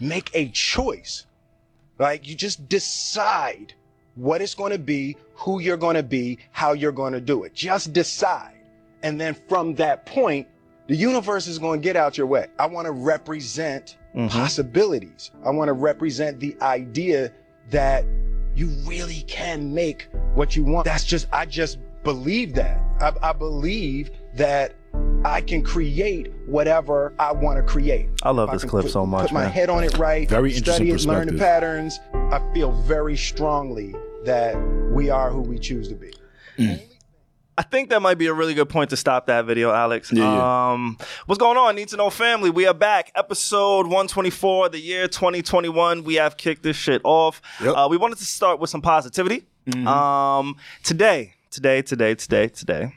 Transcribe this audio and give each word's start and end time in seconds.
make 0.00 0.30
a 0.34 0.48
choice. 0.48 1.26
Like 1.98 2.26
you 2.28 2.34
just 2.34 2.68
decide 2.68 3.74
what 4.14 4.40
it's 4.42 4.54
going 4.54 4.72
to 4.72 4.78
be, 4.78 5.16
who 5.34 5.60
you're 5.60 5.76
going 5.76 5.96
to 5.96 6.02
be, 6.02 6.38
how 6.52 6.72
you're 6.72 6.92
going 6.92 7.12
to 7.12 7.20
do 7.20 7.44
it. 7.44 7.54
Just 7.54 7.92
decide. 7.92 8.54
And 9.02 9.20
then 9.20 9.34
from 9.48 9.74
that 9.76 10.06
point, 10.06 10.46
the 10.88 10.96
universe 10.96 11.46
is 11.46 11.58
going 11.58 11.80
to 11.80 11.84
get 11.84 11.96
out 11.96 12.16
your 12.16 12.26
way. 12.26 12.46
I 12.58 12.66
want 12.66 12.86
to 12.86 12.92
represent 12.92 13.96
Mhm. 14.14 14.30
possibilities. 14.30 15.30
I 15.44 15.50
want 15.50 15.68
to 15.68 15.74
represent 15.74 16.40
the 16.40 16.56
idea 16.62 17.32
that 17.70 18.04
you 18.54 18.68
really 18.86 19.22
can 19.26 19.74
make 19.74 20.08
what 20.34 20.56
you 20.56 20.64
want. 20.64 20.86
That's 20.86 21.04
just, 21.04 21.26
I 21.32 21.44
just 21.44 21.78
believe 22.02 22.54
that. 22.54 22.80
I, 23.00 23.12
I 23.30 23.32
believe 23.32 24.10
that 24.34 24.74
I 25.26 25.40
can 25.40 25.60
create 25.64 26.32
whatever 26.46 27.12
I 27.18 27.32
want 27.32 27.56
to 27.56 27.62
create. 27.64 28.08
I 28.22 28.30
love 28.30 28.48
If 28.50 28.60
this 28.62 28.70
clip 28.70 28.84
put- 28.84 28.92
so 28.92 29.04
much, 29.04 29.22
Put 29.30 29.32
my 29.32 29.42
man. 29.42 29.50
head 29.50 29.68
on 29.68 29.82
it 29.82 29.98
right. 29.98 30.28
Very 30.28 30.50
interesting 30.54 30.86
study 30.86 30.90
it, 30.90 31.04
learn 31.04 31.26
the 31.26 31.32
patterns. 31.36 31.98
I 32.14 32.40
feel 32.54 32.70
very 32.82 33.16
strongly 33.16 33.92
that 34.24 34.54
we 34.92 35.10
are 35.10 35.30
who 35.32 35.40
we 35.40 35.58
choose 35.58 35.88
to 35.88 35.96
be. 35.96 36.12
I 37.58 37.62
think 37.62 37.90
that 37.90 38.00
might 38.02 38.18
be 38.18 38.26
a 38.26 38.32
really 38.34 38.54
good 38.54 38.68
point 38.68 38.90
to 38.90 38.96
stop 38.96 39.26
that 39.26 39.46
video, 39.46 39.72
Alex. 39.72 40.12
Yeah, 40.12 40.22
yeah. 40.22 40.70
Um, 40.72 40.96
what's 41.26 41.38
going 41.40 41.56
on? 41.56 41.74
Need 41.74 41.88
to 41.88 41.96
know 41.96 42.08
family. 42.10 42.50
We 42.50 42.66
are 42.68 42.74
back. 42.74 43.10
Episode 43.16 43.86
124, 43.86 44.68
the 44.68 44.78
year 44.78 45.08
2021. 45.08 46.04
We 46.04 46.14
have 46.14 46.36
kicked 46.36 46.62
this 46.62 46.76
shit 46.76 47.00
off. 47.02 47.42
Yep. 47.60 47.74
Uh, 47.76 47.88
we 47.90 47.96
wanted 47.96 48.18
to 48.18 48.24
start 48.26 48.60
with 48.60 48.70
some 48.70 48.80
positivity. 48.82 49.44
Um, 49.86 50.54
today, 50.84 51.34
today, 51.50 51.82
today, 51.82 52.14
today, 52.14 52.46
today, 52.48 52.94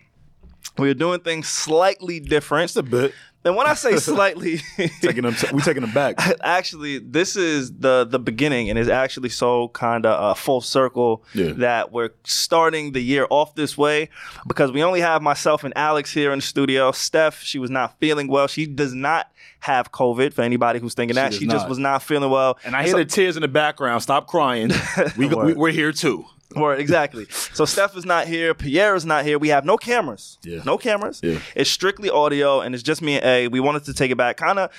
we 0.78 0.90
are 0.90 0.94
doing 0.94 1.20
things 1.22 1.48
slightly 1.48 2.20
different. 2.20 2.66
Just 2.70 2.78
a 2.78 2.84
bit. 2.84 3.14
And 3.46 3.56
when 3.56 3.68
I 3.68 3.74
say 3.74 3.96
slightly, 4.12 4.60
Taking 5.02 5.24
them, 5.24 5.34
we 5.54 5.62
taking 5.62 5.82
them 5.82 5.94
back. 5.94 6.16
actually 6.44 7.00
this 7.00 7.36
is 7.38 7.72
the 7.80 8.06
the 8.06 8.20
beginning 8.20 8.70
and 8.70 8.78
it's 8.78 8.90
actually 8.90 9.30
so 9.30 9.70
kind 9.70 10.06
of 10.06 10.22
uh, 10.22 10.34
full 10.34 10.60
circle 10.62 11.24
Yeah. 11.34 11.54
that 11.54 11.92
we're 11.94 12.10
starting 12.26 12.92
the 12.92 13.00
year 13.02 13.26
off 13.30 13.56
this 13.56 13.78
way 13.78 14.10
because 14.46 14.72
we 14.74 14.84
only 14.84 15.00
have 15.00 15.22
myself 15.22 15.64
and 15.64 15.74
alex 15.78 16.12
here 16.12 16.34
in 16.34 16.40
the 16.40 16.44
studio 16.46 16.92
steph 16.92 17.42
she 17.42 17.60
was 17.60 17.70
not 17.70 17.98
feeling 18.00 18.28
well 18.28 18.48
she 18.48 18.66
does 18.66 18.94
not 18.94 19.32
have 19.62 19.92
covid 19.92 20.34
for 20.34 20.42
anybody 20.42 20.80
who's 20.80 20.94
thinking 20.94 21.16
that 21.16 21.32
does 21.32 21.40
she 21.40 21.48
just 21.48 21.68
was 21.70 21.78
not 21.80 22.04
feeling 22.04 22.30
well 22.30 22.58
And 22.66 22.76
I 22.76 22.84
hear 22.84 22.96
the 22.98 23.06
tears 23.06 23.38
in 23.38 23.42
the 23.42 23.48
background. 23.48 24.02
Stop 24.04 24.28
crying. 24.28 24.72
We, 25.18 25.28
we, 25.28 25.54
we're 25.54 25.72
here 25.72 25.92
too. 25.94 26.26
Word, 26.56 26.80
exactly. 26.80 27.28
So 27.30 27.66
Steph 27.66 27.96
is 27.96 28.06
not 28.06 28.28
here. 28.28 28.56
Pierre 28.56 28.96
is 28.96 29.06
not 29.06 29.24
here. 29.24 29.38
We 29.38 29.50
have 29.50 29.66
no 29.66 29.78
cameras. 29.78 30.40
Yeah. 30.42 30.64
No 30.66 30.80
cameras. 30.80 31.20
Yeah. 31.22 31.40
It's 31.56 31.70
strictly 31.70 32.10
audio, 32.10 32.62
and 32.62 32.74
it's 32.74 32.84
just 32.84 33.04
me 33.04 33.18
and 33.18 33.26
A. 33.26 33.48
We 33.50 33.60
wanted 33.60 33.84
to 33.86 33.94
take 33.94 34.10
it 34.10 34.18
back, 34.18 34.38
kind 34.38 34.58
of, 34.58 34.72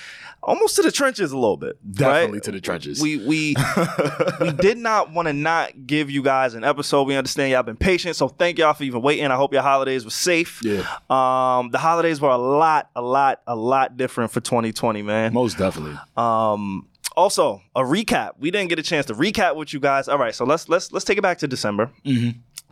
almost 0.43 0.75
to 0.77 0.83
the 0.83 0.91
trenches 0.91 1.31
a 1.31 1.39
little 1.39 1.57
bit. 1.57 1.79
Definitely 1.93 2.39
right? 2.39 2.43
to 2.43 2.51
the 2.51 2.61
trenches. 2.61 3.01
We 3.01 3.19
we 3.19 3.55
we 4.41 4.51
did 4.53 4.79
not 4.79 5.13
want 5.13 5.29
to 5.29 5.33
not 5.33 5.87
give 5.87 6.11
you 6.11 6.23
guys 6.23 6.55
an 6.55 6.65
episode. 6.65 7.05
We 7.05 7.15
understand 7.15 7.53
y'all 7.53 7.63
been 7.63 7.77
patient, 7.77 8.17
so 8.17 8.27
thank 8.27 8.59
y'all 8.59 8.75
for 8.75 8.83
even 8.83 9.01
waiting. 9.01 9.27
I 9.27 9.37
hope 9.37 9.53
your 9.53 9.63
holidays 9.63 10.05
were 10.05 10.11
safe. 10.11 10.61
Yeah. 10.65 10.81
Um, 11.09 11.71
the 11.71 11.79
holidays 11.79 12.21
were 12.21 12.31
a 12.31 12.39
lot, 12.39 12.91
a 12.97 13.03
lot, 13.03 13.43
a 13.47 13.55
lot 13.55 13.97
different 13.97 14.33
for 14.33 14.41
2020, 14.41 15.03
man. 15.03 15.33
Most 15.33 15.57
definitely. 15.57 15.97
Um, 16.17 16.89
also 17.17 17.63
a 17.75 17.81
recap. 17.83 18.33
We 18.39 18.51
didn't 18.51 18.69
get 18.69 18.79
a 18.79 18.83
chance 18.83 19.07
to 19.07 19.15
recap 19.15 19.57
with 19.57 19.73
you 19.73 19.81
guys. 19.81 20.09
All 20.09 20.19
right, 20.19 20.35
so 20.35 20.45
let's 20.45 20.69
let's 20.69 20.93
let's 20.93 21.05
take 21.05 21.19
it 21.19 21.23
back 21.23 21.39
to 21.39 21.49
December. 21.49 21.91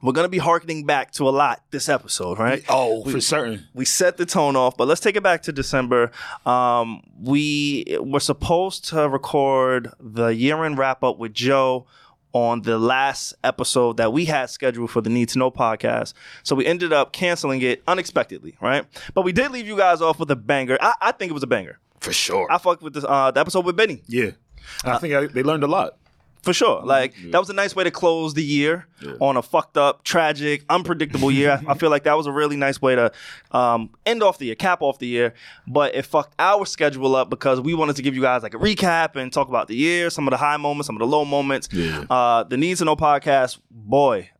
We're 0.00 0.12
gonna 0.12 0.28
be 0.28 0.38
harkening 0.38 0.84
back 0.86 1.10
to 1.12 1.28
a 1.28 1.30
lot 1.30 1.62
this 1.72 1.88
episode, 1.88 2.38
right? 2.38 2.64
Oh, 2.68 3.02
for 3.04 3.20
certain. 3.20 3.66
we 3.74 3.84
set 3.84 4.16
the 4.16 4.26
tone 4.26 4.54
off, 4.54 4.76
but 4.76 4.86
let's 4.86 5.00
take 5.00 5.16
it 5.16 5.22
back 5.24 5.42
to 5.42 5.52
December. 5.52 6.12
Um, 6.46 7.02
we 7.20 7.96
were 8.00 8.20
supposed 8.20 8.84
to 8.90 9.08
record 9.08 9.90
the 9.98 10.28
year 10.28 10.64
end 10.64 10.78
wrap 10.78 11.02
up 11.02 11.18
with 11.18 11.34
Joe 11.34 11.86
on 12.32 12.62
the 12.62 12.78
last 12.78 13.34
episode 13.42 13.96
that 13.96 14.12
we 14.12 14.26
had 14.26 14.50
scheduled 14.50 14.90
for 14.90 15.00
the 15.00 15.10
Need 15.10 15.30
to 15.30 15.38
Know 15.38 15.50
podcast. 15.50 16.12
So 16.44 16.54
we 16.54 16.64
ended 16.66 16.92
up 16.92 17.12
canceling 17.12 17.62
it 17.62 17.82
unexpectedly, 17.88 18.54
right? 18.60 18.84
But 19.14 19.22
we 19.22 19.32
did 19.32 19.50
leave 19.50 19.66
you 19.66 19.76
guys 19.76 20.00
off 20.00 20.20
with 20.20 20.30
a 20.30 20.36
banger. 20.36 20.78
I, 20.80 20.94
I 21.00 21.12
think 21.12 21.30
it 21.30 21.34
was 21.34 21.42
a 21.42 21.46
banger. 21.48 21.78
For 22.00 22.12
sure. 22.12 22.46
I 22.50 22.58
fucked 22.58 22.82
with 22.82 22.94
this 22.94 23.04
uh, 23.08 23.30
the 23.30 23.40
episode 23.40 23.64
with 23.64 23.76
Benny 23.76 24.02
yeah. 24.06 24.30
And 24.84 24.92
I 24.92 24.98
think 24.98 25.14
I, 25.14 25.26
they 25.26 25.42
learned 25.42 25.64
a 25.64 25.66
lot. 25.66 25.96
for 26.42 26.52
sure. 26.52 26.82
Like 26.84 27.14
that 27.32 27.38
was 27.38 27.50
a 27.50 27.52
nice 27.52 27.74
way 27.74 27.84
to 27.84 27.90
close 27.90 28.34
the 28.34 28.44
year 28.44 28.86
on 29.20 29.36
a 29.36 29.42
fucked 29.42 29.76
up, 29.76 30.04
tragic, 30.04 30.64
unpredictable 30.70 31.30
year. 31.30 31.60
I, 31.66 31.72
I 31.72 31.74
feel 31.74 31.90
like 31.90 32.04
that 32.04 32.16
was 32.16 32.26
a 32.26 32.32
really 32.32 32.56
nice 32.56 32.80
way 32.80 32.94
to 32.94 33.10
um, 33.50 33.90
end 34.06 34.22
off 34.22 34.38
the 34.38 34.46
year, 34.46 34.54
cap 34.54 34.80
off 34.82 34.98
the 34.98 35.06
year. 35.06 35.34
But 35.66 35.94
it 35.94 36.04
fucked 36.06 36.34
our 36.38 36.64
schedule 36.66 37.16
up 37.16 37.28
because 37.30 37.60
we 37.60 37.74
wanted 37.74 37.96
to 37.96 38.02
give 38.02 38.14
you 38.14 38.22
guys 38.22 38.42
like 38.42 38.54
a 38.54 38.58
recap 38.58 39.16
and 39.16 39.32
talk 39.32 39.48
about 39.48 39.66
the 39.68 39.74
year, 39.76 40.10
some 40.10 40.26
of 40.28 40.30
the 40.32 40.36
high 40.38 40.56
moments, 40.58 40.86
some 40.86 40.96
of 40.96 41.00
the 41.00 41.06
low 41.06 41.24
moments. 41.24 41.68
Yeah. 41.72 42.04
Uh, 42.08 42.44
the 42.44 42.56
Needs 42.56 42.78
to 42.80 42.84
Know 42.84 42.96
podcast, 42.96 43.58
boy, 43.70 44.30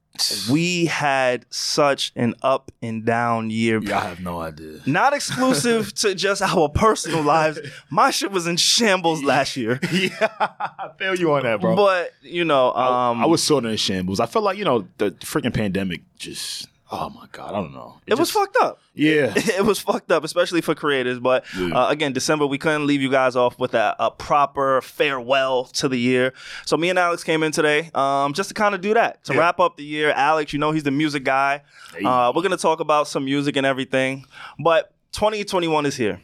we 0.51 0.87
had 0.87 1.47
such 1.51 2.13
an 2.17 2.35
up 2.43 2.71
and 2.83 3.05
down 3.05 3.51
year. 3.51 3.81
I 3.93 4.01
have 4.01 4.21
no 4.21 4.41
idea. 4.41 4.81
Not 4.87 5.13
exclusive 5.13 5.95
to 5.97 6.15
just 6.15 6.43
our 6.43 6.69
personal 6.69 7.23
lives. 7.23 7.59
My 7.91 8.11
shit 8.11 8.31
was 8.31 8.47
in 8.47 8.57
shambles 8.57 9.23
last 9.23 9.57
year. 9.57 9.79
yeah, 9.93 10.29
I 10.41 10.91
fail 10.99 11.15
you 11.15 11.33
on 11.33 11.43
that, 11.43 11.61
bro. 11.61 11.77
But 11.77 12.13
you 12.23 12.45
know, 12.45 12.73
um, 12.75 13.23
I 13.23 13.27
was 13.27 13.43
sort 13.43 13.65
of 13.65 13.71
in 13.71 13.77
shambles. 13.77 14.21
I 14.21 14.27
felt 14.27 14.45
like 14.45 14.59
you 14.59 14.65
know 14.65 14.87
the 14.99 15.11
freaking 15.13 15.55
pandemic 15.55 16.03
just. 16.19 16.69
Oh 16.91 17.11
my 17.11 17.27
god, 17.33 17.51
I 17.51 17.53
don't 17.61 17.75
know. 17.75 18.01
it 18.07 18.15
was 18.19 18.31
just- 18.31 18.33
fucked 18.33 18.57
up. 18.63 18.81
Yeah, 18.95 19.33
it 19.37 19.65
was 19.65 19.79
fucked 19.79 20.11
up, 20.11 20.25
especially 20.25 20.61
for 20.63 20.75
creators. 20.75 21.19
But 21.19 21.45
Yeah. 21.57 21.75
uh, 21.79 21.89
again, 21.91 22.13
December, 22.15 22.47
we 22.47 22.57
couldn't 22.57 22.87
leave 22.87 23.03
you 23.03 23.11
guys 23.11 23.37
off 23.37 23.59
with 23.59 23.75
a, 23.75 23.95
a 23.99 24.11
proper 24.11 24.81
farewell 24.81 25.65
to 25.65 25.89
the 25.89 25.99
year. 25.99 26.33
So 26.65 26.77
me 26.79 26.89
and 26.89 26.99
Alex 26.99 27.23
came 27.25 27.43
in 27.43 27.53
today 27.53 27.91
um, 27.95 28.33
just 28.33 28.49
to 28.49 28.55
kind 28.55 28.75
of 28.75 28.81
do 28.81 28.95
that, 28.95 29.23
to 29.25 29.35
Yeah. 29.35 29.41
wrap 29.41 29.61
up 29.61 29.77
the 29.77 29.85
year. 29.85 30.11
Alex, 30.17 30.53
you 30.55 30.59
know 30.59 30.71
he's 30.73 30.83
the 30.85 30.91
music 30.91 31.25
guy. 31.25 31.63
Hey. 31.95 32.05
Uh, 32.05 32.33
we're 32.35 32.43
going 32.43 32.51
to 32.53 32.57
talk 32.57 32.81
about 32.81 33.07
some 33.07 33.25
music 33.27 33.57
and 33.57 33.67
everything. 33.67 34.25
But 34.59 34.95
2021 35.13 35.85
is 35.87 35.97
here. 35.97 36.21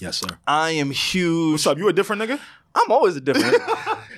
yes, 0.00 0.16
sir. 0.18 0.38
I 0.46 0.70
am 0.70 0.90
huge. 0.90 1.52
What's 1.52 1.66
up? 1.66 1.76
You 1.78 1.88
a 1.88 1.92
different 1.92 2.22
nigga? 2.22 2.40
I'm 2.74 2.90
always 2.90 3.16
a 3.16 3.20
different. 3.20 3.56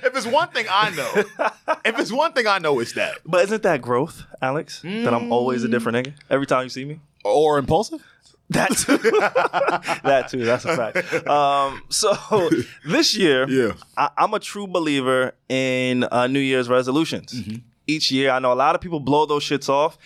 If 0.03 0.15
it's 0.15 0.25
one 0.27 0.49
thing 0.49 0.65
I 0.69 0.89
know, 0.91 1.11
if 1.85 1.99
it's 1.99 2.11
one 2.11 2.33
thing 2.33 2.47
I 2.47 2.59
know, 2.59 2.79
it's 2.79 2.93
that. 2.93 3.19
but 3.25 3.43
isn't 3.45 3.63
that 3.63 3.81
growth, 3.81 4.23
Alex? 4.41 4.81
That 4.81 5.13
I'm 5.13 5.31
always 5.31 5.63
a 5.63 5.67
different 5.67 5.97
nigga 6.07 6.13
every 6.29 6.45
time 6.47 6.63
you 6.63 6.69
see 6.69 6.85
me? 6.85 6.99
Or 7.23 7.57
impulsive. 7.57 8.01
That 8.49 8.71
too. 8.77 8.97
that 10.03 10.27
too. 10.29 10.43
That's 10.45 10.65
a 10.65 10.75
fact. 10.75 11.27
Um, 11.27 11.81
so 11.89 12.13
this 12.85 13.15
year, 13.15 13.47
Yeah. 13.49 13.73
I, 13.97 14.09
I'm 14.17 14.33
a 14.33 14.39
true 14.39 14.67
believer 14.67 15.33
in 15.49 16.03
uh, 16.03 16.27
New 16.27 16.39
Year's 16.41 16.67
resolutions. 16.69 17.33
Mm-hmm. 17.33 17.57
Each 17.87 18.11
year, 18.11 18.31
I 18.31 18.39
know 18.39 18.51
a 18.51 18.55
lot 18.55 18.75
of 18.75 18.81
people 18.81 18.99
blow 18.99 19.25
those 19.25 19.43
shits 19.43 19.69
off. 19.69 19.97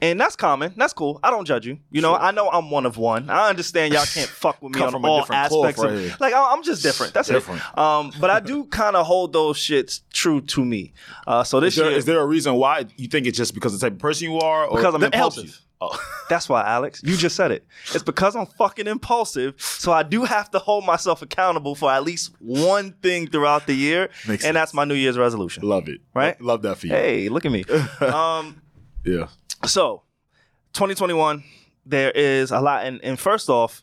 And 0.00 0.20
that's 0.20 0.36
common. 0.36 0.74
That's 0.76 0.92
cool. 0.92 1.18
I 1.24 1.30
don't 1.30 1.44
judge 1.44 1.66
you. 1.66 1.78
You 1.90 2.02
know, 2.02 2.14
I 2.14 2.30
know 2.30 2.48
I'm 2.48 2.70
one 2.70 2.86
of 2.86 2.96
one. 2.98 3.28
I 3.28 3.48
understand 3.48 3.92
y'all 3.92 4.04
can't 4.06 4.28
fuck 4.44 4.62
with 4.62 4.74
me 4.74 4.80
on 4.80 4.92
from 4.92 5.04
all 5.04 5.20
different 5.20 5.40
aspects 5.52 5.82
right 5.82 5.92
of 5.92 6.20
like 6.20 6.32
I- 6.32 6.52
I'm 6.52 6.62
just 6.62 6.82
different. 6.84 7.14
That's 7.14 7.28
Different. 7.28 7.60
it. 7.60 7.78
Um, 7.78 8.12
but 8.20 8.30
I 8.30 8.38
do 8.40 8.64
kind 8.66 8.94
of 8.94 9.06
hold 9.06 9.32
those 9.32 9.58
shits 9.58 10.02
true 10.12 10.40
to 10.42 10.64
me. 10.64 10.92
Uh, 11.26 11.42
so 11.42 11.58
this 11.58 11.74
Is 11.74 11.78
there, 11.78 11.88
year, 11.90 11.98
is 11.98 12.04
there 12.04 12.20
a 12.20 12.26
reason 12.26 12.54
why 12.54 12.86
you 12.96 13.08
think 13.08 13.26
it's 13.26 13.36
just 13.36 13.54
because 13.54 13.74
of 13.74 13.80
the 13.80 13.86
type 13.86 13.94
of 13.94 13.98
person 13.98 14.30
you 14.30 14.38
are? 14.38 14.66
Or 14.66 14.76
Because 14.76 14.94
I'm 14.94 15.02
It 15.02 15.14
helps 15.14 15.36
impulsive. 15.38 15.60
you? 15.60 15.64
Oh. 15.80 16.00
That's 16.28 16.48
why, 16.48 16.62
Alex. 16.64 17.02
You 17.04 17.16
just 17.16 17.34
said 17.36 17.50
it. 17.52 17.66
It's 17.94 18.02
because 18.04 18.36
I'm 18.36 18.46
fucking 18.46 18.86
impulsive. 18.86 19.54
So 19.58 19.92
I 19.92 20.02
do 20.04 20.24
have 20.24 20.50
to 20.52 20.58
hold 20.60 20.84
myself 20.84 21.22
accountable 21.22 21.74
for 21.74 21.90
at 21.90 22.04
least 22.04 22.32
one 22.40 22.92
thing 23.02 23.28
throughout 23.28 23.66
the 23.66 23.74
year. 23.74 24.10
Makes 24.28 24.44
and 24.44 24.56
that's 24.56 24.74
my 24.74 24.84
New 24.84 24.94
Year's 24.94 25.16
resolution. 25.18 25.62
Love 25.66 25.88
it. 25.88 26.00
Right? 26.14 26.40
Love 26.40 26.62
that 26.62 26.78
for 26.78 26.86
you. 26.86 26.92
Hey, 26.92 27.28
look 27.28 27.44
at 27.46 27.50
me. 27.52 27.64
um, 28.00 28.60
Yeah. 29.04 29.28
So 29.64 30.02
2021, 30.74 31.44
there 31.86 32.10
is 32.10 32.50
a 32.50 32.60
lot. 32.60 32.86
And, 32.86 33.00
and 33.02 33.18
first 33.18 33.48
off, 33.48 33.82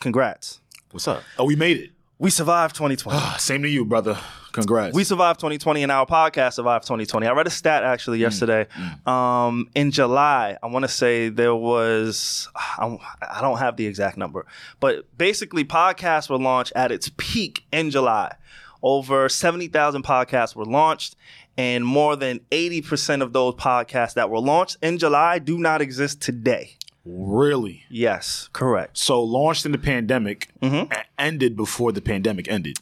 congrats. 0.00 0.60
What's 0.90 1.08
up? 1.08 1.22
Oh, 1.38 1.44
we 1.44 1.56
made 1.56 1.78
it. 1.78 1.90
We 2.18 2.30
survived 2.30 2.76
2020. 2.76 3.18
Ah, 3.20 3.36
Same 3.38 3.62
to 3.62 3.68
you, 3.68 3.84
brother. 3.84 4.16
Congrats. 4.52 4.94
We 4.94 5.02
survived 5.02 5.40
2020 5.40 5.82
and 5.82 5.90
our 5.90 6.06
podcast 6.06 6.52
survived 6.52 6.84
2020. 6.84 7.26
I 7.26 7.32
read 7.32 7.46
a 7.46 7.50
stat 7.50 7.82
actually 7.82 8.18
yesterday. 8.18 8.66
Um, 9.06 9.68
in 9.74 9.90
July, 9.90 10.58
I 10.62 10.66
want 10.66 10.84
to 10.84 10.88
say 10.90 11.30
there 11.30 11.54
was, 11.54 12.48
I 12.54 12.98
I 13.22 13.40
don't 13.40 13.58
have 13.58 13.76
the 13.76 13.86
exact 13.86 14.18
number, 14.18 14.46
but 14.78 15.06
basically 15.16 15.64
podcasts 15.64 16.28
were 16.28 16.38
launched 16.38 16.72
at 16.76 16.92
its 16.92 17.10
peak 17.16 17.64
in 17.72 17.90
July. 17.90 18.36
Over 18.82 19.28
70,000 19.28 20.02
podcasts 20.04 20.54
were 20.54 20.64
launched, 20.66 21.16
and 21.58 21.84
more 21.84 22.16
than 22.16 22.40
80% 22.50 23.22
of 23.22 23.32
those 23.32 23.54
podcasts 23.54 24.14
that 24.14 24.30
were 24.30 24.40
launched 24.40 24.76
in 24.82 24.98
July 24.98 25.38
do 25.38 25.58
not 25.58 25.80
exist 25.82 26.20
today. 26.20 26.76
really. 27.04 27.82
Yes, 27.90 28.48
correct. 28.52 28.96
So 28.98 29.22
launched 29.22 29.66
in 29.66 29.72
the 29.72 29.78
pandemic, 29.78 30.48
Mm-hmm. 30.62 30.92
and 30.92 31.04
ended 31.18 31.56
before 31.56 31.92
the 31.92 32.00
pandemic 32.00 32.48
ended. 32.48 32.78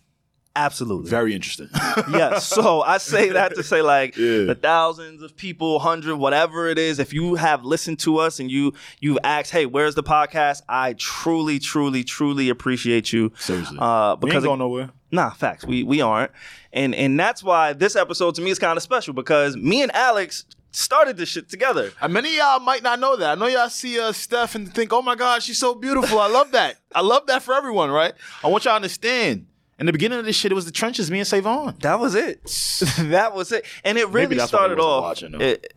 Absolutely. 0.57 1.09
Very 1.09 1.33
interesting. 1.35 1.69
yes. 2.11 2.47
So 2.49 2.83
I 2.83 2.99
say 2.99 3.31
that 3.31 3.55
to 3.55 3.63
say 3.63 3.83
like 3.83 4.17
Yeah. 4.19 4.45
the 4.45 4.57
thousands 4.61 5.23
of 5.23 5.37
people, 5.37 5.79
hundred, 5.79 6.17
whatever 6.17 6.69
it 6.69 6.77
is. 6.77 6.99
If 6.99 7.15
you 7.15 7.37
have 7.37 7.65
listened 7.65 8.01
to 8.01 8.19
us 8.19 8.41
and 8.41 8.51
you 8.51 8.75
you've 8.99 9.19
asked, 9.23 9.53
hey, 9.53 9.65
where's 9.65 9.95
the 9.95 10.03
podcast? 10.03 10.63
I 10.69 10.95
truly, 10.95 11.61
truly, 11.61 12.03
truly 12.03 12.49
appreciate 12.51 13.13
you. 13.13 13.33
Seriously. 13.39 13.79
Uh, 13.81 14.17
we 14.21 14.27
because 14.29 14.43
ain't 14.43 14.49
going 14.51 14.59
nowhere. 14.59 14.91
Nah, 15.13 15.31
facts. 15.31 15.65
We 15.65 15.83
we 15.83 16.01
aren't, 16.01 16.31
and 16.73 16.95
and 16.95 17.19
that's 17.19 17.43
why 17.43 17.73
this 17.73 17.97
episode 17.97 18.35
to 18.37 18.43
me 18.43 18.51
is 18.51 18.59
kind 18.59 18.77
of 18.77 18.83
special 18.83 19.13
because 19.15 19.57
me 19.57 19.83
and 19.83 19.93
Alex 19.95 20.45
started 20.73 21.17
this 21.17 21.29
shit 21.29 21.49
together. 21.49 21.91
And 22.01 22.13
many 22.13 22.29
of 22.29 22.35
y'all 22.37 22.61
might 22.61 22.83
not 22.85 23.01
know 23.01 23.17
that. 23.17 23.31
I 23.31 23.35
know 23.35 23.47
y'all 23.49 23.69
see 23.69 23.99
uh, 23.99 24.13
Steph 24.13 24.55
and 24.55 24.73
think, 24.73 24.93
"Oh 24.93 25.03
my 25.03 25.17
God, 25.17 25.43
she's 25.43 25.59
so 25.59 25.75
beautiful." 25.75 26.19
I 26.21 26.29
love 26.29 26.53
that. 26.53 26.77
I 26.95 27.01
love 27.01 27.27
that 27.27 27.43
for 27.43 27.55
everyone, 27.55 27.91
right? 27.91 28.13
I 28.45 28.49
want 28.49 28.65
y'all 28.65 28.73
to 28.73 28.77
understand. 28.77 29.47
In 29.81 29.87
the 29.87 29.93
beginning 29.93 30.19
of 30.19 30.27
this 30.27 30.37
shit, 30.37 30.53
it 30.53 30.55
was 30.55 30.67
the 30.67 30.71
trenches. 30.71 31.11
Me 31.11 31.21
and 31.21 31.27
Savon. 31.27 31.75
That 31.81 31.99
was 31.99 32.15
it. 32.15 32.45
that 33.11 33.35
was 33.35 33.51
it. 33.51 33.65
And 33.83 33.97
it 33.97 34.07
really 34.11 34.39
started 34.41 34.79
off. 34.79 35.03
watching, 35.03 35.41
it- 35.41 35.73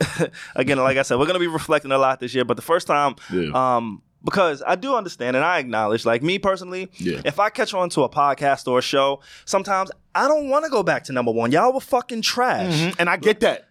again, 0.57 0.77
like 0.77 0.97
I 0.97 1.03
said, 1.03 1.17
we're 1.19 1.25
gonna 1.25 1.39
be 1.39 1.47
reflecting 1.47 1.91
a 1.93 1.97
lot 1.97 2.19
this 2.19 2.35
year. 2.35 2.43
But 2.43 2.57
the 2.57 2.61
first 2.63 2.85
time, 2.85 3.15
Yeah. 3.31 3.51
um, 3.77 4.01
because 4.23 4.63
I 4.65 4.75
do 4.75 4.95
understand 4.95 5.35
and 5.35 5.43
I 5.45 5.59
acknowledge, 5.59 6.05
like 6.05 6.23
me 6.23 6.39
personally, 6.39 6.89
Yeah. 6.95 7.21
if 7.25 7.39
I 7.39 7.49
catch 7.49 7.73
on 7.73 7.89
to 7.91 8.01
a 8.03 8.09
podcast 8.09 8.67
or 8.67 8.79
a 8.79 8.81
show, 8.81 9.19
sometimes 9.45 9.91
I 10.15 10.27
don't 10.27 10.49
want 10.49 10.65
to 10.65 10.71
go 10.71 10.83
back 10.83 11.03
to 11.05 11.13
number 11.13 11.31
one. 11.31 11.51
Y'all 11.51 11.73
were 11.73 11.79
fucking 11.81 12.21
trash. 12.21 12.73
Mm-hmm. 12.73 12.95
And 12.99 13.09
I 13.09 13.17
get 13.17 13.39
that. 13.41 13.67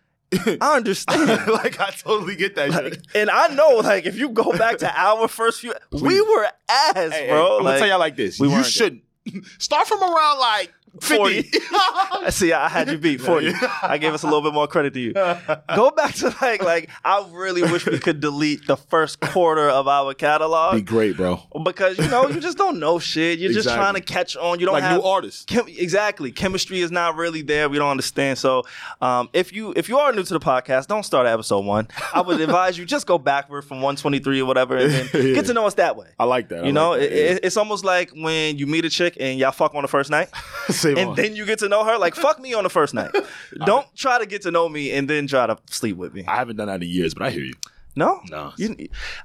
I 0.62 0.76
understand. 0.76 1.28
like 1.48 1.78
I 1.78 1.90
totally 1.90 2.36
get 2.36 2.54
that 2.56 2.72
shit. 2.72 3.06
and 3.14 3.28
I 3.28 3.48
know, 3.48 3.76
like, 3.84 4.06
if 4.06 4.16
you 4.16 4.30
go 4.30 4.56
back 4.56 4.78
to 4.78 4.90
our 4.98 5.28
first 5.28 5.60
few, 5.60 5.74
we 5.90 6.20
were 6.22 6.46
ass, 6.70 6.94
Hey, 6.94 7.10
hey, 7.10 7.28
bro. 7.28 7.58
I'm 7.58 7.64
Like- 7.64 7.72
gonna 7.74 7.78
tell 7.80 7.88
y'all 7.88 7.98
like 7.98 8.16
this. 8.16 8.40
we 8.40 8.48
you 8.48 8.64
shouldn't 8.64 9.02
start 9.58 9.86
from 9.86 10.02
around 10.02 10.38
like 10.38 10.72
50. 10.72 10.81
40. 11.00 11.50
See, 12.30 12.52
I 12.52 12.68
had 12.68 12.88
you 12.90 12.98
beat 12.98 13.20
40. 13.22 13.52
I 13.82 13.98
gave 13.98 14.12
us 14.14 14.22
a 14.22 14.26
little 14.26 14.42
bit 14.42 14.52
more 14.52 14.66
credit 14.66 14.94
to 14.94 15.00
you. 15.00 15.12
Go 15.14 15.90
back 15.90 16.14
to 16.16 16.34
like, 16.42 16.62
like 16.62 16.90
I 17.04 17.26
really 17.32 17.62
wish 17.62 17.86
we 17.86 17.98
could 17.98 18.20
delete 18.20 18.66
the 18.66 18.76
first 18.76 19.20
quarter 19.20 19.68
of 19.68 19.88
our 19.88 20.14
catalog. 20.14 20.74
Be 20.74 20.82
catalog 20.82 20.86
great, 20.86 21.16
bro. 21.16 21.40
because 21.64 21.98
you 21.98 22.08
know 22.08 22.28
you 22.28 22.40
just 22.40 22.58
don't 22.58 22.78
know 22.78 22.98
shit. 22.98 23.38
You're 23.38 23.52
just 23.52 23.68
trying 23.68 23.94
to 23.94 24.00
catch 24.00 24.36
on. 24.36 24.60
You 24.60 24.66
don't 24.66 24.74
Like 24.74 24.82
have 24.84 25.00
new 25.00 25.06
artists. 25.06 25.44
Chem- 25.46 25.66
exactly. 25.68 26.30
Chemistry 26.32 26.80
is 26.80 26.90
not 26.90 27.16
really 27.16 27.42
there. 27.42 27.68
We 27.68 27.78
don't 27.78 27.90
understand. 27.90 28.38
So, 28.38 28.64
um, 29.00 29.28
if 29.32 29.52
you 29.52 29.72
if 29.76 29.88
you 29.88 29.98
are 29.98 30.12
new 30.12 30.22
to 30.22 30.34
the 30.34 30.40
podcast, 30.40 30.86
don't 30.88 31.04
start 31.04 31.26
at 31.26 31.32
episode 31.32 31.64
one. 31.64 31.88
I 32.14 32.20
would 32.20 32.40
advise 32.48 32.76
you 32.78 32.84
just 32.84 33.06
go 33.06 33.18
backward 33.18 33.62
from 33.62 33.78
123 33.78 34.40
or 34.40 34.46
whatever, 34.46 34.76
and 34.76 34.92
then 34.92 35.08
Yeah. 35.14 35.34
get 35.34 35.46
to 35.46 35.54
know 35.54 35.66
us 35.66 35.74
that 35.74 35.96
way. 35.96 36.08
I 36.18 36.24
like 36.24 36.48
that. 36.50 36.64
I 36.64 36.66
You 36.66 36.72
know, 36.72 36.90
like 36.90 37.00
that, 37.00 37.12
it, 37.12 37.36
it- 37.38 37.44
it's 37.44 37.56
almost 37.56 37.84
like 37.84 38.10
when 38.10 38.58
you 38.58 38.66
meet 38.66 38.84
a 38.84 38.90
chick 38.90 39.16
and 39.18 39.38
y'all 39.38 39.52
fuck 39.52 39.74
on 39.74 39.82
the 39.82 39.88
first 39.88 40.10
night 40.10 40.28
yeah. 40.32 40.81
Save 40.82 40.98
and 40.98 41.10
on. 41.10 41.16
then 41.16 41.34
you 41.36 41.44
get 41.46 41.58
to 41.60 41.68
know 41.68 41.84
her. 41.84 41.96
Like, 41.98 42.14
fuck 42.14 42.38
me 42.40 42.52
on 42.54 42.64
the 42.64 42.70
first 42.70 42.92
night. 42.94 43.10
Don't 43.64 43.86
try 43.96 44.18
to 44.18 44.26
get 44.26 44.42
to 44.42 44.50
know 44.50 44.68
me 44.68 44.92
and 44.92 45.08
then 45.08 45.26
try 45.26 45.46
to 45.46 45.56
sleep 45.70 45.96
with 45.96 46.12
me. 46.14 46.24
I 46.26 46.36
haven't 46.36 46.56
done 46.56 46.66
that 46.68 46.82
in 46.82 46.88
years, 46.88 47.14
but 47.14 47.22
I 47.24 47.30
hear 47.30 47.44
you. 47.44 47.54
No, 47.94 48.20
No. 48.30 48.52
You, 48.56 48.74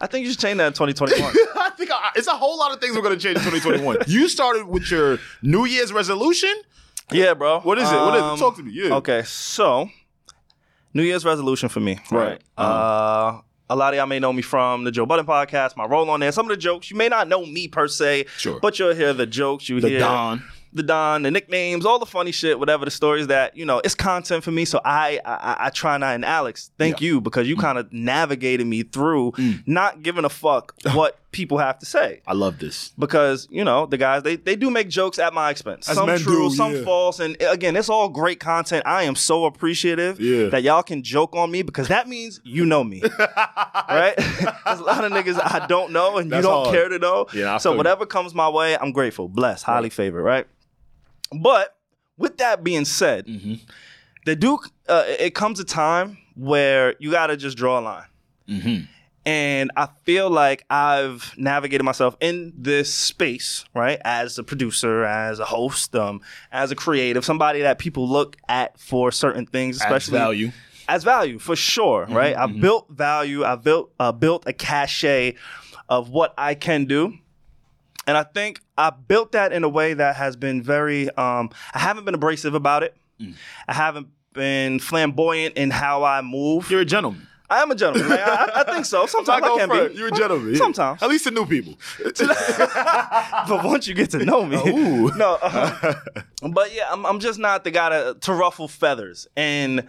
I 0.01 0.07
think 0.07 0.25
you 0.25 0.31
should 0.31 0.41
change 0.41 0.57
that 0.57 0.67
in 0.67 0.73
2021. 0.73 1.23
I 1.55 1.69
think 1.77 1.89
I, 1.89 2.11
it's 2.17 2.27
a 2.27 2.31
whole 2.31 2.57
lot 2.59 2.73
of 2.73 2.81
things 2.81 2.95
we're 2.97 3.01
going 3.01 3.17
to 3.17 3.21
change 3.21 3.37
in 3.37 3.43
2021. 3.43 3.97
you 4.07 4.27
started 4.27 4.67
with 4.67 4.91
your 4.91 5.19
New 5.41 5.63
Year's 5.65 5.93
resolution. 5.93 6.53
yeah, 7.11 7.33
bro. 7.33 7.61
What 7.61 7.77
is 7.77 7.89
it? 7.89 7.95
What 7.95 8.15
is 8.15 8.21
Um, 8.23 8.35
it? 8.35 8.39
Talk 8.39 8.57
to 8.57 8.63
me. 8.63 8.71
Yeah. 8.73 8.95
Okay, 8.95 9.23
so 9.23 9.89
New 10.93 11.03
Year's 11.03 11.23
resolution 11.23 11.69
for 11.69 11.79
me. 11.79 11.99
Right. 12.11 12.41
Uh, 12.57 13.39
a 13.69 13.75
lot 13.75 13.93
of 13.93 13.97
y'all 13.97 14.05
may 14.05 14.19
know 14.19 14.33
me 14.33 14.41
from 14.41 14.83
the 14.83 14.91
Joe 14.91 15.05
Budden 15.05 15.25
podcast, 15.25 15.77
my 15.77 15.85
role 15.85 16.09
on 16.09 16.19
there. 16.19 16.31
Some 16.33 16.45
of 16.45 16.49
the 16.49 16.57
jokes 16.57 16.89
you 16.91 16.97
may 16.97 17.07
not 17.09 17.27
know 17.29 17.45
me 17.45 17.67
per 17.69 17.87
se, 17.87 18.25
Sure. 18.37 18.59
but 18.61 18.79
you'll 18.79 18.95
hear 18.95 19.13
the 19.13 19.25
jokes. 19.25 19.69
You 19.69 19.79
The 19.79 19.89
hear 19.89 19.99
Don. 19.99 20.43
The 20.77 20.83
Don, 20.83 21.23
the 21.23 21.31
nicknames, 21.31 21.85
all 21.85 21.99
the 21.99 22.05
funny 22.05 22.31
shit, 22.31 22.59
whatever 22.59 22.85
the 22.85 22.91
stories 22.91 23.27
that 23.27 23.57
you 23.57 23.65
know, 23.65 23.81
it's 23.83 23.95
content 23.95 24.43
for 24.43 24.51
me. 24.51 24.65
So 24.65 24.79
I, 24.85 25.19
I, 25.25 25.57
I 25.67 25.69
try 25.69 25.97
not. 25.97 26.15
And 26.15 26.23
Alex, 26.25 26.71
thank 26.77 27.01
Yeah. 27.01 27.07
you 27.07 27.21
because 27.21 27.47
you 27.47 27.55
mm. 27.57 27.61
kind 27.61 27.77
of 27.77 27.91
navigated 27.91 28.65
me 28.67 28.83
through 28.83 29.31
mm. 29.33 29.63
not 29.65 30.03
giving 30.03 30.25
a 30.25 30.29
fuck 30.29 30.73
what 30.93 31.19
people 31.31 31.57
have 31.57 31.77
to 31.79 31.85
say. 31.85 32.21
I 32.25 32.33
love 32.33 32.57
this. 32.59 32.93
Because 32.97 33.47
you 33.51 33.63
know 33.63 33.85
the 33.85 33.97
guys, 33.97 34.23
they 34.23 34.35
they 34.37 34.55
do 34.55 34.69
make 34.71 34.89
jokes 34.89 35.19
at 35.19 35.33
my 35.33 35.49
expense. 35.51 35.89
As 35.89 35.95
some 35.95 36.07
true, 36.17 36.49
do, 36.49 36.55
some 36.55 36.75
yeah. 36.75 36.83
false, 36.83 37.19
and 37.19 37.41
uh, 37.41 37.49
again, 37.51 37.75
it's 37.75 37.89
all 37.89 38.09
great 38.09 38.39
content. 38.39 38.83
I 38.85 39.03
am 39.03 39.15
so 39.15 39.45
appreciative 39.45 40.19
Yeah. 40.19 40.49
that 40.49 40.63
y'all 40.63 40.83
can 40.83 41.03
joke 41.03 41.35
on 41.35 41.51
me 41.51 41.61
because 41.63 41.87
that 41.89 42.07
means 42.07 42.39
you 42.43 42.65
know 42.65 42.83
me, 42.83 43.01
right? 43.89 44.13
There's 44.17 44.79
a 44.79 44.83
lot 44.83 45.03
of 45.03 45.11
niggas 45.11 45.39
I 45.43 45.65
don't 45.67 45.91
know 45.91 46.17
and 46.17 46.31
That's 46.31 46.43
you 46.43 46.49
don't 46.49 46.65
hard. 46.65 46.75
care 46.75 46.89
to 46.89 46.99
know. 46.99 47.27
Yeah, 47.33 47.55
I 47.55 47.57
so 47.57 47.69
feel 47.69 47.73
you. 47.73 47.77
whatever 47.77 48.05
comes 48.05 48.33
my 48.33 48.49
way, 48.49 48.77
I'm 48.77 48.91
grateful, 48.91 49.27
blessed, 49.27 49.63
highly 49.63 49.89
favored, 49.89 50.23
right? 50.23 50.47
But 51.31 51.75
with 52.17 52.37
that 52.37 52.63
being 52.63 52.85
said, 52.85 53.25
Mm-hmm. 53.27 53.55
the 54.25 54.35
Duke, 54.35 54.69
uh, 54.87 55.03
it 55.07 55.35
comes 55.35 55.59
a 55.59 55.65
time 55.65 56.17
where 56.35 56.95
you 56.99 57.11
got 57.11 57.27
to 57.27 57.37
just 57.37 57.57
draw 57.57 57.79
a 57.79 57.81
line. 57.81 58.05
Mm-hmm. 58.47 58.83
And 59.25 59.71
I 59.75 59.89
feel 60.05 60.29
like 60.29 60.63
I've 60.69 61.33
navigated 61.37 61.83
myself 61.83 62.15
in 62.21 62.53
this 62.57 62.93
space, 62.93 63.65
right? 63.73 63.99
As 64.05 64.37
a 64.37 64.43
producer, 64.43 65.03
as 65.03 65.39
a 65.39 65.45
host, 65.45 65.93
um, 65.97 66.21
as 66.49 66.71
a 66.71 66.75
creative, 66.75 67.25
somebody 67.25 67.61
that 67.61 67.77
people 67.77 68.07
look 68.07 68.37
at 68.47 68.79
for 68.79 69.11
certain 69.11 69.45
things, 69.45 69.75
especially 69.77 70.17
as 70.17 70.21
value. 70.23 70.51
as 70.87 71.03
value 71.03 71.39
for 71.39 71.57
sure, 71.57 72.05
right? 72.09 72.37
I 72.37 72.45
built 72.47 72.89
value. 72.89 73.43
I 73.43 73.55
built 73.57 73.91
uh, 73.99 74.13
built 74.13 74.43
a 74.47 74.53
cachet 74.53 75.35
of 75.89 76.09
what 76.09 76.33
I 76.37 76.55
can 76.55 76.85
do, 76.85 77.13
and 78.07 78.17
I 78.17 78.23
think 78.23 78.61
I 78.77 78.89
built 78.89 79.33
that 79.33 79.51
in 79.51 79.63
a 79.63 79.69
way 79.69 79.93
that 79.93 80.15
has 80.15 80.35
been 80.35 80.63
very. 80.63 81.09
Um, 81.11 81.51
I 81.73 81.79
haven't 81.79 82.05
been 82.05 82.15
abrasive 82.15 82.55
about 82.55 82.83
it. 82.83 82.95
I 83.67 83.73
haven't 83.73 84.07
been 84.33 84.79
flamboyant 84.79 85.57
in 85.57 85.71
how 85.71 86.03
I 86.03 86.21
move. 86.21 86.71
You're 86.71 86.81
a 86.81 86.85
gentleman. 86.85 87.27
I 87.49 87.61
am 87.61 87.71
a 87.71 87.75
gentleman. 87.75 88.11
I, 88.11 88.51
I 88.55 88.63
think 88.73 88.85
so. 88.85 89.05
Sometimes 89.07 89.43
I 89.43 89.57
can 89.57 89.69
be. 89.69 89.95
You're 89.95 90.09
a 90.09 90.11
gentleman. 90.11 90.51
yeah. 90.51 90.57
Sometimes. 90.57 91.01
At 91.01 91.09
least 91.09 91.23
to 91.25 91.31
new 91.31 91.45
people. 91.45 91.77
but 92.03 93.63
once 93.63 93.87
you 93.87 93.93
get 93.93 94.11
to 94.11 94.23
know 94.23 94.45
me, 94.45 94.57
Ooh. 94.67 95.15
no. 95.15 95.37
uh, 95.41 95.93
but 96.51 96.73
yeah, 96.73 96.87
I'm, 96.91 97.05
I'm 97.05 97.19
just 97.19 97.39
not 97.39 97.63
the 97.63 97.71
guy 97.71 97.89
to, 97.89 98.17
to 98.21 98.33
ruffle 98.33 98.67
feathers, 98.67 99.27
and 99.37 99.87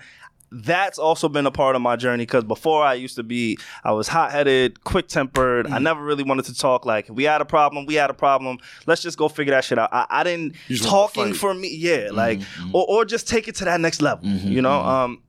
that's 0.50 0.98
also 0.98 1.28
been 1.28 1.46
a 1.46 1.50
part 1.50 1.76
of 1.76 1.82
my 1.82 1.96
journey. 1.96 2.22
Because 2.22 2.44
before 2.44 2.82
I 2.82 2.94
used 2.94 3.16
to 3.16 3.22
be, 3.22 3.58
I 3.84 3.92
was 3.92 4.08
hot 4.08 4.32
headed, 4.32 4.82
quick 4.84 5.08
tempered. 5.08 5.66
Mm. 5.66 5.72
I 5.72 5.78
never 5.78 6.02
really 6.02 6.22
wanted 6.24 6.46
to 6.46 6.54
talk. 6.54 6.86
Like, 6.86 7.08
if 7.10 7.14
we 7.14 7.24
had 7.24 7.40
a 7.40 7.44
problem, 7.44 7.86
we 7.86 7.94
had 7.94 8.10
a 8.10 8.14
problem. 8.14 8.58
Let's 8.86 9.02
just 9.02 9.18
go 9.18 9.28
figure 9.28 9.52
that 9.54 9.64
shit 9.64 9.78
out. 9.78 9.90
I, 9.92 10.06
I 10.08 10.24
didn't 10.24 10.54
You 10.68 10.76
just 10.76 10.90
wanted 10.90 11.08
to 11.08 11.14
talking 11.20 11.34
for 11.34 11.54
me. 11.54 11.74
Yeah, 11.76 12.08
like, 12.12 12.38
Mm-hmm, 12.40 12.74
or 12.74 12.86
or 12.88 13.04
just 13.04 13.28
take 13.28 13.48
it 13.48 13.56
to 13.56 13.64
that 13.66 13.80
next 13.80 14.00
level. 14.02 14.26
You 14.26 14.62
know. 14.62 14.80
Um, 14.80 15.22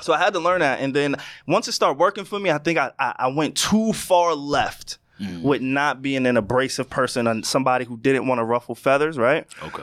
so 0.00 0.12
I 0.12 0.18
had 0.18 0.32
to 0.34 0.38
learn 0.38 0.60
that, 0.60 0.80
and 0.80 0.94
then 0.94 1.16
once 1.46 1.66
it 1.66 1.72
started 1.72 1.98
working 1.98 2.24
for 2.24 2.38
me, 2.38 2.50
I 2.50 2.58
think 2.58 2.78
I 2.78 2.92
I, 2.98 3.14
I 3.18 3.26
went 3.28 3.56
too 3.56 3.92
far 3.92 4.34
left 4.34 4.98
Mm. 5.20 5.42
with 5.42 5.60
not 5.60 6.00
being 6.00 6.26
an 6.26 6.36
abrasive 6.36 6.88
person 6.88 7.26
and 7.26 7.44
somebody 7.44 7.84
who 7.84 7.96
didn't 7.96 8.28
want 8.28 8.38
to 8.38 8.44
ruffle 8.44 8.76
feathers, 8.76 9.18
right? 9.18 9.48
Okay. 9.64 9.82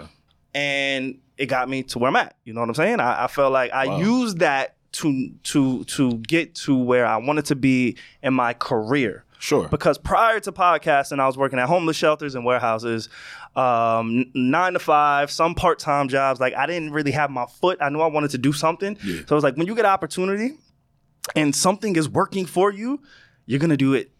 And 0.54 1.20
it 1.38 1.48
got 1.48 1.68
me 1.68 1.84
to 1.84 2.00
where 2.00 2.08
I'm 2.08 2.16
at. 2.16 2.38
You 2.46 2.54
know 2.54 2.62
what 2.62 2.70
I'm 2.70 2.76
saying? 2.76 3.02
I, 3.02 3.26
I 3.26 3.28
felt 3.28 3.52
like 3.52 3.71
I 3.74 3.88
Wow. 3.88 4.00
used 4.00 4.40
that 4.40 4.75
to 4.97 5.30
to 5.44 5.83
to 5.85 6.18
get 6.19 6.56
to 6.56 6.75
where 6.78 7.06
I 7.06 7.18
wanted 7.18 7.45
to 7.45 7.56
be 7.56 7.97
in 8.23 8.33
my 8.33 8.54
career. 8.54 9.23
Sure. 9.40 9.68
Because 9.68 9.97
prior 9.97 10.40
to 10.40 10.52
podcasting, 10.52 11.19
I 11.19 11.28
was 11.28 11.37
working 11.37 11.59
at 11.59 11.68
homeless 11.68 11.97
shelters 11.97 12.35
and 12.35 12.45
warehouses, 12.45 13.09
um, 13.56 14.25
nine 14.33 14.73
to 14.73 14.80
five, 14.80 15.30
some 15.30 15.54
part 15.54 15.78
time 15.78 16.07
jobs. 16.07 16.40
Like 16.40 16.56
I 16.56 16.66
didn't 16.66 16.92
really 16.92 17.11
have 17.11 17.30
my 17.30 17.45
foot. 17.45 17.78
I 17.81 17.90
knew 17.90 18.02
I 18.02 18.07
wanted 18.07 18.31
to 18.31 18.37
do 18.37 18.54
something. 18.54 18.97
Yeah. 19.04 19.18
So 19.18 19.21
it 19.21 19.31
was 19.31 19.44
like 19.44 19.57
when 19.57 19.68
you 19.68 19.75
get 19.75 19.85
opportunity 19.85 20.52
and 21.35 21.56
something 21.56 21.95
is 21.95 22.09
working 22.09 22.45
for 22.45 22.71
you, 22.71 23.02
you're 23.45 23.59
gonna 23.59 23.78
do 23.78 23.94
it 23.94 24.11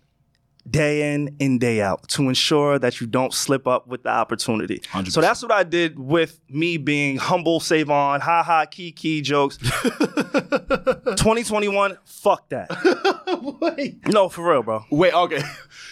day 0.70 1.14
in 1.14 1.36
and 1.40 1.60
day 1.60 1.82
out 1.82 2.08
to 2.10 2.28
ensure 2.28 2.78
that 2.80 3.00
you 3.00 3.08
don't 3.08 3.34
slip 3.34 3.68
up 3.68 3.88
with 3.88 4.04
the 4.04 4.10
opportunity. 4.10 4.80
100%. 4.80 5.12
So 5.12 5.22
that's 5.22 5.42
what 5.42 5.52
I 5.52 5.64
did 5.64 5.98
with 6.00 6.40
me 6.50 6.78
being 6.78 7.18
humble, 7.18 7.60
Savon, 7.60 8.22
ha 8.22 8.44
ha, 8.44 8.66
key 8.66 8.92
key 8.92 9.22
jokes. 9.22 9.58
2021, 9.58 11.98
fuck 12.04 12.50
that. 12.50 12.70
Wait. 13.62 14.08
No, 14.08 14.30
for 14.30 14.50
real, 14.50 14.64
bro. 14.64 14.84
Wait, 14.90 15.14
okay. 15.14 15.42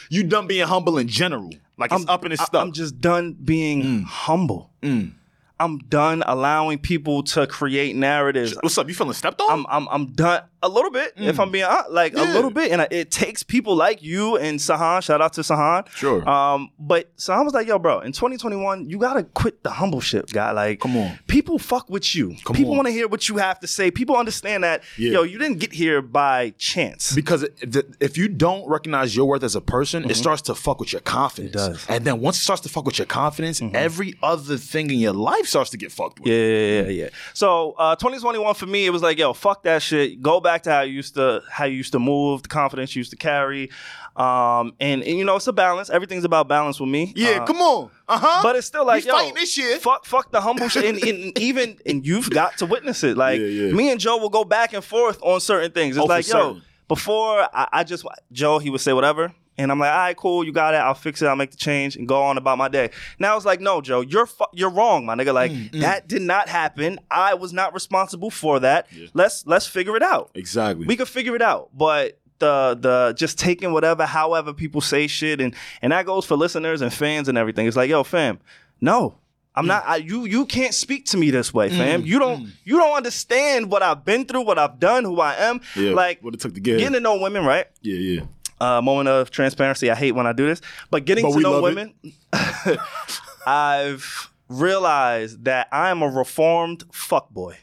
You 0.09 0.23
done 0.23 0.47
being 0.47 0.67
humble 0.67 0.97
in 0.97 1.07
general. 1.07 1.51
Like 1.77 1.91
it's 1.91 2.07
up 2.07 2.25
in 2.25 2.31
it's 2.31 2.43
stuff. 2.43 2.61
I'm 2.61 2.71
just 2.71 3.01
done 3.01 3.33
being 3.33 4.03
humble. 4.03 4.71
Mm. 4.81 5.13
I'm 5.59 5.79
done 5.79 6.23
allowing 6.25 6.79
people 6.79 7.23
to 7.23 7.45
create 7.47 7.95
narratives. 7.95 8.55
What's 8.61 8.77
up? 8.77 8.87
You 8.87 8.93
feeling 8.93 9.13
stepped 9.13 9.41
on? 9.41 9.49
I'm, 9.49 9.65
I'm 9.69 9.87
I'm 9.89 10.13
done 10.13 10.43
a 10.63 10.67
little 10.69 10.89
bit 10.89 11.13
if 11.17 11.39
I'm 11.39 11.51
being 11.51 11.65
hon- 11.65 11.91
like 11.93 12.13
a 12.13 12.17
Mm. 12.17 12.33
Little 12.33 12.49
bit, 12.51 12.71
and 12.71 12.81
I- 12.81 12.87
it 12.89 13.11
takes 13.11 13.43
people 13.43 13.75
like 13.75 14.01
you 14.01 14.37
and 14.37 14.59
Sahan. 14.59 15.03
Shout 15.03 15.21
out 15.21 15.33
to 15.33 15.41
Sahan. 15.41 15.87
Sure. 15.93 16.27
Um, 16.27 16.71
but 16.79 17.15
Sahan 17.17 17.43
was 17.45 17.53
like, 17.53 17.67
"Yo, 17.67 17.77
bro, 17.77 17.99
in 17.99 18.11
2021, 18.13 18.89
you 18.89 18.97
gotta 18.97 19.23
quit 19.23 19.61
the 19.63 19.69
humble 19.71 19.99
shit, 20.01 20.31
guy. 20.33 20.51
Like, 20.51 20.79
Come 20.79 20.97
on. 20.97 21.19
people 21.27 21.59
fuck 21.59 21.89
with 21.89 22.15
you. 22.15 22.35
Come 22.45 22.55
people 22.55 22.73
want 22.75 22.87
to 22.87 22.93
hear 22.93 23.07
what 23.07 23.27
you 23.29 23.37
have 23.37 23.59
to 23.59 23.67
say. 23.67 23.91
People 23.91 24.15
understand 24.15 24.63
that, 24.63 24.81
Yeah. 24.97 25.11
yo, 25.11 25.23
you 25.23 25.37
didn't 25.37 25.59
get 25.59 25.73
here 25.73 26.01
by 26.01 26.53
chance. 26.57 27.11
because 27.13 27.45
if 27.99 28.17
you 28.17 28.27
don't 28.29 28.67
recognize 28.67 29.15
your 29.15 29.25
worth 29.25 29.43
as 29.43 29.55
a 29.55 29.61
person, 29.61 30.09
it 30.09 30.15
starts 30.15 30.41
to 30.43 30.55
fuck 30.55 30.79
with 30.79 30.91
your 30.93 31.01
confidence. 31.01 31.55
Mm-hmm. 31.55 31.65
It 31.67 31.71
does. 31.73 31.77
Mm-hmm. 31.83 31.93
And 31.93 32.05
then 32.05 32.19
once 32.21 32.37
it 32.37 32.41
starts 32.43 32.61
to 32.63 32.69
fuck 32.69 32.85
with 32.85 32.97
your 32.97 33.05
confidence, 33.07 33.61
every 33.73 34.15
other 34.23 34.57
thing 34.57 34.89
in 34.89 34.99
your 34.99 35.13
life 35.13 35.45
starts 35.47 35.69
to 35.71 35.77
get 35.77 35.91
fucked 35.91 36.19
with. 36.19 36.29
Yeah, 36.29 36.37
yeah, 36.37 36.81
yeah, 36.83 36.89
yeah. 37.03 37.09
So 37.33 37.75
uh, 37.77 37.95
2021 37.95 38.55
for 38.55 38.65
me, 38.65 38.85
it 38.85 38.91
was 38.91 39.01
like, 39.01 39.17
yo, 39.17 39.33
fuck 39.33 39.63
that 39.63 39.81
shit. 39.81 40.21
Go 40.21 40.39
back 40.39 40.52
back 40.53 40.63
to 40.63 40.71
how 40.71 40.81
you 40.81 40.93
used 40.93 41.15
to 41.15 41.41
how 41.49 41.65
you 41.65 41.77
used 41.77 41.91
to 41.93 41.99
move, 41.99 42.43
the 42.43 42.49
confidence 42.49 42.95
you 42.95 42.99
used 42.99 43.11
to 43.11 43.17
carry, 43.17 43.69
um, 44.15 44.73
and, 44.79 45.01
and 45.03 45.17
you 45.17 45.25
know 45.25 45.35
it's 45.37 45.47
a 45.47 45.53
balance. 45.53 45.89
Everything's 45.89 46.23
about 46.25 46.47
balance 46.47 46.79
with 46.79 46.89
me. 46.89 47.11
Yeah, 47.15 47.41
Uh, 47.41 47.45
come 47.45 47.57
on. 47.57 47.89
Uh 48.07 48.19
huh. 48.19 48.39
But 48.43 48.55
it's 48.55 48.67
still 48.67 48.85
like 48.85 49.03
We 49.03 49.09
yo, 49.09 49.13
fighting 49.17 49.33
this 49.35 49.51
shit. 49.53 49.81
Fuck, 49.81 50.05
fuck 50.05 50.31
the 50.31 50.41
humble 50.41 50.67
shit, 50.73 50.85
and, 50.85 51.03
and 51.03 51.37
even 51.39 51.77
and 51.85 52.05
you've 52.05 52.29
got 52.29 52.57
to 52.59 52.65
witness 52.65 53.03
it. 53.03 53.17
Like 53.17 53.39
Yeah, 53.39 53.47
yeah. 53.47 53.71
me 53.73 53.91
and 53.91 53.99
Joe 53.99 54.17
will 54.17 54.29
go 54.29 54.43
back 54.43 54.73
and 54.73 54.83
forth 54.83 55.19
on 55.21 55.39
certain 55.39 55.71
things. 55.71 55.97
It's 55.97 56.03
Oh, 56.03 56.07
like 56.07 56.27
yo, 56.27 56.31
certain. 56.33 56.61
before 56.87 57.47
I, 57.53 57.67
I 57.71 57.83
just 57.83 58.05
Joe, 58.31 58.59
he 58.59 58.69
would 58.69 58.81
say 58.81 58.93
whatever. 58.93 59.33
And 59.57 59.71
I'm 59.71 59.77
like, 59.79 59.91
all 59.91 59.97
right, 59.97 60.17
cool, 60.17 60.43
you 60.43 60.51
got 60.51 60.73
it. 60.73 60.77
I'll 60.77 60.95
fix 60.95 61.21
it. 61.21 61.27
I'll 61.27 61.35
make 61.35 61.51
the 61.51 61.57
change 61.57 61.95
and 61.95 62.07
go 62.07 62.23
on 62.23 62.37
about 62.37 62.57
my 62.57 62.67
day. 62.69 62.89
Now 63.19 63.37
it's 63.37 63.45
like, 63.45 63.61
no, 63.61 63.81
Joe, 63.81 64.01
you're 64.01 64.25
fu- 64.25 64.45
you're 64.51 64.71
wrong, 64.71 65.05
my 65.05 65.15
nigga. 65.15 65.33
Like 65.33 65.51
Mm, 65.51 65.81
that 65.81 66.07
did 66.07 66.23
not 66.23 66.49
happen. 66.49 66.99
I 67.11 67.35
was 67.35 67.53
not 67.53 67.73
responsible 67.73 68.31
for 68.31 68.59
that. 68.61 68.87
Let's 69.13 69.45
let's 69.45 69.67
figure 69.67 69.95
it 69.95 70.01
out. 70.03 70.31
exactly. 70.33 70.87
We 70.87 70.95
could 70.95 71.07
figure 71.07 71.35
it 71.35 71.41
out, 71.41 71.69
but 71.77 72.19
the 72.39 72.75
the 72.79 73.13
just 73.15 73.37
taking 73.37 73.71
whatever, 73.73 74.05
however 74.07 74.53
people 74.53 74.81
say 74.81 75.05
shit, 75.07 75.39
and 75.39 75.53
and 75.83 75.91
that 75.91 76.05
goes 76.07 76.25
for 76.25 76.35
listeners 76.35 76.81
and 76.81 76.91
fans 76.91 77.29
and 77.29 77.37
everything. 77.37 77.67
It's 77.67 77.77
like, 77.77 77.89
yo, 77.91 78.03
fam, 78.03 78.39
no. 78.81 79.15
I'm 79.55 79.67
not. 79.67 79.83
I, 79.85 79.97
you 79.97 80.25
you 80.25 80.47
can't 80.47 80.73
speak 80.73 81.05
to 81.11 81.17
me 81.17 81.29
this 81.29 81.53
way, 81.53 81.69
fam. 81.69 82.01
Mm, 82.01 82.07
you 82.07 82.17
don't 82.17 82.47
you 82.63 82.77
don't 82.79 82.97
understand 82.97 83.69
what 83.69 83.83
I've 83.83 84.03
been 84.03 84.25
through, 84.25 84.41
what 84.41 84.57
I've 84.57 84.79
done, 84.79 85.03
who 85.03 85.19
I 85.21 85.35
am. 85.35 85.61
yeah, 85.75 85.91
like 85.93 86.23
what 86.23 86.33
it 86.33 86.39
took 86.39 86.55
to 86.55 86.59
get. 86.59 86.79
getting 86.79 86.93
to 86.93 86.99
know 86.99 87.19
women, 87.19 87.45
right? 87.45 87.67
yeah, 87.83 87.95
yeah. 87.95 88.21
Uh, 88.63 88.81
moment 88.81 89.09
of 89.09 89.29
transparency. 89.31 89.89
I 89.91 89.95
hate 89.95 90.13
when 90.13 90.27
I 90.27 90.33
do 90.33 90.45
this, 90.45 90.61
but 90.89 91.05
getting 91.05 91.25
But 91.25 91.33
to 91.33 91.39
know 91.41 91.61
women, 91.61 91.93
I've 93.45 94.31
realized 94.49 95.45
that 95.45 95.67
I 95.71 95.89
am 95.89 96.01
a 96.01 96.07
reformed 96.07 96.85
fuckboy. 96.91 97.55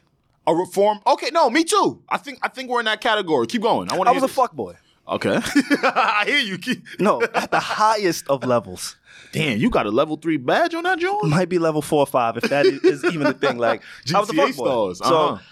A 0.47 0.55
reform. 0.55 0.99
Okay, 1.07 1.31
no, 1.33 1.49
me 1.51 1.65
too. 1.65 2.03
I 2.09 2.17
think 2.19 2.39
I 2.43 2.49
think 2.49 2.71
we're 2.71 2.81
in 2.81 2.87
that 2.87 3.01
category. 3.01 3.47
Keep 3.47 3.63
going. 3.63 3.91
I 3.93 3.97
want 3.97 4.09
I 4.09 4.13
was 4.13 4.23
a 4.23 4.27
fuckboy. 4.29 4.77
Okay. 5.09 5.39
I 5.83 6.25
hear 6.27 6.39
you. 6.39 6.57
Keep- 6.59 6.85
No, 7.01 7.21
at 7.23 7.51
the 7.51 7.59
highest 7.61 8.29
of 8.29 8.45
levels. 8.45 8.97
Damn, 9.33 9.59
you 9.59 9.69
got 9.71 9.87
a 9.87 9.91
level 9.91 10.17
three 10.17 10.37
badge 10.37 10.75
on 10.75 10.85
that, 10.85 10.99
John? 10.99 11.29
Might 11.31 11.49
be 11.49 11.59
level 11.59 11.83
four 11.83 12.01
or 12.01 12.07
five, 12.07 12.37
if 12.37 12.45
that 12.45 12.67
is, 12.67 12.81
is 12.83 13.05
even 13.05 13.27
a 13.27 13.33
thing. 13.33 13.59
Like 13.59 13.83
I 14.15 14.21
was 14.21 14.31
a 14.31 14.33
GTA 14.33 14.47
fuckboy. 14.49 14.55
stars. 14.55 15.01
Uh-huh. 15.01 15.37
So 15.39 15.43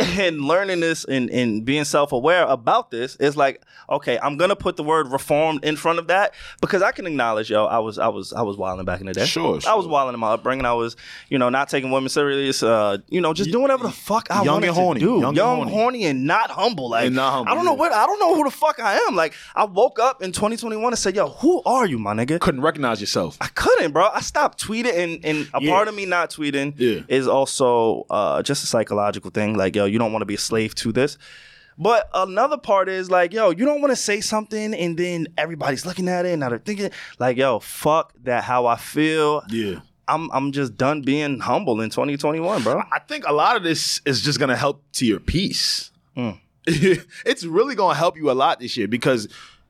and 0.18 0.40
learning 0.42 0.80
this 0.80 1.04
and, 1.04 1.28
and 1.30 1.64
being 1.64 1.84
self-aware 1.84 2.44
about 2.46 2.90
this 2.90 3.16
is 3.16 3.36
like 3.36 3.62
okay 3.90 4.18
i'm 4.22 4.36
gonna 4.36 4.54
put 4.54 4.76
the 4.76 4.82
word 4.82 5.08
reformed 5.10 5.64
in 5.64 5.74
front 5.76 5.98
of 5.98 6.06
that 6.06 6.34
because 6.60 6.82
i 6.82 6.92
can 6.92 7.06
acknowledge 7.06 7.50
yo 7.50 7.64
i 7.66 7.78
was 7.78 7.98
i 7.98 8.06
was 8.06 8.32
i 8.32 8.42
was 8.42 8.56
wilding 8.56 8.84
back 8.84 9.00
in 9.00 9.06
the 9.06 9.12
day 9.12 9.24
Sure, 9.26 9.58
i 9.66 9.74
was 9.74 9.84
sure. 9.84 9.88
wilding 9.88 10.14
in 10.14 10.20
my 10.20 10.32
upbringing 10.34 10.64
i 10.66 10.72
was 10.72 10.94
you 11.28 11.38
know 11.38 11.48
not 11.48 11.68
taking 11.68 11.90
women 11.90 12.08
serious 12.08 12.62
uh 12.62 12.98
you 13.08 13.20
know 13.20 13.32
just 13.34 13.50
doing 13.50 13.62
whatever 13.62 13.84
the 13.84 13.90
fuck 13.92 14.30
i 14.30 14.44
young 14.44 14.54
wanted 14.54 14.68
and 14.68 14.76
horny. 14.76 15.00
to 15.00 15.06
do 15.06 15.20
Young 15.20 15.34
young, 15.34 15.60
and 15.62 15.70
horny. 15.70 16.02
horny. 16.02 16.04
and 16.04 16.26
not 16.26 16.50
humble 16.50 16.90
like 16.90 17.06
And 17.06 17.16
not 17.16 17.32
humble, 17.32 17.50
i 17.52 17.54
don't 17.56 17.64
know 17.64 17.72
yeah. 17.72 17.78
what 17.78 17.92
i 17.92 18.06
don't 18.06 18.20
know 18.20 18.34
who 18.36 18.44
the 18.44 18.50
fuck 18.50 18.78
i 18.80 18.96
am 19.08 19.16
like 19.16 19.34
i 19.56 19.64
woke 19.64 19.98
up 19.98 20.22
in 20.22 20.30
2021 20.32 20.92
and 20.92 20.98
said 20.98 21.16
yo 21.16 21.28
who 21.28 21.60
are 21.66 21.86
you 21.86 21.98
my 21.98 22.14
nigga 22.14 22.38
Couldn't 22.38 22.60
recognize 22.60 23.00
yourself. 23.00 23.36
I 23.40 23.48
couldn't, 23.48 23.92
bro. 23.92 24.08
I 24.12 24.20
stopped 24.20 24.62
tweeting, 24.64 24.94
and, 24.96 25.24
and 25.24 25.48
a 25.54 25.60
Yeah. 25.62 25.70
part 25.70 25.88
of 25.88 25.94
me 25.94 26.06
not 26.06 26.30
tweeting 26.30 26.74
Yeah. 26.76 27.00
is 27.08 27.26
also 27.26 28.04
uh, 28.10 28.42
just 28.42 28.62
a 28.64 28.66
psychological 28.66 29.30
thing. 29.30 29.56
Like, 29.56 29.74
yo, 29.76 29.84
you 29.88 29.98
don't 29.98 30.12
want 30.12 30.22
to 30.22 30.26
be 30.26 30.34
a 30.34 30.38
slave 30.38 30.74
to 30.76 30.92
this. 30.92 31.18
But 31.78 32.10
another 32.12 32.58
part 32.58 32.88
is 32.88 33.08
like, 33.10 33.32
yo, 33.32 33.50
you 33.50 33.64
don't 33.64 33.80
want 33.80 33.92
to 33.92 33.96
say 33.96 34.20
something 34.20 34.74
and 34.74 34.98
then 34.98 35.28
everybody's 35.36 35.86
looking 35.86 36.08
at 36.08 36.26
it 36.26 36.32
and 36.32 36.40
now 36.40 36.48
they're 36.48 36.58
thinking, 36.58 36.90
like, 37.20 37.36
yo, 37.36 37.60
fuck 37.60 38.12
that. 38.24 38.44
How 38.44 38.66
I 38.66 38.76
feel. 38.76 39.42
Yeah. 39.48 39.80
I'm 40.08 40.30
I'm 40.32 40.52
just 40.52 40.76
done 40.76 41.02
being 41.02 41.38
humble 41.38 41.80
in 41.80 41.90
2021, 41.90 42.62
bro. 42.62 42.82
I 42.90 42.98
think 43.00 43.26
a 43.26 43.32
lot 43.32 43.56
of 43.56 43.62
this 43.62 44.00
is 44.06 44.22
just 44.22 44.40
gonna 44.40 44.56
help 44.56 44.82
to 44.94 45.06
your 45.06 45.20
peace. 45.20 45.92
Hmm. 46.14 46.30
it's 46.66 47.44
really 47.44 47.74
gonna 47.74 47.94
help 47.94 48.16
you 48.16 48.30
a 48.30 48.32
lot 48.32 48.58
this 48.58 48.76
year 48.76 48.88
because 48.88 49.28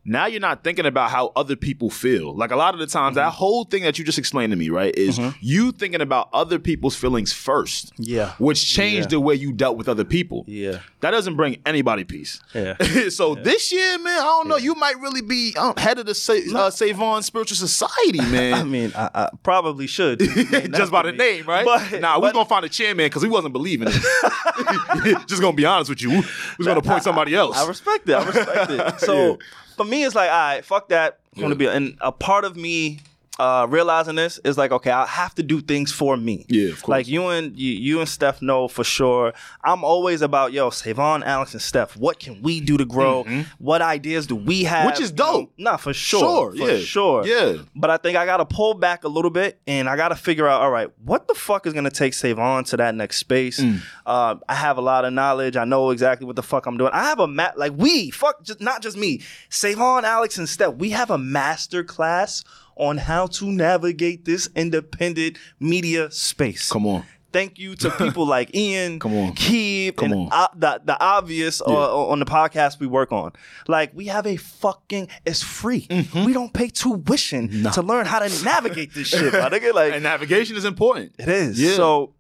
now 0.09 0.27
you're 0.27 0.41
not 0.41 0.65
thinking 0.65 0.87
about 0.87 1.11
how 1.11 1.33
other 1.37 1.55
people 1.57 1.91
feel. 1.91 2.35
Like 2.35 2.51
a 2.51 2.57
lot 2.57 2.75
of 2.75 2.81
the 2.81 2.87
times, 2.87 3.17
Mm-hmm. 3.17 3.27
that 3.27 3.31
whole 3.33 3.65
thing 3.65 3.83
that 3.85 3.99
you 3.99 4.05
just 4.05 4.19
explained 4.19 4.51
to 4.53 4.57
me, 4.57 4.71
right, 4.71 4.95
is 4.97 5.21
you 5.41 5.73
thinking 5.73 6.01
about 6.01 6.29
other 6.33 6.59
people's 6.59 6.97
feelings 6.97 7.33
first. 7.33 7.93
Yeah. 7.99 8.33
Which 8.39 8.67
changed 8.67 9.13
Yeah. 9.13 9.19
the 9.19 9.21
way 9.21 9.35
you 9.35 9.53
dealt 9.53 9.77
with 9.77 9.89
other 9.89 10.05
people. 10.05 10.45
Yeah. 10.49 10.81
That 11.01 11.13
doesn't 11.13 11.37
bring 11.37 11.61
anybody 11.65 12.05
peace. 12.05 12.41
Yeah. 12.55 12.77
so 13.11 13.35
this 13.37 13.71
year, 13.73 13.99
man, 13.99 14.19
I 14.21 14.25
don't 14.25 14.49
know. 14.49 14.57
You 14.57 14.75
might 14.75 14.99
really 14.99 15.23
be 15.23 15.55
um, 15.57 15.75
head 15.77 15.99
of 15.99 16.07
the 16.07 16.15
Sa- 16.15 16.33
uh, 16.55 16.71
Savon 16.71 17.23
Spiritual 17.23 17.57
Society, 17.57 18.21
man. 18.21 18.55
I 18.61 18.65
mean, 18.65 18.93
I, 18.97 19.11
I 19.15 19.29
probably 19.43 19.87
should. 19.87 20.19
just 20.75 20.91
by 20.91 21.03
the 21.03 21.13
name, 21.13 21.45
right? 21.47 21.65
But- 21.65 22.01
nah, 22.01 22.17
we 22.17 22.23
but- 22.23 22.33
gonna 22.35 22.45
find 22.49 22.65
a 22.65 22.69
chairman 22.69 23.07
because 23.07 23.23
we 23.23 23.29
wasn't 23.29 23.53
believing 23.53 23.89
it. 23.91 25.29
just 25.29 25.41
gonna 25.41 25.53
be 25.57 25.65
honest 25.67 25.91
with 25.91 26.03
you, 26.03 26.11
we 26.11 26.17
was 26.59 26.67
gonna 26.67 26.83
point 26.83 27.03
somebody 27.03 27.35
else. 27.35 27.57
I 27.57 27.67
respect 27.69 28.07
that. 28.07 28.23
I 28.23 28.27
respect 28.27 28.71
it. 28.71 29.01
So 29.01 29.31
Yeah. 29.31 29.37
For 29.79 29.85
me, 29.85 30.05
it's 30.05 30.15
like, 30.15 30.31
all 30.31 30.37
right, 30.37 30.65
fuck 30.65 30.89
that. 30.91 31.21
I'm 31.37 31.43
gonna 31.43 31.55
be, 31.55 31.67
and 31.67 31.97
a 32.01 32.13
part 32.13 32.45
of 32.45 32.57
me 32.57 32.99
uh, 33.39 33.67
realizing 33.69 34.17
this 34.17 34.39
is 34.39 34.59
like, 34.59 34.73
okay, 34.73 34.91
I 34.91 35.07
have 35.07 35.35
to 35.37 35.43
do 35.43 35.61
things 35.61 35.93
for 35.93 36.17
me. 36.17 36.45
Yeah, 36.49 36.71
of 36.71 36.83
course. 36.83 36.89
Like 36.89 37.09
you 37.09 37.29
and 37.29 37.57
you, 37.57 37.73
you 37.73 38.01
and 38.01 38.09
Steph 38.09 38.43
know 38.43 38.67
for 38.67 38.83
sure. 38.83 39.33
I'm 39.63 39.85
always 39.85 40.23
about 40.23 40.53
yo, 40.53 40.71
Savon, 40.71 41.23
Alex, 41.23 41.53
and 41.53 41.63
Steph. 41.63 41.97
What 41.97 42.19
can 42.19 42.43
we 42.43 42.61
do 42.61 42.77
to 42.77 42.85
grow? 42.85 43.25
What 43.59 43.83
ideas 43.83 44.27
do 44.27 44.35
we 44.35 44.65
have? 44.65 44.79
Mm-hmm. 44.79 44.87
Which 44.89 45.01
is 45.01 45.13
dope. 45.13 45.53
Nah, 45.57 45.77
for 45.77 45.95
sure. 45.95 46.21
Sure, 46.21 46.53
for 46.53 46.73
yeah. 46.73 46.79
sure. 46.79 47.27
Yeah. 47.27 47.63
But 47.77 47.91
I 47.91 47.97
think 47.97 48.17
I 48.17 48.25
gotta 48.25 48.45
pull 48.45 48.75
back 48.75 49.05
a 49.05 49.09
little 49.09 49.31
bit 49.31 49.61
and 49.67 49.89
I 49.89 49.97
gotta 49.97 50.17
figure 50.17 50.49
out, 50.49 50.61
all 50.61 50.71
right, 50.71 50.91
what 51.05 51.29
the 51.29 51.35
fuck 51.35 51.67
is 51.67 51.73
gonna 51.73 51.91
take 51.91 52.15
Savon 52.15 52.65
to 52.65 52.77
that 52.79 52.95
next 52.95 53.19
space? 53.19 53.61
Mm. 53.61 53.81
Uh, 54.05 54.37
I 54.49 54.55
have 54.55 54.79
a 54.79 54.83
lot 54.83 55.05
of 55.05 55.13
knowledge. 55.13 55.57
I 55.57 55.65
know 55.65 55.91
exactly 55.91 56.27
what 56.27 56.37
the 56.37 56.43
fuck 56.43 56.67
I'm 56.67 56.77
doing. 56.77 56.91
I 56.93 57.05
have 57.05 57.21
a 57.21 57.29
mat 57.29 57.59
like 57.59 57.73
we, 57.77 58.11
fuck 58.11 58.43
just 58.43 58.61
not 58.61 58.83
just 58.83 58.97
me. 58.97 59.23
Savon, 59.49 60.05
Alex, 60.05 60.39
and 60.39 60.49
Steph, 60.49 60.75
we 60.75 60.91
have 60.91 61.11
a 61.11 61.19
master 61.19 61.85
class 61.85 62.45
on 62.79 62.97
how 62.99 63.27
to 63.27 63.47
navigate 63.47 64.25
this 64.25 64.49
independent 64.57 65.37
media 65.61 66.11
space. 66.11 66.71
Come 66.71 66.87
on. 66.87 67.05
Thank 67.31 67.59
you 67.59 67.75
to 67.77 67.91
people 67.91 68.27
like 68.37 68.55
Ian, 68.57 68.99
Come 69.01 69.15
on. 69.15 69.33
Keith, 69.35 69.97
Come 69.97 70.13
and 70.13 70.21
on. 70.23 70.29
o- 70.33 70.59
the 70.59 70.81
the 70.83 70.99
obvious 70.99 71.61
uh, 71.61 71.65
Yeah. 71.69 71.75
on 71.77 72.21
the 72.21 72.25
podcast 72.25 72.81
we 72.81 72.87
work 72.87 73.13
on. 73.13 73.33
Like 73.69 73.91
we 73.95 74.07
have 74.07 74.27
a 74.27 74.37
fucking 74.37 75.09
it's 75.27 75.43
free. 75.43 75.87
Mm-hmm. 75.89 76.25
We 76.25 76.33
don't 76.33 76.53
pay 76.55 76.69
tuition 76.69 77.65
to 77.73 77.83
learn 77.83 78.07
how 78.07 78.21
to 78.21 78.45
navigate 78.45 78.95
this 78.95 79.09
shit. 79.09 79.33
My 79.35 79.51
nigga, 79.51 79.75
like 79.75 79.93
And 79.93 80.03
navigation 80.03 80.57
is 80.57 80.65
important. 80.65 81.17
it 81.19 81.29
is. 81.29 81.61
Yeah. 81.61 81.75
So 81.77 82.15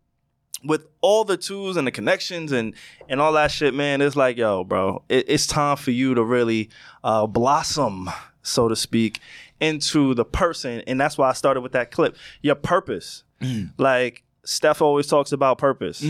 with 0.64 0.86
all 1.00 1.24
the 1.24 1.36
tools 1.38 1.76
and 1.78 1.86
the 1.86 1.90
connections 1.92 2.52
and 2.52 2.74
and 3.08 3.18
all 3.18 3.32
that 3.32 3.50
shit, 3.50 3.72
man, 3.74 4.02
it's 4.02 4.14
like, 4.16 4.36
yo, 4.36 4.62
bro, 4.62 5.04
it, 5.08 5.24
it's 5.28 5.46
time 5.46 5.78
for 5.78 5.90
you 5.90 6.14
to 6.16 6.22
really 6.22 6.68
uh, 7.02 7.26
blossom, 7.26 8.10
so 8.42 8.68
to 8.68 8.76
speak, 8.76 9.20
into 9.60 10.14
the 10.14 10.24
person. 10.24 10.82
And 10.86 11.00
that's 11.00 11.18
why 11.18 11.28
I 11.30 11.32
started 11.32 11.60
with 11.62 11.72
that 11.72 11.90
clip. 11.90 12.16
Your 12.42 12.54
purpose. 12.54 13.24
Mm. 13.40 13.72
Like 13.78 14.22
Steph 14.44 14.80
always 14.82 15.06
talks 15.06 15.32
about 15.32 15.58
purpose. 15.58 16.00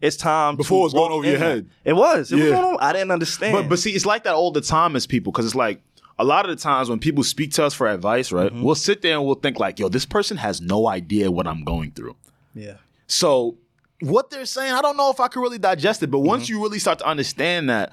It's 0.00 0.16
time 0.16 0.52
Mm-hmm. 0.54 0.56
Before 0.58 0.80
it 0.80 0.84
was 0.84 0.92
going 0.94 1.12
over 1.12 1.26
your 1.26 1.38
head. 1.38 1.68
It 1.84 1.94
was. 1.94 2.30
It 2.32 2.36
was 2.36 2.44
Yeah. 2.44 2.50
going 2.52 2.64
on. 2.74 2.78
I 2.80 2.92
didn't 2.92 3.10
understand. 3.10 3.52
But 3.54 3.68
but 3.68 3.78
see, 3.78 3.92
it's 3.92 4.06
like 4.06 4.24
that 4.24 4.34
all 4.34 4.50
the 4.50 4.60
time 4.60 4.96
as 4.96 5.06
people 5.06 5.32
because 5.32 5.46
it's 5.46 5.54
like 5.54 5.80
a 6.18 6.24
lot 6.24 6.48
of 6.48 6.56
the 6.56 6.60
times 6.62 6.88
when 6.88 6.98
people 6.98 7.22
speak 7.24 7.52
to 7.52 7.64
us 7.64 7.74
for 7.74 7.86
advice, 7.88 8.32
right? 8.32 8.50
Mm-hmm. 8.50 8.62
We'll 8.62 8.74
sit 8.74 9.02
there 9.02 9.14
and 9.16 9.24
we'll 9.26 9.34
think 9.36 9.58
like, 9.58 9.78
yo, 9.78 9.88
this 9.88 10.06
person 10.06 10.36
has 10.38 10.60
no 10.60 10.88
idea 10.88 11.30
what 11.30 11.46
I'm 11.46 11.62
going 11.64 11.90
through. 11.92 12.16
yeah. 12.54 12.74
So 13.06 13.56
what 14.00 14.30
they're 14.30 14.44
saying, 14.46 14.72
I 14.72 14.82
don't 14.82 14.96
know 14.96 15.10
if 15.10 15.20
I 15.20 15.28
could 15.28 15.40
really 15.40 15.58
digest 15.58 16.02
it. 16.02 16.08
But 16.10 16.18
once 16.20 16.48
you 16.48 16.62
really 16.62 16.78
start 16.78 16.98
to 16.98 17.06
understand 17.06 17.70
that, 17.70 17.92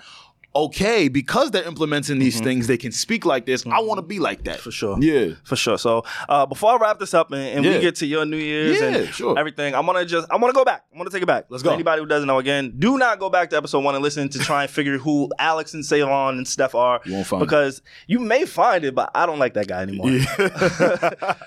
okay, 0.55 1.07
because 1.07 1.51
they're 1.51 1.63
implementing 1.63 2.19
these 2.19 2.35
mm-hmm. 2.35 2.43
things, 2.43 2.67
they 2.67 2.77
can 2.77 2.91
speak 2.91 3.25
like 3.25 3.45
this. 3.45 3.65
I 3.65 3.79
want 3.79 3.97
to 3.97 4.01
be 4.03 4.19
like 4.19 4.43
that 4.43 4.59
For 4.59 4.71
sure. 4.71 4.97
Yeah. 4.99 5.35
For 5.43 5.55
sure. 5.55 5.77
So 5.77 6.03
uh, 6.29 6.45
before 6.45 6.71
I 6.71 6.77
wrap 6.77 6.99
this 6.99 7.13
up 7.13 7.31
and, 7.31 7.41
and 7.41 7.65
Yeah. 7.65 7.73
we 7.73 7.79
get 7.79 7.95
to 7.97 8.05
your 8.05 8.25
New 8.25 8.37
Year's 8.37 8.79
Yeah, 8.79 8.87
and 8.87 9.13
sure. 9.13 9.37
everything, 9.37 9.73
I'm 9.73 9.85
gonna 9.85 10.05
just 10.05 10.27
I'm 10.31 10.39
gonna 10.39 10.53
go 10.53 10.65
back. 10.65 10.85
I'm 10.91 10.97
gonna 10.97 11.09
take 11.09 11.23
it 11.23 11.27
back. 11.27 11.45
Let's 11.49 11.63
go. 11.63 11.71
Anybody 11.71 12.01
who 12.01 12.07
doesn't 12.07 12.27
know, 12.27 12.39
again, 12.39 12.73
do 12.77 12.97
not 12.97 13.19
go 13.19 13.29
back 13.29 13.49
to 13.51 13.57
episode 13.57 13.83
one 13.83 13.95
and 13.95 14.03
listen 14.03 14.29
to 14.29 14.39
try 14.39 14.63
and 14.63 14.71
figure 14.71 14.97
who 14.97 15.29
Alex 15.39 15.73
and 15.73 15.85
Savon 15.85 16.37
and 16.37 16.47
Steph 16.47 16.75
are. 16.75 17.01
You 17.05 17.13
won't 17.13 17.27
find 17.27 17.41
it. 17.41 17.45
because 17.45 17.81
you 18.07 18.19
may 18.19 18.45
find 18.45 18.85
it, 18.85 18.93
but 18.93 19.11
I 19.15 19.25
don't 19.25 19.39
like 19.39 19.55
that 19.55 19.67
guy 19.67 19.81
anymore. 19.81 20.19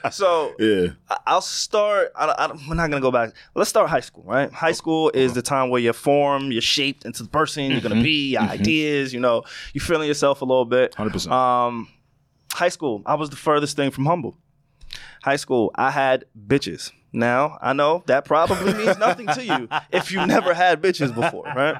so 0.11 0.55
Yeah. 0.59 0.89
I'll 1.27 1.41
start. 1.41 2.13
I, 2.17 2.27
I, 2.27 2.47
we're 2.69 2.75
not 2.75 2.91
gonna 2.91 3.01
go 3.01 3.13
back. 3.13 3.35
Let's 3.55 3.71
start 3.71 3.89
high 3.89 4.01
school, 4.01 4.25
right? 4.27 4.53
High 4.53 4.71
oh. 4.71 4.73
school 4.73 5.11
is 5.15 5.35
the 5.35 5.43
time 5.43 5.71
where 5.71 5.81
you 5.81 5.93
form, 5.93 6.51
you're 6.51 6.61
shaped 6.61 7.05
into 7.05 7.23
the 7.23 7.29
person 7.29 7.71
you're 7.71 7.81
gonna 7.81 7.95
mm-hmm. 7.95 8.05
be, 8.05 8.31
your 8.33 8.43
mm-hmm. 8.43 8.53
ideas. 8.53 8.96
You 9.13 9.21
know, 9.21 9.45
you 9.73 9.81
feeling 9.81 10.09
yourself 10.09 10.43
a 10.43 10.45
little 10.45 10.65
bit. 10.65 10.95
100%. 10.95 11.31
Um, 11.31 11.89
high 12.53 12.69
school, 12.71 13.03
I 13.07 13.15
was 13.15 13.31
the 13.31 13.37
furthest 13.37 13.77
thing 13.77 13.91
from 13.91 14.07
humble. 14.07 14.37
High 15.23 15.37
school, 15.37 15.71
I 15.75 15.91
had 15.91 16.25
bitches. 16.49 16.93
Now 17.13 17.57
I 17.63 17.73
know 17.73 18.03
that 18.07 18.27
probably 18.27 18.75
means 18.75 18.99
nothing 19.07 19.27
to 19.29 19.43
you 19.43 19.69
if 19.91 20.13
you 20.13 20.27
never 20.27 20.53
had 20.53 20.83
bitches 20.83 21.15
before, 21.15 21.45
right? 21.45 21.77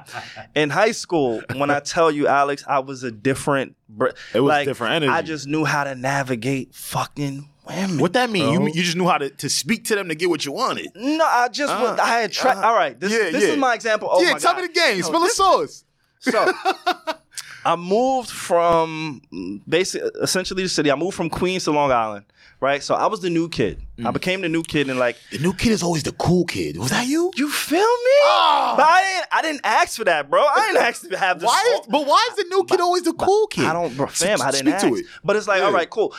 In 0.55 0.71
high 0.71 0.91
school, 0.93 1.41
when 1.55 1.69
I 1.69 1.79
tell 1.79 2.09
you, 2.09 2.27
Alex, 2.27 2.63
I 2.67 2.79
was 2.79 3.03
a 3.03 3.11
different. 3.11 3.75
Br- 3.87 4.07
It 4.33 4.39
was 4.39 4.49
like, 4.49 4.67
different 4.67 4.95
energy. 4.95 5.11
I 5.11 5.21
just 5.21 5.45
knew 5.47 5.63
how 5.63 5.83
to 5.83 5.93
navigate 5.93 6.73
fucking 6.73 7.47
women. 7.67 7.99
What 7.99 8.13
that 8.13 8.31
mean? 8.31 8.51
You 8.51 8.57
bro. 8.59 8.67
you 8.67 8.81
just 8.81 8.97
knew 8.97 9.05
how 9.07 9.19
to, 9.19 9.29
to 9.29 9.47
speak 9.49 9.85
to 9.85 9.95
them 9.95 10.09
to 10.09 10.15
get 10.15 10.27
what 10.29 10.43
you 10.43 10.53
wanted. 10.53 10.89
No, 10.95 11.23
I 11.23 11.49
just 11.49 11.71
Uh, 11.71 11.97
I 12.01 12.21
had 12.21 12.31
tra- 12.31 12.57
uh, 12.57 12.61
all 12.63 12.75
right. 12.75 12.99
This, 12.99 13.11
yeah, 13.11 13.29
this 13.29 13.43
yeah. 13.43 13.49
is 13.49 13.57
my 13.57 13.75
example. 13.75 14.09
Oh 14.11 14.21
yeah, 14.23 14.33
my 14.33 14.39
tell 14.39 14.53
God. 14.53 14.61
me 14.61 14.67
the 14.67 14.73
game. 14.73 15.03
Spill 15.03 15.19
the 15.21 15.29
sauce. 15.29 15.83
So 16.19 16.51
I 17.65 17.75
moved 17.75 18.29
from 18.29 19.21
basically 19.67 20.09
essentially 20.21 20.63
the 20.63 20.69
city. 20.69 20.91
I 20.91 20.95
moved 20.95 21.15
from 21.15 21.29
Queens 21.29 21.65
to 21.65 21.71
Long 21.71 21.91
Island, 21.91 22.25
right? 22.61 22.81
So 22.81 22.95
I 22.95 23.07
was 23.07 23.19
the 23.21 23.29
new 23.29 23.49
kid. 23.49 23.81
Mm. 23.97 24.05
I 24.07 24.11
became 24.11 24.41
the 24.41 24.47
new 24.49 24.63
kid 24.63 24.89
and 24.89 24.97
like 24.99 25.17
The 25.31 25.39
new 25.39 25.53
kid 25.53 25.71
is 25.71 25.83
always 25.83 26.03
the 26.03 26.13
cool 26.13 26.45
kid. 26.45 26.77
Was 26.77 26.91
that 26.91 27.07
you? 27.07 27.31
you 27.35 27.49
feel 27.51 27.79
me? 27.79 27.85
Oh. 27.85 28.73
But 28.77 28.85
I 28.87 29.01
didn't 29.01 29.27
I 29.31 29.41
didn't 29.41 29.61
ask 29.65 29.97
for 29.97 30.05
that, 30.05 30.29
bro. 30.29 30.43
I 30.43 30.67
didn't 30.67 30.83
ask 30.83 31.09
to 31.09 31.17
have 31.17 31.39
this. 31.39 31.47
Why? 31.47 31.77
Is, 31.81 31.87
but 31.87 32.05
why 32.07 32.25
is 32.31 32.37
the 32.37 32.45
new 32.49 32.63
kid 32.65 32.79
always 32.79 33.03
the 33.03 33.13
cool 33.13 33.47
kid? 33.47 33.65
I 33.65 33.73
don't, 33.73 33.95
bro, 33.97 34.07
fam. 34.07 34.41
I 34.41 34.51
didn't 34.51 34.67
Speak 34.67 34.73
ask. 34.75 34.87
to 34.87 34.95
it. 34.95 35.05
But 35.23 35.35
it's 35.35 35.47
like, 35.47 35.59
Yeah. 35.59 35.65
all 35.65 35.73
right, 35.73 35.89
cool. 35.89 36.15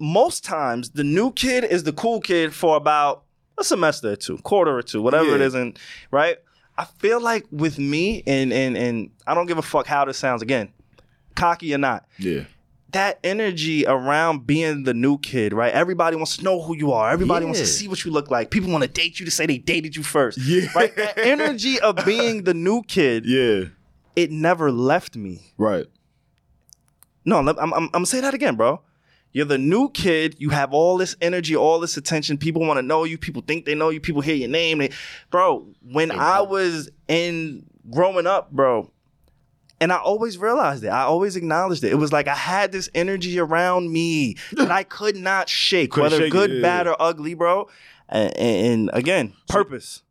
Most 0.00 0.44
times, 0.44 0.90
the 0.90 1.04
new 1.04 1.32
kid 1.32 1.64
is 1.64 1.84
the 1.84 1.92
cool 1.92 2.20
kid 2.20 2.52
for 2.54 2.76
about 2.76 3.22
a 3.58 3.64
semester 3.64 4.12
or 4.12 4.16
two, 4.16 4.38
quarter 4.38 4.76
or 4.76 4.82
two, 4.82 5.00
whatever 5.02 5.34
it 5.34 5.40
Yeah. 5.40 5.46
is, 5.46 5.54
and 5.54 5.78
right. 6.10 6.38
I 6.78 6.84
feel 6.84 7.20
like 7.20 7.44
with 7.50 7.78
me, 7.78 8.22
and 8.26 8.52
and 8.52 8.76
and 8.76 9.10
I 9.26 9.34
don't 9.34 9.46
give 9.46 9.58
a 9.58 9.62
fuck 9.62 9.86
how 9.86 10.04
this 10.06 10.16
sounds. 10.16 10.40
Again, 10.42 10.68
cocky 11.34 11.74
or 11.74 11.78
not, 11.78 12.06
Yeah. 12.18 12.44
that 12.92 13.18
energy 13.24 13.84
around 13.84 14.46
being 14.46 14.84
the 14.84 14.94
new 14.94 15.18
kid, 15.18 15.52
right? 15.52 15.72
Everybody 15.72 16.16
wants 16.16 16.36
to 16.38 16.44
know 16.44 16.62
who 16.62 16.76
you 16.76 16.92
are. 16.92 17.10
Everybody 17.10 17.44
wants 17.46 17.60
to 17.60 17.66
see 17.66 17.88
what 17.88 18.04
you 18.04 18.12
look 18.12 18.30
like. 18.30 18.50
People 18.50 18.70
want 18.70 18.82
to 18.84 18.88
date 18.88 19.18
you 19.18 19.26
to 19.26 19.30
say 19.32 19.44
they 19.44 19.58
dated 19.58 19.96
you 19.96 20.02
first. 20.04 20.38
Yeah. 20.46 20.68
Right? 20.74 20.94
That 20.96 21.18
energy 21.18 21.80
of 21.80 21.96
being 22.06 22.44
the 22.44 22.54
new 22.54 22.82
kid, 22.84 23.26
Yeah. 23.36 23.64
it 24.16 24.30
never 24.30 24.70
left 24.70 25.16
me. 25.16 25.52
Right. 25.58 25.86
No, 27.24 27.38
I'm, 27.38 27.48
I'm, 27.48 27.72
I'm 27.74 27.88
gonna 27.90 28.06
say 28.06 28.20
that 28.20 28.34
again, 28.34 28.54
bro. 28.56 28.80
You're 29.38 29.46
the 29.46 29.56
new 29.56 29.88
kid. 29.90 30.34
You 30.40 30.50
have 30.50 30.72
all 30.72 30.96
this 30.96 31.14
energy, 31.20 31.54
all 31.54 31.78
this 31.78 31.96
attention. 31.96 32.38
People 32.38 32.62
want 32.62 32.78
to 32.78 32.82
know 32.82 33.04
you. 33.04 33.16
People 33.16 33.40
think 33.40 33.66
they 33.66 33.76
know 33.76 33.88
you. 33.88 34.00
People 34.00 34.20
hear 34.20 34.34
your 34.34 34.48
name. 34.48 34.78
They, 34.78 34.90
bro, 35.30 35.64
when 35.80 36.10
I 36.10 36.40
was 36.40 36.90
in 37.06 37.64
growing 37.88 38.26
up, 38.26 38.50
bro, 38.50 38.90
and 39.80 39.92
I 39.92 39.98
always 39.98 40.38
realized 40.38 40.82
it. 40.82 40.88
I 40.88 41.02
always 41.02 41.36
acknowledged 41.36 41.84
it. 41.84 41.92
It 41.92 41.98
was 41.98 42.12
like 42.12 42.26
I 42.26 42.34
had 42.34 42.72
this 42.72 42.90
energy 42.96 43.38
around 43.38 43.92
me 43.92 44.34
that 44.54 44.72
I 44.72 44.82
could 44.82 45.14
not 45.14 45.48
shake, 45.48 45.92
Couldn't 45.92 46.10
whether 46.10 46.16
shake 46.16 46.26
it, 46.26 46.30
good, 46.30 46.50
yeah, 46.54 46.62
bad, 46.62 46.86
yeah. 46.86 46.92
or 46.94 46.96
ugly, 47.00 47.34
bro. 47.34 47.68
And, 48.08 48.36
and 48.36 48.90
again, 48.92 49.34
purpose. 49.48 50.02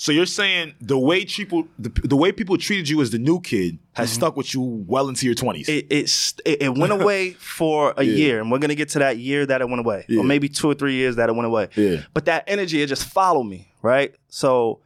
So 0.00 0.12
you're 0.12 0.26
saying 0.26 0.74
the 0.80 0.96
way 0.96 1.24
people 1.24 1.66
the, 1.76 1.88
the 1.88 2.14
way 2.16 2.30
people 2.30 2.56
treated 2.56 2.88
you 2.88 3.02
as 3.02 3.10
the 3.10 3.18
new 3.18 3.40
kid 3.40 3.80
has 3.94 4.12
stuck 4.12 4.36
with 4.36 4.54
you 4.54 4.60
well 4.86 5.08
into 5.08 5.26
your 5.26 5.34
twenties. 5.34 5.66
Mm-hmm. 5.66 5.78
it, 5.78 5.92
it's- 5.92 6.34
it 6.44 6.62
it 6.62 6.78
went 6.78 6.92
away 7.00 7.32
for 7.32 7.94
a 7.96 8.04
Yeah. 8.04 8.14
year, 8.14 8.40
and 8.40 8.48
we're 8.48 8.60
gonna 8.60 8.76
get 8.76 8.90
to 8.90 9.00
that 9.00 9.18
year 9.18 9.44
that 9.44 9.60
it 9.60 9.68
went 9.68 9.80
away, 9.80 10.04
Yeah. 10.08 10.20
or 10.20 10.24
maybe 10.24 10.48
two 10.48 10.70
or 10.70 10.74
three 10.74 10.94
years 10.94 11.16
that 11.16 11.28
it 11.28 11.32
went 11.34 11.46
away. 11.46 11.68
Yeah. 11.74 12.02
But 12.14 12.26
that 12.26 12.44
energy, 12.46 12.80
it 12.80 12.86
just 12.86 13.06
followed 13.06 13.42
me, 13.42 13.72
right? 13.82 14.14
So 14.28 14.78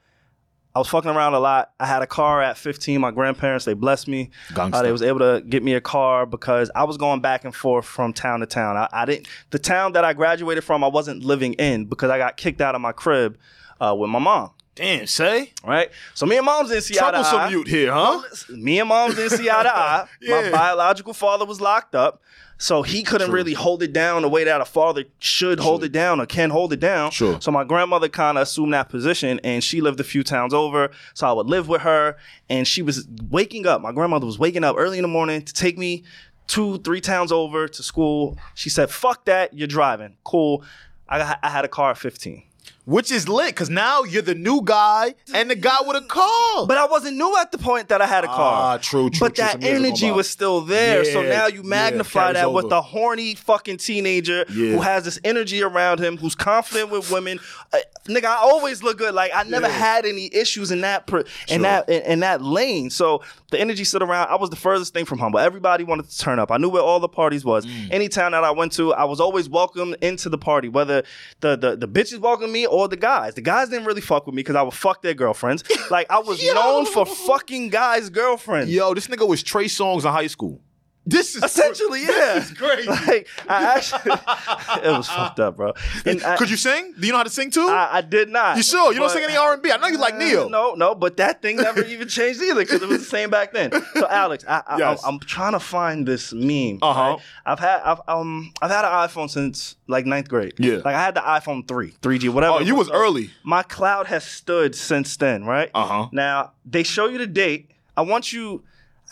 I 0.75 0.79
was 0.79 0.89
fucking 0.89 1.11
around 1.11 1.35
a 1.35 1.41
lot. 1.41 1.73
I 1.79 1.85
had 1.85 2.01
a 2.01 2.07
car 2.07 2.41
at 2.41 2.57
15. 2.57 2.99
My 2.99 3.11
grandparents 3.11 3.67
they 3.67 3.75
blessed 3.75 4.09
me. 4.09 4.31
Uh, 4.57 4.81
they 4.81 4.93
was 4.93 5.03
able 5.03 5.19
to 5.19 5.43
get 5.47 5.63
me 5.63 5.75
a 5.75 5.83
car 5.83 6.25
because 6.25 6.71
I 6.75 6.85
was 6.85 6.97
going 6.97 7.21
back 7.21 7.45
and 7.45 7.55
forth 7.55 7.85
from 7.85 8.15
town 8.15 8.41
to 8.41 8.47
town. 8.47 8.79
I, 8.79 8.89
I 8.91 9.05
didn't 9.05 9.29
the 9.51 9.59
town 9.59 9.93
that 9.93 10.07
I 10.07 10.15
graduated 10.15 10.65
from. 10.65 10.83
I 10.83 10.89
wasn't 10.89 11.23
living 11.23 11.53
in 11.55 11.85
because 11.85 12.09
I 12.09 12.17
got 12.17 12.39
kicked 12.39 12.63
out 12.63 12.75
of 12.75 12.81
my 12.81 12.93
crib 12.93 13.37
uh, 13.79 13.95
with 13.95 14.09
my 14.09 14.19
mom. 14.19 14.53
Damn, 14.75 15.07
say 15.07 15.53
Right, 15.65 15.91
so 16.15 16.25
me 16.25 16.37
and 16.39 16.47
mom's 16.47 16.71
didn't 16.71 16.85
see 16.85 16.99
eye 16.99 17.11
to 17.11 17.19
eye. 17.19 17.23
troublesome 17.23 17.53
youth 17.53 17.67
here, 17.69 17.93
huh? 17.93 18.23
Me 18.49 18.81
and 18.81 18.89
mom's 18.89 19.17
didn't 19.17 19.37
see 19.39 19.51
eye 19.51 19.63
to 19.65 19.77
eye. 19.77 20.07
My 20.27 20.51
biological 20.51 21.13
father 21.13 21.45
was 21.45 21.61
locked 21.61 21.95
up, 21.95 22.23
so 22.57 22.83
he 22.83 23.03
couldn't 23.03 23.31
really 23.31 23.53
hold 23.53 23.83
it 23.83 23.93
down 23.93 24.23
the 24.23 24.31
way 24.31 24.45
that 24.45 24.63
a 24.63 24.65
father 24.65 25.05
should 25.19 25.61
hold 25.61 25.85
it 25.85 25.93
down 25.93 26.21
or 26.23 26.27
can 26.27 26.49
hold 26.49 26.73
it 26.73 26.81
down. 26.81 27.11
Sure. 27.11 27.39
So 27.41 27.51
my 27.51 27.65
grandmother 27.65 28.09
kind 28.09 28.39
of 28.39 28.43
assumed 28.43 28.73
that 28.73 28.89
position, 28.89 29.41
and 29.45 29.63
she 29.63 29.83
lived 29.83 30.01
a 30.01 30.05
few 30.05 30.23
towns 30.23 30.55
over. 30.55 30.91
So 31.13 31.27
I 31.29 31.33
would 31.33 31.49
live 31.49 31.69
with 31.69 31.83
her, 31.83 32.17
and 32.49 32.67
she 32.67 32.81
was 32.81 33.07
waking 33.31 33.67
up. 33.67 33.83
My 33.83 33.93
grandmother 33.93 34.25
was 34.25 34.39
waking 34.39 34.65
up 34.65 34.77
early 34.79 34.97
in 34.97 35.03
the 35.03 35.09
morning 35.09 35.43
to 35.43 35.53
take 35.53 35.77
me 35.77 36.03
two, 36.47 36.79
three 36.79 37.03
towns 37.03 37.31
over 37.31 37.69
to 37.69 37.83
school. 37.83 38.39
She 38.55 38.71
said, 38.71 38.91
"Fuck 38.91 39.27
that, 39.27 39.53
you're 39.53 39.69
driving. 39.69 40.17
Cool." 40.25 40.65
I, 41.09 41.37
I 41.43 41.51
had 41.51 41.67
a 41.67 41.69
car 41.69 41.91
at 41.91 41.99
15. 41.99 42.43
Which 42.85 43.13
is 43.13 43.29
lit 43.29 43.47
because 43.49 43.71
now 43.71 44.03
you're 44.03 44.23
the 44.23 44.35
new 44.35 44.61
guy 44.65 45.15
and 45.33 45.49
the 45.49 45.55
guy 45.55 45.77
with 45.87 45.97
a 46.03 46.05
car. 46.07 46.67
But 46.67 46.79
I 46.79 46.87
wasn't 46.87 47.17
new 47.17 47.37
at 47.39 47.53
the 47.53 47.59
point 47.59 47.89
that 47.91 48.03
I 48.03 48.07
had 48.07 48.25
a 48.25 48.27
car. 48.27 48.75
Ah, 48.75 48.79
true, 48.79 49.09
true, 49.09 49.21
But 49.29 49.37
true. 49.37 49.45
that 49.45 49.53
Some 49.53 49.61
years 49.63 49.79
ago, 49.79 49.87
energy 49.87 50.11
was 50.11 50.29
still 50.29 50.63
there. 50.63 51.05
so 51.05 51.23
now 51.23 51.47
you 51.47 51.63
magnify 51.63 52.21
carries 52.33 52.35
that 52.39 52.53
with 52.53 52.65
over. 52.65 52.71
the 52.71 52.83
horny 52.83 53.37
fucking 53.37 53.77
teenager 53.77 54.45
Yeah. 54.49 54.73
who 54.73 54.81
has 54.81 55.05
this 55.05 55.21
energy 55.23 55.63
around 55.63 56.01
him, 56.01 56.17
who's 56.17 56.35
confident 56.35 56.91
with 56.91 57.09
women. 57.13 57.39
Uh, 57.73 57.79
nigga, 58.09 58.25
I 58.25 58.37
always 58.37 58.83
look 58.83 58.99
good. 58.99 59.15
Like 59.15 59.31
I 59.33 59.45
never 59.45 59.69
Yeah. 59.69 59.73
had 59.79 60.05
any 60.05 60.29
issues 60.35 60.73
in 60.73 60.81
that 60.81 61.07
pr- 61.07 61.19
in 61.19 61.25
Sure. 61.47 61.59
that 61.61 61.89
in, 61.89 62.03
in 62.03 62.21
that 62.21 62.43
lane. 62.43 62.91
So 62.91 63.23
the 63.53 63.61
energy 63.61 63.85
stood 63.85 64.03
around. 64.03 64.29
I 64.29 64.35
was 64.35 64.51
the 64.51 64.57
furthest 64.57 64.93
thing 64.93 65.05
from 65.05 65.21
humble. 65.21 65.39
Everybody 65.39 65.85
wanted 65.85 66.11
to 66.11 66.19
turn 66.19 66.41
up. 66.41 66.51
I 66.51 66.57
knew 66.57 66.69
where 66.69 66.83
all 66.83 66.99
the 66.99 67.09
parties 67.09 67.45
was. 67.45 67.65
Mm. 67.65 67.89
Any 67.93 68.09
town 68.09 68.33
that 68.33 68.43
I 68.43 68.51
went 68.51 68.73
to, 68.73 68.93
I 68.93 69.05
was 69.05 69.21
always 69.21 69.49
welcomed 69.49 69.97
into 70.03 70.29
the 70.29 70.39
party, 70.39 70.69
whether 70.69 71.05
the 71.41 71.57
the, 71.57 71.77
the 71.77 71.87
bitches 71.87 72.19
welcomed 72.19 72.53
me 72.53 72.67
or 72.73 72.89
the 72.89 72.97
guys. 72.97 73.35
The 73.35 73.43
guys 73.43 73.69
didn't 73.69 73.85
really 73.85 74.01
fuck 74.01 74.27
with 74.27 74.35
me 74.35 74.41
because 74.41 74.57
I 74.57 74.63
would 74.63 74.75
fuck 74.75 75.03
their 75.03 75.15
girlfriends. 75.15 75.63
Like 75.91 76.07
I 76.11 76.19
was 76.21 76.43
known 76.55 76.87
for 76.87 77.05
fucking 77.05 77.69
guys' 77.69 78.09
girlfriends. 78.11 78.73
Yo, 78.73 78.95
this 78.95 79.07
nigga 79.09 79.29
was 79.29 79.43
Trey 79.43 79.67
Songz 79.67 80.05
in 80.05 80.11
high 80.11 80.27
school. 80.27 80.61
This 81.05 81.35
is 81.35 81.43
Essentially, 81.43 82.03
yeah. 82.03 82.35
This 82.35 82.51
is 82.53 82.57
crazy. 82.57 82.89
Like 83.13 83.27
I 83.49 83.77
actually, 83.77 84.13
it 84.89 84.97
was 84.97 85.09
fucked 85.09 85.41
up, 85.41 85.57
bro. 85.57 85.73
And 86.07 86.23
I, 86.23 86.37
Could 86.37 86.49
you 86.51 86.57
sing? 86.57 86.95
Do 86.99 87.05
you 87.07 87.13
know 87.13 87.19
how 87.19 87.25
to 87.25 87.31
sing 87.31 87.51
too? 87.51 87.67
I, 87.69 87.97
I 87.99 88.01
did 88.01 88.29
not. 88.29 88.57
you 88.57 88.63
sure? 88.63 88.93
You 88.93 89.01
don't 89.01 89.11
sing 89.11 89.25
any 89.25 89.37
R 89.37 89.55
and 89.55 89.63
B? 89.63 89.73
I 89.73 89.77
know 89.79 89.89
you 89.89 89.99
like 89.99 90.15
Uh, 90.15 90.47
No, 90.49 90.75
no, 90.75 90.95
but 90.95 91.17
that 91.17 91.43
thing 91.43 91.57
never 91.57 91.83
even 91.85 92.07
changed 92.07 92.41
either 92.41 92.61
because 92.61 92.83
it 92.83 92.89
was 92.89 93.01
the 93.01 93.05
same 93.05 93.31
back 93.31 93.53
then. 93.53 93.73
So 93.95 94.07
Alex, 94.11 94.45
I, 94.49 94.63
I, 94.67 94.79
Yes. 94.79 95.03
I'm, 95.05 95.15
I'm 95.15 95.21
trying 95.21 95.53
to 95.53 95.61
find 95.61 96.07
this 96.07 96.33
meme. 96.33 96.79
Uh-huh. 96.83 97.01
right? 97.01 97.19
I've 97.47 97.59
had 97.59 97.81
I've 97.83 98.01
um 98.07 98.53
I've 98.63 98.71
had 98.71 98.85
an 98.85 98.93
iPhone 98.93 99.29
since 99.29 99.75
like 99.89 100.07
ninth 100.07 100.29
grade. 100.29 100.55
Yeah. 100.59 100.77
Like 100.77 100.95
I 100.95 101.03
had 101.03 101.15
the 101.17 101.21
iPhone 101.21 101.67
three, 101.67 101.91
3G, 102.03 102.29
whatever. 102.29 102.55
Oh, 102.59 102.61
you 102.61 102.77
was 102.77 102.91
early. 102.91 103.31
My 103.43 103.63
cloud 103.65 104.07
has 104.07 104.25
stood 104.25 104.75
since 104.77 105.17
then, 105.17 105.45
right? 105.45 105.71
Uh-huh. 105.75 106.09
Now 106.13 106.53
they 106.65 106.85
show 106.85 107.07
you 107.07 107.19
the 107.19 107.27
date. 107.27 107.71
I 107.97 108.03
want 108.03 108.33
you. 108.33 108.63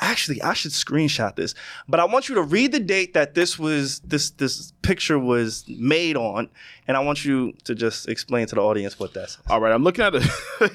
Actually, 0.01 0.41
I 0.43 0.55
should 0.55 0.71
screenshot 0.73 1.37
this, 1.37 1.55
but 1.89 2.01
I 2.01 2.05
want 2.07 2.29
you 2.29 2.35
to 2.37 2.43
read 2.43 2.73
the 2.73 2.81
date 2.81 3.15
that 3.15 3.35
this 3.35 3.59
was 3.59 4.01
this 4.01 4.31
this 4.31 4.73
picture 4.83 5.19
was 5.19 5.65
made 5.69 6.17
on, 6.17 6.49
and 6.89 6.97
I 6.97 7.01
want 7.01 7.25
you 7.25 7.53
to 7.65 7.75
just 7.75 8.09
explain 8.09 8.47
to 8.47 8.55
the 8.55 8.63
audience 8.63 8.99
what 8.99 9.13
that's. 9.13 9.37
All 9.49 9.61
right, 9.61 9.73
I'm 9.73 9.85
looking 9.85 10.05
at 10.05 10.15
it. 10.15 10.25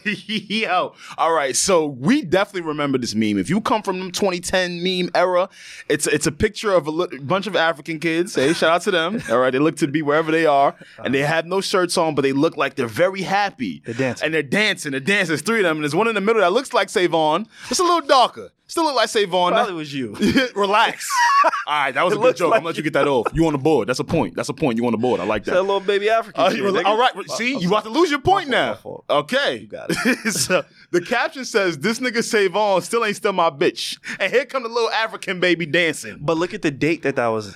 Yo, 0.49 0.93
all 1.17 1.33
right. 1.33 1.55
So 1.55 1.88
we 1.88 2.21
definitely 2.21 2.67
remember 2.67 2.97
this 2.97 3.15
meme. 3.15 3.38
If 3.38 3.49
you 3.49 3.61
come 3.61 3.81
from 3.81 3.99
the 3.99 4.11
2010 4.11 4.83
meme 4.83 5.09
era, 5.15 5.49
it's 5.89 6.07
it's 6.07 6.27
a 6.27 6.31
picture 6.31 6.71
of 6.73 6.85
a 6.88 6.91
li- 6.91 7.17
bunch 7.19 7.47
of 7.47 7.55
African 7.55 7.99
kids. 7.99 8.35
Hey, 8.35 8.53
shout 8.53 8.71
out 8.71 8.81
to 8.83 8.91
them. 8.91 9.21
All 9.31 9.39
right, 9.39 9.51
they 9.51 9.59
look 9.59 9.77
to 9.77 9.88
be 9.88 10.01
wherever 10.01 10.31
they 10.31 10.45
are, 10.45 10.75
and 11.03 11.13
they 11.13 11.21
have 11.21 11.45
no 11.45 11.61
shirts 11.61 11.97
on, 11.97 12.13
but 12.15 12.21
they 12.21 12.33
look 12.33 12.57
like 12.57 12.75
they're 12.75 12.88
very 12.88 13.23
happy. 13.23 13.81
They're 13.85 13.95
dancing. 13.95 14.25
and 14.25 14.33
they're 14.33 14.43
dancing. 14.43 14.91
They're 14.91 14.99
dancing. 14.99 15.29
There's 15.29 15.41
three 15.41 15.59
of 15.59 15.63
them, 15.63 15.77
and 15.77 15.83
there's 15.83 15.95
one 15.95 16.07
in 16.07 16.15
the 16.15 16.21
middle 16.21 16.41
that 16.41 16.53
looks 16.53 16.73
like 16.73 16.89
Savon. 16.89 17.47
It's 17.69 17.79
a 17.79 17.83
little 17.83 18.01
darker. 18.01 18.51
Still 18.75 18.83
look 18.83 18.95
like 18.97 19.07
Savon. 19.07 19.53
Probably 19.53 19.73
was 19.73 19.93
you. 19.93 20.13
Relax. 20.55 21.09
All 21.65 21.73
right, 21.73 21.93
that 21.93 22.03
was 22.03 22.11
a 22.11 22.17
good 22.17 22.23
looks 22.23 22.39
joke. 22.39 22.47
I'm 22.51 22.59
gonna 22.59 22.65
let 22.65 22.75
you 22.75 22.83
get 22.83 22.91
that 22.91 23.07
off. 23.07 23.25
You 23.33 23.47
on 23.47 23.53
the 23.53 23.57
board. 23.57 23.88
That's 23.88 23.99
a 23.99 24.03
point. 24.03 24.35
That's 24.35 24.49
a 24.49 24.53
point. 24.53 24.77
You 24.77 24.85
on 24.85 24.91
the 24.91 24.97
board. 24.97 25.21
I 25.21 25.23
like 25.23 25.45
that. 25.45 25.51
That 25.53 25.61
little 25.61 25.79
baby 25.79 26.09
African. 26.09 26.41
Uh, 26.43 26.49
kid, 26.49 26.57
you- 26.57 26.63
nigga. 26.65 26.83
all 26.83 26.97
right, 26.97 27.13
see, 27.29 27.57
you 27.57 27.69
about 27.69 27.85
to 27.85 27.89
lose 27.89 28.09
your 28.11 28.19
point 28.19 28.49
My 28.49 28.51
now. 28.57 28.73
fault, 28.75 29.05
my 29.07 29.13
fault. 29.15 29.31
Okay, 29.33 29.57
You 29.59 29.67
got 29.67 29.88
it. 29.91 30.33
so 30.33 30.65
the 30.91 30.99
caption 30.99 31.45
says, 31.45 31.77
"This 31.79 31.99
nigga 31.99 32.21
Savon 32.21 32.81
still 32.81 33.05
ain't 33.05 33.15
still 33.15 33.31
my 33.31 33.49
bitch," 33.49 33.97
and 34.19 34.29
here 34.29 34.43
come 34.45 34.63
the 34.63 34.67
little 34.67 34.89
African 34.91 35.39
baby 35.39 35.65
dancing. 35.65 36.17
But 36.19 36.35
look 36.35 36.53
at 36.53 36.61
the 36.61 36.71
date 36.71 37.03
that 37.03 37.15
that 37.15 37.27
was. 37.27 37.55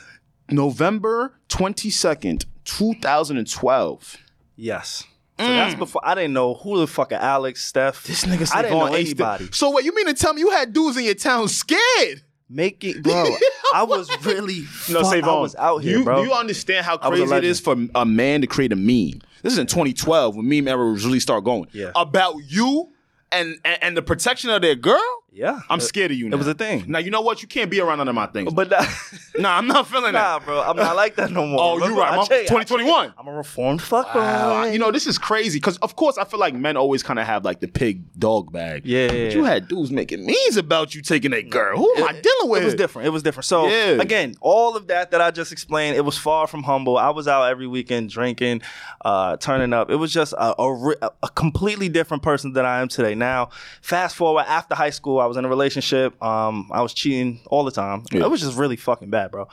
November 0.49 1.34
twenty 1.49 1.89
second, 1.89 2.45
two 2.63 2.93
thousand 3.01 3.36
and 3.36 3.51
twelve. 3.51 4.15
Yes. 4.55 5.03
So 5.39 5.47
that's 5.47 5.75
before 5.75 6.02
I 6.04 6.15
didn't 6.15 6.34
know 6.34 6.54
who 6.54 6.80
the 6.80 6.88
fuck 6.88 7.12
Alex, 7.12 7.63
Steph. 7.63 8.04
Mm. 8.04 8.08
This 8.08 8.25
nigga 8.25 8.56
I 8.56 8.62
didn't 8.63 8.78
know 8.78 8.86
Savon 8.86 8.95
ain't 8.99 9.08
still- 9.08 9.25
anybody. 9.25 9.49
So 9.52 9.69
what 9.69 9.84
you 9.86 9.95
mean 9.95 10.08
to 10.08 10.13
tell 10.13 10.34
me 10.34 10.41
you 10.41 10.49
had 10.52 10.73
dudes 10.73 10.97
in 10.97 11.06
your 11.06 11.15
town 11.15 11.47
scared? 11.47 12.23
Make 12.49 12.84
it, 12.84 13.04
bro. 13.04 13.25
I 13.75 13.84
was 13.84 14.10
really. 14.25 14.62
No, 14.89 15.02
fuck, 15.04 15.13
Savon. 15.13 15.30
I 15.30 15.39
was 15.39 15.56
out 15.56 15.78
here, 15.84 15.99
you, 15.99 16.04
bro. 16.04 16.21
Do 16.23 16.28
you 16.30 16.34
understand 16.34 16.86
how 16.86 16.97
was 16.97 17.19
a 17.21 17.25
crazy 17.25 17.36
it 17.36 17.43
is 17.43 17.60
for 17.60 17.75
a 17.95 18.06
man 18.06 18.41
to 18.41 18.47
create 18.47 18.71
a 18.71 18.75
meme? 18.75 19.21
This 19.43 19.54
is 19.54 19.60
in 19.60 19.67
2012 19.67 20.36
when 20.36 20.49
meme 20.49 20.67
era 20.67 20.91
was 20.91 21.06
really 21.06 21.19
start 21.19 21.43
going. 21.43 21.67
Yeah. 21.71 21.91
About 21.95 22.36
you 22.47 22.89
and, 23.32 23.58
and 23.63 23.84
and 23.84 23.97
the 23.97 24.02
protection 24.02 24.49
of 24.49 24.62
their 24.62 24.75
girl. 24.75 24.99
Yeah, 25.31 25.59
I'm 25.69 25.79
scared 25.79 26.11
of 26.11 26.17
you. 26.17 26.27
Now. 26.29 26.35
It 26.35 26.37
was 26.39 26.47
a 26.47 26.53
thing. 26.53 26.85
Now 26.87 26.99
you 26.99 27.11
know 27.11 27.21
what? 27.21 27.41
You 27.41 27.47
can't 27.47 27.69
be 27.69 27.79
around 27.79 27.99
none 27.99 28.07
of 28.07 28.15
my 28.15 28.25
things. 28.27 28.51
But 28.51 28.69
that, 28.69 28.87
nah, 29.37 29.57
I'm 29.57 29.67
not 29.67 29.87
feeling 29.87 30.13
nah, 30.13 30.39
that. 30.39 30.45
bro, 30.45 30.61
I'm 30.61 30.75
not 30.75 30.95
like 30.95 31.15
that 31.15 31.31
no 31.31 31.45
more. 31.45 31.59
Oh, 31.61 31.73
you 31.75 31.81
Remember, 31.83 32.01
right. 32.01 32.13
I'm 32.13 32.25
2021. 32.25 33.13
I'm 33.17 33.27
a 33.27 33.33
reformed 33.33 33.81
fuck 33.81 34.13
Wow, 34.15 34.63
you 34.63 34.79
know 34.79 34.91
this 34.91 35.05
is 35.05 35.17
crazy 35.17 35.59
because 35.59 35.77
of 35.77 35.95
course 35.95 36.17
I 36.17 36.23
feel 36.23 36.39
like 36.39 36.53
men 36.53 36.77
always 36.77 37.03
kind 37.03 37.19
of 37.19 37.25
have 37.25 37.45
like 37.45 37.59
the 37.59 37.67
pig 37.67 38.03
dog 38.17 38.51
bag. 38.51 38.85
Yeah, 38.85 39.11
you 39.11 39.43
had 39.43 39.67
dudes 39.67 39.91
making 39.91 40.25
memes 40.25 40.57
about 40.57 40.95
you 40.95 41.01
taking 41.01 41.33
a 41.33 41.43
girl. 41.43 41.77
Who 41.77 41.95
am 41.97 42.03
I 42.05 42.13
dealing 42.13 42.49
with? 42.49 42.63
It 42.63 42.65
was 42.65 42.75
different. 42.75 43.07
It 43.07 43.11
was 43.11 43.23
different. 43.23 43.45
So 43.45 43.67
Yeah. 43.67 44.01
again, 44.01 44.35
all 44.41 44.75
of 44.75 44.87
that 44.87 45.11
that 45.11 45.21
I 45.21 45.31
just 45.31 45.51
explained, 45.51 45.95
it 45.95 46.01
was 46.01 46.17
far 46.17 46.47
from 46.47 46.63
humble. 46.63 46.97
I 46.97 47.09
was 47.09 47.27
out 47.27 47.43
every 47.43 47.67
weekend 47.67 48.09
drinking, 48.09 48.61
uh, 49.05 49.37
turning 49.37 49.73
up. 49.73 49.91
It 49.91 49.97
was 49.97 50.11
just 50.11 50.33
a, 50.33 50.59
a, 50.59 51.11
a 51.23 51.29
completely 51.29 51.89
different 51.89 52.23
person 52.23 52.53
than 52.53 52.65
I 52.65 52.81
am 52.81 52.87
today. 52.87 53.15
Now, 53.15 53.49
fast 53.81 54.15
forward 54.15 54.45
after 54.47 54.75
high 54.75 54.89
school. 54.89 55.18
I 55.19 55.25
was 55.27 55.38
in 55.38 55.45
a 55.45 55.49
relationship. 55.49 56.21
Um, 56.23 56.69
I 56.71 56.82
was 56.82 56.93
cheating 56.93 57.39
all 57.47 57.63
the 57.63 57.71
time. 57.71 58.03
Yeah. 58.12 58.23
It 58.25 58.29
was 58.32 58.41
just 58.41 58.58
really 58.58 58.75
fucking 58.75 59.10
bad, 59.10 59.32
bro. 59.32 59.47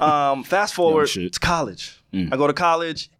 um, 0.00 0.44
fast 0.54 0.74
forward 0.74 1.08
shit. 1.08 1.32
to 1.32 1.40
college. 1.40 2.02
Mm. 2.12 2.32
I 2.32 2.36
go 2.36 2.46
to 2.46 2.52
college, 2.52 3.10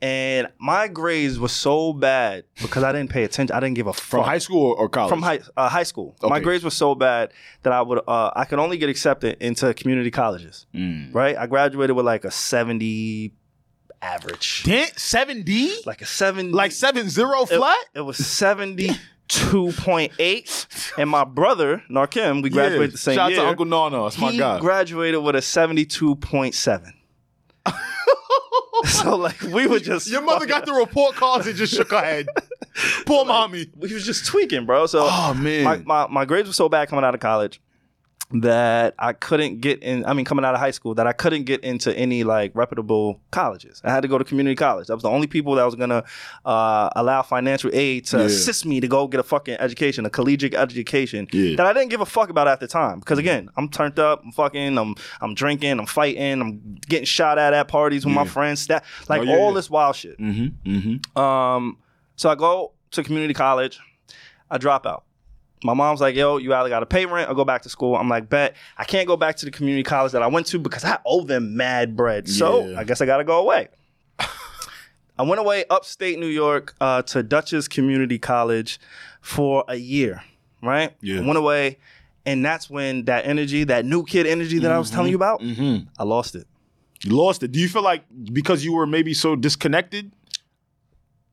and 0.00 0.48
my 0.58 0.88
grades 0.88 1.38
were 1.38 1.48
so 1.48 1.92
bad 1.92 2.44
because 2.60 2.82
I 2.82 2.92
didn't 2.92 3.10
pay 3.10 3.24
attention. 3.24 3.54
I 3.54 3.60
didn't 3.60 3.76
give 3.76 3.86
a 3.86 3.92
fuck. 3.92 4.04
From 4.04 4.24
high 4.24 4.38
school 4.38 4.74
or, 4.76 4.88
college? 4.88 5.10
From 5.10 5.22
high 5.22 5.40
uh, 5.56 5.68
high 5.68 5.84
school, 5.84 6.16
my 6.22 6.40
grades 6.40 6.64
were 6.64 6.70
so 6.70 6.94
bad 6.94 7.32
that 7.62 7.72
I 7.72 7.82
would 7.82 8.00
uh, 8.06 8.30
I 8.34 8.44
could 8.44 8.58
only 8.58 8.78
get 8.78 8.88
accepted 8.90 9.36
into 9.40 9.72
community 9.74 10.10
colleges. 10.10 10.66
Mm. 10.74 11.14
Right, 11.14 11.36
I 11.36 11.46
graduated 11.46 11.94
with 11.96 12.04
like 12.06 12.24
a 12.24 12.30
seventy 12.30 13.32
average, 14.00 14.64
Damn, 14.64 14.88
7D? 14.88 15.86
like 15.86 16.02
a 16.02 16.06
seven, 16.06 16.50
Like 16.50 16.72
7 16.72 17.08
0 17.08 17.44
flat? 17.46 17.78
it 17.94 18.00
was 18.00 18.16
seventy 18.16 18.90
two 19.32 19.72
point 19.78 20.12
eight, 20.18 20.66
and 20.98 21.08
my 21.08 21.24
brother 21.24 21.82
Narkim, 21.90 22.42
we 22.42 22.50
graduated 22.50 22.92
the 22.92 22.98
same 22.98 23.14
Shout 23.16 23.30
year. 23.30 23.40
out 23.40 23.44
to 23.44 23.48
Uncle 23.50 23.64
Nana. 23.64 24.02
That's 24.04 24.18
my 24.18 24.30
he 24.32 24.38
guy. 24.38 24.58
graduated 24.60 25.22
with 25.22 25.34
a 25.36 25.42
seventy 25.42 25.84
two 25.86 26.16
point 26.16 26.54
seven. 26.54 26.92
so 28.84 29.16
like 29.16 29.40
we 29.42 29.66
were 29.66 29.78
just 29.78 30.08
Your 30.10 30.22
mother 30.22 30.46
got 30.46 30.66
the 30.66 30.72
report 30.72 31.14
cards 31.14 31.46
and 31.46 31.56
just 31.56 31.72
shook 31.74 31.90
her 31.92 32.00
head. 32.02 32.26
Poor 33.06 33.24
mommy. 33.24 33.66
we 33.76 33.92
was 33.92 34.04
just 34.04 34.26
tweaking, 34.26 34.66
bro. 34.66 34.86
So 34.86 35.06
Oh, 35.08 35.34
man. 35.34 35.64
my, 35.64 35.76
my 35.78 36.06
my 36.08 36.24
grades 36.24 36.48
were 36.48 36.54
so 36.54 36.68
bad 36.68 36.88
coming 36.88 37.04
out 37.04 37.14
of 37.14 37.20
college 37.20 37.60
that 38.34 38.94
I 38.98 39.12
couldn't 39.12 39.60
get 39.60 39.82
in. 39.82 40.04
I 40.06 40.12
mean, 40.14 40.24
coming 40.24 40.44
out 40.44 40.54
of 40.54 40.60
high 40.60 40.70
school, 40.70 40.94
that 40.94 41.06
I 41.06 41.12
couldn't 41.12 41.44
get 41.44 41.62
into 41.62 41.94
any 41.96 42.24
like 42.24 42.52
reputable 42.54 43.20
colleges. 43.30 43.80
I 43.84 43.90
had 43.90 44.00
to 44.02 44.08
go 44.08 44.18
to 44.18 44.24
community 44.24 44.56
college. 44.56 44.86
That 44.86 44.94
was 44.94 45.02
the 45.02 45.10
only 45.10 45.26
people 45.26 45.54
that 45.56 45.64
was 45.64 45.74
gonna 45.74 46.04
uh, 46.44 46.88
allow 46.96 47.22
financial 47.22 47.70
aid 47.72 48.06
to 48.06 48.18
Yeah. 48.18 48.24
assist 48.24 48.64
me 48.66 48.80
to 48.80 48.88
go 48.88 49.06
get 49.06 49.20
a 49.20 49.22
fucking 49.22 49.54
education, 49.58 50.06
a 50.06 50.10
collegiate 50.10 50.54
education 50.54 51.28
Yeah. 51.32 51.56
that 51.56 51.66
I 51.66 51.72
didn't 51.72 51.90
give 51.90 52.00
a 52.00 52.06
fuck 52.06 52.30
about 52.30 52.48
at 52.48 52.60
the 52.60 52.66
time. 52.66 53.00
Because 53.00 53.18
again, 53.18 53.50
I'm 53.56 53.68
turned 53.68 53.98
up, 53.98 54.22
I'm 54.24 54.32
fucking, 54.32 54.78
I'm 54.78 54.94
I'm 55.20 55.34
drinking, 55.34 55.78
I'm 55.78 55.86
fighting, 55.86 56.40
I'm 56.40 56.78
getting 56.88 57.04
shot 57.04 57.38
at 57.38 57.52
at 57.52 57.68
parties 57.68 58.04
with 58.06 58.14
my 58.14 58.24
friends, 58.26 58.66
that 58.68 58.84
like 59.08 59.20
Oh, 59.20 59.24
yeah, 59.24 59.36
all 59.36 59.48
yeah. 59.50 59.54
this 59.54 59.68
wild 59.70 59.96
shit. 59.96 60.18
Mm-hmm. 60.18 60.70
Mm-hmm. 60.76 61.18
Um, 61.20 61.78
so 62.16 62.30
I 62.30 62.34
go 62.34 62.72
to 62.92 63.02
community 63.02 63.34
college. 63.34 63.78
I 64.50 64.58
drop 64.58 64.86
out. 64.86 65.04
My 65.64 65.74
mom's 65.74 66.00
like, 66.00 66.16
"Yo, 66.16 66.38
you 66.38 66.52
either 66.54 66.68
got 66.68 66.80
to 66.80 66.86
pay 66.86 67.06
rent 67.06 67.30
or 67.30 67.34
go 67.34 67.44
back 67.44 67.62
to 67.62 67.68
school." 67.68 67.96
I'm 67.96 68.08
like, 68.08 68.28
"Bet 68.28 68.56
I 68.78 68.84
can't 68.84 69.06
go 69.06 69.16
back 69.16 69.36
to 69.36 69.44
the 69.44 69.50
community 69.50 69.82
college 69.84 70.12
that 70.12 70.22
I 70.22 70.26
went 70.26 70.46
to 70.48 70.58
because 70.58 70.84
I 70.84 70.98
owe 71.06 71.22
them 71.24 71.56
mad 71.56 71.96
bread. 71.96 72.28
So 72.28 72.66
Yeah. 72.66 72.80
I 72.80 72.84
guess 72.84 73.00
I 73.00 73.06
got 73.06 73.18
to 73.18 73.24
go 73.24 73.38
away." 73.40 73.68
I 75.18 75.22
went 75.24 75.40
away 75.40 75.64
upstate 75.70 76.18
New 76.18 76.26
York 76.26 76.74
uh, 76.80 77.02
to 77.02 77.22
Dutchess 77.22 77.68
Community 77.68 78.18
College 78.18 78.80
for 79.20 79.64
a 79.68 79.76
year. 79.76 80.22
Right? 80.62 80.92
Yeah. 81.00 81.18
I 81.20 81.26
went 81.26 81.38
away, 81.38 81.78
and 82.24 82.44
that's 82.44 82.70
when 82.70 83.04
that 83.04 83.26
energy, 83.26 83.64
that 83.64 83.84
new 83.84 84.04
kid 84.04 84.26
energy 84.26 84.58
that 84.60 84.70
I 84.72 84.78
was 84.78 84.90
telling 84.90 85.10
you 85.10 85.16
about, 85.16 85.40
Mm-hmm. 85.40 85.86
I 85.98 86.04
lost 86.04 86.34
it. 86.34 86.46
You 87.04 87.16
lost 87.16 87.42
it. 87.42 87.50
Do 87.52 87.58
you 87.60 87.68
feel 87.68 87.82
like 87.82 88.04
because 88.32 88.64
you 88.64 88.72
were 88.72 88.86
maybe 88.86 89.12
so 89.12 89.34
disconnected? 89.36 90.12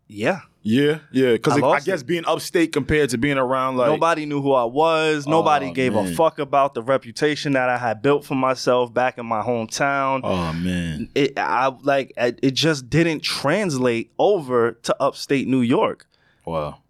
Yeah. 0.07 0.41
Yeah, 0.61 0.99
yeah. 1.11 1.33
Because 1.33 1.61
I 1.61 1.65
I, 1.65 1.79
guess 1.79 2.03
being 2.03 2.25
upstate 2.25 2.73
compared 2.73 3.09
to 3.11 3.17
being 3.17 3.37
around 3.37 3.77
like 3.77 3.87
Nobody 3.87 4.25
knew 4.25 4.41
who 4.41 4.51
I 4.51 4.65
was. 4.65 5.25
Nobody 5.25 5.67
Oh, 5.67 5.73
gave 5.73 5.95
a 5.95 6.13
fuck 6.15 6.37
about 6.39 6.73
the 6.73 6.81
reputation 6.81 7.53
that 7.53 7.69
I 7.69 7.77
had 7.77 8.01
built 8.01 8.25
for 8.25 8.35
myself 8.35 8.93
back 8.93 9.17
in 9.17 9.25
my 9.25 9.41
hometown. 9.41 10.21
Oh 10.23 10.51
man. 10.53 11.09
It, 11.15 11.37
I 11.39 11.67
like 11.83 12.13
it 12.17 12.39
it 12.43 12.51
just 12.51 12.89
didn't 12.89 13.21
translate 13.21 14.11
over 14.19 14.73
to 14.73 14.95
upstate 15.01 15.47
New 15.47 15.61
York. 15.61 16.07
Wow. 16.45 16.81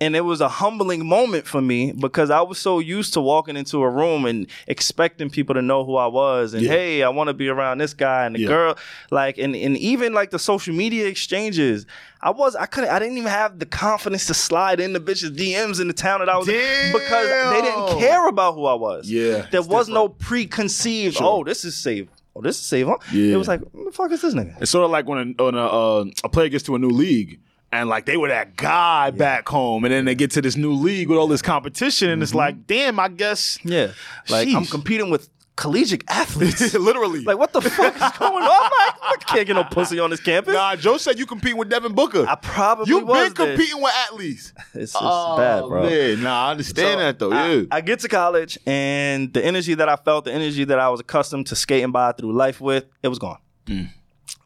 And 0.00 0.14
it 0.14 0.20
was 0.20 0.40
a 0.40 0.48
humbling 0.48 1.04
moment 1.06 1.44
for 1.46 1.60
me 1.60 1.90
because 1.90 2.30
I 2.30 2.40
was 2.42 2.58
so 2.58 2.78
used 2.78 3.14
to 3.14 3.20
walking 3.20 3.56
into 3.56 3.82
a 3.82 3.90
room 3.90 4.26
and 4.26 4.46
expecting 4.68 5.28
people 5.28 5.56
to 5.56 5.62
know 5.62 5.84
who 5.84 5.96
I 5.96 6.06
was 6.06 6.54
and 6.54 6.62
Yeah. 6.62 6.70
hey, 6.70 7.02
I 7.02 7.08
want 7.08 7.28
to 7.28 7.34
be 7.34 7.48
around 7.48 7.78
this 7.78 7.94
guy 7.94 8.24
and 8.24 8.36
the 8.36 8.42
Yeah. 8.42 8.46
girl 8.48 8.78
like 9.10 9.38
and, 9.38 9.56
and 9.56 9.76
even 9.78 10.12
like 10.12 10.30
the 10.30 10.38
social 10.38 10.72
media 10.72 11.08
exchanges. 11.08 11.84
I 12.22 12.30
was 12.30 12.54
I 12.54 12.66
couldn't 12.66 12.90
I 12.90 13.00
didn't 13.00 13.16
even 13.18 13.30
have 13.30 13.58
the 13.58 13.66
confidence 13.66 14.26
to 14.26 14.34
slide 14.34 14.78
in 14.78 14.92
the 14.92 15.00
bitches 15.00 15.36
DMs 15.36 15.80
in 15.80 15.88
the 15.88 15.94
town 15.94 16.20
that 16.20 16.28
I 16.28 16.36
was 16.36 16.48
in 16.48 16.92
because 16.92 17.28
they 17.52 17.60
didn't 17.62 17.98
care 17.98 18.28
about 18.28 18.54
who 18.54 18.66
I 18.66 18.74
was. 18.74 19.10
Yeah, 19.10 19.46
There 19.50 19.62
was 19.62 19.88
no 19.88 20.08
preconceived, 20.08 21.16
Sure. 21.16 21.26
oh, 21.26 21.44
this 21.44 21.64
is 21.64 21.76
safe. 21.76 22.06
Oh, 22.36 22.40
this 22.40 22.56
is 22.56 22.64
safe. 22.64 22.86
Huh? 22.86 22.98
Yeah. 23.12 23.34
It 23.34 23.36
was 23.36 23.48
like, 23.48 23.60
what 23.72 23.86
the 23.86 23.90
fuck 23.92 24.12
is 24.12 24.22
this 24.22 24.32
nigga? 24.34 24.60
It's 24.62 24.70
sort 24.70 24.84
of 24.84 24.92
like 24.92 25.08
when 25.08 25.34
a 25.38 25.42
when 25.42 25.54
a, 25.56 25.66
uh, 25.66 26.04
a 26.22 26.28
player 26.28 26.48
gets 26.48 26.62
to 26.64 26.76
a 26.76 26.78
new 26.78 26.90
league 26.90 27.40
and 27.72 27.88
like 27.88 28.06
they 28.06 28.16
were 28.16 28.28
that 28.28 28.56
guy 28.56 29.10
back 29.10 29.48
home, 29.48 29.84
and 29.84 29.92
then 29.92 30.04
they 30.04 30.14
get 30.14 30.30
to 30.32 30.42
this 30.42 30.56
new 30.56 30.72
league 30.72 31.08
with 31.08 31.18
all 31.18 31.28
this 31.28 31.42
competition, 31.42 32.10
and 32.10 32.22
it's 32.22 32.30
mm-hmm. 32.30 32.38
like, 32.38 32.66
damn, 32.66 32.98
I 32.98 33.08
guess 33.08 33.58
Yeah. 33.64 33.92
Like 34.28 34.48
I'm 34.48 34.64
competing 34.64 35.10
with 35.10 35.28
collegiate 35.58 36.04
athletes. 36.08 36.72
literally. 36.78 37.24
like 37.24 37.36
what 37.36 37.52
the 37.52 37.60
fuck 37.60 37.94
is 37.94 38.18
going 38.18 38.44
on? 38.44 38.50
I'm 38.50 38.70
like, 38.70 38.94
I 39.02 39.16
can't 39.26 39.46
get 39.46 39.54
no 39.54 39.64
pussy 39.64 39.98
on 39.98 40.10
this 40.10 40.20
campus. 40.20 40.54
nah, 40.54 40.76
Joe 40.76 40.96
said 40.96 41.18
you 41.18 41.26
compete 41.26 41.56
with 41.56 41.68
Devin 41.68 41.94
Booker. 41.94 42.24
I 42.28 42.36
probably 42.36 42.94
You've 42.94 43.06
been 43.06 43.34
there. 43.34 43.54
competing 43.56 43.82
with 43.82 43.92
athletes. 43.92 44.52
It's, 44.74 44.94
it's 44.94 45.00
bad, 45.00 45.64
bro. 45.66 45.82
Oh, 45.82 45.90
man, 45.90 46.22
nah, 46.22 46.46
I 46.46 46.50
understand 46.52 46.76
So, 46.76 46.98
that 46.98 47.18
though. 47.18 47.32
I, 47.32 47.48
yeah. 47.48 47.62
I 47.72 47.80
get 47.80 47.98
to 48.00 48.08
college 48.08 48.58
and 48.64 49.32
the 49.32 49.44
energy 49.44 49.74
that 49.74 49.88
I 49.88 49.96
felt, 49.96 50.26
the 50.26 50.32
energy 50.32 50.62
that 50.64 50.78
I 50.78 50.88
was 50.88 51.00
accustomed 51.00 51.48
to 51.48 51.56
skating 51.56 51.90
by 51.90 52.12
through 52.12 52.32
life 52.32 52.60
with, 52.60 52.84
it 53.02 53.08
was 53.08 53.18
gone. 53.18 53.38
Mm. 53.66 53.90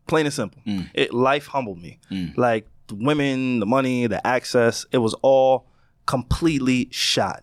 Plain 0.06 0.26
and 0.26 0.34
simple. 0.34 0.62
Mm. 0.66 0.88
It 0.94 1.12
life 1.12 1.46
humbled 1.46 1.82
me. 1.82 1.98
Mm. 2.10 2.36
Like 2.38 2.66
the 2.88 2.94
women, 2.96 3.60
the 3.60 3.66
money, 3.66 4.06
the 4.06 4.24
access, 4.26 4.86
it 4.92 4.98
was 4.98 5.14
all 5.22 5.66
completely 6.06 6.88
shot. 6.90 7.42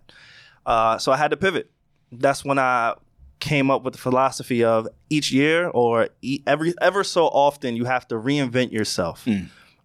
Uh, 0.65 0.97
so 0.97 1.11
I 1.11 1.17
had 1.17 1.31
to 1.31 1.37
pivot. 1.37 1.71
That's 2.11 2.43
when 2.45 2.59
I 2.59 2.95
came 3.39 3.71
up 3.71 3.83
with 3.83 3.93
the 3.93 3.99
philosophy 3.99 4.63
of 4.63 4.87
each 5.09 5.31
year 5.31 5.69
or 5.69 6.09
e- 6.21 6.41
every 6.45 6.73
ever 6.81 7.03
so 7.03 7.25
often 7.27 7.75
you 7.75 7.85
have 7.85 8.07
to 8.09 8.15
reinvent 8.15 8.71
yourself. 8.71 9.25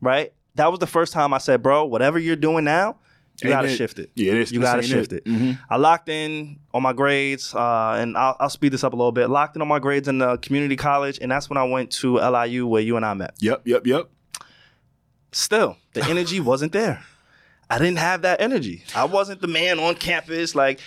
Right? 0.00 0.32
That 0.56 0.70
was 0.70 0.80
the 0.80 0.86
first 0.86 1.12
time 1.12 1.32
I 1.32 1.38
said, 1.38 1.62
bro, 1.62 1.84
whatever 1.84 2.18
you're 2.18 2.36
doing 2.36 2.64
now, 2.64 2.96
you 3.42 3.48
Ain't 3.48 3.54
gotta 3.56 3.68
it? 3.68 3.76
shift 3.76 3.98
it. 3.98 4.10
Yeah, 4.14 4.34
you 4.34 4.60
gotta 4.60 4.82
shift 4.82 5.12
it. 5.12 5.24
it. 5.26 5.30
Mhm. 5.30 5.58
I 5.68 5.76
locked 5.76 6.08
in 6.08 6.58
on 6.72 6.82
my 6.82 6.92
grades, 6.92 7.52
uh, 7.54 7.96
and 7.98 8.16
I'll, 8.16 8.36
I'll 8.38 8.50
speed 8.50 8.72
this 8.72 8.84
up 8.84 8.92
a 8.92 8.96
little 8.96 9.10
bit. 9.12 9.28
Locked 9.28 9.56
in 9.56 9.62
on 9.62 9.66
my 9.68 9.80
grades 9.80 10.06
in 10.06 10.18
the 10.18 10.36
community 10.38 10.76
college, 10.76 11.18
and 11.20 11.30
that's 11.32 11.48
when 11.50 11.56
I 11.56 11.64
went 11.64 11.90
to 11.92 12.18
LIU 12.18 12.66
where 12.66 12.82
you 12.82 12.96
and 12.96 13.04
I 13.04 13.14
met. 13.14 13.34
Yep, 13.40 13.62
yep, 13.66 13.86
yep. 13.86 14.08
Still, 15.34 15.76
the 15.92 16.04
energy 16.08 16.40
wasn't 16.40 16.72
there. 16.72 17.02
I 17.70 17.78
didn't 17.78 17.96
have 17.98 18.22
that 18.22 18.42
energy. 18.42 18.84
I 18.94 19.04
wasn't 19.06 19.40
the 19.40 19.46
man 19.48 19.80
on 19.80 19.94
campus. 19.94 20.54
Like 20.54 20.80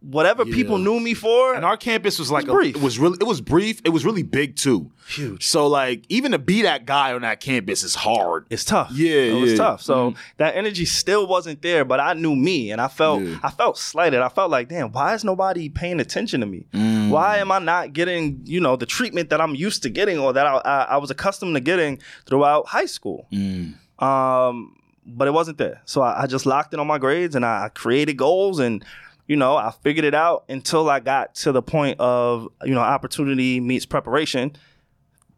whatever 0.00 0.44
people 0.44 0.78
knew 0.78 0.98
me 0.98 1.14
for, 1.14 1.54
And 1.54 1.64
our 1.64 1.76
campus 1.76 2.18
was 2.18 2.28
like 2.30 2.44
It 2.46 2.50
a, 2.50 2.52
was 2.52 2.58
brief. 2.58 2.76
it 2.76 2.82
was 2.82 2.98
really 2.98 3.18
it 3.20 3.24
was 3.26 3.40
brief. 3.40 3.80
It 3.84 3.90
was 3.90 4.04
really 4.04 4.24
big 4.24 4.56
too. 4.56 4.90
huge. 5.08 5.46
So 5.46 5.68
like 5.68 6.04
even 6.08 6.32
to 6.32 6.38
be 6.40 6.62
that 6.62 6.86
guy 6.86 7.12
on 7.12 7.22
that 7.22 7.38
campus 7.38 7.84
is 7.84 7.94
hard. 7.94 8.46
It's 8.50 8.64
tough. 8.64 8.90
Yeah, 8.92 9.12
it 9.20 9.40
was 9.40 9.54
tough. 9.56 9.80
So 9.82 10.10
Mhm. 10.10 10.16
that 10.38 10.56
energy 10.56 10.84
still 10.86 11.24
wasn't 11.28 11.62
there, 11.62 11.84
but 11.84 12.00
I 12.00 12.14
knew 12.14 12.34
me, 12.34 12.72
and 12.72 12.80
I 12.80 12.88
felt 12.88 13.22
Yeah. 13.22 13.38
I 13.44 13.50
felt 13.50 13.78
slighted. 13.78 14.20
I 14.20 14.28
felt 14.28 14.50
like, 14.50 14.68
damn, 14.68 14.90
why 14.90 15.14
is 15.14 15.22
nobody 15.22 15.68
paying 15.68 16.00
attention 16.00 16.40
to 16.40 16.46
me? 16.46 16.66
Mm. 16.74 17.10
Why 17.10 17.38
am 17.38 17.52
I 17.52 17.60
not 17.60 17.92
getting, 17.92 18.40
you 18.44 18.60
know, 18.60 18.74
the 18.74 18.86
treatment 18.86 19.30
that 19.30 19.40
I'm 19.40 19.54
used 19.54 19.84
to 19.84 19.88
getting 19.88 20.18
or 20.18 20.32
that 20.32 20.46
I, 20.46 20.56
I, 20.56 20.82
I 20.82 20.96
was 20.96 21.12
accustomed 21.12 21.54
to 21.54 21.60
getting 21.60 22.00
throughout 22.26 22.66
high 22.66 22.86
school? 22.86 23.28
Mm. 23.32 23.74
Um, 23.98 24.76
but 25.06 25.28
it 25.28 25.32
wasn't 25.32 25.58
there. 25.58 25.82
So 25.84 26.02
I, 26.02 26.22
I 26.22 26.26
just 26.26 26.46
locked 26.46 26.74
in 26.74 26.80
on 26.80 26.86
my 26.86 26.98
grades 26.98 27.34
and 27.34 27.44
I 27.44 27.68
created 27.74 28.16
goals 28.16 28.58
and 28.58 28.84
you 29.26 29.36
know, 29.36 29.56
I 29.56 29.70
figured 29.82 30.04
it 30.04 30.14
out 30.14 30.44
until 30.48 30.88
I 30.90 31.00
got 31.00 31.34
to 31.36 31.52
the 31.52 31.62
point 31.62 31.98
of, 31.98 32.48
you 32.62 32.74
know, 32.74 32.80
opportunity 32.80 33.58
meets 33.60 33.86
preparation, 33.86 34.54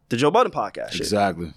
the 0.09 0.17
Joe 0.17 0.31
Budden 0.31 0.51
podcast 0.51 0.91
shit. 0.91 1.01
Exactly. 1.01 1.53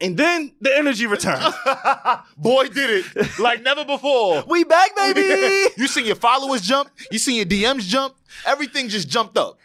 And 0.00 0.16
then 0.16 0.52
the 0.60 0.74
energy 0.76 1.06
returned. 1.06 1.42
Boy 2.36 2.68
did 2.68 3.04
it 3.04 3.38
like 3.38 3.62
never 3.62 3.84
before. 3.84 4.44
we 4.48 4.62
back, 4.62 4.94
baby! 4.94 5.20
you 5.76 5.88
seen 5.88 6.06
your 6.06 6.14
followers 6.14 6.62
jump. 6.62 6.90
You 7.10 7.18
seen 7.18 7.36
your 7.36 7.46
DMs 7.46 7.82
jump. 7.82 8.14
Everything 8.46 8.88
just 8.88 9.08
jumped 9.08 9.36
up. 9.36 9.58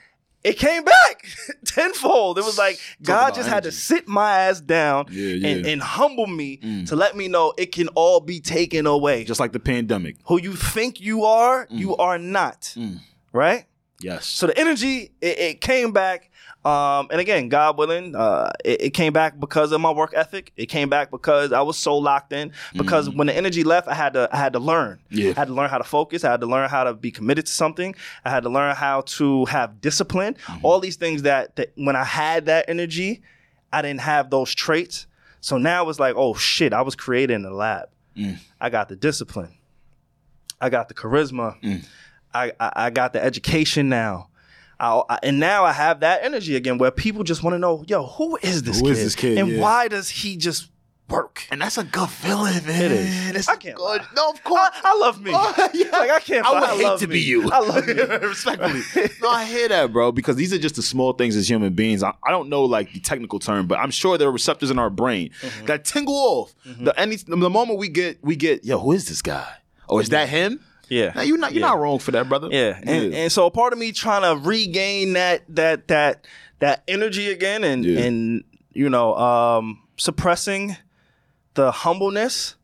It 0.44 0.58
came 0.58 0.84
back 0.84 1.26
tenfold. 1.66 2.38
It 2.38 2.44
was 2.46 2.58
like 2.58 2.80
God 3.02 3.34
just 3.36 3.48
had 3.50 3.64
to 3.64 3.72
sit 3.72 4.08
my 4.08 4.40
ass 4.40 4.60
down 4.62 5.06
Yeah, 5.10 5.28
yeah. 5.36 5.48
And, 5.48 5.66
and 5.66 5.82
humble 5.82 6.28
me 6.28 6.58
Mm. 6.58 6.88
to 6.90 6.96
let 6.96 7.16
me 7.16 7.28
know 7.28 7.54
it 7.58 7.72
can 7.72 7.88
all 7.90 8.20
be 8.20 8.40
taken 8.40 8.86
away. 8.86 9.24
Just 9.24 9.40
like 9.40 9.52
the 9.54 9.60
pandemic. 9.60 10.18
Who 10.26 10.40
you 10.42 10.54
think 10.56 11.00
you 11.02 11.26
are, 11.26 11.68
you 11.70 11.96
are 11.98 12.18
not. 12.20 12.74
Mm. 12.78 13.00
Right? 13.32 13.66
Yes. 14.00 14.26
So 14.26 14.48
the 14.48 14.58
energy, 14.60 15.12
it, 15.22 15.40
it 15.40 15.62
came 15.62 15.92
back. 15.94 16.30
Um, 16.66 17.08
and 17.12 17.20
again, 17.20 17.50
God 17.50 17.78
willing, 17.78 18.16
uh, 18.16 18.52
it, 18.64 18.82
it 18.82 18.90
came 18.92 19.12
back 19.12 19.38
because 19.38 19.74
of 19.74 19.82
my 19.82 19.92
work 19.92 20.14
ethic. 20.16 20.54
It 20.56 20.68
came 20.68 20.88
back 20.90 21.12
because 21.12 21.52
I 21.52 21.62
was 21.62 21.78
so 21.78 21.98
locked 21.98 22.32
in. 22.32 22.54
Because 22.74 23.10
when 23.10 23.28
the 23.28 23.36
energy 23.36 23.64
left, 23.66 23.90
I 23.90 23.94
had 23.94 24.14
to, 24.14 24.30
I 24.32 24.38
had 24.38 24.54
to 24.54 24.60
learn. 24.60 25.00
Yeah. 25.10 25.32
I 25.32 25.40
had 25.40 25.48
to 25.50 25.54
learn 25.54 25.70
how 25.70 25.78
to 25.78 25.84
focus. 25.84 26.24
I 26.24 26.32
had 26.32 26.40
to 26.40 26.48
learn 26.48 26.70
how 26.70 26.86
to 26.86 26.94
be 26.94 27.12
committed 27.12 27.48
to 27.48 27.52
something. 27.52 27.96
I 28.24 28.30
had 28.30 28.44
to 28.44 28.50
learn 28.50 28.76
how 28.76 29.02
to 29.02 29.44
have 29.46 29.82
discipline. 29.82 30.38
All 30.62 30.80
these 30.80 30.96
things 30.96 31.24
that, 31.24 31.58
that 31.58 31.74
when 31.76 31.98
I 31.98 32.06
had 32.06 32.46
that 32.46 32.70
energy, 32.70 33.22
I 33.74 33.82
didn't 33.82 34.02
have 34.02 34.30
those 34.30 34.54
traits. 34.56 35.06
So 35.42 35.58
now 35.58 35.90
it's 35.90 36.00
like, 36.00 36.16
oh 36.16 36.34
shit, 36.36 36.72
I 36.72 36.82
was 36.82 36.96
created 36.96 37.34
in 37.34 37.42
the 37.44 37.52
lab. 37.52 37.90
I 38.62 38.70
got 38.70 38.88
the 38.88 38.96
discipline. 38.96 39.58
I 40.62 40.70
got 40.70 40.88
the 40.88 40.94
charisma. 40.94 41.58
I, 42.34 42.54
I, 42.60 42.72
I 42.86 42.90
got 42.90 43.12
the 43.12 43.22
education 43.22 43.90
now. 43.90 44.30
I, 44.84 45.02
I- 45.10 45.20
and 45.24 45.40
now 45.40 45.64
I 45.66 45.72
have 45.72 46.02
that 46.02 46.24
energy 46.24 46.56
again 46.56 46.78
where 46.78 46.92
people 46.92 47.24
just 47.24 47.42
want 47.44 47.54
to 47.56 47.60
know, 47.60 47.84
yo, 47.88 48.06
who 48.06 48.38
is 48.42 48.64
this 48.64 48.80
Who 48.80 48.86
kid? 48.88 48.92
is 48.92 49.04
this 49.04 49.16
kid? 49.16 49.38
And 49.38 49.48
Yeah. 49.50 49.62
why 49.62 49.88
does 49.88 50.10
he 50.10 50.36
just 50.38 50.70
work? 51.10 51.46
And 51.52 51.62
that's 51.62 51.78
a 51.78 51.84
good 51.84 52.10
feeling, 52.10 52.66
man. 52.66 52.86
It 52.86 52.92
is. 52.92 53.36
It's 53.36 53.50
I 53.50 53.54
a 53.54 53.58
can't 53.58 53.76
good. 53.76 53.84
lie. 53.84 54.06
No, 54.16 54.30
of 54.32 54.44
course. 54.44 54.72
I, 54.74 54.82
I 54.94 54.98
love 55.00 55.22
me. 55.22 55.32
Oh, 55.34 55.70
yeah. 55.74 55.90
Like 55.92 56.10
I 56.12 56.20
can't. 56.20 56.46
I 56.46 56.52
would 56.54 56.64
I 56.64 56.76
hate 56.92 57.00
to 57.00 57.08
me. 57.08 57.14
be 57.14 57.20
you. 57.22 57.52
I 57.52 57.60
love 57.60 57.88
you 57.88 57.94
Respectfully. 58.28 58.82
no, 59.22 59.30
I 59.30 59.46
hear 59.46 59.68
that, 59.70 59.92
bro, 59.94 60.12
because 60.12 60.36
these 60.38 60.54
are 60.54 60.58
just 60.58 60.76
the 60.76 60.82
small 60.82 61.14
things 61.14 61.36
as 61.36 61.50
human 61.50 61.74
beings. 61.74 62.04
I, 62.04 62.14
I 62.24 62.32
don't 62.32 62.50
know 62.50 62.64
like 62.66 62.92
the 62.94 63.00
technical 63.00 63.40
term, 63.40 63.68
but 63.68 63.80
I'm 63.80 63.92
sure 63.92 64.18
there 64.18 64.28
are 64.28 64.32
receptors 64.32 64.72
in 64.72 64.80
our 64.80 64.90
brain 64.90 65.30
Mm-hmm. 65.42 65.66
that 65.68 65.86
tingle 65.86 66.16
off. 66.16 66.54
The 66.66 66.98
any 67.00 67.18
the 67.18 67.36
moment 67.38 67.80
we 67.80 67.90
get 67.90 68.24
we 68.24 68.36
get, 68.36 68.66
yo, 68.66 68.80
who 68.80 68.92
is 68.94 69.08
this 69.08 69.22
guy? 69.22 69.48
Oh, 69.90 70.00
is 70.00 70.10
that 70.10 70.30
him? 70.30 70.60
Yeah. 70.90 71.12
Now 71.16 71.22
you're 71.22 71.38
not 71.38 71.54
you're 71.54 71.62
Yeah. 71.62 71.70
not 71.70 71.80
wrong 71.80 72.00
for 72.00 72.12
that, 72.12 72.28
brother. 72.30 72.50
Yeah, 72.52 72.80
and, 72.84 73.14
and 73.14 73.32
so 73.32 73.46
a 73.46 73.52
part 73.52 73.74
of 73.74 73.80
me 73.80 73.92
trying 73.92 74.22
to 74.24 74.42
regain 74.48 75.14
that 75.14 75.44
that 75.50 75.88
that 75.88 76.26
that 76.60 76.84
energy 76.88 77.30
again, 77.32 77.64
and 77.64 77.84
Yeah. 77.86 78.02
and 78.02 78.44
you 78.74 78.90
know, 78.90 79.16
um, 79.16 79.80
suppressing 79.98 80.76
the 81.54 81.72
humbleness. 81.72 82.56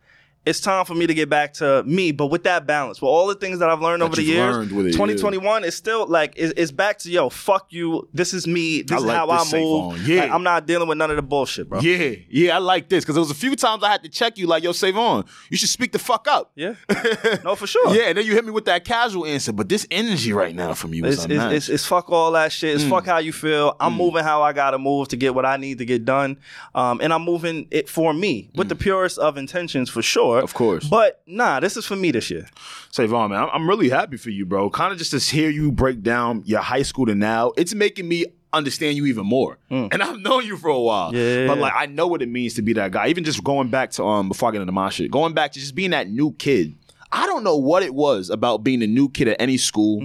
It's 0.50 0.60
time 0.60 0.84
for 0.86 0.96
me 0.96 1.06
to 1.08 1.14
get 1.14 1.30
back 1.30 1.54
to 1.56 1.84
me, 1.84 2.12
but 2.12 2.28
with 2.28 2.44
that 2.44 2.66
balance, 2.66 3.02
with 3.02 3.08
all 3.10 3.28
the 3.28 3.36
things 3.36 3.60
that 3.60 3.70
I've 3.70 3.82
learned 3.82 4.02
That 4.02 4.06
over 4.08 4.16
the 4.16 4.24
years. 4.24 4.58
it, 4.58 4.72
yeah. 4.72 4.92
2021 4.92 5.64
is 5.64 5.76
still 5.76 6.08
like 6.08 6.34
it's, 6.36 6.54
it's 6.58 6.72
back 6.72 6.98
to 7.00 7.10
yo, 7.12 7.30
fuck 7.30 7.68
you. 7.72 8.08
This 8.14 8.34
is 8.34 8.48
me. 8.48 8.82
This 8.82 8.92
I 8.92 8.98
is 8.98 9.04
like 9.06 9.16
how 9.18 9.26
this 9.28 9.54
I 9.54 9.60
move. 9.60 10.08
Yeah. 10.08 10.22
Like, 10.24 10.32
I'm 10.32 10.44
not 10.44 10.66
dealing 10.66 10.88
with 10.88 10.98
none 10.98 11.10
of 11.10 11.16
the 11.16 11.22
bullshit, 11.22 11.70
bro. 11.70 11.80
Yeah, 11.82 12.16
yeah, 12.30 12.56
I 12.56 12.60
like 12.60 12.90
this 12.90 13.04
because 13.04 13.16
there 13.16 13.22
was 13.22 13.32
a 13.32 13.36
few 13.36 13.56
times 13.56 13.84
I 13.84 13.90
had 13.92 14.04
to 14.04 14.10
check 14.10 14.38
you, 14.38 14.48
like, 14.48 14.64
yo, 14.64 14.72
Savon. 14.72 15.26
You 15.50 15.58
should 15.58 15.70
speak 15.70 15.92
the 15.92 16.00
fuck 16.00 16.28
up. 16.28 16.52
Yeah. 16.56 16.76
No, 17.44 17.56
for 17.56 17.68
sure. 17.68 17.94
Yeah, 17.96 18.04
and 18.10 18.18
then 18.18 18.26
you 18.26 18.34
hit 18.34 18.44
me 18.46 18.52
with 18.52 18.66
that 18.66 18.84
casual 18.84 19.26
answer, 19.26 19.52
but 19.54 19.70
this 19.70 19.86
energy 19.92 20.34
right 20.34 20.54
now 20.56 20.74
from 20.74 20.94
you 20.94 21.06
is 21.06 21.24
It's, 21.26 21.32
it's, 21.34 21.54
it's, 21.54 21.70
it's 21.70 21.86
fuck 21.86 22.10
all 22.10 22.32
that 22.34 22.52
shit. 22.52 22.76
It's 22.76 22.84
Mm. 22.84 22.90
fuck 22.90 23.06
how 23.06 23.20
you 23.20 23.32
feel. 23.32 23.76
I'm 23.80 23.94
moving 23.94 24.24
how 24.24 24.42
I 24.42 24.52
gotta 24.54 24.78
move 24.78 25.08
to 25.10 25.16
get 25.18 25.34
what 25.36 25.46
I 25.46 25.58
need 25.58 25.78
to 25.78 25.86
get 25.86 26.06
done, 26.06 26.38
um, 26.76 27.00
and 27.02 27.14
I'm 27.14 27.24
moving 27.24 27.68
it 27.72 27.88
for 27.90 28.14
me 28.14 28.50
with 28.56 28.68
the 28.70 28.76
purest 28.76 29.18
of 29.20 29.38
intentions 29.38 29.90
for 29.90 30.02
sure. 30.02 30.39
Mm. 30.42 30.44
Of 30.44 30.54
course. 30.54 30.86
but 30.88 31.22
nah, 31.26 31.60
this 31.60 31.78
is 31.78 31.86
for 31.86 31.96
me 31.96 32.12
this 32.12 32.30
year. 32.30 32.48
Savon, 32.92 33.32
man, 33.32 33.40
I'm- 33.40 33.50
I'm 33.54 33.70
really 33.70 33.90
happy 33.90 34.18
for 34.18 34.30
you, 34.30 34.46
bro. 34.46 34.70
Kind 34.70 34.92
of 34.92 34.98
just 34.98 35.12
to 35.12 35.20
hear 35.36 35.50
you 35.50 35.72
break 35.72 36.02
down 36.02 36.44
your 36.46 36.62
high 36.62 36.82
school 36.84 37.06
to 37.06 37.16
now, 37.16 37.52
it's 37.58 37.74
making 37.74 38.08
me 38.08 38.26
understand 38.52 38.98
you 38.98 39.06
even 39.06 39.26
more. 39.26 39.58
And 39.70 40.02
I've 40.02 40.20
known 40.20 40.46
you 40.46 40.58
for 40.58 40.70
a 40.70 40.80
while. 40.80 41.14
Yeah. 41.14 41.46
But 41.48 41.60
like 41.60 41.74
I 41.76 41.86
know 41.86 42.08
what 42.08 42.22
it 42.22 42.30
means 42.30 42.56
to 42.56 42.62
be 42.64 42.74
that 42.74 42.92
guy. 42.92 43.08
Even 43.08 43.24
just 43.24 43.44
going 43.44 43.70
back 43.70 43.92
to 43.92 44.04
um 44.04 44.28
before 44.28 44.50
I 44.50 44.52
get 44.54 44.62
into 44.62 44.72
my 44.74 44.90
shit, 44.90 45.12
going 45.12 45.34
back 45.34 45.52
to 45.54 45.60
just 45.60 45.76
being 45.76 45.92
that 45.92 46.10
new 46.10 46.32
kid. 46.34 46.76
I 47.12 47.26
don't 47.26 47.44
know 47.44 47.58
what 47.58 47.82
it 47.84 47.94
was 47.96 48.30
about 48.30 48.64
being 48.64 48.82
a 48.84 48.88
new 48.88 49.10
kid 49.10 49.28
at 49.28 49.38
any 49.40 49.58
school. 49.58 50.02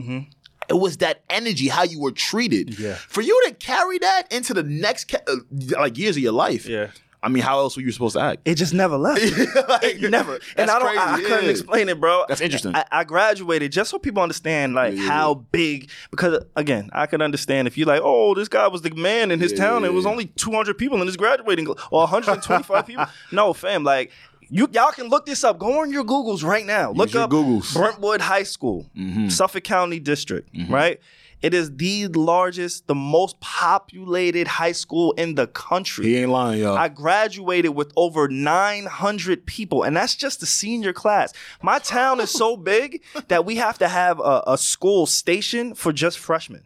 It 0.71 0.75
was 0.75 0.97
that 0.99 1.23
energy, 1.29 1.69
how 1.69 1.83
you 1.83 2.01
were 2.01 2.13
treated. 2.13 2.69
Mm-hmm. 2.69 2.83
Yeah. 2.83 2.95
For 2.95 3.21
you 3.21 3.39
to 3.49 3.55
carry 3.55 3.99
that 3.99 4.33
into 4.33 4.55
the 4.55 4.63
next 4.63 5.09
ca- 5.11 5.19
uh, 5.29 5.37
like 5.79 5.99
years 5.99 6.17
of 6.17 6.23
your 6.23 6.33
life. 6.33 6.67
Yeah. 6.67 6.89
I 7.25 7.29
mean, 7.29 7.43
how 7.43 7.59
else 7.59 7.75
were 7.77 7.83
you 7.83 7.91
supposed 7.91 8.15
to 8.17 8.21
act? 8.21 8.43
It 8.45 8.57
just 8.57 8.75
never 8.75 8.97
left. 8.97 9.21
Like, 9.69 10.01
it 10.03 10.11
never. 10.11 10.39
And 10.57 10.71
I 10.71 10.79
don't. 10.79 10.99
I, 10.99 11.15
I 11.15 11.21
couldn't 11.23 11.49
explain 11.51 11.89
it, 11.89 11.99
bro. 11.99 12.25
That's 12.29 12.41
interesting. 12.43 12.75
I, 12.77 12.85
I 12.93 13.05
graduated 13.05 13.73
just 13.73 13.91
so 13.91 13.99
people 13.99 14.23
understand 14.23 14.75
like 14.75 14.95
Yeah, 14.95 15.03
how 15.09 15.35
big. 15.35 15.91
Because 16.11 16.45
again, 16.55 16.91
I 16.93 17.07
could 17.07 17.23
understand 17.23 17.67
if 17.67 17.79
you 17.79 17.87
like, 17.87 18.03
oh, 18.05 18.35
this 18.35 18.49
guy 18.49 18.69
was 18.69 18.83
the 18.83 18.91
man 18.91 19.31
in 19.31 19.41
his 19.41 19.53
Yeah, 19.53 19.59
town. 19.65 19.85
It 19.85 19.93
was 19.95 20.05
only 20.07 20.27
200 20.27 20.77
people 20.77 21.01
in 21.01 21.07
his 21.07 21.17
graduating, 21.17 21.67
or 21.69 21.77
125 21.91 22.87
people. 22.87 23.07
No, 23.33 23.53
fam, 23.53 23.85
like. 23.85 24.13
You 24.51 24.69
y'all 24.73 24.93
can 24.93 25.09
look 25.09 25.25
this 25.25 25.43
up. 25.43 25.59
Go 25.59 25.81
on 25.81 25.91
your 25.91 26.05
Googles 26.05 26.45
right 26.45 26.67
now. 26.67 26.93
look 26.93 27.15
your 27.15 27.23
up 27.23 27.31
Googles. 27.31 27.73
Brentwood 27.75 28.21
High 28.21 28.43
School, 28.43 28.87
Mm-hmm. 28.95 29.31
Suffolk 29.31 29.65
County 29.65 29.99
District. 29.99 30.51
Right. 30.69 31.01
It 31.45 31.53
is 31.53 31.77
the 31.77 32.09
largest, 32.09 32.87
the 32.87 32.95
most 32.95 33.39
populated 33.41 34.47
high 34.47 34.73
school 34.73 35.13
in 35.13 35.35
the 35.35 35.47
country. 35.47 36.07
He 36.07 36.17
ain't 36.17 36.31
lying, 36.31 36.61
y'all. 36.63 36.75
I 36.75 36.89
graduated 36.89 37.75
with 37.75 37.93
over 37.97 38.29
900 38.29 39.45
people, 39.45 39.83
and 39.83 39.95
that's 39.95 40.15
just 40.15 40.41
the 40.41 40.47
senior 40.47 40.95
class. 40.95 41.35
My 41.61 41.81
town 41.81 42.19
is 42.21 42.31
so 42.31 42.57
big 42.57 43.03
that 43.29 43.45
we 43.45 43.57
have 43.57 43.77
to 43.81 43.89
have 43.89 44.21
a, 44.21 44.43
a 44.47 44.57
school 44.57 45.05
station 45.05 45.75
for 45.75 45.93
just 45.93 46.19
freshmen. 46.19 46.63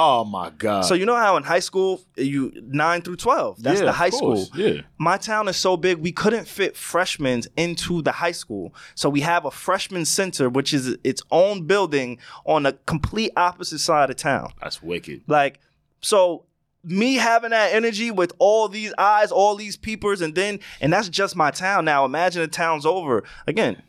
Oh 0.00 0.24
my 0.24 0.50
god. 0.50 0.82
So 0.82 0.94
you 0.94 1.04
know 1.04 1.16
how 1.16 1.36
in 1.36 1.42
high 1.42 1.58
school 1.58 2.00
you 2.16 2.52
nine 2.68 3.02
through 3.02 3.16
twelve. 3.16 3.60
That's 3.62 3.80
Yeah, 3.80 3.86
the 3.86 3.92
high 3.92 4.10
school. 4.10 4.46
yeah. 4.54 4.82
My 4.96 5.16
town 5.16 5.48
is 5.48 5.56
so 5.56 5.76
big 5.76 5.98
we 5.98 6.12
couldn't 6.12 6.46
fit 6.46 6.76
freshmen 6.76 7.42
into 7.56 8.00
the 8.02 8.12
high 8.12 8.32
school. 8.32 8.72
So 8.94 9.08
we 9.10 9.20
have 9.22 9.44
a 9.44 9.50
freshman 9.50 10.04
center, 10.04 10.48
which 10.48 10.72
is 10.72 10.96
its 11.02 11.22
own 11.30 11.66
building 11.66 12.18
on 12.46 12.62
the 12.62 12.74
complete 12.86 13.32
opposite 13.36 13.80
side 13.80 14.08
of 14.10 14.16
town. 14.16 14.52
That's 14.62 14.82
wicked. 14.82 15.22
Like, 15.26 15.58
so 16.00 16.44
me 16.84 17.16
having 17.16 17.50
that 17.50 17.74
energy 17.74 18.10
with 18.12 18.32
all 18.38 18.68
these 18.68 18.94
eyes, 18.96 19.32
all 19.32 19.56
these 19.56 19.76
peepers, 19.76 20.20
and 20.20 20.34
then, 20.34 20.60
and 20.80 20.92
that's 20.92 21.08
just 21.08 21.34
my 21.34 21.50
town. 21.50 21.84
Now 21.84 22.04
imagine 22.04 22.40
the 22.42 22.48
town's 22.48 22.86
over. 22.86 23.24
Again, 23.48 23.82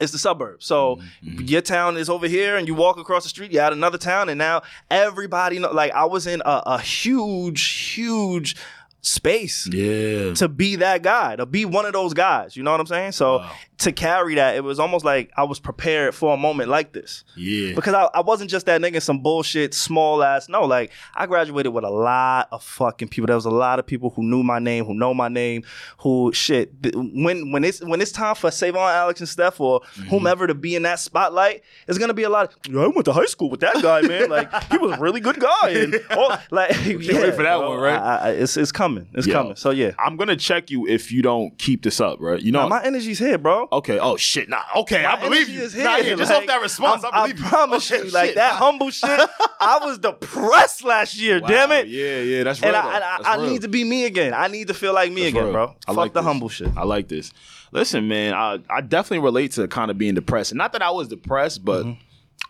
it's 0.00 0.12
the 0.12 0.18
suburbs. 0.18 0.66
So 0.66 0.96
mm-hmm. 1.24 1.42
your 1.42 1.60
town 1.60 1.96
is 1.96 2.08
over 2.10 2.26
here, 2.26 2.56
and 2.56 2.66
you 2.66 2.74
walk 2.74 2.98
across 2.98 3.22
the 3.22 3.28
street, 3.28 3.52
you're 3.52 3.62
at 3.62 3.72
another 3.72 3.98
town, 3.98 4.28
and 4.28 4.38
now 4.38 4.62
everybody 4.90 5.58
know. 5.58 5.70
Like 5.72 5.92
I 5.92 6.04
was 6.04 6.26
in 6.26 6.42
a, 6.44 6.62
a 6.66 6.80
huge, 6.80 7.62
huge 7.94 8.56
space 9.02 9.66
Yeah. 9.66 10.32
to 10.34 10.48
be 10.48 10.76
that 10.76 11.02
guy, 11.02 11.36
to 11.36 11.46
be 11.46 11.64
one 11.64 11.86
of 11.86 11.92
those 11.92 12.14
guys. 12.14 12.56
You 12.56 12.62
know 12.62 12.70
what 12.70 12.80
I'm 12.80 12.86
saying? 12.86 13.12
So 13.12 13.44
to 13.78 13.90
carry 13.92 14.36
that, 14.36 14.54
it 14.54 14.62
was 14.62 14.78
almost 14.78 15.04
like 15.04 15.32
I 15.36 15.42
was 15.42 15.58
prepared 15.58 16.14
for 16.14 16.32
a 16.32 16.36
moment 16.36 16.68
like 16.70 16.92
this. 16.92 17.24
Yeah. 17.36 17.74
Because 17.74 17.92
I, 17.94 18.04
I 18.14 18.20
wasn't 18.20 18.48
just 18.50 18.66
that 18.66 18.80
nigga 18.80 19.02
some 19.02 19.18
bullshit 19.20 19.74
small 19.74 20.22
ass. 20.22 20.48
No, 20.48 20.64
like 20.64 20.92
I 21.14 21.26
graduated 21.26 21.72
with 21.72 21.84
a 21.84 21.90
lot 21.90 22.48
of 22.52 22.62
fucking 22.62 23.08
people. 23.08 23.26
There 23.26 23.34
was 23.36 23.46
a 23.46 23.50
lot 23.50 23.78
of 23.78 23.86
people 23.86 24.10
who 24.10 24.22
knew 24.22 24.42
my 24.44 24.58
name, 24.60 24.84
who 24.84 24.94
know 24.94 25.12
my 25.12 25.28
name, 25.28 25.64
who 25.98 26.32
shit. 26.32 26.72
When 26.94 27.50
when 27.50 27.64
it's 27.64 27.80
when 27.82 28.00
it's 28.00 28.12
time 28.12 28.36
for 28.36 28.50
Savon, 28.50 28.92
Alex, 28.92 29.20
and 29.20 29.28
Steph 29.28 29.60
or 29.60 29.80
Mm-hmm. 29.80 30.08
whomever 30.08 30.46
to 30.46 30.54
be 30.54 30.74
in 30.76 30.82
that 30.82 30.98
spotlight, 30.98 31.62
it's 31.88 31.98
gonna 31.98 32.14
be 32.14 32.22
a 32.22 32.28
lot. 32.30 32.52
Of, 32.52 32.72
"Yo, 32.72 32.82
I 32.82 32.86
went 32.88 33.04
to 33.06 33.12
high 33.12 33.26
school 33.26 33.50
with 33.50 33.60
that 33.60 33.80
guy, 33.82 34.00
man. 34.02 34.28
Like 34.34 34.50
he 34.70 34.78
was 34.78 34.96
a 34.96 35.00
really 35.00 35.20
good 35.20 35.38
guy. 35.38 35.68
And 35.70 36.00
all, 36.16 36.36
like 36.50 36.70
yeah, 36.86 36.94
wait 36.96 37.34
for 37.34 37.42
that 37.42 37.58
bro. 37.58 37.70
one, 37.70 37.80
right? 37.80 37.98
I, 38.00 38.16
I, 38.16 38.30
it's 38.30 38.56
it's 38.56 38.72
coming. 38.72 39.08
It's 39.14 39.26
coming. 39.26 39.56
So 39.56 39.70
yeah, 39.70 39.92
I'm 39.98 40.16
gonna 40.16 40.36
check 40.36 40.70
you 40.70 40.86
if 40.86 41.12
you 41.12 41.22
don't 41.22 41.56
keep 41.58 41.82
this 41.82 42.00
up, 42.00 42.18
right? 42.20 42.40
You 42.40 42.52
know. 42.52 42.62
Nah, 42.62 42.68
my 42.68 42.82
energy's 42.84 43.18
here, 43.18 43.38
bro. 43.38 43.63
Okay. 43.72 43.98
Oh 43.98 44.16
shit. 44.16 44.48
Nah. 44.48 44.62
Okay. 44.76 45.04
I 45.04 45.20
believe 45.20 45.48
you. 45.48 45.62
is. 45.62 45.74
Nah, 45.74 45.96
yeah, 45.96 46.14
just 46.14 46.30
Like, 46.30 46.42
off 46.42 46.46
that 46.48 46.60
response, 46.62 47.04
I'm- 47.04 47.12
I 47.14 47.22
believe 47.26 47.38
you. 47.40 47.46
promise 47.46 47.90
Okay, 47.92 48.04
you, 48.04 48.10
like 48.10 48.26
shit. 48.28 48.34
that 48.36 48.54
humble 48.54 48.90
shit. 48.90 49.08
I 49.60 49.78
was 49.82 49.98
depressed 49.98 50.84
last 50.84 51.16
year. 51.16 51.40
Wow, 51.40 51.48
Damn 51.48 51.72
it. 51.72 51.88
Yeah. 51.88 52.20
Yeah. 52.20 52.42
That's 52.44 52.60
real. 52.60 52.68
And 52.68 52.76
I, 52.76 52.80
I, 52.96 52.98
That's 53.00 53.26
I 53.28 53.46
need 53.46 53.62
to 53.62 53.68
be 53.68 53.84
me 53.84 54.04
again. 54.06 54.34
I 54.34 54.48
need 54.48 54.68
to 54.68 54.74
feel 54.74 54.92
like 54.94 55.12
me 55.12 55.22
That's 55.22 55.32
again, 55.32 55.44
real. 55.44 55.52
bro. 55.52 55.64
I 55.86 55.90
Fuck 55.92 55.96
like 55.96 56.12
the 56.12 56.20
this. 56.20 56.26
humble 56.26 56.48
shit. 56.48 56.68
I 56.76 56.84
like 56.84 57.08
this. 57.08 57.32
Listen, 57.72 58.06
man, 58.08 58.34
I, 58.34 58.58
I 58.70 58.80
definitely 58.80 59.24
relate 59.24 59.52
to 59.52 59.66
kind 59.68 59.90
of 59.90 59.98
being 59.98 60.14
depressed. 60.14 60.52
And 60.52 60.58
not 60.58 60.72
that 60.72 60.82
I 60.82 60.90
was 60.90 61.08
depressed, 61.08 61.64
but 61.64 61.84
Mm-hmm. 61.84 62.00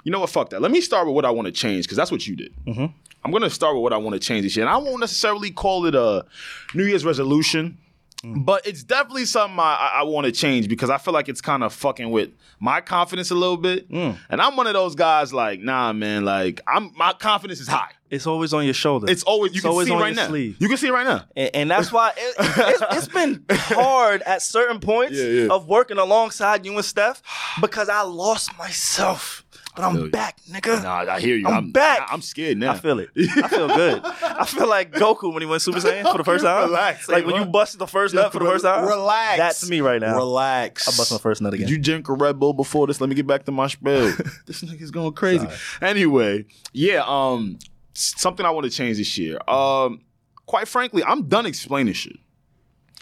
you 0.04 0.12
know 0.12 0.20
what? 0.20 0.30
Fuck 0.30 0.50
that. 0.50 0.60
Let 0.60 0.70
me 0.70 0.80
start 0.80 1.06
with 1.06 1.14
what 1.14 1.24
I 1.24 1.30
want 1.30 1.46
to 1.46 1.52
change 1.52 1.84
because 1.86 1.96
that's 1.96 2.10
what 2.12 2.26
you 2.26 2.36
did. 2.36 2.52
Mm-hmm. 2.66 2.86
I'm 3.24 3.30
going 3.30 3.42
to 3.42 3.48
start 3.48 3.74
with 3.74 3.82
what 3.82 3.94
I 3.94 3.96
want 3.96 4.12
to 4.12 4.20
change 4.20 4.42
this 4.42 4.54
year. 4.54 4.66
And 4.66 4.74
I 4.74 4.76
won't 4.76 5.00
necessarily 5.00 5.50
call 5.50 5.86
it 5.86 5.94
a 5.94 6.26
New 6.74 6.84
Year's 6.84 7.06
resolution, 7.06 7.78
Mm. 8.24 8.44
but 8.46 8.66
it's 8.66 8.82
definitely 8.82 9.26
something 9.26 9.58
I, 9.58 9.96
I, 9.96 10.02
want 10.04 10.24
to 10.24 10.32
change 10.32 10.68
because 10.68 10.88
I 10.88 10.96
feel 10.98 11.12
like 11.12 11.28
it's 11.28 11.42
kind 11.42 11.62
of 11.62 11.74
fucking 11.74 12.10
with 12.10 12.30
my 12.58 12.80
confidence 12.80 13.30
a 13.30 13.34
little 13.34 13.58
bit. 13.58 13.90
Mm. 13.90 14.16
And 14.30 14.40
I'm 14.40 14.56
one 14.56 14.66
of 14.66 14.72
those 14.72 14.94
guys 14.94 15.32
like, 15.34 15.60
nah, 15.60 15.92
man, 15.92 16.24
like 16.24 16.60
I'm 16.66 16.90
my 16.96 17.12
confidence 17.12 17.60
is 17.60 17.68
high. 17.68 17.90
It's 18.10 18.26
always 18.26 18.54
on 18.54 18.64
your 18.64 18.74
shoulder. 18.74 19.10
It's 19.10 19.24
always 19.24 19.52
you 19.52 19.56
It's 19.56 19.62
can 19.62 19.70
always 19.70 19.88
see 19.88 19.92
on 19.94 20.00
right 20.00 20.14
your 20.14 20.16
now. 20.16 20.28
sleeve. 20.28 20.56
You 20.58 20.68
can 20.68 20.76
see 20.78 20.86
it 20.88 20.92
right 20.92 21.06
now. 21.06 21.24
and, 21.36 21.50
and 21.54 21.70
that's 21.70 21.92
why 21.92 22.12
it, 22.16 22.34
it's, 22.38 22.82
it's 22.96 23.08
been 23.08 23.44
hard 23.50 24.22
at 24.22 24.40
certain 24.40 24.80
points 24.80 25.16
Yeah, 25.18 25.24
yeah. 25.24 25.48
of 25.50 25.68
working 25.68 25.98
alongside 25.98 26.64
you 26.64 26.74
and 26.76 26.84
Steph 26.84 27.22
because 27.60 27.88
I 27.88 28.02
lost 28.02 28.56
myself. 28.56 29.43
But 29.76 29.84
I'm 29.84 29.96
you. 29.96 30.10
back, 30.10 30.38
nigga. 30.48 30.82
Nah, 30.84 31.12
I 31.12 31.20
hear 31.20 31.36
you. 31.36 31.48
I'm 31.48 31.72
back. 31.72 32.06
I'm 32.10 32.22
scared 32.22 32.58
now. 32.58 32.72
I 32.72 32.78
feel 32.78 33.00
it. 33.00 33.10
I 33.16 33.48
feel 33.48 33.66
good. 33.66 34.02
I 34.04 34.44
feel 34.44 34.68
like 34.68 34.92
Goku 34.92 35.32
when 35.32 35.42
he 35.42 35.46
went 35.46 35.62
Super 35.62 35.80
Saiyan 35.80 36.10
for 36.12 36.18
the 36.18 36.22
first 36.24 36.44
time. 36.44 36.68
Relax, 36.68 37.08
Like 37.08 37.24
when 37.26 37.34
you 37.34 37.40
Savon. 37.40 37.52
busted 37.52 37.80
the 37.80 37.86
first 37.88 38.14
nut 38.14 38.32
for 38.32 38.38
the 38.38 38.44
first 38.44 38.64
time. 38.64 38.86
Relax. 38.86 39.38
That's 39.38 39.68
me 39.68 39.80
right 39.80 40.00
now. 40.00 40.14
Relax. 40.16 40.86
I 40.86 40.96
bust 40.96 41.10
my 41.10 41.18
first 41.18 41.42
nut 41.42 41.52
again. 41.54 41.66
Did 41.66 41.72
you 41.72 41.82
drink 41.82 42.08
a 42.08 42.12
Red 42.12 42.38
Bull 42.38 42.52
before 42.52 42.86
this? 42.86 43.00
Let 43.00 43.10
me 43.10 43.16
get 43.16 43.26
back 43.26 43.44
to 43.46 43.52
my 43.52 43.66
spiel. 43.66 44.12
this 44.46 44.62
nigga's 44.62 44.92
going 44.92 45.12
crazy. 45.14 45.46
Anyway, 45.82 46.44
yeah, 46.72 47.02
um, 47.06 47.58
something 47.94 48.46
I 48.46 48.50
want 48.50 48.64
to 48.64 48.70
change 48.70 48.98
this 48.98 49.18
year. 49.18 49.38
Um, 49.48 50.02
quite 50.46 50.68
frankly, 50.68 51.02
I'm 51.04 51.24
done 51.26 51.46
explaining 51.46 51.94
shit. 51.94 52.16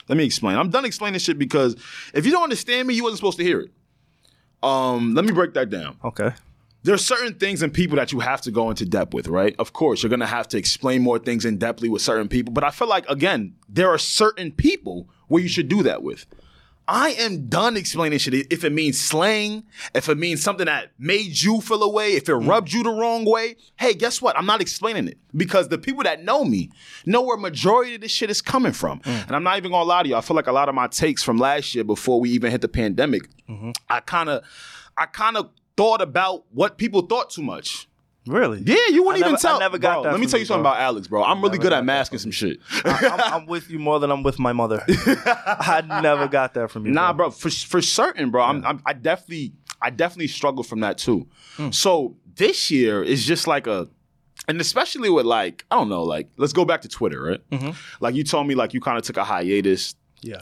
Let 0.08 0.16
me 0.16 0.24
explain. 0.24 0.56
I'm 0.56 0.70
done 0.70 0.84
explaining 0.86 1.20
shit 1.20 1.38
because 1.38 1.76
if 2.14 2.24
you 2.24 2.32
don't 2.32 2.42
understand 2.44 2.88
me, 2.88 2.94
you 2.94 3.02
wasn't 3.02 3.18
supposed 3.18 3.38
to 3.38 3.44
hear 3.44 3.60
it. 3.60 3.70
Um, 4.62 5.14
let 5.14 5.24
me 5.24 5.32
break 5.32 5.54
that 5.54 5.70
down. 5.70 5.96
Okay. 6.04 6.30
There 6.84 6.94
are 6.94 6.98
certain 6.98 7.34
things 7.34 7.62
and 7.62 7.72
people 7.72 7.96
that 7.96 8.10
you 8.12 8.20
have 8.20 8.40
to 8.42 8.50
go 8.50 8.68
into 8.70 8.84
depth 8.84 9.14
with, 9.14 9.28
right? 9.28 9.54
Of 9.58 9.72
course, 9.72 10.02
you're 10.02 10.10
gonna 10.10 10.26
have 10.26 10.48
to 10.48 10.58
explain 10.58 11.02
more 11.02 11.18
things 11.18 11.44
in 11.44 11.58
depthly 11.58 11.88
with 11.88 12.02
certain 12.02 12.28
people, 12.28 12.52
but 12.52 12.64
I 12.64 12.70
feel 12.70 12.88
like 12.88 13.08
again, 13.08 13.54
there 13.68 13.88
are 13.90 13.98
certain 13.98 14.50
people 14.52 15.08
where 15.28 15.42
you 15.42 15.48
should 15.48 15.68
do 15.68 15.82
that 15.84 16.02
with. 16.02 16.26
I 16.88 17.10
am 17.10 17.46
done 17.46 17.76
explaining 17.76 18.18
shit. 18.18 18.34
If 18.52 18.64
it 18.64 18.72
means 18.72 18.98
slang, 19.00 19.62
if 19.94 20.08
it 20.08 20.18
means 20.18 20.42
something 20.42 20.66
that 20.66 20.90
made 20.98 21.40
you 21.40 21.60
feel 21.60 21.80
a 21.84 21.88
way, 21.88 22.14
if 22.14 22.28
it 22.28 22.32
Mm. 22.32 22.48
rubbed 22.48 22.72
you 22.72 22.82
the 22.82 22.90
wrong 22.90 23.24
way, 23.24 23.54
hey, 23.76 23.94
guess 23.94 24.20
what? 24.20 24.36
I'm 24.36 24.46
not 24.46 24.60
explaining 24.60 25.06
it 25.06 25.16
because 25.36 25.68
the 25.68 25.78
people 25.78 26.02
that 26.02 26.24
know 26.24 26.44
me 26.44 26.70
know 27.06 27.22
where 27.22 27.36
majority 27.36 27.94
of 27.94 28.00
this 28.00 28.10
shit 28.10 28.30
is 28.30 28.42
coming 28.42 28.72
from. 28.72 28.98
Mm. 29.00 29.26
And 29.28 29.36
I'm 29.36 29.44
not 29.44 29.58
even 29.58 29.70
gonna 29.70 29.84
lie 29.84 30.02
to 30.02 30.08
you. 30.08 30.16
I 30.16 30.20
feel 30.22 30.34
like 30.34 30.48
a 30.48 30.52
lot 30.52 30.68
of 30.68 30.74
my 30.74 30.88
takes 30.88 31.22
from 31.22 31.38
last 31.38 31.72
year 31.76 31.84
before 31.84 32.20
we 32.20 32.30
even 32.30 32.50
hit 32.50 32.60
the 32.60 32.68
pandemic, 32.68 33.28
Mm-hmm. 33.48 33.70
I 33.88 34.00
kind 34.00 34.28
of, 34.28 34.42
I 34.98 35.06
kind 35.06 35.36
of 35.36 35.50
thought 35.76 36.00
about 36.02 36.44
what 36.50 36.78
people 36.78 37.02
thought 37.02 37.30
too 37.30 37.42
much. 37.42 37.88
Really? 38.26 38.62
Yeah, 38.64 38.76
you 38.90 39.02
wouldn't 39.02 39.24
I 39.24 39.26
even 39.26 39.32
never- 39.32 39.42
tell. 39.42 39.56
I 39.56 39.58
never 39.58 39.78
got 39.78 39.94
Bro, 39.94 40.02
that 40.04 40.12
Let 40.12 40.20
me 40.20 40.26
tell 40.26 40.38
you, 40.38 40.42
you 40.42 40.46
something 40.46 40.62
bro. 40.62 40.70
about 40.70 40.80
Alex, 40.80 41.08
bro. 41.08 41.24
I'm 41.24 41.42
really 41.42 41.58
good 41.58 41.72
at 41.72 41.84
masking 41.84 42.20
some 42.20 42.30
shit. 42.30 42.58
I'm, 42.84 43.20
I'm 43.20 43.46
with 43.46 43.68
you 43.68 43.80
more 43.80 43.98
than 43.98 44.12
I'm 44.12 44.22
with 44.22 44.38
my 44.38 44.52
mother. 44.52 44.84
I 44.88 45.82
never 46.02 46.28
got 46.28 46.54
that 46.54 46.70
from 46.70 46.86
you. 46.86 46.92
Nah, 46.92 47.12
bro, 47.12 47.30
for 47.30 47.50
for 47.50 47.82
certain, 47.82 48.30
bro. 48.30 48.42
I'm, 48.42 48.64
I'm 48.64 48.82
I 48.86 48.92
definitely 48.92 49.54
I 49.80 49.90
definitely 49.90 50.28
struggle 50.28 50.62
from 50.62 50.80
that 50.80 50.98
too. 50.98 51.26
Hmm. 51.56 51.70
So 51.70 52.16
this 52.36 52.70
year 52.70 53.02
is 53.02 53.26
just 53.26 53.48
like 53.48 53.66
a 53.66 53.88
and 54.48 54.60
especially 54.60 55.10
with 55.10 55.26
like, 55.26 55.64
I 55.70 55.76
don't 55.76 55.88
know, 55.88 56.04
like 56.04 56.28
let's 56.36 56.52
go 56.52 56.64
back 56.64 56.82
to 56.82 56.88
Twitter, 56.88 57.22
right? 57.22 57.50
Mm-hmm. 57.50 57.70
Like 58.00 58.14
you 58.14 58.22
told 58.22 58.46
me 58.46 58.54
like 58.54 58.72
you 58.72 58.80
kind 58.80 58.98
of 58.98 59.04
took 59.04 59.16
a 59.16 59.24
hiatus. 59.24 59.96
Yeah. 60.20 60.40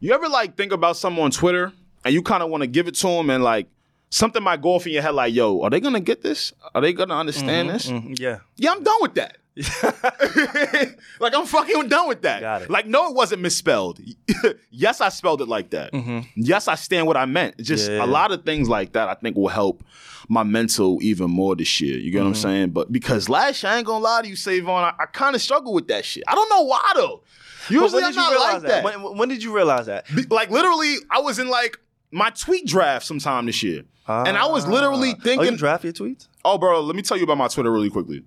You 0.00 0.12
ever 0.12 0.28
like 0.28 0.56
think 0.56 0.72
about 0.72 0.96
someone 0.96 1.26
on 1.26 1.30
Twitter 1.30 1.72
and 2.04 2.12
you 2.12 2.22
kind 2.22 2.42
of 2.42 2.50
want 2.50 2.62
to 2.62 2.66
give 2.66 2.88
it 2.88 2.96
to 2.96 3.06
them 3.06 3.30
and 3.30 3.44
like 3.44 3.68
something 4.12 4.42
might 4.42 4.60
go 4.60 4.74
off 4.74 4.86
in 4.86 4.92
your 4.92 5.02
head 5.02 5.14
like, 5.14 5.32
yo, 5.34 5.60
are 5.62 5.70
they 5.70 5.80
gonna 5.80 6.00
get 6.00 6.22
this? 6.22 6.52
Are 6.74 6.80
they 6.82 6.92
gonna 6.92 7.16
understand 7.16 7.70
this? 7.70 7.86
Mhm, 7.88 8.18
Yeah. 8.18 8.38
Yeah, 8.56 8.72
I'm 8.72 8.82
done 8.82 8.96
with 9.00 9.14
that. 9.14 9.38
like 11.20 11.34
I'm 11.34 11.46
fucking 11.46 11.88
done 11.88 12.08
with 12.08 12.22
that. 12.22 12.70
Like 12.70 12.86
no, 12.86 13.08
it 13.10 13.14
wasn't 13.14 13.42
misspelled. 13.42 14.00
yes, 14.70 15.00
I 15.00 15.08
spelled 15.08 15.40
it 15.42 15.48
like 15.48 15.70
that. 15.70 15.90
Yes, 16.36 16.68
I 16.68 16.74
stand 16.74 17.06
what 17.06 17.16
I 17.16 17.26
meant. 17.26 17.58
Just 17.58 17.82
Mm-hmm. 17.90 17.96
Yeah. 17.98 18.04
a 18.04 18.06
lot 18.06 18.32
of 18.32 18.44
things 18.44 18.68
like 18.68 18.92
that. 18.92 19.08
I 19.08 19.14
think 19.14 19.36
will 19.36 19.48
help 19.48 19.82
my 20.28 20.42
mental 20.44 20.98
even 21.02 21.30
more 21.30 21.56
this 21.56 21.80
year. 21.80 21.98
You 21.98 22.10
get 22.10 22.20
what 22.20 22.26
I'm 22.28 22.32
Mm-hmm. 22.34 22.42
saying? 22.42 22.70
But 22.70 22.92
because 22.92 23.28
last 23.28 23.62
year, 23.62 23.72
I 23.72 23.76
ain't 23.78 23.86
gonna 23.86 24.04
lie 24.04 24.22
to 24.22 24.28
you, 24.28 24.36
Savon, 24.36 24.84
I, 24.84 25.02
I 25.02 25.06
kind 25.06 25.34
of 25.34 25.42
struggle 25.42 25.72
with 25.74 25.88
that 25.88 26.04
shit. 26.04 26.22
I 26.28 26.34
don't 26.34 26.48
know 26.48 26.62
why 26.62 26.92
though. 26.94 27.22
Usually 27.68 27.94
when 27.94 28.04
I'm 28.04 28.10
did 28.10 28.16
you 28.16 28.22
not 28.22 28.30
realize 28.32 28.52
like 28.54 28.62
that? 28.62 28.84
that. 28.84 29.00
When, 29.02 29.16
when 29.18 29.28
did 29.28 29.42
you 29.42 29.54
realize 29.54 29.86
that? 29.86 30.06
Like 30.30 30.50
literally, 30.50 30.96
I 31.10 31.20
was 31.20 31.38
in 31.38 31.48
like 31.48 31.78
my 32.10 32.30
tweet 32.30 32.66
draft 32.66 33.06
sometime 33.06 33.46
this 33.46 33.62
year, 33.62 33.82
and 34.08 34.36
I 34.36 34.46
was 34.46 34.66
literally 34.66 35.10
Ah. 35.10 35.16
Oh, 35.18 35.22
thinking, 35.22 35.52
you 35.52 35.56
draft 35.56 35.84
your 35.84 35.92
tweets? 35.92 36.28
Oh, 36.44 36.58
bro, 36.58 36.80
let 36.80 36.96
me 36.96 37.02
tell 37.02 37.16
you 37.16 37.24
about 37.24 37.38
my 37.38 37.48
Twitter 37.48 37.70
really 37.70 37.90
quickly. 37.90 38.24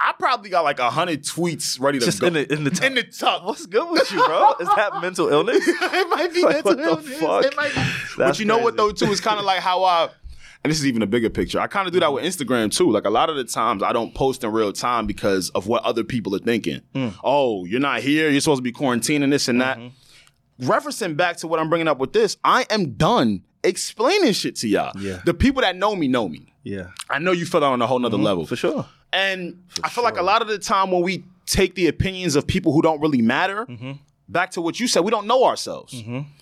I 0.00 0.12
probably 0.18 0.50
got 0.50 0.62
like 0.64 0.80
a 0.80 0.90
hundred 0.90 1.22
tweets 1.22 1.78
ready 1.80 1.98
to 2.00 2.04
Just 2.04 2.20
go. 2.20 2.26
in 2.26 2.32
the 2.32 2.52
in 2.52 2.64
the, 2.64 2.86
in 2.86 2.94
the 2.94 3.04
top. 3.04 3.44
What's 3.44 3.64
good 3.66 3.88
with 3.90 4.10
you, 4.10 4.18
bro? 4.24 4.54
Is 4.60 4.68
that 4.74 5.00
mental 5.00 5.28
illness? 5.28 5.62
it 5.68 6.08
might 6.10 6.32
be 6.34 6.42
Like, 6.42 6.64
mental 6.64 6.74
what 6.74 7.04
the 7.04 7.12
illness. 7.12 7.18
fuck? 7.20 7.44
It 7.44 7.56
might 7.56 7.74
be. 7.74 7.82
But 8.16 8.38
you 8.40 8.44
know 8.44 8.58
what 8.58 8.76
though 8.76 8.90
too? 8.90 9.10
It's 9.12 9.20
kind 9.20 9.38
of 9.38 9.44
like 9.44 9.60
how 9.60 9.84
I. 9.84 10.08
And 10.64 10.70
this 10.72 10.80
is 10.80 10.86
even 10.86 11.02
a 11.02 11.06
bigger 11.06 11.30
picture. 11.30 11.60
I 11.60 11.68
kind 11.68 11.86
of 11.86 11.92
do 11.92 12.00
that 12.00 12.12
with 12.12 12.24
Instagram 12.24 12.76
too. 12.76 12.90
Like 12.90 13.04
a 13.04 13.10
lot 13.10 13.30
of 13.30 13.36
the 13.36 13.44
times, 13.44 13.82
I 13.84 13.92
don't 13.92 14.12
post 14.14 14.42
in 14.42 14.50
real 14.50 14.72
time 14.72 15.06
because 15.06 15.50
of 15.50 15.68
what 15.68 15.84
other 15.84 16.02
people 16.02 16.34
are 16.34 16.40
thinking. 16.40 16.80
Mm. 16.96 17.14
Oh, 17.22 17.64
you're 17.64 17.78
not 17.78 18.00
here. 18.00 18.28
You're 18.30 18.40
supposed 18.40 18.58
to 18.58 18.62
be 18.62 18.72
quarantining 18.72 19.30
this 19.30 19.46
and 19.46 19.60
that. 19.60 19.78
Mm-hmm. 19.78 20.68
Referencing 20.68 21.16
back 21.16 21.36
to 21.38 21.46
what 21.46 21.60
I'm 21.60 21.68
bringing 21.68 21.86
up 21.86 21.98
with 21.98 22.12
this, 22.12 22.36
I 22.42 22.66
am 22.70 22.94
done 22.94 23.44
explaining 23.64 24.32
shit 24.32 24.56
to 24.56 24.68
y'all. 24.68 24.92
Yeah. 25.00 25.20
The 25.24 25.34
people 25.34 25.62
that 25.62 25.76
know 25.76 25.94
me 25.96 26.08
know 26.08 26.28
me. 26.28 26.52
Yeah, 26.64 26.88
I 27.08 27.18
know 27.18 27.32
you 27.32 27.46
feel 27.46 27.60
that 27.60 27.66
on 27.66 27.80
a 27.80 27.86
whole 27.86 27.98
nother 27.98 28.16
level. 28.18 28.44
Mm-hmm. 28.44 28.48
for 28.48 28.56
sure. 28.56 28.86
And 29.12 29.62
I 29.82 29.88
feel 29.88 30.04
like 30.04 30.18
a 30.18 30.22
lot 30.22 30.42
of 30.42 30.48
the 30.48 30.58
time 30.58 30.90
when 30.90 31.02
we 31.02 31.24
take 31.46 31.74
the 31.74 31.86
opinions 31.86 32.36
of 32.36 32.46
people 32.46 32.72
who 32.74 32.82
don't 32.82 33.00
really 33.00 33.22
matter, 33.22 33.64
Mm-hmm. 33.64 33.92
back 34.28 34.50
to 34.52 34.60
what 34.60 34.78
you 34.78 34.86
said, 34.86 35.00
we 35.04 35.10
don't 35.10 35.26
know 35.26 35.44
ourselves. 35.44 35.94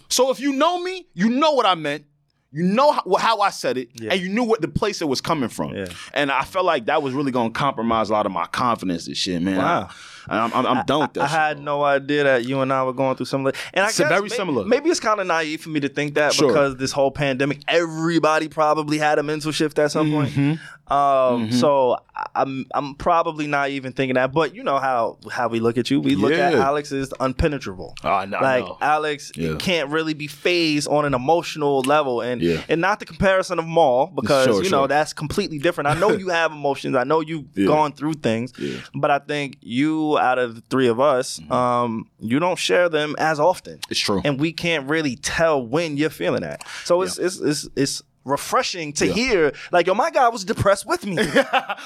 So 0.08 0.30
if 0.30 0.40
you 0.40 0.52
know 0.52 0.82
me, 0.82 1.06
you 1.14 1.30
know 1.30 1.52
what 1.52 1.64
I 1.66 1.74
meant. 1.76 2.04
You 2.52 2.62
know 2.64 2.90
how, 2.92 3.02
how 3.18 3.40
I 3.40 3.50
said 3.50 3.76
it, 3.76 3.88
Yeah. 3.94 4.12
and 4.12 4.20
you 4.20 4.28
knew 4.28 4.44
what 4.44 4.62
the 4.62 4.68
place 4.68 5.02
it 5.02 5.04
was 5.08 5.20
coming 5.20 5.48
from. 5.48 5.74
Yeah. 5.74 5.86
And 6.14 6.30
I 6.32 6.42
felt 6.42 6.64
like 6.64 6.86
that 6.86 7.02
was 7.02 7.12
really 7.12 7.30
going 7.32 7.52
to 7.52 7.58
compromise 7.58 8.08
a 8.08 8.12
lot 8.14 8.24
of 8.26 8.32
my 8.32 8.46
confidence. 8.46 9.06
This 9.06 9.18
shit, 9.18 9.42
man. 9.42 9.58
Wow. 9.58 9.88
I, 9.90 9.94
am 10.28 10.52
I'm, 10.54 10.66
I'm 10.66 10.86
done 10.86 11.00
with 11.02 11.12
that. 11.14 11.22
I 11.22 11.26
shit, 11.26 11.38
had 11.38 11.60
no 11.60 11.82
idea 11.84 12.24
that 12.24 12.44
you 12.44 12.60
and 12.60 12.72
I 12.72 12.82
were 12.84 12.92
going 12.92 13.16
through 13.16 13.26
something. 13.26 13.46
Like, 13.46 13.56
and 13.74 13.84
I 13.84 13.88
It's 13.88 13.98
guess 13.98 14.08
very 14.08 14.22
maybe, 14.22 14.30
similar. 14.34 14.64
Maybe 14.64 14.90
it's 14.90 15.00
kind 15.00 15.20
of 15.20 15.26
naive 15.26 15.60
for 15.60 15.68
me 15.70 15.80
to 15.80 15.88
think 15.88 16.14
that 16.14 16.32
Sure. 16.32 16.48
because 16.48 16.76
this 16.76 16.92
whole 16.92 17.10
pandemic, 17.10 17.60
everybody 17.68 18.48
probably 18.48 18.98
had 18.98 19.18
a 19.18 19.22
mental 19.22 19.52
shift 19.52 19.78
at 19.78 19.90
some 19.92 20.10
point. 20.10 20.30
Mm-hmm. 20.32 20.92
Um, 20.92 21.50
So 21.50 21.96
I- 22.14 22.26
I'm 22.36 22.64
I'm 22.72 22.94
probably 22.94 23.46
not 23.48 23.70
even 23.70 23.92
thinking 23.92 24.14
that. 24.14 24.32
But 24.32 24.54
you 24.54 24.62
know 24.62 24.78
how 24.78 25.18
how 25.30 25.48
we 25.48 25.58
look 25.60 25.76
at 25.78 25.90
you. 25.90 26.00
We 26.00 26.14
look 26.14 26.32
at 26.32 26.52
Yeah. 26.52 26.60
Alex 26.64 26.92
as 26.92 27.12
impenetrable. 27.20 27.94
Oh, 28.04 28.08
I 28.10 28.24
know- 28.24 28.38
I 28.38 28.42
like 28.42 28.64
know. 28.64 28.78
Alex 28.80 29.32
Yeah. 29.34 29.54
can't 29.58 29.90
really 29.90 30.14
be 30.14 30.26
phased 30.28 30.86
on 30.88 31.04
an 31.04 31.12
emotional 31.14 31.80
level, 31.80 32.20
and 32.20 32.40
Yeah. 32.40 32.60
and 32.68 32.80
not 32.80 33.00
the 33.00 33.04
comparison 33.04 33.58
of 33.58 33.66
Maul 33.66 34.12
because 34.14 34.46
Sure, 34.46 34.62
you 34.62 34.70
know 34.70 34.86
that's 34.86 35.12
completely 35.12 35.58
different. 35.58 35.88
I 35.88 35.94
know 35.98 36.10
you 36.12 36.28
have 36.40 36.52
emotions. 36.52 36.94
I 36.94 37.02
know 37.04 37.20
you've 37.20 37.44
Yeah. 37.56 37.66
gone 37.66 37.92
through 37.92 38.14
things, 38.14 38.52
Yeah. 38.58 38.78
but 38.94 39.10
I 39.10 39.18
think 39.18 39.56
you, 39.60 40.15
out 40.18 40.38
of 40.38 40.54
the 40.54 40.60
three 40.62 40.88
of 40.88 40.98
us, 41.00 41.40
um, 41.50 42.08
you 42.20 42.38
don't 42.38 42.58
share 42.58 42.88
them 42.88 43.14
as 43.18 43.38
often, 43.40 43.80
It's 43.90 44.00
true. 44.00 44.20
and 44.24 44.38
we 44.40 44.52
can't 44.52 44.88
really 44.88 45.16
tell 45.16 45.64
when 45.64 45.96
you're 45.96 46.10
feeling 46.10 46.42
that. 46.42 46.66
So 46.84 47.02
it's 47.02 47.18
it's 47.18 47.38
it's, 47.40 47.68
it's 47.76 48.02
refreshing 48.26 48.92
to 48.94 49.06
Yeah. 49.06 49.12
hear 49.14 49.52
like 49.72 49.86
yo, 49.86 49.94
my 49.94 50.10
guy 50.10 50.28
was 50.28 50.44
depressed 50.44 50.84
with 50.86 51.06
me. 51.06 51.16
I 51.20 51.22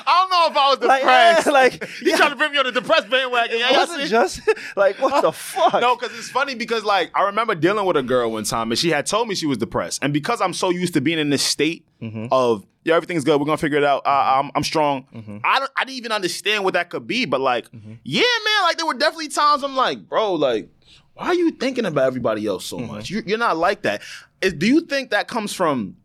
don't 0.06 0.30
know 0.30 0.46
if 0.50 0.56
I 0.56 0.70
was 0.70 0.80
Like, 0.80 1.00
depressed. 1.02 1.46
yeah, 1.46 1.52
like, 1.62 1.74
you 2.02 2.10
yeah. 2.10 2.16
trying 2.16 2.30
to 2.30 2.36
bring 2.36 2.52
me 2.52 2.58
on 2.58 2.64
the 2.64 2.72
depressed 2.72 3.08
bandwagon? 3.10 3.56
it 3.60 3.76
wasn't 3.76 4.08
just 4.08 4.40
like 4.76 4.98
what 5.00 5.22
the 5.22 5.32
fuck. 5.32 5.80
No, 5.80 5.96
because 5.96 6.16
it's 6.18 6.30
funny 6.30 6.54
because 6.54 6.82
like 6.84 7.10
I 7.14 7.24
remember 7.24 7.54
dealing 7.54 7.84
with 7.84 7.96
a 7.96 8.02
girl 8.02 8.32
one 8.32 8.44
time 8.44 8.70
and 8.72 8.78
she 8.78 8.90
had 8.90 9.06
told 9.06 9.28
me 9.28 9.34
she 9.34 9.46
was 9.46 9.58
depressed, 9.58 10.02
and 10.02 10.12
because 10.12 10.40
I'm 10.40 10.54
so 10.54 10.70
used 10.70 10.94
to 10.94 11.00
being 11.00 11.18
in 11.18 11.30
this 11.30 11.42
state 11.42 11.86
Mm-hmm. 12.00 12.28
of 12.32 12.64
yeah 12.82 12.94
everything's 12.94 13.24
good, 13.24 13.38
we're 13.38 13.44
gonna 13.44 13.58
figure 13.58 13.76
it 13.76 13.84
out. 13.84 14.06
Uh, 14.06 14.40
I'm 14.40 14.50
I'm 14.54 14.64
strong. 14.64 15.04
I 15.44 15.58
don't 15.58 15.70
I 15.76 15.84
didn't 15.84 15.98
even 15.98 16.12
understand 16.12 16.64
what 16.64 16.72
that 16.72 16.88
could 16.88 17.06
be, 17.06 17.26
but 17.26 17.38
like 17.42 17.70
Mm-hmm. 17.70 17.92
yeah, 18.04 18.22
man, 18.22 18.62
like 18.62 18.78
there 18.78 18.86
were 18.86 18.94
definitely 18.94 19.28
times 19.28 19.62
I'm 19.62 19.76
like, 19.76 20.08
bro, 20.08 20.32
like 20.32 20.70
why 21.12 21.26
are 21.26 21.34
you 21.34 21.50
thinking 21.50 21.84
about 21.84 22.04
everybody 22.06 22.46
else 22.46 22.64
so 22.64 22.78
Mm-hmm. 22.78 22.86
much? 22.92 23.10
You, 23.10 23.22
you're 23.26 23.36
not 23.36 23.58
like 23.58 23.82
that. 23.82 24.00
Is, 24.40 24.54
do 24.54 24.66
you 24.66 24.80
think 24.80 25.10
that 25.10 25.28
comes 25.28 25.52
from 25.52 25.96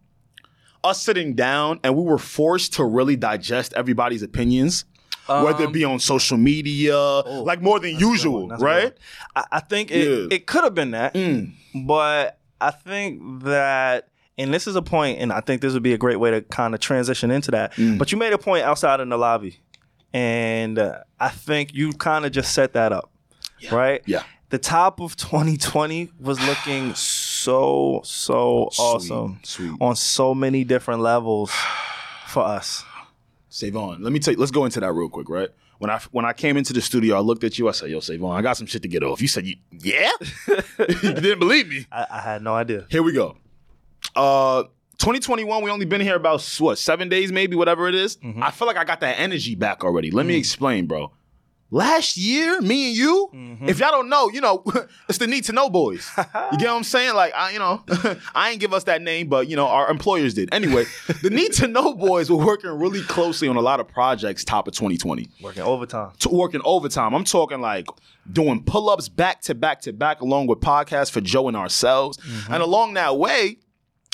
us 0.86 1.02
sitting 1.02 1.34
down 1.34 1.80
and 1.84 1.95
we 1.95 2.04
were 2.04 2.17
forced 2.17 2.74
to 2.74 2.86
really 2.86 3.15
digest 3.15 3.74
everybody's 3.74 4.24
opinions? 4.24 4.86
Whether 5.28 5.63
it 5.63 5.71
be 5.74 5.84
on 5.84 5.98
social 6.00 6.38
media, 6.38 6.95
like 7.00 7.60
more 7.60 7.80
than 7.80 7.98
usual, 7.98 8.43
Um, 8.43 8.45
oh, 8.45 8.48
That's 8.50 8.62
a 8.62 8.65
good 8.65 8.84
right? 8.84 8.93
I, 9.36 9.43
I 9.54 9.60
think 9.60 9.89
it, 9.89 10.08
Yeah. 10.08 10.28
it 10.36 10.45
could 10.45 10.63
have 10.63 10.76
been 10.76 10.91
that, 10.91 11.15
Mm. 11.15 11.54
but 11.88 12.38
I 12.62 12.69
think 12.69 13.43
that, 13.43 14.10
and 14.38 14.54
this 14.54 14.67
is 14.67 14.76
a 14.76 14.84
point, 14.84 15.19
and 15.19 15.34
I 15.34 15.39
think 15.41 15.62
this 15.63 15.74
would 15.74 15.82
be 15.82 15.93
a 15.93 15.98
great 15.98 16.17
way 16.19 16.30
to 16.30 16.41
kind 16.41 16.76
of 16.76 16.80
transition 16.80 17.32
into 17.32 17.50
that. 17.52 17.74
Mm. 17.74 17.98
But 17.98 18.12
you 18.12 18.19
made 18.19 18.34
a 18.34 18.38
point 18.38 18.65
outside 18.65 19.00
in 19.00 19.10
the 19.10 19.17
lobby, 19.17 19.58
and 20.13 20.78
uh, 20.78 21.00
I 21.19 21.30
think 21.30 21.74
you 21.74 21.91
kind 21.93 22.26
of 22.26 22.32
just 22.32 22.54
set 22.54 22.74
that 22.74 22.91
up, 22.93 23.10
right? 23.71 24.02
Yeah. 24.06 24.21
The 24.52 24.60
top 24.60 25.00
of 25.02 25.15
2020 25.17 26.12
was 26.19 26.39
looking 26.45 26.93
so 26.95 27.35
so 27.45 28.01
so 28.03 28.69
awesome 28.79 29.39
sweet. 29.43 29.71
on 29.79 29.95
so 29.95 30.34
many 30.34 30.63
different 30.63 31.01
levels 31.01 31.51
for 32.27 32.43
us. 32.43 32.84
Savon, 33.49 34.01
let 34.03 34.12
me 34.12 34.19
tell 34.19 34.34
you, 34.34 34.39
let's 34.39 34.51
go 34.51 34.65
into 34.65 34.79
that 34.81 34.91
real 34.91 35.08
quick, 35.10 35.29
right? 35.29 35.49
When 35.77 35.89
I 35.89 35.99
when 36.12 36.25
I 36.25 36.34
came 36.34 36.58
into 36.58 36.73
the 36.73 36.81
studio, 36.81 37.15
I 37.15 37.19
looked 37.19 37.43
at 37.43 37.58
you, 37.60 37.69
I 37.69 37.71
said, 37.71 37.89
Yo, 37.89 37.99
Savon, 37.99 38.36
I 38.36 38.41
got 38.41 38.58
some 38.58 38.67
shit 38.67 38.81
to 38.81 38.88
get 38.88 39.03
off. 39.03 39.21
You 39.21 39.27
said 39.27 39.45
you 39.45 39.55
yeah? 39.71 40.12
you 40.79 41.13
didn't 41.13 41.39
believe 41.39 41.67
me. 41.67 41.86
I, 41.91 42.08
I 42.10 42.19
had 42.21 42.41
no 42.41 42.53
idea. 42.53 42.86
Here 42.89 43.03
we 43.03 43.13
go. 43.13 43.38
Uh 44.15 44.63
2021, 44.97 45.62
we 45.63 45.69
only 45.69 45.86
been 45.86 45.99
here 45.99 46.15
about 46.15 46.41
what, 46.60 46.77
seven 46.77 47.10
days, 47.10 47.29
maybe, 47.29 47.55
whatever 47.58 47.89
it 47.89 47.95
is. 47.95 48.17
I 48.41 48.49
feel 48.51 48.65
like 48.65 48.77
I 48.77 48.86
got 48.86 49.01
that 49.01 49.19
energy 49.19 49.53
back 49.53 49.84
already. 49.84 50.10
Let 50.10 50.25
me 50.25 50.38
explain, 50.38 50.86
bro. 50.88 51.12
Last 51.71 52.15
year, 52.15 52.62
me 52.62 52.89
and 52.89 52.95
you, 52.95 53.30
mm-hmm. 53.34 53.67
if 53.67 53.80
y'all 53.80 53.91
don't 53.91 54.08
know, 54.08 54.30
you 54.30 54.39
know, 54.39 54.63
it's 55.10 55.17
the 55.17 55.25
need 55.25 55.45
to 55.45 55.51
know 55.51 55.69
boys. 55.69 56.10
You 56.15 56.58
get 56.60 56.67
what 56.67 56.78
I'm 56.78 56.84
saying? 56.84 57.15
Like, 57.15 57.34
I, 57.34 57.51
you 57.51 57.60
know, 57.60 57.84
I 58.36 58.51
ain't 58.51 58.60
give 58.60 58.71
us 58.71 58.84
that 58.84 59.01
name, 59.01 59.28
but 59.28 59.47
you 59.47 59.56
know, 59.56 59.65
our 59.67 59.89
employers 59.89 60.36
did. 60.36 60.54
Anyway, 60.54 60.86
the 61.23 61.32
need 61.32 61.54
to 61.54 61.67
know 61.67 61.95
boys 61.95 62.30
were 62.30 62.38
working 62.38 62.69
really 62.69 63.01
closely 63.01 63.47
on 63.47 63.56
a 63.56 63.62
lot 63.62 63.80
of 63.80 63.88
projects 63.88 64.43
top 64.43 64.67
of 64.67 64.75
2020 64.75 65.28
Working 65.41 65.63
overtime. 65.63 66.12
to 66.19 66.30
working 66.30 66.62
overtime. 66.63 67.15
I'm 67.15 67.23
talking 67.23 67.62
like 67.62 67.88
doing 68.32 68.63
pull 68.63 68.89
ups 68.89 69.09
back 69.09 69.41
to 69.41 69.55
back 69.55 69.82
to 69.82 69.93
back, 69.93 70.22
along 70.22 70.47
with 70.47 70.59
podcasts 70.59 71.09
for 71.09 71.20
Joe 71.20 71.47
and 71.47 71.57
ourselves. 71.57 72.18
Mm-hmm. 72.18 72.53
And 72.53 72.61
along 72.61 72.93
that 72.93 73.18
way, 73.18 73.57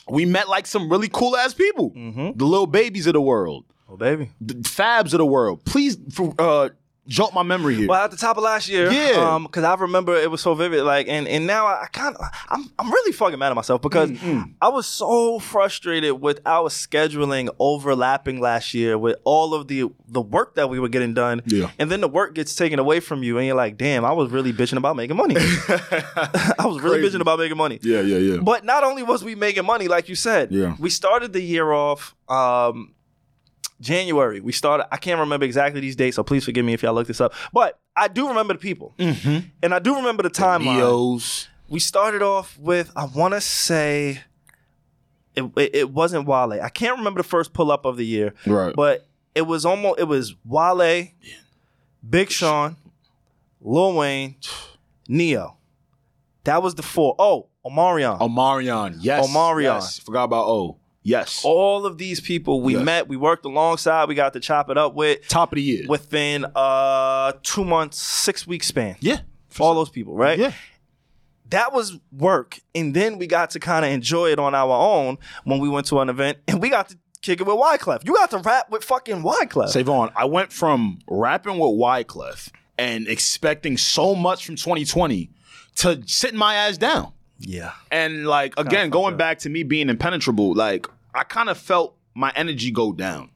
we 0.09 0.25
met 0.25 0.47
like 0.47 0.65
some 0.65 0.89
really 0.89 1.09
cool 1.09 1.35
ass 1.35 1.53
people, 1.53 1.91
mm-hmm. 1.91 2.37
the 2.37 2.45
Lil 2.45 2.65
Babies 2.65 3.07
of 3.07 3.13
the 3.13 3.21
world, 3.21 3.65
Oh 3.89 3.97
baby. 3.97 4.31
the 4.39 4.55
fabs 4.55 5.13
of 5.13 5.19
the 5.19 5.25
world. 5.25 5.65
Please, 5.65 5.97
for, 6.13 6.33
uh, 6.39 6.69
jolt 7.07 7.33
my 7.33 7.43
memory 7.43 7.75
here. 7.75 7.87
Well, 7.87 8.03
at 8.03 8.11
the 8.11 8.17
top 8.17 8.37
of 8.37 8.43
last 8.43 8.69
year, 8.69 8.91
Yeah. 8.91 9.33
um, 9.35 9.43
because 9.43 9.63
I 9.63 9.73
remember 9.75 10.15
it 10.15 10.29
was 10.29 10.39
so 10.41 10.53
vivid. 10.53 10.83
Like, 10.83 11.07
and 11.09 11.27
and 11.27 11.45
now 11.47 11.65
I, 11.65 11.83
I 11.83 11.85
kind 11.87 12.15
of, 12.15 12.25
I'm, 12.49 12.71
I'm 12.79 12.91
really 12.91 13.11
fucking 13.11 13.37
mad 13.39 13.49
at 13.49 13.55
myself 13.55 13.81
because 13.81 14.11
Mm, 14.11 14.53
I 14.61 14.69
was 14.69 14.85
so 14.87 15.39
frustrated 15.39 16.21
with 16.21 16.39
our 16.45 16.69
scheduling 16.69 17.49
overlapping 17.59 18.39
last 18.39 18.73
year 18.73 18.97
with 18.97 19.17
all 19.23 19.53
of 19.53 19.67
the 19.67 19.89
the 20.07 20.21
work 20.21 20.55
that 20.55 20.69
we 20.69 20.79
were 20.79 20.89
getting 20.89 21.13
done. 21.13 21.41
Yeah. 21.45 21.71
and 21.79 21.89
then 21.89 22.01
the 22.01 22.07
work 22.07 22.35
gets 22.35 22.55
taken 22.55 22.77
away 22.79 22.99
from 22.99 23.23
you, 23.23 23.37
and 23.37 23.47
you're 23.47 23.55
like, 23.55 23.77
damn, 23.77 24.05
I 24.05 24.11
was 24.11 24.29
really 24.31 24.53
bitching 24.53 24.77
about 24.77 24.95
making 24.95 25.17
money. 25.17 25.35
I 25.39 26.65
was 26.65 26.81
really 26.81 26.99
Crazy. 26.99 27.17
bitching 27.17 27.21
about 27.21 27.39
making 27.39 27.57
money. 27.57 27.79
yeah, 27.81 28.01
yeah, 28.01 28.17
yeah. 28.17 28.37
But 28.37 28.63
not 28.65 28.83
only 28.83 29.03
was 29.03 29.23
we 29.23 29.35
making 29.35 29.65
money, 29.65 29.87
like 29.87 30.09
you 30.09 30.15
said, 30.15 30.51
Yeah. 30.51 30.75
we 30.79 30.89
started 30.89 31.33
the 31.33 31.41
year 31.41 31.71
off 31.71 32.15
um, 32.29 32.93
January. 33.81 34.39
We 34.39 34.51
started. 34.53 34.87
I 34.93 34.97
can't 34.97 35.19
remember 35.19 35.45
exactly 35.45 35.81
these 35.81 35.95
dates, 35.97 36.15
so 36.15 36.23
please 36.23 36.45
forgive 36.45 36.63
me 36.63 36.73
if 36.73 36.83
y'all 36.83 36.93
look 36.93 37.07
this 37.07 37.19
up. 37.19 37.33
But 37.51 37.79
I 37.95 38.07
do 38.07 38.27
remember 38.29 38.53
the 38.53 38.59
people, 38.59 38.93
Mm-hmm. 38.97 39.47
and 39.61 39.73
I 39.73 39.79
do 39.79 39.95
remember 39.95 40.23
the 40.23 40.29
timeline. 40.29 41.47
We 41.67 41.79
started 41.79 42.21
off 42.21 42.57
with 42.59 42.91
I 42.95 43.05
want 43.05 43.33
to 43.33 43.41
say 43.41 44.21
it, 45.35 45.43
it 45.57 45.75
it 45.75 45.89
wasn't 45.91 46.27
Wale. 46.27 46.53
I 46.61 46.69
can't 46.69 46.97
remember 46.97 47.19
the 47.21 47.27
first 47.27 47.53
pull 47.53 47.71
up 47.71 47.85
of 47.85 47.97
the 47.97 48.05
year, 48.05 48.33
Right. 48.45 48.75
but 48.75 49.07
it 49.35 49.43
was 49.43 49.65
almost 49.65 49.99
it 49.99 50.03
was 50.05 50.35
Wale, 50.45 51.07
Big 52.07 52.29
Sean, 52.29 52.75
Lil 53.61 53.95
Wayne, 53.95 54.35
Ne-Yo. 55.07 55.55
That 56.43 56.61
was 56.63 56.75
the 56.75 56.83
four. 56.83 57.15
Oh, 57.19 57.47
Omarion. 57.65 58.19
Omarion. 58.19 58.97
Yes. 58.99 59.29
Omarion. 59.29 59.63
Yes. 59.63 59.99
Forgot 59.99 60.23
about 60.25 60.47
O. 60.47 60.77
Yes. 61.03 61.41
all 61.43 61.85
of 61.85 61.97
these 61.97 62.19
people 62.19 62.61
we 62.61 62.75
Yeah. 62.75 62.83
met, 62.83 63.07
we 63.07 63.17
worked 63.17 63.43
alongside, 63.45 64.07
we 64.07 64.15
got 64.15 64.33
to 64.33 64.39
chop 64.39 64.69
it 64.69 64.77
up 64.77 64.93
with 64.93 65.27
Top 65.27 65.51
of 65.51 65.55
the 65.55 65.61
year. 65.63 65.85
within 65.87 66.45
uh 66.55 67.33
two 67.43 67.65
months, 67.65 67.99
six 67.99 68.45
week 68.45 68.63
span. 68.63 68.95
yeah. 68.99 69.21
For 69.49 69.63
all 69.63 69.75
those 69.75 69.89
people, 69.89 70.13
right? 70.15 70.37
Yeah. 70.39 70.53
That 71.49 71.73
was 71.73 71.97
work. 72.17 72.59
And 72.73 72.93
then 72.93 73.17
we 73.17 73.27
got 73.27 73.49
to 73.51 73.59
kind 73.59 73.83
of 73.83 73.91
enjoy 73.91 74.31
it 74.31 74.39
on 74.39 74.55
our 74.55 74.71
own 74.71 75.17
when 75.43 75.59
we 75.59 75.67
went 75.67 75.87
to 75.87 75.99
an 75.99 76.07
event 76.09 76.37
and 76.47 76.61
we 76.61 76.69
got 76.69 76.87
to 76.89 76.97
kick 77.21 77.41
it 77.41 77.45
with 77.47 77.57
Wyclef. 77.57 78.05
You 78.05 78.13
got 78.13 78.29
to 78.31 78.37
rap 78.37 78.69
with 78.71 78.83
fucking 78.85 79.21
Wyclef. 79.21 79.69
Savon, 79.69 80.11
I 80.15 80.25
went 80.25 80.53
from 80.53 80.99
rapping 81.09 81.57
with 81.59 81.71
Wyclef 81.71 82.49
and 82.77 83.07
expecting 83.07 83.75
so 83.77 84.15
much 84.15 84.45
from 84.45 84.55
2020 84.55 85.29
to 85.77 86.01
sitting 86.05 86.37
my 86.39 86.55
ass 86.55 86.77
down. 86.77 87.11
Yeah. 87.41 87.73
And 87.91 88.25
like 88.27 88.53
again, 88.57 88.89
going 88.89 89.13
up. 89.13 89.17
back 89.19 89.39
to 89.39 89.49
me 89.49 89.63
being 89.63 89.89
impenetrable, 89.89 90.53
like 90.53 90.87
I 91.13 91.23
kind 91.23 91.49
of 91.49 91.57
felt 91.57 91.95
my 92.13 92.31
energy 92.35 92.71
go 92.71 92.93
down 92.93 93.29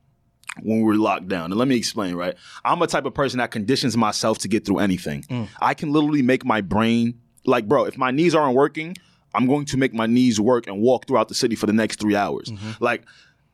when 0.62 0.78
we 0.78 0.84
were 0.84 0.96
locked 0.96 1.28
down. 1.28 1.52
And 1.52 1.56
let 1.56 1.68
me 1.68 1.76
explain, 1.76 2.16
right? 2.16 2.36
I'm 2.64 2.82
a 2.82 2.88
type 2.88 3.06
of 3.06 3.14
person 3.14 3.40
that 3.40 3.52
conditions 3.52 3.98
myself 3.98 4.38
to 4.40 4.48
get 4.48 4.66
through 4.66 4.80
anything. 4.80 5.24
Mm. 5.24 5.50
I 5.62 5.74
can 5.74 5.92
literally 5.92 6.22
make 6.22 6.46
my 6.46 6.62
brain 6.62 7.20
like, 7.46 7.68
bro, 7.68 7.86
if 7.86 7.98
my 7.98 8.12
knees 8.12 8.34
aren't 8.34 8.56
working, 8.56 8.96
I'm 9.34 9.48
going 9.48 9.66
to 9.66 9.78
make 9.78 9.94
my 9.94 10.06
knees 10.08 10.40
work 10.40 10.68
and 10.68 10.82
walk 10.82 11.08
throughout 11.08 11.28
the 11.28 11.36
city 11.36 11.56
for 11.56 11.66
the 11.66 11.74
next 11.74 12.00
three 12.00 12.16
hours. 12.16 12.50
Mm-hmm. 12.50 12.84
Like 12.84 13.04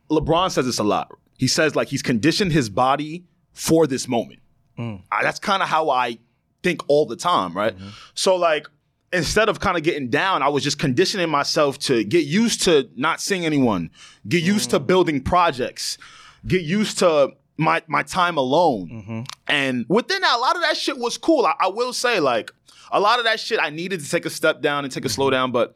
LeBron 0.10 0.52
says 0.52 0.66
this 0.66 0.80
a 0.80 0.84
lot. 0.84 1.12
He 1.38 1.48
says 1.48 1.76
like 1.76 1.88
he's 1.88 2.04
conditioned 2.04 2.52
his 2.52 2.70
body 2.70 3.26
for 3.54 3.88
this 3.88 4.08
moment. 4.08 4.40
Mm. 4.78 5.02
I- 5.12 5.24
that's 5.24 5.40
kind 5.40 5.64
of 5.64 5.70
how 5.70 5.90
I 5.90 6.20
think 6.62 6.84
all 6.88 7.06
the 7.06 7.16
time, 7.16 7.54
right? 7.54 7.76
Mm-hmm. 7.76 7.90
So 8.14 8.36
like 8.36 8.68
instead 9.14 9.50
of 9.50 9.60
kind 9.60 9.78
of 9.78 9.84
getting 9.84 10.10
down, 10.10 10.42
I 10.42 10.50
was 10.50 10.64
just 10.64 10.80
conditioning 10.80 11.30
myself 11.30 11.78
to 11.80 12.04
get 12.04 12.26
used 12.26 12.64
to 12.64 12.90
not 12.96 13.20
seeing 13.22 13.46
anyone, 13.46 13.90
get 14.28 14.44
used 14.44 14.70
Mm. 14.70 14.72
to 14.72 14.80
building 14.80 15.22
projects, 15.22 15.98
get 16.48 16.62
used 16.62 17.00
to 17.00 17.32
my 17.58 17.82
my 17.88 18.04
time 18.04 18.38
alone. 18.38 18.90
Mm-hmm. 18.90 19.22
And 19.48 19.86
within 19.90 20.22
that, 20.22 20.36
a 20.38 20.40
lot 20.40 20.56
of 20.56 20.62
that 20.64 20.78
shit 20.78 20.98
was 20.98 21.18
cool. 21.18 21.46
I, 21.46 21.54
I 21.60 21.68
will 21.68 21.94
say, 21.94 22.20
like, 22.20 22.52
a 22.92 23.00
lot 23.00 23.20
of 23.20 23.26
that 23.26 23.40
shit 23.40 23.60
I 23.62 23.70
needed 23.70 24.02
to 24.02 24.10
take 24.10 24.26
a 24.26 24.30
step 24.30 24.62
down 24.62 24.84
and 24.84 24.92
take 24.94 25.06
a 25.06 25.10
slow 25.10 25.28
Mm-hmm. 25.28 25.32
down, 25.32 25.52
but 25.52 25.76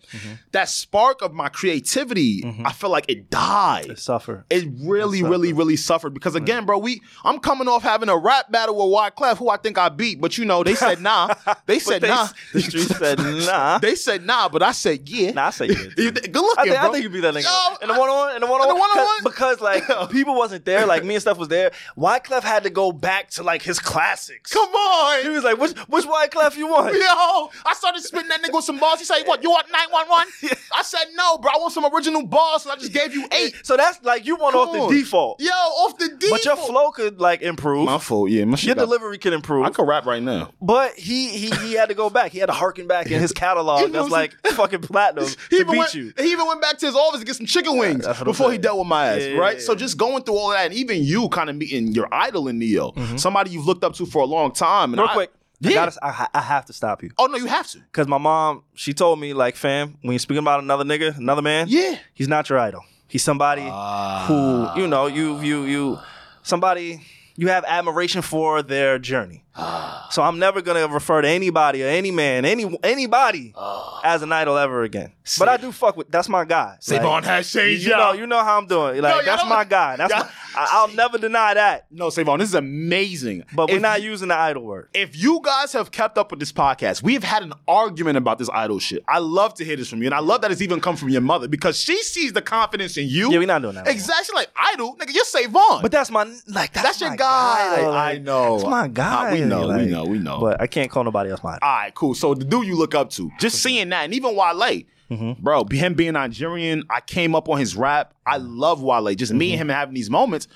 that 0.52 0.68
spark 0.70 1.22
of 1.22 1.34
my 1.34 1.50
creativity, 1.50 2.44
I 2.66 2.74
feel 2.74 2.90
like 2.90 3.06
it 3.08 3.30
died. 3.30 3.86
It 3.92 4.00
suffer. 4.00 4.46
It 4.50 4.66
really, 4.84 5.24
really, 5.24 5.54
really 5.54 5.76
suffered 5.76 6.14
because 6.14 6.36
again, 6.36 6.66
bro, 6.66 6.78
we 6.78 7.02
I'm 7.24 7.40
coming 7.40 7.68
off 7.68 7.84
having 7.84 8.10
a 8.10 8.18
rap 8.18 8.52
battle 8.52 8.76
with 8.76 8.94
Wyclef, 8.94 9.38
who 9.38 9.50
I 9.50 9.58
think 9.58 9.78
I 9.78 9.90
beat, 9.90 10.20
but 10.20 10.38
you 10.38 10.46
know 10.46 10.64
they 10.64 10.76
said 10.76 11.00
nah. 11.02 11.34
They 11.68 11.80
said 11.80 12.02
They- 12.02 12.10
nah. 12.10 12.28
The 12.54 12.62
street 12.62 12.88
said 12.90 13.20
nah. 13.20 13.78
they 13.80 13.96
said 13.96 14.26
nah, 14.26 14.50
but 14.50 14.62
I 14.64 14.72
said 14.72 15.08
yeah. 15.08 15.32
Nah, 15.32 15.48
I 15.48 15.50
said 15.52 15.70
yeah. 15.70 15.76
Good 15.96 16.34
looking, 16.36 16.56
I 16.58 16.64
think, 16.66 16.76
bro. 16.80 16.90
I 16.90 16.92
think 16.92 17.04
you 17.04 17.10
beat 17.10 17.22
that 17.22 17.34
nigga 17.34 17.44
Yo, 17.44 17.78
in 17.82 17.88
the 17.88 18.00
one 18.00 18.10
on 18.10 18.16
one. 18.18 18.36
In 18.36 18.42
the 18.42 18.48
one 18.48 18.62
on 18.62 18.68
the 18.68 18.76
one-on-one? 18.76 19.24
because 19.24 19.62
like 19.62 19.84
people 20.10 20.36
wasn't 20.36 20.66
there. 20.66 20.86
Like 20.86 21.04
me 21.06 21.16
and 21.16 21.22
stuff 21.22 21.38
was 21.38 21.48
there. 21.50 21.72
Wyclef 21.98 22.42
had 22.44 22.64
to 22.64 22.70
go 22.70 22.92
back 22.92 23.30
to 23.32 23.44
like 23.44 23.62
his 23.62 23.80
classics. 23.80 24.52
Come 24.52 24.70
on, 24.74 25.24
He 25.24 25.30
was 25.30 25.44
like, 25.44 25.58
which 25.58 25.74
which 25.88 26.06
Wyclef 26.06 26.58
you 26.58 26.68
want? 26.68 26.96
Yo, 27.06 27.50
I 27.66 27.74
started 27.74 28.02
spitting 28.04 28.30
that 28.30 28.42
nigga 28.42 28.54
with 28.54 28.66
some 28.66 28.80
bars. 28.80 29.00
He 29.00 29.06
said, 29.06 29.24
"What? 29.26 29.44
You 29.44 29.52
want 29.52 29.68
911?" 29.72 30.58
I 30.76 30.82
said, 30.82 31.06
"No, 31.16 31.38
bro. 31.38 31.52
I 31.54 31.58
want 31.60 31.74
some 31.74 31.86
original 31.94 32.26
bars." 32.26 32.64
So 32.64 32.72
I 32.72 32.76
just 32.76 32.94
gave 32.94 33.14
you 33.14 33.28
eight. 33.32 33.56
So 33.64 33.78
that's 33.78 34.02
like 34.04 34.26
you 34.26 34.36
want 34.36 34.54
Come 34.54 34.70
off 34.70 34.90
the 34.90 34.96
default. 34.96 35.42
Yo, 35.42 35.50
off 35.52 35.98
the 35.98 36.10
default. 36.10 36.32
But 36.32 36.46
your 36.46 36.56
flow 36.58 36.92
could 36.92 37.20
like 37.20 37.42
improve. 37.42 37.86
my 37.86 37.98
fault. 38.00 38.30
Yeah, 38.30 38.46
my 38.46 38.56
shit. 38.58 38.68
Your 38.68 38.76
got- 38.76 38.86
delivery 38.86 39.18
could 39.18 39.34
improve. 39.34 39.66
I 39.66 39.70
could 39.70 39.88
rap 39.88 40.06
right 40.06 40.22
now. 40.24 40.52
But 40.62 40.94
he 40.96 41.30
he 41.30 41.50
he 41.58 41.74
had 41.74 41.90
to 41.90 41.96
go 41.96 42.10
back. 42.10 42.32
He 42.32 42.40
had 42.40 42.48
to 42.48 42.54
harken 42.54 42.88
back 42.88 43.12
in 43.12 43.20
his 43.22 43.32
catalog. 43.44 43.82
You 43.82 43.88
know 43.90 44.02
that's 44.02 44.12
like 44.12 44.34
fucking 44.48 44.82
platinum 44.82 45.26
He 45.50 45.60
to 45.60 45.66
beat 45.66 45.78
went, 45.78 45.94
you. 45.94 46.14
He 46.18 46.32
even 46.32 46.48
went 46.48 46.62
back 46.62 46.78
to 46.80 46.86
his 46.86 46.96
office 46.96 47.20
to 47.20 47.26
get 47.26 47.36
some 47.36 47.46
chicken 47.46 47.78
wings 47.78 48.06
That's 48.06 48.24
before 48.24 48.52
he 48.52 48.58
dealt 48.58 48.80
with 48.80 48.88
my 48.88 49.08
ass, 49.08 49.22
Yeah, 49.22 49.28
yeah, 49.30 49.38
right? 49.40 49.58
yeah. 49.58 49.64
So 49.64 49.76
just 49.76 49.98
going 49.98 50.24
through 50.24 50.36
all 50.38 50.50
that, 50.50 50.66
and 50.66 50.74
even 50.74 51.04
you 51.04 51.30
kind 51.30 51.50
of 51.50 51.56
meeting 51.56 51.92
your 51.94 52.08
idol 52.12 52.48
in 52.48 52.58
Ne-Yo, 52.60 52.94
somebody 53.18 53.52
you've 53.52 53.66
looked 53.66 53.84
up 53.84 53.94
to 53.96 54.06
for 54.06 54.22
a 54.22 54.26
long 54.26 54.52
time. 54.52 54.94
And 54.94 54.96
Mm-hmm. 54.96 55.02
Real 55.02 55.10
I- 55.10 55.14
quick, 55.14 55.32
I, 55.64 55.70
yeah. 55.70 55.76
gotta, 55.76 55.98
I, 56.06 56.28
I 56.34 56.42
have 56.42 56.66
to 56.66 56.74
stop 56.74 57.02
you 57.04 57.12
oh 57.18 57.26
no, 57.28 57.38
you 57.38 57.46
have 57.48 57.68
to. 57.72 57.80
because 57.80 58.08
my 58.08 58.18
mom 58.18 58.64
she 58.76 58.94
told 58.94 59.20
me 59.20 59.34
like, 59.34 59.56
fam, 59.56 59.98
when 60.02 60.12
you're 60.14 60.20
speaking 60.20 60.40
about 60.44 60.62
another 60.62 60.84
nigga, 60.84 61.18
another 61.18 61.42
man, 61.42 61.68
Yeah. 61.70 61.98
he's 62.14 62.28
not 62.28 62.50
your 62.50 62.60
idol. 62.60 62.82
He's 63.08 63.24
somebody 63.24 63.62
Ah. 63.66 64.26
who 64.28 64.82
you 64.82 64.88
know 64.88 65.08
you 65.08 65.40
you 65.42 65.64
you 65.64 66.00
somebody 66.44 67.02
you 67.38 67.48
have 67.50 67.64
admiration 67.68 68.22
for 68.22 68.62
their 68.64 68.98
journey. 69.00 69.44
Ah. 69.56 70.08
So 70.12 70.22
I'm 70.24 70.40
never 70.40 70.62
gonna 70.62 70.88
refer 70.88 71.22
to 71.22 71.28
anybody 71.28 71.84
or 71.84 71.88
any 71.88 72.12
man, 72.12 72.46
any 72.46 72.78
anybody 72.84 73.54
Ah. 73.56 74.02
as 74.04 74.22
an 74.22 74.32
idol 74.32 74.58
ever 74.58 74.84
again. 74.84 75.12
But 75.40 75.50
I 75.50 75.58
do 75.58 75.72
fuck 75.72 75.98
with 75.98 76.12
that's 76.12 76.30
my 76.30 76.46
guy. 76.46 76.78
Savon 76.80 77.24
Like, 77.24 77.26
has 77.26 77.52
changed, 77.52 77.84
you 77.84 77.90
know, 77.92 78.14
y'all. 78.14 78.28
know 78.28 78.44
how 78.44 78.58
I'm 78.58 78.68
doing. 78.68 79.02
Like 79.02 79.16
y'all 79.16 79.26
that's 79.26 79.50
my 79.50 79.64
guy. 79.64 79.96
That's 79.96 80.14
my, 80.14 80.30
I, 80.56 80.68
I'll 80.72 80.88
never 80.96 81.18
deny 81.18 81.54
that. 81.56 81.88
No, 81.92 82.10
Savon, 82.10 82.40
this 82.40 82.50
is 82.50 82.56
amazing. 82.56 83.44
But 83.54 83.70
we're 83.72 83.80
not 83.80 84.02
using 84.04 84.28
the 84.28 84.36
idol 84.38 84.64
word. 84.64 84.90
If 84.94 85.18
you 85.18 85.42
guys 85.44 85.74
have 85.74 85.92
kept 85.92 86.18
up 86.18 86.32
with 86.32 86.40
this 86.40 86.52
podcast, 86.52 87.02
we 87.02 87.14
have 87.14 87.24
had 87.24 87.44
an 87.44 87.54
argument 87.68 88.18
about 88.18 88.38
this 88.38 88.50
idol 88.54 88.80
shit. 88.80 89.04
I 89.08 89.20
love 89.20 89.56
to 89.56 89.66
hear 89.66 89.76
this 89.76 89.90
from 89.90 90.02
you, 90.02 90.08
and 90.08 90.14
I 90.16 90.20
love 90.20 90.42
that 90.42 90.52
it's 90.52 90.62
even 90.62 90.80
come 90.80 90.96
from 90.96 91.10
your 91.10 91.22
mother 91.22 91.48
because 91.48 91.80
she 91.80 92.02
sees 92.04 92.34
the 92.34 92.42
confidence 92.42 92.96
in 92.98 93.08
you. 93.08 93.32
Yeah, 93.32 93.40
we're 93.40 93.48
not 93.48 93.62
doing 93.62 93.76
that. 93.76 93.88
Exactly 93.88 94.36
like 94.36 94.50
idol, 94.56 94.96
nigga. 94.98 95.14
You're 95.14 95.26
Savon. 95.26 95.82
But 95.82 95.92
that's 95.92 96.12
my 96.12 96.24
like 96.48 96.74
that's, 96.74 96.84
That's 96.84 97.02
your 97.02 97.10
my 97.12 97.16
guy. 97.18 97.82
though, 97.82 97.92
I 97.92 98.18
know. 98.20 98.58
That's 98.58 98.70
my 98.70 98.88
guy. 98.88 99.30
Uh, 99.30 99.34
we 99.34 99.42
know, 99.42 99.68
we 99.78 99.86
know, 99.86 100.06
we 100.06 100.20
know. 100.20 100.40
But 100.40 100.62
I 100.62 100.68
can't 100.68 100.92
call 100.92 101.04
nobody 101.04 101.32
else 101.32 101.44
my 101.44 101.54
idol. 101.56 101.60
All 101.68 101.76
right, 101.76 101.94
cool. 101.96 102.14
So 102.14 102.34
the 102.36 102.46
dude 102.46 102.68
you 102.68 102.78
look 102.78 102.94
up 102.96 103.10
to, 103.12 103.32
just 103.40 103.62
seeing 103.64 103.90
that, 103.90 104.04
and 104.06 104.14
even 104.14 104.36
Wale, 104.36 104.84
Mm-hmm. 105.10 105.44
bro, 105.44 105.66
him 105.72 105.94
being 105.94 106.14
Nigerian, 106.14 106.84
I 106.90 107.02
came 107.02 107.36
up 107.36 107.48
on 107.48 107.60
his 107.60 107.76
rap. 107.76 108.14
I 108.26 108.38
love 108.38 108.82
Wale. 108.82 109.14
Just 109.14 109.34
me 109.34 109.52
and 109.52 109.62
him 109.62 109.70
having 109.70 109.94
these 109.94 110.10
moments. 110.10 110.48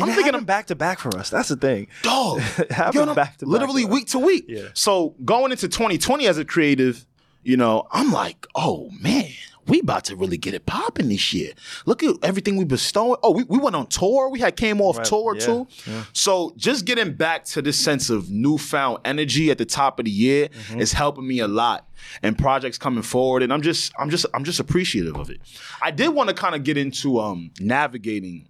I'm 0.00 0.10
thinking, 0.10 0.34
I'm 0.34 0.44
back 0.44 0.66
to 0.66 0.74
back 0.74 0.98
for 0.98 1.16
us. 1.16 1.30
That's 1.30 1.48
the 1.48 1.56
thing. 1.56 1.88
dog, 2.02 2.40
it 2.58 2.68
back 2.68 2.92
to 2.92 3.14
back 3.14 3.36
literally 3.42 3.84
week 3.84 4.08
to 4.08 4.18
week. 4.18 4.44
Yeah. 4.46 4.68
So 4.74 5.14
going 5.24 5.52
into 5.52 5.68
2020 5.68 6.26
as 6.26 6.38
a 6.38 6.44
creative, 6.44 7.06
you 7.42 7.56
know, 7.56 7.86
I'm 7.90 8.12
like, 8.12 8.46
oh 8.54 8.90
man, 9.00 9.30
we 9.66 9.80
about 9.80 10.04
to 10.04 10.16
really 10.16 10.36
get 10.36 10.54
it 10.54 10.66
popping 10.66 11.08
this 11.08 11.32
year. 11.32 11.52
Look 11.86 12.02
at 12.02 12.14
everything 12.22 12.56
we 12.56 12.64
bestowing. 12.64 13.16
Oh, 13.22 13.32
we, 13.32 13.44
we 13.44 13.58
went 13.58 13.76
on 13.76 13.86
tour. 13.86 14.28
We 14.30 14.40
had 14.40 14.56
came 14.56 14.80
off 14.80 14.98
Right, 14.98 15.06
tour 15.06 15.34
yeah, 15.36 15.44
too. 15.46 15.66
yeah. 15.86 16.04
So 16.12 16.52
just 16.56 16.84
getting 16.84 17.12
back 17.14 17.44
to 17.46 17.62
this 17.62 17.78
sense 17.78 18.10
of 18.10 18.30
newfound 18.30 18.98
energy 19.04 19.50
at 19.50 19.58
the 19.58 19.64
top 19.64 19.98
of 19.98 20.04
the 20.04 20.10
year 20.10 20.48
Mm-hmm. 20.48 20.80
is 20.80 20.92
helping 20.92 21.26
me 21.26 21.38
a 21.40 21.48
lot. 21.48 21.88
And 22.22 22.36
projects 22.38 22.78
coming 22.78 23.02
forward, 23.02 23.42
and 23.42 23.52
I'm 23.52 23.62
just, 23.62 23.92
I'm 23.98 24.10
just, 24.10 24.26
I'm 24.34 24.44
just 24.44 24.60
appreciative 24.60 25.16
of 25.16 25.30
it. 25.30 25.40
I 25.82 25.90
did 25.90 26.08
want 26.08 26.28
to 26.28 26.34
kind 26.34 26.54
of 26.54 26.62
get 26.62 26.76
into 26.76 27.18
um 27.18 27.50
navigating 27.58 28.48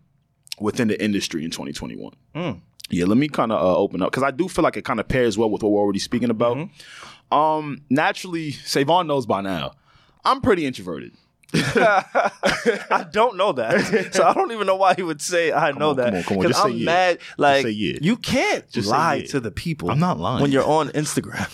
within 0.60 0.88
the 0.88 1.02
industry 1.02 1.44
in 1.44 1.50
2021. 1.50 2.12
Mm. 2.34 2.60
Yeah, 2.90 3.04
let 3.06 3.18
me 3.18 3.28
kind 3.28 3.52
of 3.52 3.60
uh, 3.60 3.76
open 3.76 4.02
up 4.02 4.10
because 4.10 4.22
I 4.22 4.30
do 4.30 4.48
feel 4.48 4.62
like 4.62 4.76
it 4.76 4.84
kind 4.84 5.00
of 5.00 5.08
pairs 5.08 5.36
well 5.36 5.50
with 5.50 5.62
what 5.62 5.70
we're 5.72 5.80
already 5.80 5.98
speaking 5.98 6.30
about. 6.30 6.56
Mm-hmm. 6.56 7.34
Um, 7.36 7.82
naturally, 7.90 8.52
Savon 8.52 9.06
knows 9.06 9.26
by 9.26 9.40
now, 9.40 9.72
I'm 10.26 10.40
pretty 10.40 10.66
introverted. 10.66 11.12
I 11.54 13.06
don't 13.12 13.36
know 13.36 13.52
that, 13.52 14.12
so 14.12 14.24
I 14.24 14.34
don't 14.34 14.50
even 14.50 14.66
know 14.66 14.74
why 14.74 14.94
he 14.94 15.02
would 15.02 15.22
say 15.22 15.52
I 15.52 15.70
know 15.70 15.90
on, 15.90 15.96
that. 15.96 16.10
come 16.10 16.16
on, 16.16 16.22
come 16.24 16.38
on, 16.38 16.46
just 16.48 16.64
I'm 16.64 16.72
yeah. 16.72 16.84
mad. 16.84 17.18
Like 17.38 17.62
say 17.62 17.70
yeah. 17.70 17.98
you 18.02 18.16
can't 18.16 18.68
Just 18.70 18.88
lie 18.88 19.16
yeah. 19.16 19.26
to 19.28 19.40
the 19.40 19.52
people. 19.52 19.90
I'm 19.90 20.00
not 20.00 20.18
lying. 20.18 20.42
when 20.42 20.50
you're 20.50 20.64
on 20.64 20.88
Instagram. 20.90 21.46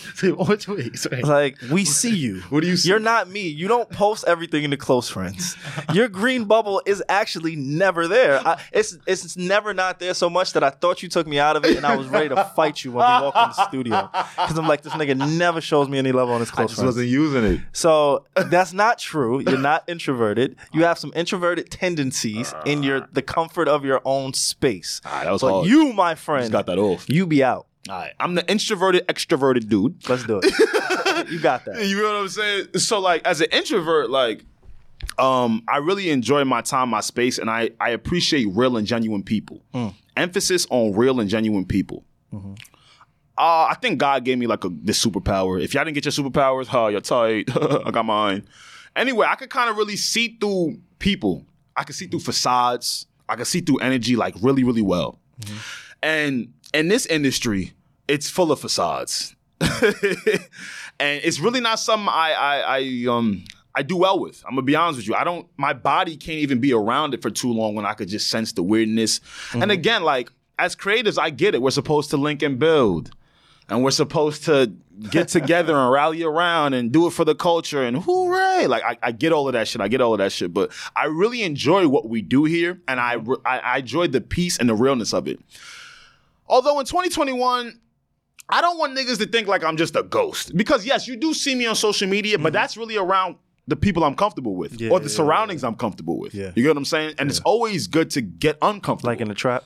Like 1.23 1.57
we 1.71 1.85
see 1.85 2.15
you. 2.15 2.41
What 2.49 2.61
do 2.61 2.67
you 2.67 2.77
see? 2.77 2.89
You're 2.89 2.99
not 2.99 3.29
me. 3.29 3.47
You 3.47 3.67
don't 3.67 3.89
post 3.89 4.25
everything 4.27 4.63
into 4.63 4.77
close 4.77 5.09
friends. 5.09 5.55
Your 5.93 6.07
green 6.07 6.45
bubble 6.45 6.81
is 6.85 7.03
actually 7.07 7.55
never 7.55 8.07
there. 8.07 8.45
I, 8.45 8.59
it's 8.71 8.97
it's 9.07 9.37
never 9.37 9.73
not 9.73 9.99
there 9.99 10.13
so 10.13 10.29
much 10.29 10.53
that 10.53 10.63
I 10.63 10.69
thought 10.69 11.03
you 11.03 11.09
took 11.09 11.27
me 11.27 11.39
out 11.39 11.55
of 11.55 11.65
it, 11.65 11.77
and 11.77 11.85
I 11.85 11.95
was 11.95 12.07
ready 12.07 12.29
to 12.29 12.43
fight 12.55 12.83
you 12.83 12.91
when 12.91 13.05
we 13.05 13.25
walked 13.25 13.37
in 13.37 13.49
the 13.49 13.67
studio 13.67 14.09
because 14.11 14.57
I'm 14.57 14.67
like, 14.67 14.81
this 14.81 14.93
nigga 14.93 15.17
never 15.37 15.61
shows 15.61 15.87
me 15.87 15.97
any 15.97 16.11
love 16.11 16.29
on 16.29 16.39
his 16.39 16.51
close. 16.51 16.65
I 16.65 16.67
just 16.67 16.79
friends. 16.79 16.95
wasn't 16.95 17.09
using 17.09 17.43
it. 17.43 17.61
So 17.73 18.25
that's 18.35 18.73
not 18.73 18.99
true. 18.99 19.39
You're 19.39 19.57
not 19.57 19.82
introverted. 19.87 20.55
You 20.73 20.83
have 20.83 20.97
some 20.97 21.11
introverted 21.15 21.69
tendencies 21.69 22.53
in 22.65 22.83
your 22.83 23.07
the 23.11 23.21
comfort 23.21 23.67
of 23.67 23.83
your 23.85 24.01
own 24.05 24.33
space. 24.33 25.01
Ah, 25.05 25.21
that 25.23 25.31
was 25.31 25.41
But 25.41 25.51
hard. 25.53 25.67
you, 25.67 25.93
my 25.93 26.13
just 26.13 26.23
friend, 26.23 26.51
got 26.51 26.65
that 26.67 26.77
off. 26.77 27.09
you 27.09 27.25
be 27.27 27.43
out. 27.43 27.67
All 27.89 27.95
right. 27.97 28.13
I'm 28.19 28.35
the 28.35 28.49
introverted, 28.49 29.05
extroverted 29.07 29.67
dude. 29.67 30.07
Let's 30.07 30.23
do 30.25 30.39
it. 30.41 31.29
you 31.31 31.39
got 31.39 31.65
that. 31.65 31.85
You 31.85 31.97
know 31.97 32.13
what 32.13 32.15
I'm 32.21 32.29
saying? 32.29 32.67
So 32.77 32.99
like 32.99 33.25
as 33.27 33.41
an 33.41 33.47
introvert, 33.51 34.09
like 34.09 34.45
um, 35.19 35.63
I 35.67 35.77
really 35.77 36.09
enjoy 36.09 36.45
my 36.45 36.61
time, 36.61 36.89
my 36.89 37.01
space, 37.01 37.37
and 37.37 37.49
I 37.49 37.71
I 37.81 37.89
appreciate 37.89 38.47
real 38.53 38.77
and 38.77 38.87
genuine 38.87 39.21
people. 39.23 39.61
Emphasis 40.15 40.65
on 40.69 40.93
real 40.93 41.19
and 41.19 41.29
genuine 41.29 41.65
people. 41.65 42.05
Uh, 43.35 43.65
I 43.69 43.75
think 43.81 43.97
God 43.97 44.23
gave 44.25 44.37
me 44.37 44.45
like 44.47 44.63
a 44.63 44.69
this 44.69 45.03
superpower. 45.03 45.61
If 45.61 45.73
y'all 45.73 45.83
didn't 45.83 45.95
get 45.95 46.05
your 46.05 46.11
superpowers, 46.11 46.67
huh, 46.67 46.87
you're 46.87 47.01
tight. 47.01 47.49
I 47.85 47.89
got 47.91 48.05
mine. 48.05 48.47
Anyway, 48.95 49.27
I 49.27 49.35
could 49.35 49.49
kind 49.49 49.69
of 49.69 49.77
really 49.77 49.95
see 49.95 50.37
through 50.39 50.77
people. 50.99 51.45
I 51.75 51.83
could 51.83 51.95
see 51.95 52.07
through 52.07 52.19
mm-hmm. 52.19 52.25
facades. 52.25 53.07
I 53.27 53.35
could 53.35 53.47
see 53.47 53.61
through 53.61 53.79
energy 53.79 54.15
like 54.15 54.35
really, 54.41 54.63
really 54.63 54.81
well. 54.81 55.19
Mm-hmm. 55.41 55.57
And 56.03 56.53
in 56.73 56.87
this 56.89 57.05
industry, 57.05 57.73
it's 58.07 58.29
full 58.29 58.51
of 58.51 58.59
facades. 58.59 59.35
and 59.61 61.21
it's 61.23 61.39
really 61.39 61.61
not 61.61 61.79
something 61.79 62.09
I 62.09 62.33
I, 62.33 62.77
I 62.79 63.05
um 63.07 63.45
I 63.75 63.81
do 63.81 63.97
well 63.97 64.19
with. 64.19 64.43
I'm 64.45 64.51
gonna 64.51 64.63
be 64.63 64.75
honest 64.75 64.97
with 64.97 65.07
you. 65.07 65.15
I 65.15 65.23
don't 65.23 65.47
my 65.57 65.73
body 65.73 66.17
can't 66.17 66.39
even 66.39 66.59
be 66.59 66.73
around 66.73 67.13
it 67.13 67.21
for 67.21 67.29
too 67.29 67.51
long 67.51 67.75
when 67.75 67.85
I 67.85 67.93
could 67.93 68.09
just 68.09 68.29
sense 68.29 68.51
the 68.51 68.63
weirdness. 68.63 69.21
And 69.53 69.63
mm-hmm. 69.63 69.71
again, 69.71 70.03
like 70.03 70.31
as 70.59 70.75
creatives, 70.75 71.17
I 71.17 71.29
get 71.29 71.55
it. 71.55 71.61
We're 71.61 71.71
supposed 71.71 72.09
to 72.11 72.17
link 72.17 72.41
and 72.43 72.59
build. 72.59 73.11
And 73.69 73.83
we're 73.83 73.91
supposed 73.91 74.43
to 74.45 74.73
get 75.09 75.29
together 75.29 75.75
and 75.75 75.91
rally 75.91 76.23
around 76.23 76.73
and 76.73 76.91
do 76.91 77.07
it 77.07 77.11
for 77.11 77.25
the 77.25 77.33
culture 77.35 77.83
and 77.83 78.03
hooray. 78.03 78.67
Like 78.67 78.83
I, 78.83 78.97
I 79.01 79.11
get 79.11 79.31
all 79.31 79.47
of 79.47 79.53
that 79.53 79.67
shit. 79.67 79.81
I 79.81 79.87
get 79.87 80.01
all 80.01 80.13
of 80.13 80.19
that 80.19 80.31
shit. 80.31 80.53
But 80.53 80.71
I 80.95 81.05
really 81.05 81.43
enjoy 81.43 81.87
what 81.87 82.09
we 82.09 82.21
do 82.21 82.43
here. 82.43 82.81
And 82.87 82.99
I 82.99 83.17
I, 83.45 83.59
I 83.59 83.77
enjoy 83.79 84.07
the 84.07 84.21
peace 84.21 84.57
and 84.57 84.69
the 84.69 84.75
realness 84.75 85.13
of 85.13 85.27
it. 85.27 85.39
Although 86.47 86.79
in 86.79 86.85
2021, 86.85 87.79
I 88.49 88.61
don't 88.61 88.77
want 88.77 88.97
niggas 88.97 89.17
to 89.19 89.25
think 89.25 89.47
like 89.47 89.63
I'm 89.63 89.77
just 89.77 89.95
a 89.95 90.03
ghost. 90.03 90.55
Because 90.55 90.85
yes, 90.85 91.07
you 91.07 91.15
do 91.15 91.33
see 91.33 91.55
me 91.55 91.65
on 91.65 91.75
social 91.75 92.07
media, 92.07 92.37
but 92.37 92.47
mm-hmm. 92.47 92.53
that's 92.53 92.77
really 92.77 92.97
around 92.97 93.37
the 93.67 93.75
people 93.75 94.03
I'm 94.03 94.15
comfortable 94.15 94.55
with 94.55 94.79
Yeah, 94.79 94.89
or 94.89 94.99
the 94.99 95.05
yeah, 95.05 95.15
surroundings 95.15 95.63
I'm 95.63 95.75
comfortable 95.75 96.19
with. 96.19 96.35
Yeah. 96.35 96.51
You 96.53 96.63
get 96.63 96.69
what 96.69 96.77
I'm 96.77 96.85
saying? 96.85 97.15
And 97.17 97.29
it's 97.29 97.39
always 97.41 97.87
good 97.87 98.09
to 98.11 98.21
get 98.21 98.57
uncomfortable. 98.61 99.09
Like 99.11 99.21
in 99.21 99.29
the 99.29 99.33
trap. 99.33 99.63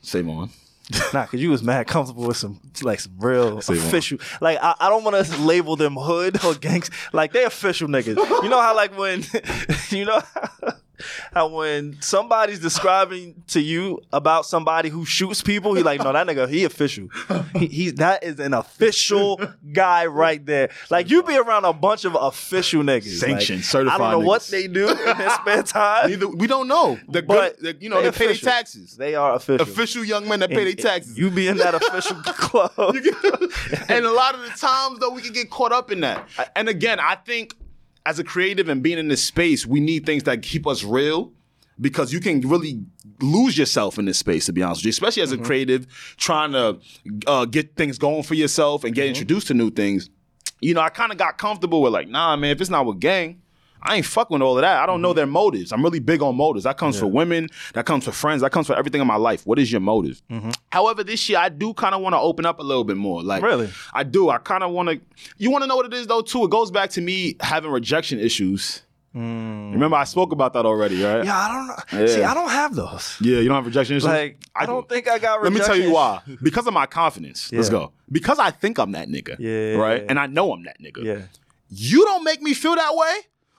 Same 0.00 0.30
on. 0.30 0.50
Nah, 1.12 1.26
cause 1.26 1.40
you 1.40 1.50
was 1.50 1.62
mad 1.62 1.86
comfortable 1.86 2.26
with 2.26 2.36
some 2.36 2.60
like 2.82 3.00
some 3.00 3.12
real 3.18 3.58
official. 3.58 4.18
Like 4.40 4.58
I, 4.60 4.74
I 4.80 4.88
don't 4.88 5.04
want 5.04 5.24
to 5.24 5.36
label 5.42 5.76
them 5.76 5.96
hood 5.96 6.42
or 6.44 6.54
gangs. 6.54 6.90
Like 7.12 7.32
they 7.32 7.44
official 7.44 7.88
niggas. 7.88 8.16
You 8.42 8.48
know 8.48 8.60
how 8.60 8.74
like 8.74 8.96
when 8.96 9.24
you 9.90 10.04
know 10.04 10.20
how 10.34 10.74
when 11.34 12.00
somebody's 12.00 12.60
describing 12.60 13.42
to 13.48 13.60
you 13.60 14.00
about 14.12 14.46
somebody 14.46 14.88
who 14.88 15.04
shoots 15.04 15.42
people, 15.42 15.74
he 15.74 15.82
like 15.82 16.02
no 16.02 16.12
that 16.12 16.26
nigga 16.26 16.48
he 16.48 16.64
official. 16.64 17.08
He, 17.54 17.66
he 17.66 17.90
that 17.92 18.24
is 18.24 18.38
an 18.40 18.54
official 18.54 19.40
guy 19.72 20.06
right 20.06 20.44
there. 20.44 20.70
Like 20.90 21.10
you 21.10 21.22
be 21.22 21.36
around 21.36 21.64
a 21.64 21.72
bunch 21.72 22.04
of 22.04 22.16
official 22.18 22.82
niggas, 22.82 23.18
Sanctioned, 23.18 23.58
like, 23.60 23.64
certified 23.64 24.00
I 24.00 24.10
don't 24.12 24.22
know 24.22 24.26
what 24.26 24.42
they 24.44 24.66
do 24.66 24.88
in 24.88 24.96
their 24.96 25.30
spare 25.30 25.62
time. 25.62 26.10
Neither 26.10 26.28
we 26.28 26.46
don't 26.46 26.68
know. 26.68 26.98
The 27.08 27.22
But 27.22 27.60
good, 27.60 27.76
the, 27.76 27.82
you 27.82 27.88
know, 27.88 28.02
they, 28.02 28.10
pay 28.10 28.26
their 28.26 28.34
taxes. 28.34 28.96
They 28.96 29.14
are 29.14 29.34
official. 29.34 29.62
Official 29.62 30.04
young 30.04 30.28
men 30.28 30.40
that 30.40 30.50
pay 30.50 30.64
their 30.64 30.74
taxes. 30.74 31.18
You 31.18 31.30
be 31.30 31.48
in 31.48 31.56
that 31.58 31.74
official 31.74 32.16
club. 32.24 32.72
and 33.88 34.04
a 34.04 34.12
lot 34.12 34.34
of 34.34 34.42
the 34.42 34.50
times 34.50 34.98
though 34.98 35.10
we 35.10 35.22
can 35.22 35.32
get 35.32 35.50
caught 35.50 35.72
up 35.72 35.90
in 35.90 36.00
that 36.00 36.28
and 36.56 36.68
again 36.68 36.98
i 37.00 37.14
think 37.14 37.54
as 38.08 38.18
a 38.18 38.24
creative 38.24 38.70
and 38.70 38.82
being 38.82 38.96
in 38.96 39.08
this 39.08 39.22
space 39.22 39.66
we 39.66 39.80
need 39.80 40.06
things 40.06 40.22
that 40.22 40.40
keep 40.40 40.66
us 40.66 40.82
real 40.82 41.30
because 41.78 42.10
you 42.10 42.20
can 42.20 42.40
really 42.40 42.80
lose 43.20 43.58
yourself 43.58 43.98
in 43.98 44.06
this 44.06 44.18
space 44.18 44.46
to 44.46 44.52
be 44.52 44.62
honest 44.62 44.80
with 44.80 44.86
you 44.86 44.90
especially 44.90 45.22
as 45.22 45.30
a 45.30 45.36
creative 45.36 45.86
trying 46.16 46.52
to 46.52 46.78
uh, 47.26 47.44
get 47.44 47.76
things 47.76 47.98
going 47.98 48.22
for 48.22 48.32
yourself 48.32 48.82
and 48.82 48.94
get 48.94 49.06
introduced 49.06 49.48
to 49.48 49.54
new 49.54 49.70
things. 49.70 50.08
You 50.60 50.72
know 50.72 50.80
i 50.80 50.88
kind 50.88 51.12
of 51.12 51.18
got 51.18 51.36
comfortable 51.36 51.82
with 51.82 51.92
like 51.92 52.08
nah 52.08 52.34
man 52.34 52.50
if 52.50 52.60
it's 52.62 52.70
not 52.70 52.86
with 52.86 52.98
gang 52.98 53.42
I 53.82 53.96
ain't 53.96 54.06
fucking 54.06 54.34
with 54.34 54.42
all 54.42 54.56
of 54.56 54.62
that. 54.62 54.82
I 54.82 54.86
don't 54.86 55.00
know 55.00 55.10
mm-hmm. 55.10 55.16
their 55.16 55.26
motives. 55.26 55.72
I'm 55.72 55.82
really 55.82 56.00
big 56.00 56.22
on 56.22 56.36
motives. 56.36 56.64
That 56.64 56.78
comes 56.78 56.98
for 56.98 57.06
women. 57.06 57.48
That 57.74 57.86
comes 57.86 58.04
for 58.04 58.12
friends. 58.12 58.42
That 58.42 58.52
comes 58.52 58.66
for 58.66 58.76
everything 58.76 59.00
in 59.00 59.06
my 59.06 59.16
life. 59.16 59.46
What 59.46 59.58
is 59.58 59.70
your 59.70 59.80
motive? 59.80 60.20
Mm-hmm. 60.30 60.50
However, 60.70 61.04
this 61.04 61.28
year 61.28 61.38
I 61.38 61.48
do 61.48 61.74
kind 61.74 61.94
of 61.94 62.00
want 62.00 62.14
to 62.14 62.18
open 62.18 62.46
up 62.46 62.58
a 62.58 62.62
little 62.62 62.84
bit 62.84 62.96
more. 62.96 63.22
Like, 63.22 63.42
Really? 63.42 63.70
I 63.92 64.02
do. 64.02 64.30
I 64.30 64.38
kind 64.38 64.62
of 64.62 64.72
want 64.72 64.88
to. 64.88 65.00
You 65.36 65.50
want 65.50 65.62
to 65.62 65.68
know 65.68 65.76
what 65.76 65.86
it 65.86 65.94
is 65.94 66.06
though 66.06 66.22
too. 66.22 66.44
It 66.44 66.50
goes 66.50 66.70
back 66.70 66.90
to 66.90 67.00
me 67.00 67.36
having 67.40 67.70
rejection 67.70 68.18
issues. 68.18 68.82
Mm. 69.14 69.72
Remember, 69.72 69.96
I 69.96 70.04
spoke 70.04 70.32
about 70.32 70.52
that 70.52 70.66
already, 70.66 71.02
right? 71.02 71.24
Yeah, 71.24 71.36
I 71.36 71.48
don't 71.48 71.66
know. 71.66 72.00
Yeah. 72.00 72.14
See, 72.14 72.22
I 72.22 72.34
don't 72.34 72.50
have 72.50 72.74
those. 72.74 73.16
Yeah, 73.20 73.38
you 73.38 73.48
don't 73.48 73.56
have 73.56 73.66
rejection 73.66 73.96
issues. 73.96 74.04
Like, 74.04 74.38
I, 74.54 74.66
do. 74.66 74.72
don't 74.72 74.88
think 74.88 75.08
I 75.08 75.18
got. 75.18 75.42
Let 75.42 75.52
me 75.52 75.60
tell 75.60 75.76
you 75.76 75.92
why. 75.92 76.20
Because 76.42 76.66
of 76.66 76.74
my 76.74 76.86
confidence. 76.86 77.50
Let's 77.52 77.70
go. 77.70 77.92
Because 78.10 78.38
I 78.38 78.50
think 78.50 78.78
I'm 78.78 78.92
that 78.92 79.08
nigga. 79.08 79.36
Yeah. 79.38 79.80
Right. 79.80 80.04
And 80.08 80.18
I 80.18 80.26
know 80.26 80.52
I'm 80.52 80.62
that 80.64 80.80
nigga. 80.80 81.02
Yeah, 81.04 81.22
You 81.68 82.04
don't 82.04 82.22
make 82.22 82.42
me 82.42 82.54
feel 82.54 82.74
that 82.76 82.94
way. 82.94 83.14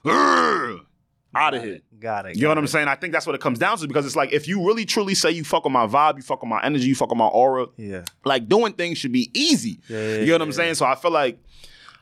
Out 0.06 1.54
of 1.54 1.62
here. 1.62 1.78
got 2.00 2.26
it. 2.26 2.36
You 2.36 2.42
know 2.42 2.48
what 2.48 2.58
I'm 2.58 2.66
saying? 2.66 2.88
I 2.88 2.96
think 2.96 3.12
that's 3.12 3.24
what 3.24 3.34
it 3.36 3.40
comes 3.40 3.58
down 3.58 3.78
to 3.78 3.86
because 3.86 4.04
it's 4.04 4.16
like 4.16 4.32
if 4.32 4.48
you 4.48 4.66
really 4.66 4.84
truly 4.84 5.14
say 5.14 5.30
you 5.30 5.44
fuck 5.44 5.62
with 5.64 5.72
my 5.72 5.86
vibe, 5.86 6.16
you 6.16 6.22
fuck 6.22 6.42
with 6.42 6.48
my 6.48 6.60
energy, 6.64 6.86
you 6.86 6.94
fuck 6.96 7.10
with 7.10 7.18
my 7.18 7.26
aura, 7.26 7.66
Yeah, 7.76 8.02
like 8.24 8.48
doing 8.48 8.72
things 8.72 8.98
should 8.98 9.12
be 9.12 9.30
easy. 9.32 9.78
Yeah, 9.88 10.16
you 10.16 10.26
know 10.26 10.32
what 10.34 10.42
I'm 10.42 10.48
yeah, 10.48 10.54
saying? 10.54 10.74
So 10.74 10.86
I 10.86 10.96
feel 10.96 11.12
like 11.12 11.38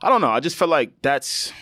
I 0.03 0.09
don't 0.09 0.21
know. 0.23 0.31
I 0.31 0.41
just 0.41 0.57
feel 0.57 0.69
like 0.69 0.93
that's 1.03 1.53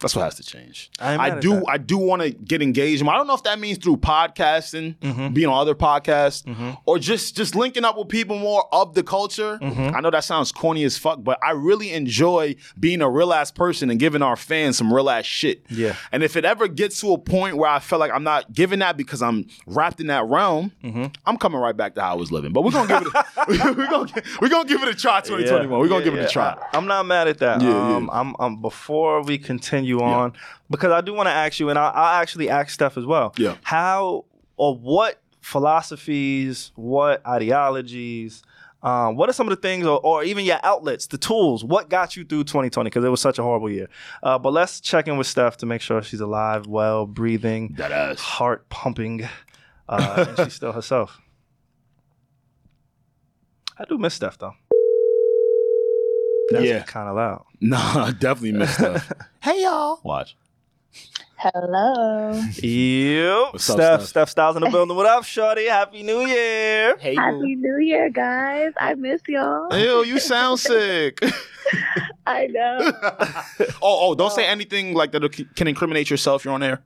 that's 0.00 0.16
what 0.16 0.22
has 0.24 0.34
to 0.36 0.42
change. 0.42 0.90
I 0.98 1.16
I, 1.16 1.38
do. 1.40 1.64
I 1.66 1.78
do 1.78 1.98
want 1.98 2.22
to 2.22 2.30
get 2.30 2.62
engaged. 2.62 3.02
I 3.06 3.16
don't 3.16 3.26
know 3.26 3.34
if 3.34 3.42
that 3.44 3.58
means 3.58 3.78
through 3.78 3.98
podcasting, 3.98 4.96
Mm-hmm. 5.00 5.34
being 5.34 5.48
on 5.48 5.58
other 5.60 5.74
podcasts, 5.74 6.44
or 6.86 6.98
just 6.98 7.36
just 7.36 7.54
linking 7.54 7.84
up 7.84 7.96
with 7.98 8.08
people 8.08 8.38
more 8.38 8.64
of 8.72 8.94
the 8.94 9.02
culture. 9.02 9.58
Mm-hmm. 9.60 9.94
I 9.96 10.00
know 10.00 10.10
that 10.10 10.24
sounds 10.24 10.52
corny 10.52 10.84
as 10.84 10.96
fuck, 10.98 11.22
but 11.22 11.38
I 11.42 11.52
really 11.52 11.92
enjoy 11.92 12.56
being 12.78 13.00
a 13.02 13.10
real 13.10 13.32
ass 13.32 13.50
person 13.50 13.90
and 13.90 13.98
giving 14.00 14.22
our 14.22 14.36
fans 14.36 14.76
some 14.78 14.92
real 14.92 15.10
ass 15.10 15.24
shit. 15.24 15.64
Yeah. 15.70 15.96
And 16.12 16.22
if 16.22 16.36
it 16.36 16.44
ever 16.44 16.68
gets 16.68 17.00
to 17.00 17.12
a 17.12 17.18
point 17.18 17.56
where 17.56 17.68
I 17.70 17.78
feel 17.78 17.98
like 17.98 18.12
I'm 18.12 18.24
not 18.24 18.52
giving 18.52 18.78
that 18.80 18.96
because 18.96 19.22
I'm 19.22 19.46
wrapped 19.66 20.00
in 20.00 20.06
that 20.08 20.24
realm, 20.26 20.72
Mm-hmm. 20.82 21.06
I'm 21.26 21.36
coming 21.36 21.60
right 21.60 21.76
back 21.76 21.94
to 21.96 22.00
how 22.02 22.12
I 22.12 22.14
was 22.16 22.32
living. 22.32 22.52
But 22.52 22.62
we're 22.62 22.70
gonna 22.72 22.88
give 22.88 23.06
it. 23.06 23.14
A, 23.14 23.24
we're 23.76 23.86
gonna 23.88 24.12
we're 24.40 24.48
gonna 24.48 24.68
give 24.68 24.82
it 24.82 24.88
a 24.88 24.94
try. 24.94 25.20
2021. 25.20 25.78
We're 25.80 25.88
gonna 25.88 26.00
Yeah, 26.00 26.04
give 26.10 26.14
it 26.14 26.24
a 26.24 26.28
try. 26.28 26.56
I, 26.72 26.76
am 26.76 26.86
not 26.86 27.04
mad 27.06 27.28
at 27.28 27.38
that. 27.38 27.60
Yeah, 27.60 27.68
yeah. 27.68 27.96
um, 27.96 28.10
I'm, 28.12 28.34
I'm 28.38 28.60
before 28.60 29.22
we 29.22 29.38
continue 29.38 29.89
on 29.98 30.32
because 30.70 30.92
I 30.92 31.00
do 31.00 31.12
want 31.12 31.26
to 31.26 31.32
ask 31.32 31.58
you, 31.58 31.68
and 31.70 31.78
I, 31.78 31.88
I'll 31.88 32.22
actually 32.22 32.48
ask 32.48 32.70
Steph 32.70 32.96
as 32.96 33.04
well. 33.04 33.34
Yeah. 33.36 33.56
How 33.62 34.24
or 34.56 34.76
what 34.76 35.20
philosophies, 35.40 36.70
what 36.76 37.26
ideologies? 37.26 38.42
Um, 38.82 39.16
what 39.16 39.28
are 39.28 39.32
some 39.32 39.46
of 39.46 39.50
the 39.54 39.60
things, 39.60 39.86
or, 39.86 40.00
or 40.00 40.24
even 40.24 40.44
your 40.44 40.58
outlets, 40.62 41.06
the 41.06 41.18
tools? 41.18 41.62
What 41.64 41.90
got 41.90 42.16
you 42.16 42.24
through 42.24 42.44
2020? 42.44 42.88
Because 42.88 43.04
it 43.04 43.08
was 43.08 43.20
such 43.20 43.38
a 43.38 43.42
horrible 43.42 43.70
year. 43.70 43.88
Uh, 44.22 44.38
but 44.38 44.52
let's 44.54 44.80
check 44.80 45.06
in 45.06 45.18
with 45.18 45.26
Steph 45.26 45.58
to 45.58 45.66
make 45.66 45.82
sure 45.82 46.02
she's 46.02 46.20
alive, 46.20 46.66
well, 46.66 47.06
breathing, 47.06 47.74
heart 48.20 48.68
pumping, 48.70 49.28
uh, 49.88 50.24
and 50.28 50.36
she's 50.46 50.54
still 50.56 50.72
herself. 50.72 51.20
I 53.78 53.84
do 53.84 53.98
miss 53.98 54.14
Steph 54.14 54.38
though. 54.38 54.54
That's 56.50 56.64
Yeah. 56.64 56.82
kind 56.82 57.08
of 57.08 57.16
loud. 57.16 57.44
No, 57.62 57.76
I 57.76 58.12
definitely 58.12 58.52
missed 58.52 58.74
stuff. 58.74 59.12
hey 59.42 59.62
y'all. 59.62 60.00
Watch. 60.02 60.34
Hello. 61.36 62.32
Yep. 62.54 63.52
What's 63.52 63.68
up, 63.70 63.76
Steph, 63.76 64.00
Steph? 64.00 64.08
Steph 64.08 64.28
Styles 64.30 64.56
in 64.56 64.62
the 64.62 64.70
building. 64.70 64.96
What 64.96 65.04
up, 65.06 65.24
Shorty? 65.24 65.66
Happy 65.66 66.02
New 66.02 66.20
Year. 66.20 66.96
Hey 66.98 67.14
Happy 67.14 67.54
New 67.56 67.78
Year, 67.78 68.08
guys. 68.10 68.72
I 68.80 68.94
miss 68.94 69.20
y'all. 69.28 69.68
Ew, 69.76 70.04
you 70.04 70.18
sound 70.18 70.58
sick. 70.70 71.22
I 72.26 72.46
know. 72.46 72.92
oh, 73.82 74.08
oh, 74.10 74.14
don't 74.14 74.32
say 74.32 74.46
anything 74.46 74.94
like 74.94 75.12
that 75.12 75.46
can 75.56 75.68
incriminate 75.68 76.08
yourself. 76.10 76.44
You're 76.44 76.54
on 76.54 76.62
air. 76.62 76.82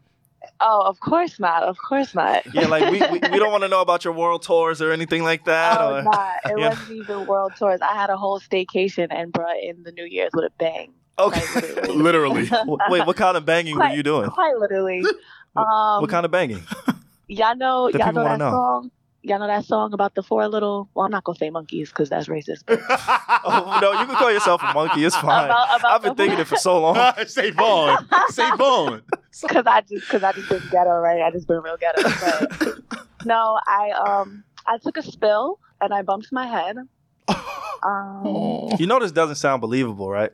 Oh, 0.60 0.82
of 0.82 1.00
course 1.00 1.38
not. 1.40 1.62
Of 1.64 1.78
course 1.78 2.14
not. 2.14 2.42
Yeah, 2.54 2.68
like 2.68 2.90
we, 2.90 3.00
we, 3.00 3.18
we 3.30 3.38
don't 3.38 3.50
want 3.50 3.62
to 3.64 3.68
know 3.68 3.80
about 3.80 4.04
your 4.04 4.14
world 4.14 4.42
tours 4.42 4.80
or 4.80 4.92
anything 4.92 5.22
like 5.24 5.44
that. 5.46 5.80
Oh, 5.80 5.96
or- 5.96 6.02
nah. 6.02 6.30
It 6.46 6.58
Yeah. 6.58 6.68
wasn't 6.70 6.90
even 6.92 7.26
world 7.26 7.52
tours. 7.58 7.80
I 7.82 7.94
had 7.94 8.10
a 8.10 8.16
whole 8.16 8.40
staycation 8.40 9.08
and 9.10 9.32
brought 9.32 9.56
in 9.62 9.82
the 9.82 9.92
New 9.92 10.04
Year's 10.04 10.30
with 10.32 10.44
a 10.44 10.50
bang. 10.58 10.92
Okay. 11.18 11.40
Like, 11.54 11.88
literally. 11.88 12.42
Literally. 12.50 12.78
Wait, 12.88 13.06
what 13.06 13.16
kind 13.16 13.36
of 13.36 13.44
banging 13.44 13.76
were 13.78 13.86
you 13.88 14.02
doing? 14.02 14.30
Quite 14.30 14.56
literally. 14.58 15.02
What, 15.52 15.62
Um, 15.66 16.00
what 16.00 16.10
kind 16.10 16.24
of 16.24 16.30
banging? 16.32 16.62
Y'all 17.28 17.54
know, 17.56 17.88
y'all 17.88 18.12
know 18.12 18.24
that 18.24 18.38
know. 18.38 18.50
song. 18.50 18.90
Y'all 19.26 19.38
know 19.38 19.46
that 19.46 19.64
song 19.64 19.94
about 19.94 20.14
the 20.14 20.22
four 20.22 20.46
little. 20.48 20.88
Well, 20.94 21.06
I'm 21.06 21.10
not 21.10 21.24
gonna 21.24 21.38
say 21.38 21.48
monkeys 21.48 21.88
because 21.88 22.10
that's 22.10 22.28
racist. 22.28 22.64
but 22.66 22.78
Oh 22.88 23.78
no, 23.80 23.92
you 23.92 24.06
can 24.06 24.16
call 24.16 24.30
yourself 24.30 24.62
a 24.62 24.74
monkey. 24.74 25.04
It's 25.04 25.16
fine. 25.16 25.46
About- 25.46 25.80
about 25.80 25.92
I've 25.92 26.02
been 26.02 26.10
the- 26.10 26.14
thinking 26.22 26.38
it 26.40 26.46
for 26.46 26.56
so 26.56 26.78
long. 26.80 26.94
Savon. 27.26 28.06
Say 28.28 28.50
Vaughn. 28.56 29.02
Because 29.42 29.64
I 29.66 29.80
just, 29.80 30.06
because 30.06 30.22
I 30.22 30.30
just 30.30 30.48
been 30.48 30.62
ghetto, 30.70 30.90
right? 31.00 31.20
I 31.20 31.30
just 31.32 31.48
been 31.48 31.60
real 31.60 31.76
ghetto. 31.76 32.02
But 32.60 32.80
no, 33.24 33.58
I 33.66 33.90
um, 33.90 34.44
I 34.64 34.78
took 34.78 34.96
a 34.96 35.02
spill 35.02 35.58
and 35.80 35.92
I 35.92 36.02
bumped 36.02 36.28
my 36.30 36.46
head. 36.46 36.76
Um, 37.82 38.68
You 38.78 38.86
know 38.86 39.00
this 39.00 39.10
doesn't 39.12 39.36
sound 39.36 39.60
believable, 39.60 40.08
right? 40.08 40.30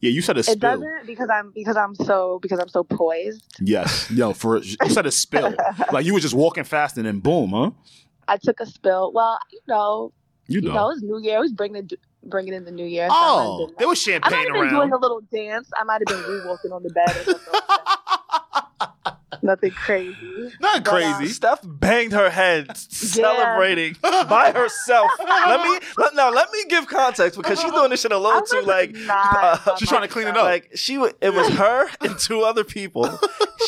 Yeah, 0.00 0.10
you 0.10 0.20
said 0.20 0.36
a 0.36 0.42
spill. 0.42 0.54
it 0.54 0.60
doesn't 0.60 1.06
because 1.06 1.30
I'm 1.30 1.52
because 1.54 1.76
I'm 1.76 1.94
so 1.94 2.38
because 2.42 2.58
I'm 2.58 2.68
so 2.68 2.82
poised. 2.84 3.42
Yes. 3.60 4.10
Yo, 4.10 4.32
for 4.32 4.58
you 4.58 4.76
said 4.88 5.06
a 5.06 5.10
spill. 5.12 5.54
like 5.92 6.04
you 6.04 6.12
were 6.12 6.20
just 6.20 6.34
walking 6.34 6.64
fast 6.64 6.96
and 6.96 7.06
then 7.06 7.20
boom, 7.20 7.50
huh? 7.50 7.70
I 8.28 8.36
took 8.36 8.60
a 8.60 8.66
spill. 8.66 9.12
Well, 9.12 9.38
you 9.52 9.60
know, 9.68 10.12
You 10.46 10.60
you 10.60 10.68
know. 10.68 10.74
know, 10.74 10.90
it's 10.90 11.02
New 11.02 11.20
Year. 11.22 11.36
It 11.38 11.40
was 11.40 11.52
bringing 11.52 11.86
the 11.86 11.96
bringing 12.26 12.54
in 12.54 12.64
the 12.64 12.70
New 12.72 12.86
Year. 12.86 13.08
so 13.08 13.14
oh, 13.16 13.66
been- 13.66 13.74
there 13.78 13.88
was 13.88 14.00
champagne 14.00 14.32
I 14.32 14.36
might 14.36 14.44
have 14.46 14.54
been 14.54 14.62
around. 14.62 14.74
doing 14.74 14.92
a 14.92 14.96
little 14.98 15.20
dance. 15.32 15.70
I 15.78 15.84
might 15.84 16.00
have 16.06 16.06
been 16.24 16.30
re-walking 16.32 16.72
on 16.72 16.82
the 16.82 16.90
bed 16.90 17.10
or 17.10 17.24
something. 17.24 17.52
like 17.52 17.68
that. 17.68 19.13
Nothing 19.42 19.70
crazy. 19.72 20.16
Not 20.60 20.84
But, 20.84 20.88
uh, 20.88 21.16
crazy. 21.16 21.32
Steph 21.32 21.60
banged 21.64 22.12
her 22.12 22.30
head 22.30 22.76
celebrating 22.76 23.96
by 24.02 24.52
herself. 24.54 25.10
Let 25.18 25.60
me 25.62 25.78
let, 25.96 26.14
now 26.14 26.30
let 26.30 26.50
me 26.52 26.64
give 26.68 26.86
context 26.86 27.36
because 27.38 27.60
she's 27.60 27.72
doing 27.72 27.90
this 27.90 28.00
shit 28.02 28.12
a 28.12 28.14
I 28.14 28.18
little 28.18 28.40
was 28.40 28.50
too 28.50 28.62
like 28.62 28.92
not 28.94 29.34
uh, 29.36 29.58
by 29.72 29.74
she's 29.78 29.88
trying 29.88 30.02
to 30.02 30.08
clean 30.08 30.26
it 30.26 30.30
myself. 30.32 30.46
up. 30.46 30.52
like 30.52 30.70
she 30.74 30.98
wa- 30.98 31.10
it 31.20 31.32
was 31.32 31.48
her 31.50 31.88
and 32.00 32.18
two 32.18 32.42
other 32.42 32.64
people. 32.64 33.08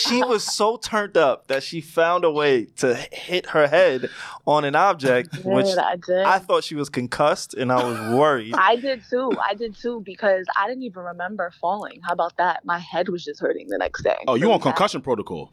She 0.00 0.22
was 0.22 0.44
so 0.44 0.76
turned 0.76 1.16
up 1.16 1.46
that 1.48 1.62
she 1.62 1.80
found 1.80 2.24
a 2.24 2.30
way 2.30 2.66
to 2.76 2.94
hit 2.94 3.46
her 3.50 3.66
head 3.66 4.10
on 4.46 4.64
an 4.64 4.74
object, 4.76 5.30
I 5.32 5.36
did, 5.36 5.46
which 5.46 5.66
I 5.78 5.96
did. 5.96 6.18
I 6.24 6.38
thought 6.38 6.64
she 6.64 6.74
was 6.74 6.88
concussed 6.88 7.54
and 7.54 7.72
I 7.72 7.82
was 7.82 7.98
worried. 8.14 8.54
I 8.56 8.76
did 8.76 9.02
too. 9.08 9.32
I 9.42 9.54
did 9.54 9.74
too 9.76 10.02
because 10.04 10.44
I 10.56 10.68
didn't 10.68 10.82
even 10.84 11.02
remember 11.02 11.50
falling. 11.60 12.00
How 12.02 12.12
about 12.12 12.36
that? 12.36 12.64
My 12.64 12.78
head 12.78 13.08
was 13.08 13.24
just 13.24 13.40
hurting 13.40 13.68
the 13.68 13.78
next 13.78 14.02
day. 14.02 14.16
Oh, 14.28 14.34
you 14.34 14.42
Really 14.42 14.54
on 14.54 14.60
concussion 14.60 15.00
protocol? 15.00 15.50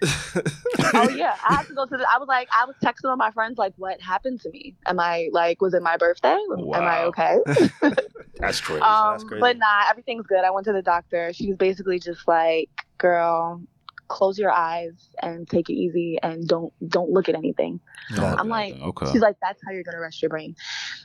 Oh 0.95 1.09
yeah, 1.09 1.35
I 1.47 1.55
had 1.57 1.67
to 1.67 1.73
go 1.73 1.85
to 1.85 1.97
the. 1.97 2.05
I 2.13 2.17
was 2.17 2.27
like, 2.27 2.49
I 2.51 2.65
was 2.65 2.75
texting 2.83 3.09
all 3.09 3.15
my 3.15 3.31
friends 3.31 3.57
like, 3.57 3.73
what 3.77 4.01
happened 4.01 4.41
to 4.41 4.49
me? 4.49 4.75
Am 4.85 4.99
I 4.99 5.29
like, 5.31 5.61
was 5.61 5.73
it 5.73 5.81
my 5.81 5.97
birthday? 5.97 6.37
Am 6.51 6.83
I 6.83 7.03
okay? 7.05 7.39
That's 8.39 8.59
crazy. 8.61 8.81
um, 8.81 9.11
That's 9.11 9.23
crazy. 9.23 9.39
but 9.41 9.57
nah, 9.57 9.83
everything's 9.89 10.27
good. 10.27 10.43
I 10.43 10.51
went 10.51 10.65
to 10.65 10.73
the 10.73 10.81
doctor. 10.81 11.31
She 11.33 11.47
was 11.49 11.57
basically 11.57 11.99
just 11.99 12.27
like, 12.27 12.69
girl, 12.97 13.61
close 14.07 14.37
your 14.37 14.51
eyes 14.51 15.09
and 15.21 15.47
take 15.49 15.69
it 15.69 15.73
easy 15.73 16.17
and 16.21 16.47
don't 16.47 16.73
don't 16.89 17.09
look 17.11 17.29
at 17.29 17.35
anything. 17.35 17.79
I'm 18.17 18.49
like, 18.49 18.73
okay. 18.75 19.11
She's 19.11 19.21
like, 19.21 19.37
that's 19.41 19.61
how 19.65 19.71
you're 19.71 19.83
gonna 19.83 19.99
rest 19.99 20.21
your 20.21 20.29
brain. 20.29 20.55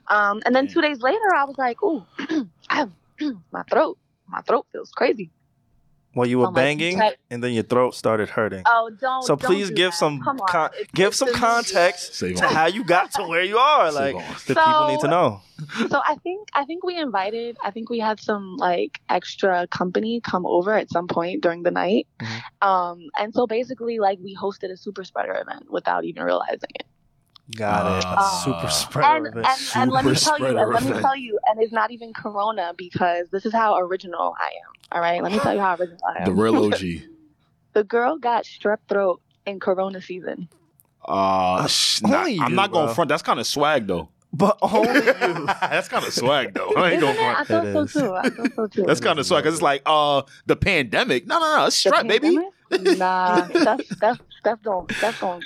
Um, 0.08 0.40
and 0.44 0.54
then 0.54 0.66
two 0.68 0.80
days 0.80 1.00
later, 1.00 1.34
I 1.34 1.44
was 1.44 1.56
like, 1.58 1.78
have 2.70 2.90
my 3.52 3.62
throat. 3.70 3.98
My 4.28 4.40
throat 4.42 4.66
feels 4.72 4.90
crazy. 4.90 5.30
Well, 6.14 6.26
you 6.26 6.38
were 6.38 6.46
I'm 6.46 6.54
banging 6.54 6.96
check- 6.96 7.18
and 7.30 7.44
then 7.44 7.52
your 7.52 7.62
throat 7.62 7.94
started 7.94 8.30
hurting. 8.30 8.62
Oh, 8.66 8.90
don't. 8.98 9.22
So 9.22 9.36
don't 9.36 9.46
please 9.46 9.68
do 9.68 9.74
give 9.74 9.90
that. 9.92 9.96
some 9.98 10.20
con- 10.48 10.70
give 10.94 11.14
some 11.14 11.32
context 11.34 12.14
Say 12.14 12.32
to 12.32 12.40
Vaughn. 12.40 12.54
how 12.54 12.66
you 12.66 12.82
got 12.82 13.12
to 13.12 13.22
where 13.24 13.42
you 13.44 13.58
are. 13.58 13.90
Say 13.92 13.98
Like 13.98 14.14
Vaughn. 14.14 14.34
the 14.46 14.54
people 14.54 14.88
need 14.88 15.00
to 15.00 15.08
know. 15.08 15.40
So 15.90 16.00
I 16.04 16.16
think 16.22 16.48
I 16.54 16.64
think 16.64 16.82
we 16.84 16.96
invited. 16.98 17.56
I 17.62 17.70
think 17.70 17.90
we 17.90 17.98
had 17.98 18.20
some 18.20 18.56
like 18.56 19.00
extra 19.08 19.66
company 19.68 20.20
come 20.20 20.46
over 20.46 20.72
at 20.74 20.90
some 20.90 21.06
point 21.08 21.42
during 21.42 21.62
the 21.62 21.70
night. 21.70 22.06
Mhm. 22.20 22.66
Um, 22.66 22.98
and 23.18 23.34
so 23.34 23.46
basically, 23.46 23.98
like 23.98 24.18
we 24.22 24.34
hosted 24.36 24.70
a 24.72 24.76
super 24.76 25.04
spreader 25.04 25.34
event 25.34 25.70
without 25.70 26.04
even 26.04 26.22
realizing 26.24 26.70
it. 26.74 26.86
Got 27.56 27.98
it. 27.98 28.04
Ah. 28.06 28.42
Super 28.44 28.68
spreader 28.70 29.16
and, 29.16 29.26
event. 29.28 29.46
and, 29.46 29.82
and 29.82 29.90
let 29.92 30.04
me 30.04 30.14
tell 30.14 30.38
you, 30.38 30.46
and 30.58 30.70
let 30.72 30.84
me 30.84 30.92
tell 31.00 31.16
you, 31.16 31.38
and 31.46 31.62
it's 31.62 31.72
not 31.72 31.90
even 31.90 32.12
Corona 32.12 32.72
because 32.76 33.28
this 33.30 33.46
is 33.46 33.52
how 33.52 33.76
original 33.78 34.34
I 34.38 34.46
am. 34.66 34.72
All 34.92 35.00
right, 35.00 35.22
let 35.22 35.32
me 35.32 35.38
tell 35.38 35.54
you 35.54 35.60
how 35.60 35.74
original 35.76 35.98
I 36.06 36.20
am. 36.20 36.24
The 36.24 36.32
real 36.32 36.64
OG. 36.64 36.82
The 37.74 37.84
girl 37.84 38.16
got 38.16 38.44
strep 38.44 38.78
throat 38.88 39.20
in 39.46 39.60
Corona 39.60 40.00
season. 40.00 40.48
Uh, 41.04 41.66
sh- 41.68 42.02
nah, 42.02 42.20
only 42.20 42.40
I'm 42.40 42.50
you, 42.50 42.56
not 42.56 42.72
going 42.72 42.92
front. 42.92 43.08
That's 43.08 43.22
kind 43.22 43.38
of 43.38 43.46
swag 43.46 43.86
though. 43.86 44.08
but 44.32 44.58
only 44.62 44.88
you. 45.06 45.46
That's 45.46 45.86
kind 45.86 46.04
of 46.04 46.12
swag 46.12 46.54
though. 46.54 46.70
I 46.76 46.92
ain't 46.92 47.00
going 47.00 47.14
it? 47.14 47.20
I 47.20 47.44
front. 47.44 47.48
thought 47.48 47.66
It 47.66 47.72
so 47.74 47.82
is. 47.82 47.92
too. 47.92 48.14
I 48.14 48.28
thought 48.30 48.52
so 48.56 48.66
too. 48.66 48.82
That's 48.84 49.00
kind 49.00 49.18
of 49.18 49.26
swag 49.26 49.44
because 49.44 49.54
it's 49.54 49.62
like 49.62 49.82
uh 49.86 50.22
the 50.46 50.56
pandemic. 50.56 51.26
No, 51.26 51.38
no, 51.38 51.56
no. 51.58 51.66
It's 51.66 51.80
The 51.82 51.90
baby. 52.06 52.36
pandemic? 52.70 52.98
Nah, 52.98 53.42
that's 53.52 53.88
that's 54.00 54.18
that's 54.42 54.62
don't 54.62 54.88
that's 55.00 55.20
don't 55.20 55.44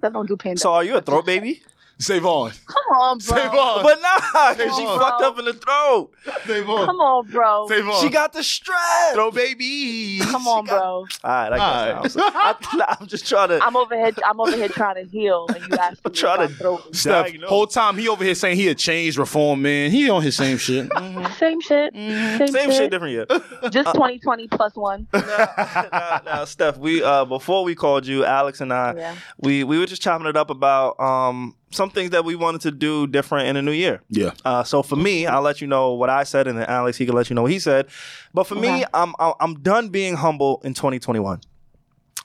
that 0.00 0.12
don't 0.12 0.26
do 0.26 0.36
pandemic. 0.36 0.60
So 0.60 0.72
are 0.72 0.84
you 0.84 0.96
a 0.96 1.02
throat 1.02 1.26
baby? 1.26 1.62
Save 2.04 2.26
on. 2.26 2.50
Come 2.66 2.96
on, 2.98 3.18
bro. 3.18 3.36
Save 3.36 3.50
on. 3.52 3.82
But 3.82 4.00
nah, 4.02 4.54
'cause 4.54 4.76
she 4.76 4.84
on. 4.84 4.98
fucked 4.98 5.22
up 5.22 5.38
in 5.38 5.44
the 5.46 5.54
throat. 5.54 6.10
Save 6.46 6.68
on. 6.68 6.86
Come 6.86 6.96
on, 7.00 7.26
bro. 7.30 7.66
Save 7.68 7.88
on. 7.88 8.02
She 8.02 8.10
got 8.10 8.32
the 8.34 8.42
strap. 8.42 9.14
throw 9.14 9.30
baby. 9.30 10.18
Come 10.20 10.46
on, 10.46 10.66
bro. 10.66 10.78
All 10.78 11.06
right, 11.24 11.52
I 11.52 11.94
All 11.96 12.02
guess. 12.02 12.14
right. 12.16 12.24
I, 12.34 12.96
I'm 13.00 13.06
just 13.06 13.26
trying 13.26 13.48
to. 13.48 13.64
I'm 13.64 13.76
over 13.76 13.94
here. 13.96 14.12
I'm 14.26 14.38
over 14.38 14.54
here 14.54 14.68
trying 14.68 14.96
to 15.04 15.10
heal, 15.10 15.46
and 15.48 15.64
you 15.66 15.76
asking 15.78 16.10
me 16.12 16.14
Trying 16.14 16.48
to- 16.48 16.54
throat. 16.54 16.94
Steph, 16.94 17.26
Diagnose. 17.28 17.48
whole 17.48 17.66
time 17.66 17.96
he 17.96 18.08
over 18.08 18.22
here 18.22 18.34
saying 18.34 18.56
he 18.56 18.68
a 18.68 18.74
changed 18.74 19.16
reform 19.16 19.62
man. 19.62 19.90
He 19.90 20.10
on 20.10 20.22
his 20.22 20.36
same 20.36 20.58
shit. 20.58 20.90
Same 21.38 21.60
shit. 21.60 21.92
Same, 21.94 22.38
Same 22.48 22.48
shit. 22.70 22.72
shit, 22.74 22.90
different 22.90 23.12
year. 23.12 23.26
Just 23.70 23.92
2020 23.94 24.48
plus 24.48 24.74
one. 24.76 25.06
now, 25.12 26.20
now, 26.24 26.44
Steph, 26.44 26.76
we 26.78 27.02
uh 27.02 27.24
before 27.24 27.64
we 27.64 27.74
called 27.74 28.06
you, 28.06 28.24
Alex 28.24 28.60
and 28.60 28.72
I, 28.72 28.94
Yeah. 28.94 29.14
we 29.38 29.64
we 29.64 29.78
were 29.78 29.86
just 29.86 30.02
chopping 30.02 30.26
it 30.26 30.36
up 30.36 30.50
about 30.50 30.98
um 31.00 31.54
some 31.70 31.90
things 31.90 32.10
that 32.10 32.24
we 32.24 32.36
wanted 32.36 32.60
to 32.62 32.70
do 32.70 33.06
different 33.06 33.48
in 33.48 33.56
the 33.56 33.62
new 33.62 33.72
year. 33.72 34.00
yeah. 34.08 34.30
Uh, 34.44 34.62
so 34.62 34.82
for 34.82 34.96
me, 34.96 35.26
I'll 35.26 35.42
let 35.42 35.60
you 35.60 35.66
know 35.66 35.92
what 35.94 36.08
I 36.10 36.22
said, 36.24 36.46
and 36.46 36.56
then 36.58 36.66
Alex 36.66 36.96
he 36.98 37.06
can 37.06 37.14
let 37.14 37.28
you 37.30 37.34
know 37.34 37.42
what 37.42 37.50
he 37.50 37.58
said. 37.58 37.86
But 38.32 38.44
for 38.44 38.54
me, 38.54 38.68
Okay. 38.68 38.84
I'm 38.94 39.14
I'm 39.18 39.34
I'm 39.40 39.54
done 39.60 39.88
being 39.88 40.14
humble 40.14 40.60
in 40.64 40.74
2021. 40.74 41.40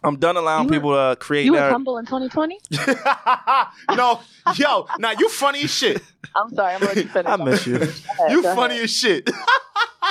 I'm 0.02 0.16
done 0.18 0.38
allowing 0.38 0.68
were- 0.68 0.74
people 0.74 0.92
to 0.94 1.16
create. 1.20 1.46
You 1.46 1.54
was 1.54 1.60
narr- 1.60 1.72
humble 1.72 1.98
in 1.98 2.06
2020. 2.06 2.58
no, 3.98 4.20
yo, 4.56 4.88
now 5.00 5.12
you 5.18 5.28
funny 5.30 5.64
as 5.64 5.72
shit. 5.74 6.02
I'm 6.36 6.54
sorry. 6.54 6.76
I'm 6.76 6.80
gonna 6.82 7.02
you 7.02 7.08
finish. 7.08 7.32
I 7.32 7.36
miss 7.44 7.68
you. 7.68 7.76
Ahead, 7.76 8.32
You 8.32 8.44
funny 8.44 8.76
ahead. 8.76 8.84
as 8.86 8.96
shit. 8.96 9.30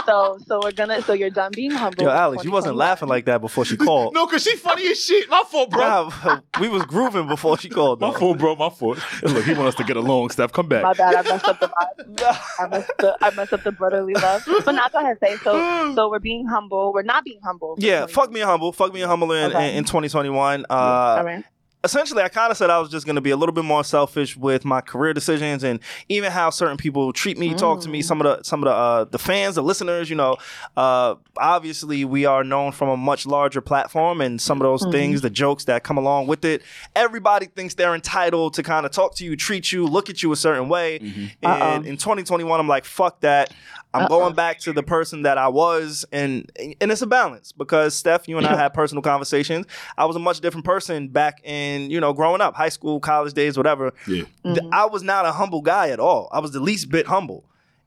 So, 0.06 0.38
so 0.46 0.60
we're 0.62 0.72
gonna. 0.72 1.02
So 1.02 1.12
you're 1.12 1.28
done 1.30 1.52
being 1.54 1.70
humble. 1.70 2.04
Yo, 2.04 2.10
Alex, 2.10 2.44
you 2.44 2.50
wasn't 2.50 2.76
laughing 2.76 3.08
like 3.08 3.26
that 3.26 3.40
before 3.40 3.64
she 3.64 3.76
called. 3.88 4.14
no, 4.14 4.26
cause 4.26 4.42
she 4.42 4.56
funny 4.56 4.86
as 4.88 5.02
shit. 5.02 5.28
My 5.28 5.42
fault, 5.50 5.70
bro. 5.70 5.80
Nah, 5.80 6.40
we 6.60 6.68
was 6.68 6.82
grooving 6.84 7.26
before 7.28 7.58
she 7.58 7.68
called. 7.68 8.00
My 8.00 8.10
though. 8.12 8.18
fault, 8.18 8.38
bro. 8.38 8.56
My 8.56 8.70
fault. 8.70 8.98
Look, 9.22 9.44
he 9.44 9.52
wants 9.52 9.68
us 9.68 9.74
to 9.76 9.84
get 9.84 9.96
along. 9.96 10.30
Steph, 10.30 10.52
come 10.52 10.66
back. 10.68 10.82
My 10.82 10.94
bad. 10.94 11.14
I 11.16 11.22
messed 11.22 11.44
up 11.44 11.60
the 11.60 11.68
vibe. 11.68 12.40
I 12.58 12.66
messed 12.68 12.90
up. 13.02 13.16
I 13.20 13.30
messed 13.30 13.52
up 13.52 13.62
the 13.64 13.72
brotherly 13.72 14.14
love. 14.14 14.44
But 14.64 14.72
now 14.72 14.88
go 14.88 14.98
ahead. 15.00 15.18
Say 15.22 15.36
so. 15.38 15.92
So 15.94 16.08
we're 16.10 16.18
being 16.20 16.46
humble. 16.46 16.92
We're 16.92 17.02
not 17.02 17.24
being 17.24 17.40
humble. 17.42 17.74
Yeah, 17.78 18.06
fuck 18.06 18.30
me 18.30 18.40
humble. 18.40 18.72
Fuck 18.72 18.92
me 18.94 19.00
humble 19.00 19.32
in, 19.32 19.50
Okay. 19.50 19.70
in, 19.72 19.78
in 19.78 19.84
2021. 19.84 20.66
Uh, 20.68 20.74
All 20.74 21.24
right. 21.24 21.44
Essentially, 21.84 22.22
I 22.22 22.28
kind 22.28 22.50
of 22.50 22.56
said 22.56 22.70
I 22.70 22.78
was 22.78 22.90
just 22.90 23.06
going 23.06 23.16
to 23.16 23.22
be 23.22 23.30
a 23.30 23.36
little 23.36 23.54
bit 23.54 23.64
more 23.64 23.84
selfish 23.84 24.36
with 24.36 24.64
my 24.64 24.80
career 24.80 25.12
decisions 25.14 25.62
and 25.64 25.80
even 26.08 26.32
how 26.32 26.50
certain 26.50 26.76
people 26.76 27.12
treat 27.12 27.38
me, 27.38 27.54
talk 27.54 27.80
to 27.82 27.88
me. 27.88 28.00
Mm. 28.00 28.04
Some 28.04 28.20
of 28.20 28.24
the 28.38 28.42
some 28.44 28.62
of 28.62 28.66
the 28.66 28.72
uh, 28.74 29.04
the 29.04 29.18
fans, 29.18 29.54
the 29.54 29.62
listeners, 29.62 30.10
you 30.10 30.16
know. 30.16 30.36
Uh, 30.76 31.14
obviously, 31.36 32.04
we 32.04 32.24
are 32.24 32.42
known 32.44 32.72
from 32.72 32.88
a 32.88 32.96
much 32.96 33.26
larger 33.26 33.60
platform, 33.60 34.20
and 34.20 34.40
some 34.40 34.58
of 34.60 34.64
those 34.64 34.82
Mhm. 34.82 34.92
things, 34.92 35.20
the 35.20 35.30
jokes 35.30 35.64
that 35.64 35.84
come 35.84 35.98
along 35.98 36.26
with 36.26 36.44
it. 36.44 36.62
Everybody 36.96 37.46
thinks 37.46 37.74
they're 37.74 37.94
entitled 37.94 38.54
to 38.54 38.62
kind 38.62 38.84
of 38.86 38.92
talk 38.92 39.14
to 39.16 39.24
you, 39.24 39.36
treat 39.36 39.72
you, 39.72 39.86
look 39.86 40.10
at 40.10 40.22
you 40.22 40.32
a 40.32 40.36
certain 40.36 40.68
way. 40.68 40.98
Mhm. 40.98 41.30
Uh-oh. 41.44 41.48
And 41.76 41.86
in 41.86 41.96
2021, 41.96 42.58
I'm 42.60 42.68
like, 42.68 42.84
fuck 42.84 43.20
that. 43.20 43.52
I'm 43.95 44.03
Uh-oh. 44.03 44.09
going 44.09 44.34
back 44.34 44.59
to 44.61 44.72
the 44.72 44.82
person 44.82 45.22
that 45.22 45.39
I 45.39 45.49
was, 45.49 46.05
and 46.12 46.51
and 46.80 46.91
it's 46.93 47.01
a 47.03 47.07
balance 47.07 47.53
because 47.53 47.95
Steph, 47.95 48.28
you 48.28 48.36
and 48.36 48.47
I 48.47 48.55
had 48.57 48.74
personal 48.74 49.03
conversations. 49.03 49.66
I 49.97 50.05
was 50.05 50.14
a 50.14 50.18
much 50.18 50.41
different 50.41 50.66
person 50.66 51.09
back 51.09 51.41
in 51.45 51.91
you 51.91 51.99
know 52.01 52.12
growing 52.12 52.41
up, 52.41 52.55
high 52.55 52.68
school, 52.68 53.01
college 53.01 53.32
days, 53.32 53.57
whatever. 53.57 53.93
Yeah. 54.07 54.24
Th- 54.45 54.57
Mhm. 54.59 54.68
I 54.72 54.86
was 54.86 55.03
not 55.03 55.24
a 55.24 55.32
humble 55.32 55.62
guy 55.62 55.89
at 55.89 56.01
all. 56.01 56.28
I 56.32 56.41
was 56.41 56.53
the 56.53 56.61
least 56.61 56.91
bit 56.91 57.07
humble. 57.07 57.45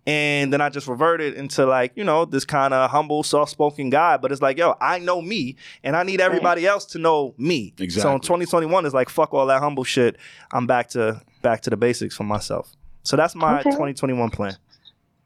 And 0.08 0.52
then 0.52 0.62
I 0.62 0.70
just 0.70 0.88
reverted 0.88 1.36
into 1.36 1.64
like, 1.68 1.92
you 1.96 2.04
know, 2.04 2.26
this 2.26 2.44
kind 2.44 2.74
of 2.74 2.90
humble, 2.90 3.22
soft 3.22 3.52
spoken 3.52 3.92
guy. 3.92 4.18
But 4.18 4.32
it's 4.32 4.42
like, 4.42 4.58
yo, 4.58 4.74
I 4.82 4.98
know 4.98 5.22
me 5.22 5.58
and 5.84 5.96
I 5.96 6.02
need 6.02 6.20
everybody 6.20 6.66
else 6.66 6.86
to 6.88 6.98
know 6.98 7.36
me. 7.38 7.76
Exactly. 7.78 8.02
So 8.10 8.16
in 8.16 8.20
2021 8.22 8.88
is 8.88 8.96
like, 8.96 9.10
fuck 9.10 9.32
all 9.36 9.46
that 9.46 9.60
humble 9.62 9.84
shit. 9.84 10.18
I'm 10.52 10.66
back 10.66 10.90
to 10.90 11.22
back 11.44 11.62
to 11.62 11.70
the 11.70 11.78
basics 11.78 12.16
for 12.18 12.24
myself. 12.24 12.72
So 13.04 13.16
that's 13.16 13.36
my 13.36 13.60
Okay. 13.60 13.70
2021 13.70 14.32
plan. 14.32 14.58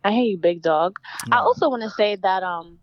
I 0.06 0.12
hear 0.12 0.24
you, 0.24 0.38
big 0.38 0.62
dog. 0.62 1.00
I 1.32 1.40
also 1.40 1.68
want 1.68 1.82
to 1.82 1.90
say 1.90 2.16
that 2.16 2.44
um, 2.44 2.78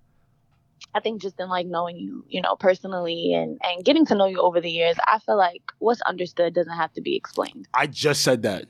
I 0.92 0.98
think 0.98 1.22
just 1.22 1.38
in 1.38 1.48
like 1.48 1.68
knowing 1.68 1.96
you, 1.96 2.24
you 2.28 2.40
know, 2.42 2.56
personally 2.56 3.32
and 3.32 3.60
and 3.62 3.84
getting 3.84 4.04
to 4.06 4.16
know 4.16 4.26
you 4.26 4.40
over 4.40 4.60
the 4.60 4.70
years, 4.70 4.96
I 5.06 5.20
feel 5.20 5.36
like 5.36 5.62
what's 5.78 6.02
understood 6.02 6.52
doesn't 6.52 6.76
have 6.76 6.92
to 6.94 7.00
be 7.00 7.14
explained. 7.14 7.68
I 7.74 7.86
just 7.86 8.22
said 8.22 8.42
that. 8.42 8.64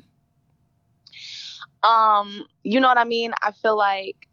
Um, 1.83 2.45
you 2.63 2.79
know 2.79 2.89
what 2.89 2.99
I 2.99 3.05
mean? 3.05 3.33
I 3.41 3.53
feel 3.53 3.77
like, 3.77 4.29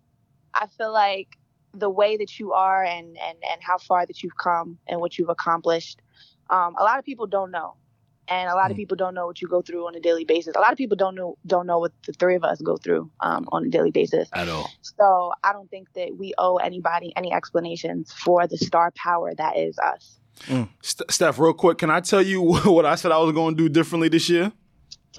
I 0.53 0.67
feel 0.67 0.91
like 0.91 1.37
the 1.73 1.89
way 1.89 2.17
that 2.17 2.39
you 2.39 2.51
are 2.51 2.83
and 2.83 3.17
and 3.17 3.37
and 3.51 3.61
how 3.61 3.77
far 3.77 4.05
that 4.05 4.21
you've 4.21 4.37
come 4.37 4.77
and 4.87 4.99
what 4.99 5.17
you've 5.17 5.29
accomplished 5.29 6.01
um, 6.49 6.75
a 6.79 6.83
lot 6.83 6.97
of 6.97 7.05
people 7.05 7.27
don't 7.27 7.51
know 7.51 7.75
and 8.29 8.49
a 8.49 8.55
lot 8.55 8.69
of 8.71 8.75
Mm. 8.75 8.81
people 8.81 8.97
don't 8.97 9.13
know 9.13 9.25
what 9.27 9.41
you 9.41 9.47
go 9.47 9.61
through 9.61 9.87
on 9.87 9.95
a 9.95 9.99
daily 9.99 10.25
basis 10.25 10.55
a 10.55 10.59
lot 10.59 10.71
of 10.71 10.77
people 10.77 10.95
don't 10.97 11.15
know 11.15 11.37
don't 11.45 11.65
know 11.67 11.79
what 11.79 11.91
the 12.05 12.13
three 12.13 12.35
of 12.35 12.43
us 12.43 12.61
go 12.61 12.77
through 12.77 13.09
um, 13.21 13.47
on 13.51 13.65
a 13.65 13.69
daily 13.69 13.91
basis 13.91 14.29
At 14.33 14.47
all. 14.49 14.69
so 14.81 15.31
i 15.43 15.51
don't 15.53 15.69
think 15.69 15.87
that 15.95 16.15
we 16.17 16.33
owe 16.37 16.57
anybody 16.57 17.11
any 17.15 17.31
explanations 17.33 18.11
for 18.13 18.47
the 18.47 18.57
star 18.57 18.91
power 18.95 19.33
that 19.35 19.57
is 19.57 19.77
us 19.79 20.15
St- 20.81 21.11
Steph, 21.11 21.37
real 21.37 21.51
quick, 21.53 21.77
can 21.79 21.89
I 21.89 21.99
tell 21.99 22.21
you 22.21 22.41
what 22.77 22.85
I 22.85 22.95
said 22.95 23.11
I 23.11 23.17
was 23.17 23.33
going 23.33 23.57
to 23.57 23.61
do 23.63 23.67
differently 23.67 24.07
this 24.07 24.29
year? 24.29 24.53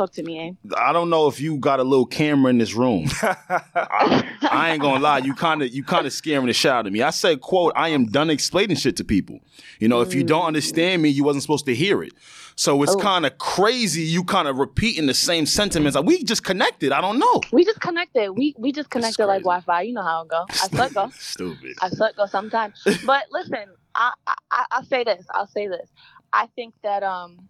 Talk 0.00 0.12
to 0.14 0.22
me 0.22 0.38
eh? 0.38 0.74
I 0.76 0.92
don't 0.92 1.10
know 1.10 1.26
if 1.28 1.40
you 1.40 1.56
got 1.58 1.78
a 1.80 1.84
little 1.84 2.06
camera 2.06 2.50
in 2.50 2.58
this 2.58 2.74
room. 2.74 3.06
I, 3.22 4.24
I 4.42 4.70
ain't 4.72 4.80
gonna 4.82 5.00
lie, 5.02 5.18
you 5.18 5.34
kind 5.34 5.62
of 5.62 5.72
you 5.74 5.82
kind 5.84 6.06
of 6.06 6.12
scaring 6.12 6.46
the 6.46 6.52
shit 6.52 6.70
out 6.70 6.86
of 6.86 6.92
me. 6.92 7.02
I 7.02 7.10
said, 7.10 7.40
"quote 7.40 7.72
I 7.76 7.88
am 7.90 8.06
done 8.06 8.30
explaining 8.30 8.76
shit 8.76 8.96
to 8.96 9.04
people. 9.04 9.40
You 9.78 9.88
know, 9.88 10.00
if 10.00 10.14
you 10.14 10.24
don't 10.24 10.46
understand 10.46 11.02
me, 11.02 11.08
you 11.10 11.24
wasn't 11.24 11.42
supposed 11.42 11.66
to 11.66 11.74
hear 11.74 12.02
it. 12.02 12.12
So 12.56 12.82
it's 12.82 12.92
Oh. 12.94 12.98
kind 12.98 13.24
of 13.26 13.38
crazy. 13.38 14.02
You 14.02 14.24
kind 14.24 14.46
of 14.48 14.56
repeating 14.58 15.06
the 15.06 15.14
same 15.14 15.46
sentiments. 15.46 15.96
Like, 15.96 16.04
we 16.04 16.22
just 16.24 16.44
connected. 16.44 16.92
I 16.92 17.00
don't 17.00 17.18
know. 17.18 17.40
we 17.52 17.64
just 17.64 17.80
connected 17.80 18.32
we 18.32 18.54
we 18.58 18.72
just 18.72 18.90
connected 18.90 19.26
like 19.26 19.42
wi-fi 19.42 19.82
you 19.82 19.92
know 19.92 20.02
how 20.02 20.22
it 20.22 20.28
go 20.28 20.44
i 20.50 20.54
suck 20.76 20.92
go 20.94 21.10
Stupid. 21.18 21.74
I 21.80 21.88
suck 21.90 22.16
go 22.16 22.26
sometimes. 22.26 22.74
But 23.06 23.24
listen, 23.30 23.66
I, 23.94 24.12
I 24.26 24.64
I'll 24.70 24.84
say 24.84 25.04
this. 25.04 25.24
I'll 25.34 25.46
say 25.48 25.68
this. 25.68 25.88
I 26.32 26.46
think 26.56 26.74
that 26.82 27.02
um 27.02 27.48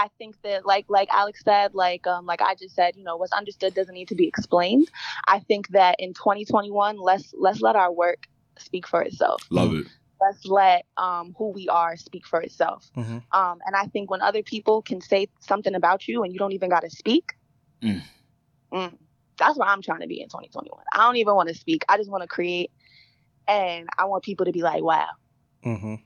I 0.00 0.08
think 0.18 0.36
that 0.44 0.64
like 0.64 0.86
like 0.88 1.08
Alex 1.12 1.42
said, 1.44 1.74
like 1.74 2.06
um 2.06 2.24
like 2.24 2.40
I 2.40 2.54
just 2.54 2.74
said, 2.74 2.96
you 2.96 3.04
know, 3.04 3.16
what's 3.18 3.32
understood 3.32 3.74
doesn't 3.74 3.94
need 3.94 4.08
to 4.08 4.14
be 4.14 4.26
explained. 4.26 4.88
I 5.26 5.40
think 5.40 5.68
that 5.68 5.96
in 5.98 6.14
2021, 6.14 6.96
let's 6.98 7.34
let's 7.38 7.60
let 7.60 7.76
our 7.76 7.92
work 7.92 8.26
speak 8.58 8.86
for 8.88 9.02
itself. 9.02 9.42
Love 9.50 9.74
it. 9.74 9.86
Let's 10.20 10.46
let 10.46 10.86
um 10.96 11.34
who 11.36 11.50
we 11.50 11.68
are 11.68 11.96
speak 11.96 12.26
for 12.26 12.40
itself. 12.40 12.90
Mhm. 12.96 13.22
Um 13.32 13.58
and 13.66 13.76
I 13.76 13.86
think 13.92 14.10
when 14.10 14.22
other 14.22 14.42
people 14.42 14.80
can 14.80 15.00
say 15.02 15.28
something 15.40 15.74
about 15.74 16.08
you 16.08 16.22
and 16.22 16.32
you 16.32 16.38
don't 16.38 16.52
even 16.52 16.70
got 16.70 16.80
to 16.80 16.90
speak, 16.90 17.34
Mm. 17.82 18.02
mm, 18.72 18.98
that's 19.38 19.58
where 19.58 19.68
I'm 19.68 19.82
trying 19.82 20.00
to 20.00 20.06
be 20.06 20.20
in 20.22 20.28
2021. 20.28 20.82
I 20.94 20.98
don't 21.06 21.16
even 21.16 21.34
want 21.34 21.48
to 21.50 21.54
speak. 21.54 21.84
I 21.90 21.96
just 21.98 22.10
want 22.10 22.22
to 22.22 22.28
create 22.28 22.70
and 23.48 23.88
I 23.98 24.04
want 24.04 24.24
people 24.24 24.46
to 24.46 24.52
be 24.52 24.62
like, 24.62 24.82
wow, 24.82 25.08
hmm 25.62 25.96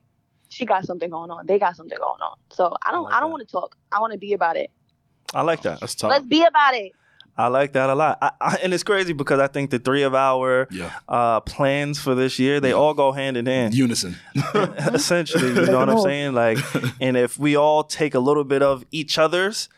she 0.48 0.64
got 0.64 0.84
something 0.84 1.10
going 1.10 1.30
on. 1.30 1.46
They 1.46 1.58
got 1.58 1.76
something 1.76 1.98
going 1.98 2.20
on. 2.20 2.36
So 2.50 2.74
I 2.82 2.92
don't 2.92 3.04
like 3.04 3.14
I, 3.14 3.20
don't 3.20 3.30
want 3.30 3.46
to 3.46 3.50
talk. 3.50 3.76
I 3.92 4.00
want 4.00 4.12
to 4.12 4.18
be 4.18 4.32
about 4.32 4.56
it. 4.56 4.70
I 5.32 5.42
like 5.42 5.62
that. 5.62 5.80
Let's 5.80 5.94
talk. 5.94 6.10
Let's 6.10 6.26
be 6.26 6.44
about 6.44 6.74
it. 6.74 6.92
I 7.36 7.48
like 7.48 7.72
that 7.72 7.90
a 7.90 7.94
lot. 7.96 8.18
I, 8.22 8.30
I, 8.40 8.56
and 8.62 8.72
it's 8.72 8.84
crazy 8.84 9.12
because 9.12 9.40
I 9.40 9.48
think 9.48 9.70
the 9.70 9.80
three 9.80 10.04
of 10.04 10.14
our 10.14 10.68
yeah. 10.70 10.92
uh, 11.08 11.40
plans 11.40 11.98
for 11.98 12.14
this 12.14 12.38
year 12.38 12.60
they 12.60 12.72
all 12.72 12.94
go 12.94 13.10
hand 13.10 13.36
in 13.36 13.46
hand. 13.46 13.74
Unison. 13.74 14.16
Essentially, 14.54 15.48
you 15.48 15.66
know 15.66 15.80
what 15.80 15.88
I'm 15.88 16.00
saying? 16.02 16.34
Like, 16.34 16.58
and 17.00 17.16
if 17.16 17.36
we 17.36 17.56
all 17.56 17.82
take 17.82 18.14
a 18.14 18.20
little 18.20 18.44
bit 18.44 18.62
of 18.62 18.84
each 18.92 19.18
other's, 19.18 19.68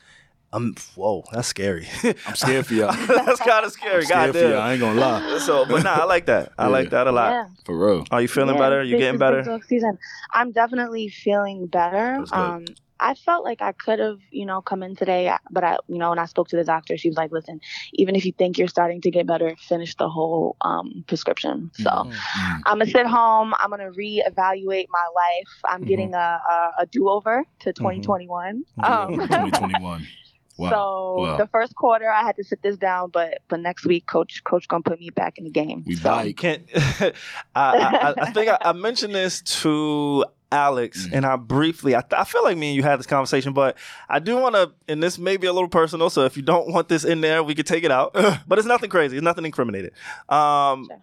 um, 0.57 0.75
whoa, 0.95 1.25
that's 1.33 1.49
scary. 1.49 1.87
I'm 2.27 2.35
scared 2.35 2.67
for 2.67 2.75
y'all. 2.75 2.93
that's 3.07 3.41
kind 3.41 3.65
of 3.65 3.73
scary. 3.73 4.05
Scared 4.05 4.33
for 4.33 4.39
y'all. 4.41 4.51
Goddamn. 4.53 4.63
I 4.63 4.73
ain't 4.73 4.81
gonna 4.81 5.01
lie. 5.01 5.39
So, 5.47 5.65
but 5.67 5.85
nah, 5.85 6.01
I 6.01 6.05
like 6.05 6.27
that. 6.27 6.53
I 6.59 6.65
Yeah. 6.65 6.69
like 6.69 6.91
that 6.91 7.07
a 7.07 7.13
lot. 7.13 7.31
Yeah. 7.33 7.47
For 7.65 7.77
real. 7.77 8.05
Are 8.11 8.21
you 8.23 8.29
feeling 8.29 8.55
Yeah, 8.57 8.61
better? 8.63 8.83
You 8.83 8.97
this 8.97 9.01
getting 9.01 9.19
better? 9.19 9.37
Big 9.43 9.47
Dog 9.47 9.65
season. 9.65 9.99
I'm 10.33 10.53
definitely 10.53 11.09
feeling 11.09 11.67
better. 11.67 12.25
Um, 12.33 12.65
I 12.99 13.13
felt 13.13 13.45
like 13.45 13.61
I 13.61 13.73
could 13.73 13.99
have, 13.99 14.21
you 14.31 14.47
know, 14.47 14.63
come 14.63 14.83
in 14.83 14.97
today, 14.97 15.31
but 15.51 15.63
I, 15.63 15.77
you 15.87 15.99
know, 15.99 16.09
when 16.09 16.19
I 16.19 16.25
spoke 16.25 16.49
to 16.49 16.57
the 16.57 16.65
doctor, 16.65 16.97
she 16.97 17.09
was 17.11 17.17
like, 17.19 17.31
"Listen, 17.31 17.61
even 17.93 18.17
if 18.17 18.25
you 18.25 18.33
think 18.33 18.57
you're 18.57 18.69
starting 18.69 19.03
to 19.03 19.11
get 19.11 19.27
better, 19.27 19.55
finish 19.69 19.95
the 19.97 20.09
whole 20.09 20.57
um, 20.63 21.05
prescription." 21.07 21.71
So 21.75 21.91
Mhm. 21.91 22.13
Mm. 22.13 22.61
I'm 22.65 22.79
gonna 22.79 22.87
sit 22.91 23.07
home. 23.07 23.53
I'm 23.61 23.69
gonna 23.69 23.91
reevaluate 23.91 24.87
my 24.89 25.07
life. 25.15 25.53
I'm 25.67 25.83
Mhm. 25.83 25.87
getting 25.87 26.15
a, 26.15 26.41
a, 26.49 26.73
a 26.79 26.87
do 26.87 27.11
over 27.11 27.45
to 27.61 27.73
2021. 27.75 28.65
Um, 28.83 29.13
2021. 29.19 30.07
Wow. 30.59 30.71
So 30.71 31.23
Wow. 31.23 31.37
the 31.37 31.47
first 31.49 31.75
quarter, 31.75 32.09
I 32.11 32.23
had 32.23 32.37
to 32.37 32.45
sit 32.45 32.63
this 32.63 32.77
down, 32.77 33.11
but 33.11 33.41
but 33.49 33.61
next 33.61 33.85
week, 33.85 34.07
coach 34.07 34.43
coach 34.45 34.67
gonna 34.69 34.83
put 34.83 34.99
me 35.01 35.11
back 35.11 35.39
in 35.39 35.45
the 35.45 35.51
game. 35.51 35.85
We 35.87 35.97
so, 35.97 36.05
bike. 36.11 36.37
Can't. 36.37 36.63
I, 36.75 37.13
I, 37.55 38.15
I 38.19 38.31
think 38.33 38.49
I, 38.51 38.59
I 38.61 38.73
mentioned 38.73 39.15
this 39.15 39.43
to 39.63 40.25
Alex, 40.53 41.07
Mm. 41.09 41.13
and 41.13 41.27
I 41.27 41.37
briefly. 41.37 41.95
I, 41.95 42.03
I 42.17 42.25
feel 42.25 42.43
like 42.45 42.57
me 42.57 42.69
and 42.69 42.77
you 42.77 42.83
had 42.83 42.99
this 42.99 43.07
conversation, 43.07 43.53
but 43.53 43.77
I 44.09 44.19
do 44.19 44.37
want 44.37 44.55
to. 44.55 44.73
And 44.89 45.03
this 45.03 45.19
may 45.19 45.37
be 45.37 45.47
a 45.47 45.53
little 45.53 45.69
personal, 45.69 46.09
so 46.09 46.25
if 46.25 46.37
you 46.37 46.43
don't 46.43 46.73
want 46.73 46.89
this 46.89 47.05
in 47.05 47.21
there, 47.21 47.43
we 47.43 47.55
could 47.55 47.67
take 47.67 47.85
it 47.85 47.91
out. 47.91 48.13
but 48.47 48.59
it's 48.59 48.67
nothing 48.69 48.89
crazy. 48.89 49.17
It's 49.17 49.25
nothing 49.25 49.45
incriminated. 49.45 49.93
Um, 50.29 50.87
Sure. 50.89 51.03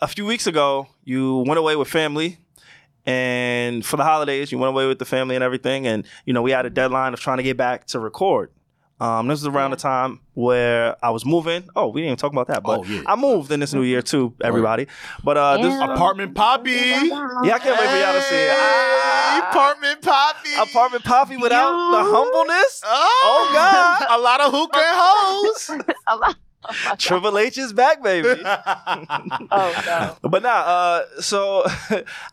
A 0.00 0.08
few 0.08 0.26
weeks 0.26 0.46
ago, 0.46 0.88
you 1.04 1.44
went 1.46 1.58
away 1.58 1.76
with 1.76 1.88
family. 1.88 2.38
And 3.06 3.84
for 3.84 3.96
the 3.96 4.04
holidays, 4.04 4.50
you 4.50 4.58
went 4.58 4.70
away 4.70 4.86
with 4.86 4.98
the 4.98 5.04
family 5.04 5.34
and 5.34 5.44
everything. 5.44 5.86
And, 5.86 6.06
you 6.24 6.32
know, 6.32 6.42
we 6.42 6.50
had 6.50 6.66
a 6.66 6.70
deadline 6.70 7.12
of 7.14 7.20
trying 7.20 7.36
to 7.36 7.42
get 7.42 7.56
back 7.56 7.86
to 7.88 7.98
record. 7.98 8.50
Um, 9.04 9.26
this 9.28 9.40
was 9.40 9.46
around 9.46 9.72
the 9.72 9.76
time 9.76 10.20
where 10.34 10.96
I 11.04 11.10
was 11.10 11.24
moving. 11.26 11.68
Oh, 11.76 11.88
we 11.88 12.00
didn't 12.00 12.08
even 12.10 12.16
talk 12.18 12.32
about 12.32 12.46
that. 12.48 12.62
But 12.62 12.80
Oh, 12.80 12.84
yeah. 12.84 13.02
I 13.06 13.16
moved 13.16 13.50
in 13.52 13.60
this 13.60 13.74
new 13.74 13.82
year 13.82 14.02
too, 14.02 14.34
everybody. 14.42 14.86
But 15.22 15.36
uh, 15.36 15.56
this 15.58 15.72
Yeah. 15.72 15.92
Apartment 15.94 16.34
Poppy. 16.34 16.70
yeah, 16.70 17.54
I 17.54 17.58
can't 17.62 17.78
wait 17.78 17.88
for 17.90 17.98
y'all 17.98 18.14
to 18.14 18.22
see 18.22 18.34
it. 18.34 18.50
Hey, 18.50 19.00
Ah, 19.06 19.48
apartment 19.50 20.00
Poppy. 20.02 20.50
apartment 20.58 21.04
Poppy 21.04 21.36
without 21.36 21.72
the 21.90 22.02
humbleness. 22.10 22.82
Oh, 22.84 23.20
Oh, 23.26 23.50
God. 23.52 24.06
a 24.18 24.20
lot 24.22 24.40
of 24.40 24.52
hookah 24.52 24.78
and 24.78 24.96
hoes. 25.00 25.70
A 26.06 26.16
lot- 26.16 26.36
oh 26.64 26.70
my 26.84 26.90
God. 26.90 26.98
Triple 26.98 27.38
H 27.38 27.58
is 27.58 27.72
back, 27.72 28.02
baby. 28.02 28.42
Oh 29.50 29.82
no. 29.86 30.16
But 30.28 30.42
nah, 30.42 30.48
uh, 30.50 31.02
so 31.20 31.62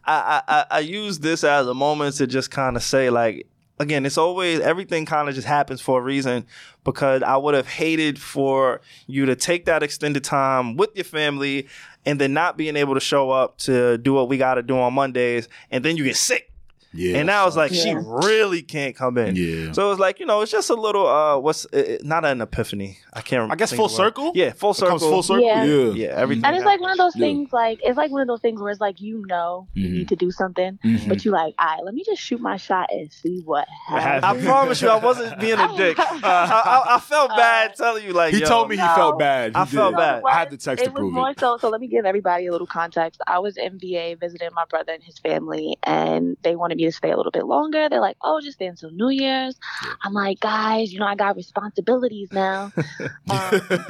I, 0.06 0.42
I 0.48 0.66
I 0.72 0.80
use 0.80 1.20
this 1.20 1.44
as 1.44 1.68
a 1.68 1.74
moment 1.74 2.16
to 2.16 2.28
just 2.28 2.50
kind 2.52 2.76
of 2.78 2.84
say 2.84 3.10
like 3.10 3.48
again, 3.82 4.06
it's 4.06 4.18
always 4.18 4.60
everything 4.60 5.06
kind 5.06 5.28
of 5.28 5.36
just 5.36 5.48
happens 5.48 5.82
for 5.82 6.00
a 6.00 6.04
reason 6.04 6.46
because 6.84 7.24
I 7.24 7.36
would 7.36 7.56
have 7.56 7.68
hated 7.68 8.20
for 8.20 8.80
you 9.08 9.26
to 9.26 9.36
take 9.36 9.66
that 9.66 9.82
extended 9.82 10.24
time 10.24 10.78
with 10.78 10.96
your 10.96 11.04
family 11.04 11.68
and 12.06 12.22
then 12.22 12.32
not 12.34 12.58
being 12.58 12.76
able 12.76 12.94
to 12.94 13.00
show 13.00 13.32
up 13.32 13.58
to 13.60 13.98
do 13.98 14.14
what 14.14 14.30
we 14.30 14.38
got 14.38 14.56
to 14.56 14.64
do 14.64 14.78
on 14.78 14.94
Mondays 14.94 15.50
and 15.72 15.84
then 15.84 15.98
you 15.98 16.04
get 16.04 16.16
sick. 16.16 16.51
Yeah. 16.94 17.18
and 17.18 17.28
now 17.28 17.48
it's 17.48 17.56
like 17.56 17.72
she 17.74 17.94
really 17.96 18.62
can't 18.62 18.96
come 18.96 19.18
in. 19.18 19.36
Yeah. 19.36 19.72
So 19.72 19.92
it's 19.92 20.00
like 20.00 20.20
you 20.20 20.26
know, 20.26 20.42
it's 20.42 20.52
just 20.52 20.70
a 20.70 20.74
little 20.76 21.08
uh, 21.08 21.38
what's 21.40 21.66
uh, 21.74 21.98
uh, 22.00 22.04
not 22.04 22.26
an 22.26 22.42
epiphany. 22.42 22.98
I 23.14 23.22
can't. 23.22 23.40
remember. 23.42 23.54
I 23.54 23.56
guess 23.56 23.72
full 23.74 23.86
of 23.86 23.92
the 23.92 23.98
word. 24.02 24.08
circle? 24.08 24.32
Yeah, 24.36 24.52
full 24.54 24.72
It 24.72 24.76
circle. 24.76 25.00
comes 25.00 25.02
full 25.04 25.24
circle. 25.24 25.46
Yeah. 25.46 25.64
Yeah. 25.64 25.92
Yeah, 25.92 26.08
everything. 26.16 26.46
And 26.46 26.56
it's 26.56 26.66
like 26.66 26.80
one 26.82 26.92
of 26.92 26.98
those 26.98 27.16
Yeah. 27.16 27.26
things, 27.28 27.54
like 27.54 27.80
it's 27.84 27.98
like 27.98 28.12
one 28.12 28.22
of 28.22 28.28
those 28.28 28.42
things 28.42 28.62
where 28.62 28.72
it's 28.72 28.82
like 28.82 29.00
you 29.02 29.26
know 29.28 29.68
you 29.74 29.88
Mhm. 29.88 29.92
need 29.94 30.10
to 30.10 30.16
do 30.16 30.32
something, 30.32 30.80
Mhm. 30.84 31.08
but 31.08 31.24
you 31.26 31.32
like, 31.32 31.56
all 31.60 31.68
right, 31.68 31.84
let 31.86 31.94
me 31.94 32.04
just 32.06 32.22
shoot 32.22 32.42
my 32.42 32.58
shot 32.58 32.90
and 32.92 33.12
see 33.12 33.42
what 33.46 33.68
happens. 33.88 34.24
I 34.24 34.46
promise 34.46 34.82
you, 34.82 34.90
I 34.90 34.98
wasn't 34.98 35.40
being 35.40 35.60
a 35.60 35.76
dick. 35.78 35.98
Uh, 35.98 36.06
I, 36.24 36.84
I, 36.90 36.96
I 36.96 37.00
felt 37.00 37.30
bad 37.32 37.76
telling 37.76 38.04
you, 38.06 38.14
like 38.14 38.34
He 38.34 38.42
yo, 38.42 38.48
told 38.48 38.70
me 38.70 38.76
he 38.76 38.82
felt 38.82 39.18
bad. 39.18 39.52
He 39.56 39.62
I 39.62 39.66
felt 39.66 39.94
did. 39.94 39.98
bad. 39.98 40.24
I 40.26 40.34
had 40.34 40.50
the 40.50 40.58
text 40.58 40.82
it 40.84 40.88
to 40.88 40.92
was 40.92 41.00
prove 41.00 41.14
more 41.14 41.30
it. 41.32 41.40
so. 41.40 41.58
So 41.58 41.70
let 41.70 41.80
me 41.82 41.88
give 41.88 42.06
everybody 42.06 42.48
a 42.48 42.52
little 42.52 42.68
context. 42.68 43.22
I 43.28 43.40
was 43.40 43.56
in 43.58 43.80
VA 43.80 44.16
visiting 44.20 44.50
my 44.54 44.66
brother 44.70 44.92
and 44.94 45.04
his 45.04 45.20
family, 45.20 45.78
and 45.84 46.36
they 46.44 46.56
wanted 46.56 46.78
me 46.78 46.81
to 46.88 46.92
stay 46.92 47.12
a 47.12 47.18
little 47.18 47.32
bit 47.32 47.46
longer. 47.46 47.90
They're 47.90 48.02
like, 48.02 48.18
"Oh, 48.22 48.40
just 48.42 48.56
stay 48.58 48.66
until 48.68 48.92
New 48.92 49.10
Year's." 49.10 49.58
I'm 50.04 50.14
like, 50.14 50.40
"Guys, 50.40 50.92
you 50.94 51.00
know, 51.00 51.06
I 51.06 51.16
got 51.16 51.36
responsibilities 51.36 52.30
now. 52.32 52.72
Um, 53.30 53.86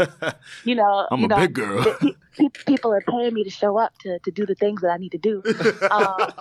you 0.63 0.75
know, 0.75 1.07
I'm 1.09 1.19
you 1.21 1.25
a 1.25 1.29
know, 1.29 1.35
big 1.37 1.53
girl. 1.53 1.83
pe- 1.83 2.13
pe- 2.37 2.49
people 2.67 2.93
are 2.93 3.01
paying 3.01 3.33
me 3.33 3.43
to 3.43 3.49
show 3.49 3.77
up 3.77 3.93
to, 4.01 4.19
to 4.19 4.31
do 4.31 4.45
the 4.45 4.55
things 4.55 4.81
that 4.81 4.89
I 4.91 4.97
need 4.97 5.11
to 5.13 5.17
do. 5.17 5.41
Um, 5.91 6.31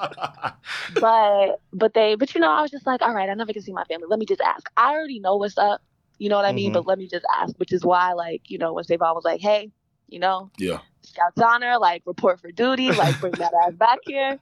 but 1.01 1.61
but 1.73 1.95
they 1.95 2.15
but 2.17 2.35
you 2.35 2.41
know 2.41 2.51
I 2.51 2.63
was 2.63 2.71
just 2.71 2.87
like 2.87 3.03
all 3.03 3.15
right 3.15 3.29
I 3.29 3.35
never 3.35 3.53
can 3.53 3.63
see 3.63 3.73
my 3.73 3.85
family 3.85 4.07
let 4.09 4.19
me 4.19 4.27
just 4.27 4.41
ask 4.41 4.69
I 4.77 4.93
already 4.93 5.21
know 5.21 5.37
what's 5.37 5.57
up 5.59 5.81
you 6.19 6.29
know 6.29 6.37
what 6.37 6.45
I 6.45 6.53
mean 6.53 6.71
Mhm. 6.71 6.75
but 6.75 6.87
let 6.87 6.99
me 6.99 7.07
just 7.07 7.25
ask 7.39 7.55
which 7.59 7.73
is 7.73 7.85
why 7.85 8.13
like 8.13 8.43
you 8.51 8.59
know 8.59 8.73
when 8.73 8.85
Savon 8.85 9.15
was 9.15 9.25
like 9.25 9.41
hey 9.41 9.71
you 10.09 10.19
know 10.19 10.51
yeah. 10.59 10.79
Scouts 11.03 11.41
honor 11.41 11.79
like 11.79 12.03
report 12.07 12.41
for 12.41 12.51
duty 12.53 12.93
like 12.93 13.19
bring 13.21 13.33
that 13.35 13.53
ass 13.67 13.73
back 13.75 13.99
here 14.05 14.39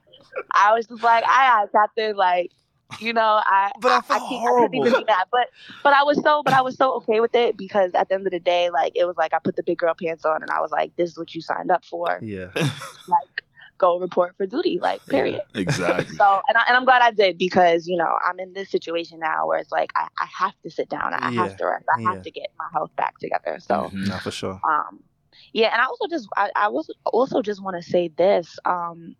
I 0.53 0.73
was 0.73 0.87
just 0.87 1.03
like 1.03 1.23
I 1.27 1.63
I 1.63 1.65
got 1.71 1.89
there 1.95 2.13
like 2.15 2.51
you 2.99 3.13
know 3.13 3.41
I 3.43 3.71
But 3.81 3.91
I 3.91 3.97
I, 3.97 4.01
felt 4.01 4.21
can't, 4.21 4.43
I 4.47 4.53
couldn't 4.53 4.75
even 4.75 4.91
horrible. 4.91 4.97
be 4.99 5.03
mad 5.05 5.25
but 5.31 5.47
but 5.83 5.93
I 5.93 6.03
was 6.03 6.21
so 6.21 6.41
but 6.43 6.53
I 6.53 6.61
was 6.61 6.75
so 6.75 6.93
okay 6.97 7.19
with 7.19 7.35
it 7.35 7.57
because 7.57 7.91
at 7.93 8.09
the 8.09 8.15
end 8.15 8.25
of 8.27 8.31
the 8.31 8.39
day 8.39 8.69
like 8.69 8.93
it 8.95 9.05
was 9.05 9.15
like 9.17 9.33
I 9.33 9.39
put 9.43 9.55
the 9.55 9.63
big 9.63 9.77
girl 9.77 9.93
pants 10.01 10.25
on 10.25 10.41
and 10.41 10.51
I 10.51 10.59
was 10.61 10.71
like 10.71 10.95
this 10.95 11.11
is 11.11 11.17
what 11.17 11.33
you 11.33 11.41
signed 11.41 11.71
up 11.71 11.85
for 11.85 12.19
Yeah, 12.21 12.51
like 13.07 13.43
go 13.77 13.97
report 13.99 14.35
for 14.37 14.45
duty 14.45 14.77
like 14.81 15.05
period 15.07 15.41
Exactly. 15.55 16.15
so, 16.17 16.41
and, 16.49 16.57
I, 16.57 16.63
and 16.67 16.75
I'm 16.75 16.83
glad 16.83 17.01
I 17.01 17.11
did 17.11 17.37
because, 17.37 17.87
you 17.87 17.95
know, 17.97 18.17
I'm 18.27 18.39
in 18.39 18.51
this 18.53 18.69
situation 18.69 19.19
now 19.19 19.47
where 19.47 19.57
it's 19.59 19.71
like 19.71 19.91
I, 19.95 20.07
I 20.19 20.27
have 20.37 20.53
to 20.63 20.69
sit 20.69 20.89
down. 20.89 21.13
I 21.13 21.29
Yeah, 21.31 21.43
have 21.43 21.55
to 21.57 21.65
rest. 21.65 21.85
I 21.95 22.01
yeah. 22.01 22.09
have 22.09 22.21
to 22.23 22.31
get 22.31 22.47
my 22.57 22.65
health 22.73 22.91
back 22.97 23.17
together. 23.19 23.57
So, 23.61 23.91
Mhm. 23.93 24.07
no, 24.07 24.19
for 24.19 24.31
sure. 24.31 24.59
um, 24.69 24.99
yeah. 25.53 25.71
And 25.71 25.81
I 25.81 25.85
also 25.85 26.07
just, 26.09 26.27
I, 26.35 26.51
I 26.55 26.67
was 26.67 26.89
also 27.05 27.41
just 27.41 27.63
want 27.63 27.81
to 27.81 27.89
say 27.89 28.09
this. 28.09 28.59
Um, 28.65 29.15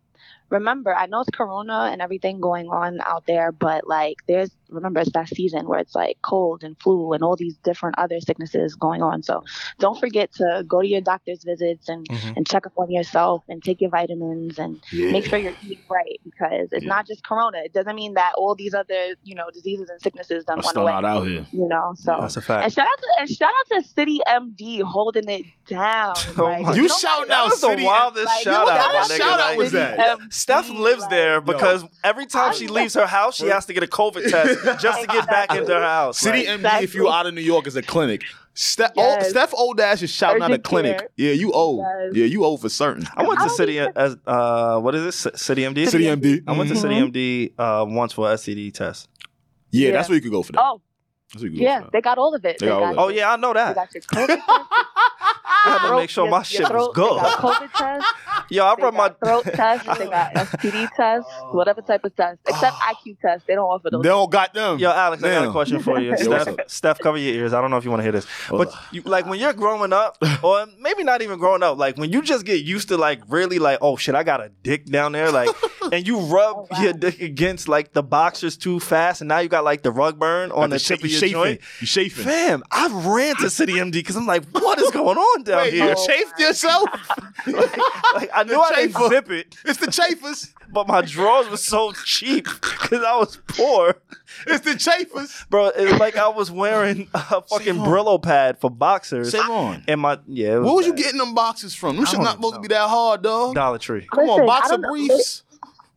remember, 0.50 0.94
I 0.94 1.06
know 1.06 1.20
it's 1.20 1.30
Corona 1.30 1.88
and 1.92 2.02
everything 2.02 2.40
going 2.40 2.68
on 2.68 3.00
out 3.06 3.26
there, 3.26 3.52
but 3.52 3.86
like, 3.86 4.16
there's 4.28 4.50
remember 4.68 5.00
it's 5.00 5.10
that 5.10 5.26
season 5.28 5.66
where 5.66 5.80
it's 5.80 5.96
like 5.96 6.16
cold 6.22 6.62
and 6.62 6.78
flu 6.80 7.12
and 7.12 7.24
all 7.24 7.34
these 7.34 7.56
different 7.64 7.98
other 7.98 8.20
sicknesses 8.20 8.76
going 8.76 9.02
on. 9.02 9.20
So 9.20 9.42
don't 9.80 9.98
forget 9.98 10.32
to 10.34 10.64
go 10.68 10.80
to 10.80 10.86
your 10.86 11.00
doctor's 11.00 11.42
visits 11.42 11.88
and 11.88 12.06
Mhm. 12.08 12.36
and 12.36 12.46
check 12.48 12.66
up 12.66 12.72
on 12.76 12.88
yourself 12.88 13.42
and 13.48 13.60
take 13.64 13.80
your 13.80 13.90
vitamins 13.90 14.60
and 14.60 14.80
Yeah. 14.92 15.10
make 15.10 15.24
sure 15.26 15.40
you're 15.40 15.56
eating 15.64 15.78
right 15.88 16.20
because 16.24 16.68
it's 16.70 16.84
Yeah. 16.84 16.88
not 16.88 17.04
just 17.08 17.24
Corona. 17.26 17.58
It 17.64 17.72
doesn't 17.72 17.96
mean 17.96 18.14
that 18.14 18.34
all 18.36 18.54
these 18.54 18.72
other 18.74 19.16
you 19.24 19.34
know 19.34 19.50
diseases 19.52 19.90
and 19.90 20.00
sicknesses 20.00 20.44
don't 20.44 20.58
I'm 20.60 20.64
went 20.64 20.76
away. 20.76 20.92
out 20.92 21.26
here. 21.26 21.46
You 21.50 21.66
know, 21.68 21.92
so. 21.96 22.18
That's 22.20 22.36
a 22.36 22.52
And 22.52 22.72
shout 22.72 22.86
out 22.86 22.98
to 22.98 23.08
and 23.18 23.28
shout 23.28 23.50
out 23.58 23.82
to 23.82 23.88
City 23.88 24.20
MD 24.28 24.82
holding 24.82 25.28
it 25.28 25.46
down. 25.66 26.14
Oh 26.38 26.44
Like, 26.44 26.62
my- 26.62 26.74
You 26.74 26.82
nobody- 26.82 26.88
shouting 27.00 27.32
out 27.32 27.44
was 27.46 27.60
the 27.60 27.68
City- 27.70 27.84
wildest 27.84 28.26
like, 28.26 28.42
shout 28.44 28.66
what 28.66 28.76
out. 28.76 28.92
kind 28.92 29.10
of 29.10 29.16
shout 29.16 29.40
out 29.40 29.56
was 29.56 29.72
that? 29.72 29.98
City 30.40 30.52
Steph 30.64 30.70
lives 30.70 31.00
like- 31.02 31.10
there 31.10 31.40
because 31.40 31.84
every 32.04 32.26
time 32.26 32.54
she 32.54 32.64
I'm- 32.66 32.74
leaves 32.74 32.94
her 32.94 33.06
house, 33.06 33.36
she 33.36 33.46
has 33.46 33.66
to 33.66 33.72
get 33.72 33.82
a 33.82 33.86
COVID 33.86 34.30
test 34.30 34.80
just 34.82 35.00
to 35.00 35.06
get 35.06 35.26
back 35.28 35.54
into 35.54 35.72
her 35.74 35.80
house. 35.82 36.18
City 36.18 36.46
Like, 36.46 36.60
MD, 36.60 36.82
if 36.82 36.94
you 36.94 37.02
Exactly. 37.02 37.08
out 37.18 37.26
of 37.26 37.34
New 37.34 37.40
York, 37.42 37.66
is 37.66 37.76
a 37.76 37.82
clinic. 37.82 38.22
Steph, 38.54 38.90
Yes. 38.96 39.24
oh, 39.26 39.28
Steph 39.28 39.54
Old 39.54 39.76
Dash 39.76 40.02
is 40.02 40.10
shouting 40.10 40.42
out 40.42 40.50
a 40.50 40.58
clinic. 40.58 40.98
care. 40.98 41.08
Yeah, 41.16 41.32
you 41.32 41.52
old. 41.52 41.84
Yes. 41.86 42.12
Yeah, 42.16 42.24
you 42.26 42.44
old 42.44 42.60
for 42.60 42.68
certain. 42.68 43.06
I 43.16 43.22
went 43.22 43.38
to 43.40 43.46
don't 43.46 43.56
City 43.56 43.74
even- 43.74 43.92
as 43.96 44.16
uh 44.26 44.78
what 44.80 44.94
is 44.94 45.04
this? 45.04 45.16
C- 45.16 45.30
City 45.36 45.62
MD? 45.62 45.86
City 45.88 46.04
MD. 46.04 46.42
I 46.46 46.52
went 46.52 46.68
to. 46.70 46.76
City 46.76 46.94
MD 46.96 47.52
uh 47.58 47.84
once 47.88 48.12
for 48.12 48.28
a 48.30 48.34
STD 48.34 48.72
test. 48.74 49.08
Yeah, 49.70 49.88
Yeah. 49.88 49.92
that's 49.94 50.08
where 50.08 50.16
you 50.16 50.22
could 50.22 50.32
go 50.32 50.42
for 50.42 50.52
that. 50.52 50.60
Oh 50.62 50.80
That's 51.32 51.42
where 51.42 51.50
you 51.52 51.60
yeah, 51.62 51.82
for 51.82 51.90
they 51.92 52.00
got 52.00 52.18
all 52.18 52.34
of 52.34 52.44
it. 52.44 52.58
They 52.58 52.66
got 52.66 52.80
got 52.80 52.92
of 52.92 52.98
it. 52.98 53.00
Oh 53.00 53.08
yeah, 53.08 53.32
I 53.32 53.36
know 53.36 53.48
They 53.52 53.60
that. 53.60 53.74
got 53.74 53.94
your 53.94 54.02
COVID 54.02 54.26
test. 54.26 54.42
I 55.62 55.78
had 55.78 55.88
to 55.90 55.96
make 55.96 56.10
sure 56.10 56.24
your- 56.24 56.30
my 56.30 56.38
your 56.38 56.44
shit 56.44 56.70
was 56.70 56.90
good. 56.94 57.10
They 57.18 57.22
got 57.22 57.38
COVID 57.38 57.72
test. 57.74 58.06
Yo, 58.50 58.64
I 58.64 58.74
They 58.74 58.82
run 58.82 58.94
my 58.96 59.08
throat 59.10 59.44
test. 59.44 59.84
They 59.98 60.06
got 60.06 60.32
STD 60.34 60.88
test. 60.96 61.26
Whatever 61.52 61.82
type 61.82 62.04
of 62.04 62.16
test, 62.16 62.40
except 62.48 62.76
ah. 62.80 62.94
IQ 62.94 63.20
test. 63.20 63.46
They 63.46 63.54
don't 63.54 63.66
offer 63.66 63.90
those. 63.90 64.02
They 64.02 64.08
don't 64.08 64.30
got 64.30 64.54
them. 64.54 64.78
Yo, 64.78 64.90
Alex, 64.90 65.22
I 65.22 65.28
got 65.30 65.48
a 65.48 65.52
question 65.52 65.80
for 65.80 66.00
you. 66.00 66.16
Steph. 66.16 66.48
Steph, 66.66 66.98
cover 66.98 67.18
your 67.18 67.34
ears. 67.34 67.52
I 67.52 67.60
don't 67.60 67.70
know 67.70 67.76
if 67.76 67.84
you 67.84 67.90
want 67.90 68.00
to 68.00 68.04
hear 68.04 68.12
this, 68.12 68.26
but 68.50 68.72
you, 68.90 69.02
like 69.02 69.26
when 69.26 69.38
you're 69.38 69.52
growing 69.52 69.92
up, 69.92 70.16
or 70.42 70.66
maybe 70.80 71.04
not 71.04 71.22
even 71.22 71.38
growing 71.38 71.62
up, 71.62 71.78
like 71.78 71.96
when 71.96 72.10
you 72.10 72.22
just 72.22 72.44
get 72.44 72.64
used 72.64 72.88
to 72.88 72.96
like 72.96 73.20
really 73.28 73.58
like, 73.58 73.78
oh 73.82 73.96
shit, 73.96 74.14
I 74.14 74.22
got 74.24 74.40
a 74.40 74.48
dick 74.62 74.86
down 74.86 75.12
there, 75.12 75.30
like, 75.30 75.50
and 75.92 76.06
you 76.06 76.18
rub 76.20 76.56
Oh, 76.56 76.66
wow. 76.70 76.82
your 76.82 76.92
dick 76.92 77.20
against 77.20 77.68
like 77.68 77.92
the 77.92 78.02
boxers 78.02 78.56
too 78.56 78.80
fast, 78.80 79.20
and 79.20 79.28
now 79.28 79.38
you 79.38 79.48
got 79.48 79.62
like 79.64 79.82
the 79.82 79.92
rug 79.92 80.18
burn 80.18 80.50
on 80.50 80.62
Got 80.62 80.70
the 80.70 80.78
sh- 80.78 80.88
tip 80.88 81.04
of 81.04 81.10
your 81.10 81.19
chafing. 81.20 81.58
You 81.80 81.86
chafing. 81.86 82.24
Fam, 82.24 82.62
I 82.70 82.88
ran 82.88 83.36
to 83.36 83.50
City 83.50 83.74
MD 83.74 83.92
because 83.92 84.16
I'm 84.16 84.26
like, 84.26 84.44
what 84.50 84.78
is 84.80 84.90
going 84.90 85.18
on 85.18 85.42
down 85.44 85.58
Wait, 85.62 85.72
here? 85.74 85.84
you 85.86 85.94
Oh, 85.96 86.06
chafed 86.06 86.38
my 86.38 86.46
yourself? 86.46 86.88
like 87.46 88.30
I 88.34 88.42
knew 88.44 88.52
the 88.54 88.60
I 88.60 88.86
didn't 88.86 89.08
zip 89.08 89.30
it, 89.30 89.56
it's 89.64 89.78
the 89.78 89.90
chafers. 89.90 90.52
but 90.72 90.86
my 90.86 91.02
drawers 91.02 91.48
were 91.48 91.56
so 91.56 91.92
cheap 92.04 92.44
because 92.60 93.02
I 93.02 93.16
was 93.16 93.38
poor. 93.48 93.94
It's 94.46 94.64
the 94.64 94.76
chafers. 94.76 95.44
Bro, 95.50 95.68
it 95.70 95.90
was 95.90 96.00
like 96.00 96.16
I 96.16 96.28
was 96.28 96.50
wearing 96.50 97.08
a 97.14 97.42
fucking 97.42 97.76
Brillo 97.76 98.22
pad 98.22 98.58
for 98.60 98.70
boxers. 98.70 99.30
Say 99.32 99.38
on. 99.38 99.82
And 99.88 100.00
my 100.00 100.18
yeah, 100.26 100.56
it 100.56 100.60
Where 100.62 100.74
was 100.74 100.86
you 100.86 100.94
getting 100.94 101.18
them 101.18 101.34
boxes 101.34 101.74
from? 101.74 101.96
Them 101.96 102.04
I 102.06 102.08
shit 102.08 102.16
don't 102.16 102.24
not 102.24 102.36
supposed 102.36 102.54
to 102.54 102.60
be 102.60 102.68
that 102.68 102.88
hard, 102.88 103.22
dog. 103.22 103.54
Dollar 103.54 103.78
Tree. 103.78 104.06
Come 104.12 104.26
Listen, 104.26 104.40
on, 104.40 104.42
I 104.42 104.46
boxer 104.46 104.76
don't 104.78 104.90
briefs. 104.90 105.42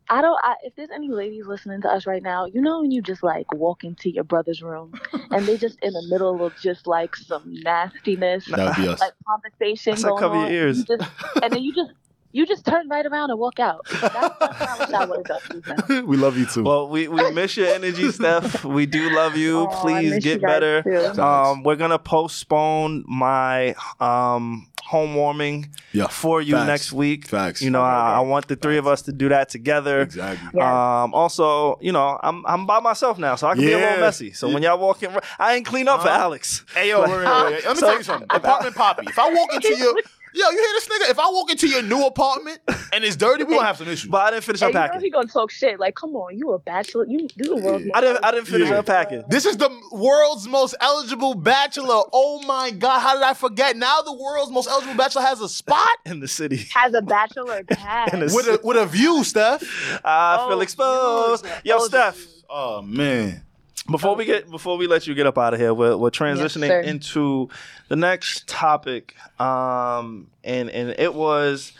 I 0.09 0.21
don't. 0.21 0.37
I, 0.43 0.55
if 0.63 0.75
there's 0.75 0.89
any 0.93 1.09
ladies 1.09 1.45
listening 1.47 1.81
to 1.81 1.89
us 1.89 2.05
right 2.05 2.21
now, 2.21 2.45
you 2.45 2.61
know 2.61 2.81
when 2.81 2.91
you 2.91 3.01
just 3.01 3.23
like 3.23 3.51
walk 3.53 3.83
into 3.83 4.09
your 4.11 4.23
brother's 4.23 4.61
room 4.61 4.93
and 5.31 5.45
they 5.45 5.57
just 5.57 5.77
in 5.81 5.93
the 5.93 6.05
middle 6.09 6.45
of 6.45 6.53
just 6.61 6.87
like 6.87 7.15
some 7.15 7.43
nastiness, 7.63 8.45
That 8.47 8.65
would 8.77 8.83
be 8.83 8.87
us. 8.89 8.99
like 8.99 9.13
conversation 9.27 9.93
I 9.93 9.95
said 9.95 10.07
going 10.09 10.19
cover 10.19 10.35
your 10.35 10.45
on, 10.45 10.51
ears. 10.51 10.77
you 10.79 10.97
just- 10.97 11.09
and 11.41 11.53
then 11.53 11.63
you 11.63 11.73
just 11.73 11.91
you 12.33 12.45
just 12.45 12.65
turn 12.65 12.89
right 12.89 13.05
around 13.05 13.29
and 13.29 13.39
walk 13.39 13.59
out. 13.59 13.85
That's, 13.89 14.13
that's 14.13 14.39
what 14.39 14.61
I 14.61 14.77
wish 14.79 14.93
I 14.93 15.05
would 15.05 15.27
have 15.27 15.87
done. 15.87 16.05
We 16.07 16.17
love 16.17 16.37
you 16.37 16.45
too. 16.45 16.63
Well, 16.63 16.89
we, 16.89 17.07
we 17.07 17.31
miss 17.31 17.55
your 17.55 17.67
energy, 17.67 18.11
Steph. 18.17 18.65
We 18.65 18.85
do 18.85 19.09
love 19.15 19.37
you. 19.37 19.61
Oh, 19.61 19.67
Please 19.81 20.21
get 20.23 20.41
you 20.41 20.47
better. 20.47 21.21
Um, 21.21 21.63
we're 21.63 21.75
gonna 21.77 21.99
postpone 21.99 23.05
my 23.07 23.75
um 23.99 24.67
home 24.83 25.15
warming 25.15 25.69
yeah, 25.93 26.07
for 26.07 26.41
you 26.41 26.55
Facts. 26.55 26.67
next 26.67 26.93
week. 26.93 27.25
facts. 27.27 27.61
You 27.61 27.69
know, 27.69 27.81
I, 27.81 28.15
I 28.15 28.19
want 28.19 28.49
the 28.49 28.57
three 28.57 28.77
of 28.77 28.85
us 28.85 29.03
to 29.03 29.13
do 29.13 29.29
that 29.29 29.47
together. 29.47 30.01
exactly. 30.01 30.49
Yeah. 30.59 31.03
Um, 31.03 31.13
also, 31.13 31.77
you 31.81 31.91
know, 31.93 32.19
I'm 32.21 32.45
I'm 32.45 32.65
by 32.65 32.79
myself 32.81 33.17
now, 33.17 33.35
so 33.35 33.47
I 33.47 33.53
can 33.53 33.61
be 33.63 33.71
a 33.71 33.77
little 33.77 33.99
messy. 33.99 34.33
So 34.33 34.49
when 34.51 34.61
y'all 34.61 34.77
walk 34.77 35.01
in, 35.03 35.15
I 35.39 35.55
ain't 35.55 35.65
clean 35.65 35.87
up 35.87 36.01
for 36.01 36.09
Uh-huh. 36.09 36.19
Alex. 36.25 36.65
Hey 36.75 36.89
yo, 36.89 37.01
wait, 37.03 37.09
wait, 37.11 37.17
wait, 37.17 37.25
wait. 37.25 37.65
let 37.65 37.75
me 37.75 37.75
So- 37.79 37.87
tell 37.87 37.97
you 37.97 38.03
something. 38.03 38.27
Apartment 38.29 38.75
Poppy. 38.75 39.05
If 39.07 39.17
I 39.17 39.33
walk 39.33 39.53
into 39.53 39.75
your 39.77 39.95
yo, 40.33 40.49
you 40.49 40.57
hear 40.57 40.73
this 40.73 40.87
nigga? 40.87 41.09
If 41.11 41.19
I 41.19 41.29
walk 41.29 41.51
into 41.51 41.67
your 41.67 41.81
new 41.81 42.05
apartment 42.05 42.59
and 42.91 43.03
it's 43.03 43.15
dirty, 43.15 43.43
we 43.43 43.55
gonna 43.55 43.65
have 43.65 43.77
some 43.77 43.87
issues. 43.87 44.09
But 44.09 44.21
I 44.21 44.31
didn't 44.31 44.43
finish 44.43 44.59
Hey, 44.61 44.67
you 44.67 44.73
know 44.73 44.99
he 44.99 45.09
gonna 45.09 45.27
talk 45.27 45.51
shit. 45.51 45.79
Like, 45.79 45.95
come 45.95 46.15
on, 46.15 46.37
you 46.37 46.51
a 46.53 46.59
bachelor? 46.59 47.05
You 47.07 47.27
do 47.27 47.55
the 47.55 47.55
world's 47.57 47.85
Yeah. 47.85 47.91
I 47.95 48.01
didn't 48.01 48.25
I 48.25 48.31
didn't 48.31 48.47
finish 48.47 48.69
Yeah. 48.69 48.79
unpacking. 48.79 49.23
This 49.27 49.45
is 49.45 49.57
the 49.57 49.69
world's 49.91 50.47
most 50.47 50.75
eligible 50.81 51.35
bachelor. 51.35 52.03
Oh 52.13 52.41
my 52.45 52.71
god, 52.71 52.99
how 52.99 53.13
did 53.13 53.23
I 53.23 53.33
forget? 53.33 53.75
Now 53.77 54.01
the 54.01 54.13
world's 54.13 54.51
most 54.51 54.67
eligible 54.69 54.95
bachelor 54.95 55.21
has 55.23 55.41
a 55.41 55.49
spot 55.49 55.87
in 56.05 56.19
the 56.19 56.27
city. 56.27 56.67
has 56.73 56.93
a 56.93 57.01
bachelor 57.01 57.63
pad. 57.69 58.13
In 58.13 58.19
with 58.21 58.47
a 58.47 58.59
with 58.63 58.77
a 58.77 58.85
view, 58.85 59.23
Steph. 59.23 59.63
I 60.03 60.37
Oh, 60.39 60.49
feel 60.49 60.61
exposed. 60.61 61.45
Yo, 61.63 61.79
Steph. 61.79 62.17
Oh 62.49 62.81
man. 62.81 63.43
Before 63.89 64.15
we 64.15 64.25
get 64.25 64.49
before 64.49 64.77
we 64.77 64.87
let 64.87 65.07
you 65.07 65.13
get 65.13 65.27
up 65.27 65.37
out 65.37 65.53
of 65.53 65.59
here, 65.59 65.73
we're, 65.73 65.97
we're 65.97 66.09
transitioning 66.09 66.67
sir. 66.67 66.81
into 66.81 67.49
the 67.89 67.95
next 67.95 68.47
topic. 68.47 69.15
Um, 69.39 70.27
and 70.43 70.69
and 70.69 70.95
it 70.97 71.13
was 71.13 71.73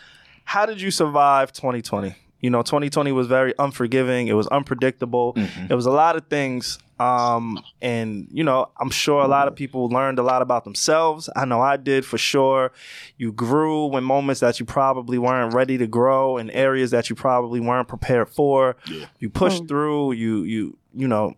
how 0.44 0.66
did 0.66 0.82
you 0.82 0.92
survive 0.92 1.54
2020? 1.54 2.16
You 2.42 2.50
know, 2.50 2.62
2020 2.62 3.14
was 3.14 3.28
very 3.28 3.54
unforgiving. 3.58 4.28
It 4.28 4.34
was 4.34 4.48
unpredictable. 4.48 5.34
It 5.70 5.74
was 5.74 5.86
a 5.86 5.92
lot 5.92 6.18
of 6.18 6.28
things. 6.28 6.78
Um, 7.00 7.60
and 7.82 8.28
you 8.32 8.44
know, 8.44 8.70
I'm 8.80 8.90
sure 8.90 9.22
a 9.24 9.28
lot 9.28 9.48
of 9.48 9.56
people 9.56 9.88
learned 9.90 10.20
a 10.20 10.24
lot 10.24 10.42
about 10.42 10.64
themselves. 10.64 11.30
I 11.36 11.46
know 11.46 11.62
I 11.62 11.78
did 11.78 12.06
for 12.06 12.18
sure. 12.18 12.72
You 13.18 13.32
grew 13.32 13.96
in 13.98 14.04
moments 14.04 14.42
that 14.42 14.60
you 14.60 14.66
probably 14.66 15.18
weren't 15.18 15.54
ready 15.54 15.78
to 15.78 15.88
grow, 15.88 16.38
in 16.38 16.50
areas 16.52 16.92
that 16.92 17.10
you 17.10 17.16
probably 17.16 17.60
weren't 17.60 17.88
prepared 17.88 18.30
for. 18.30 18.76
Yeah. 18.88 19.06
You 19.20 19.30
pushed 19.30 19.68
through. 19.68 20.14
You 20.14 20.44
you 20.44 20.78
you 20.94 21.08
know, 21.08 21.36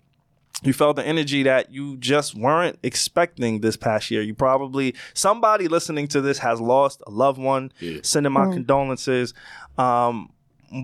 you 0.63 0.73
felt 0.73 0.95
the 0.95 1.05
energy 1.05 1.43
that 1.43 1.71
you 1.71 1.97
just 1.97 2.33
weren't 2.35 2.79
expecting 2.81 3.61
this 3.61 3.75
past 3.77 4.09
year. 4.09 4.21
You 4.21 4.33
probably 4.33 4.95
somebody 5.13 5.67
listening 5.67 6.07
to 6.09 6.21
this 6.21 6.39
has 6.39 6.61
lost 6.61 7.01
a 7.05 7.11
loved 7.11 7.39
one. 7.39 7.71
Yeah. 7.79 7.99
Sending 8.03 8.31
my 8.33 8.45
Mm. 8.45 8.53
condolences. 8.53 9.33
Um, 9.77 10.29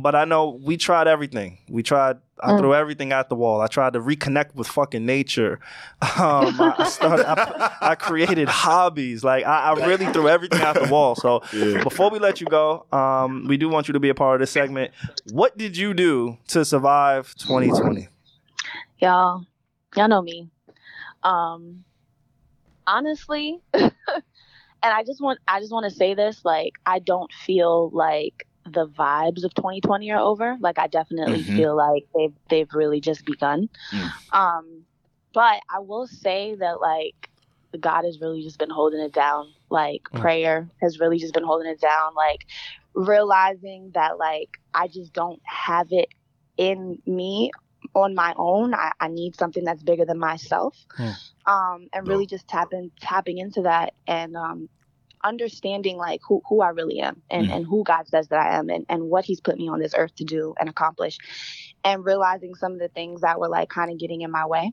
but 0.01 0.13
I 0.15 0.26
know 0.26 0.59
we 0.63 0.78
tried 0.78 1.07
everything. 1.07 1.57
We 1.69 1.84
tried. 1.84 2.17
I 2.43 2.51
Mm. 2.53 2.59
threw 2.59 2.74
everything 2.74 3.11
at 3.11 3.30
the 3.30 3.36
wall. 3.36 3.61
I 3.61 3.67
tried 3.67 3.93
to 3.93 3.99
reconnect 3.99 4.55
with 4.55 4.67
fucking 4.67 5.05
nature. 5.05 5.59
Um, 6.01 6.59
I, 6.59 6.76
I 6.80 6.84
started. 6.88 7.26
I, 7.28 7.78
I 7.82 7.95
created 7.95 8.47
hobbies. 8.49 9.24
Like 9.24 9.45
I, 9.45 9.72
I 9.74 9.86
really 9.88 10.05
threw 10.07 10.28
everything 10.28 10.61
at 10.61 10.74
the 10.74 10.88
wall. 10.91 11.15
So 11.15 11.41
Yeah. 11.53 11.84
before 11.84 12.09
we 12.09 12.19
let 12.19 12.41
you 12.41 12.47
go, 12.47 12.86
um, 12.91 13.45
we 13.47 13.57
do 13.57 13.69
want 13.69 13.88
you 13.88 13.93
to 13.93 13.99
be 13.99 14.09
a 14.09 14.15
part 14.15 14.36
of 14.36 14.39
this 14.41 14.51
segment. 14.51 14.91
What 15.32 15.57
did 15.57 15.78
you 15.78 15.93
do 15.93 16.38
to 16.49 16.65
survive 16.65 17.36
2020? 17.36 18.07
y'all 18.99 19.45
y'all 19.96 20.08
know 20.08 20.22
me 20.22 20.50
um 21.24 21.84
honestly 22.88 23.60
and 23.74 23.92
i 24.84 25.04
just 25.04 25.22
want 25.22 25.39
i 25.48 25.60
just 25.60 25.72
want 25.72 25.84
to 25.89 25.96
say 25.96 26.14
this 26.14 26.42
like 26.44 26.74
i 26.86 27.00
don't 27.00 27.32
feel 27.34 27.89
like 27.94 28.46
the 28.66 28.88
vibes 28.88 29.44
of 29.44 29.54
2020 29.56 30.12
are 30.12 30.20
over 30.20 30.58
like 30.62 30.78
i 30.80 30.88
definitely 30.88 31.44
Mhm. 31.44 31.56
feel 31.56 31.76
like 31.76 32.04
they've 32.16 32.34
they've 32.50 32.74
really 32.74 33.00
just 33.02 33.26
begun 33.26 33.70
Mm. 33.94 34.12
um 34.34 34.86
but 35.34 35.62
i 35.70 35.80
will 35.80 36.08
say 36.08 36.56
that 36.56 36.80
like 36.82 37.30
god 37.80 38.04
has 38.06 38.20
really 38.22 38.42
just 38.44 38.60
been 38.60 38.70
holding 38.70 39.00
it 39.02 39.14
down 39.14 39.54
like 39.70 40.04
Mm. 40.14 40.22
prayer 40.22 40.70
has 40.82 41.00
really 41.00 41.18
just 41.20 41.34
been 41.34 41.44
holding 41.44 41.70
it 41.70 41.80
down 41.82 42.14
like 42.16 42.46
realizing 42.96 43.92
that 43.94 44.18
like 44.20 44.50
i 44.74 44.88
just 44.88 45.14
don't 45.14 45.42
have 45.46 45.88
it 45.92 46.10
in 46.58 46.98
me 47.06 47.52
on 47.94 48.16
my 48.16 48.34
own. 48.38 48.74
I, 48.74 48.92
I 49.00 49.08
need 49.08 49.36
something 49.36 49.64
that's 49.64 49.84
bigger 49.84 50.06
than 50.06 50.20
myself. 50.20 50.78
Hmm. 50.96 51.10
Um, 51.46 51.88
and 51.94 52.08
really 52.08 52.28
just 52.28 52.48
tapping 52.48 52.92
tapping 53.02 53.39
into 53.39 53.64
that 53.64 53.94
and 54.06 54.36
um, 54.36 54.70
understanding 55.24 55.98
like 55.98 56.22
who, 56.28 56.42
who 56.48 56.62
I 56.62 56.70
really 56.70 57.00
am 57.00 57.22
and, 57.30 57.48
Hmm. 57.48 57.54
and 57.54 57.66
who 57.66 57.84
God 57.84 58.08
says 58.08 58.28
that 58.30 58.39
I 58.39 58.58
am 58.58 58.70
and, 58.70 58.86
and 58.89 59.04
what 59.04 59.26
he's 59.26 59.42
put 59.42 59.58
me 59.58 59.68
on 59.68 59.80
this 59.80 59.96
earth 59.98 60.16
to 60.16 60.24
do 60.24 60.54
and 60.60 60.70
accomplish. 60.70 61.18
And 61.84 62.06
realizing 62.06 62.54
some 62.56 62.74
of 62.74 62.80
the 62.80 62.89
things 62.89 63.22
that 63.22 63.39
were 63.39 63.50
like 63.50 63.70
kind 63.70 63.92
of 63.92 63.98
getting 63.98 64.22
in 64.22 64.32
my 64.32 64.46
way. 64.46 64.72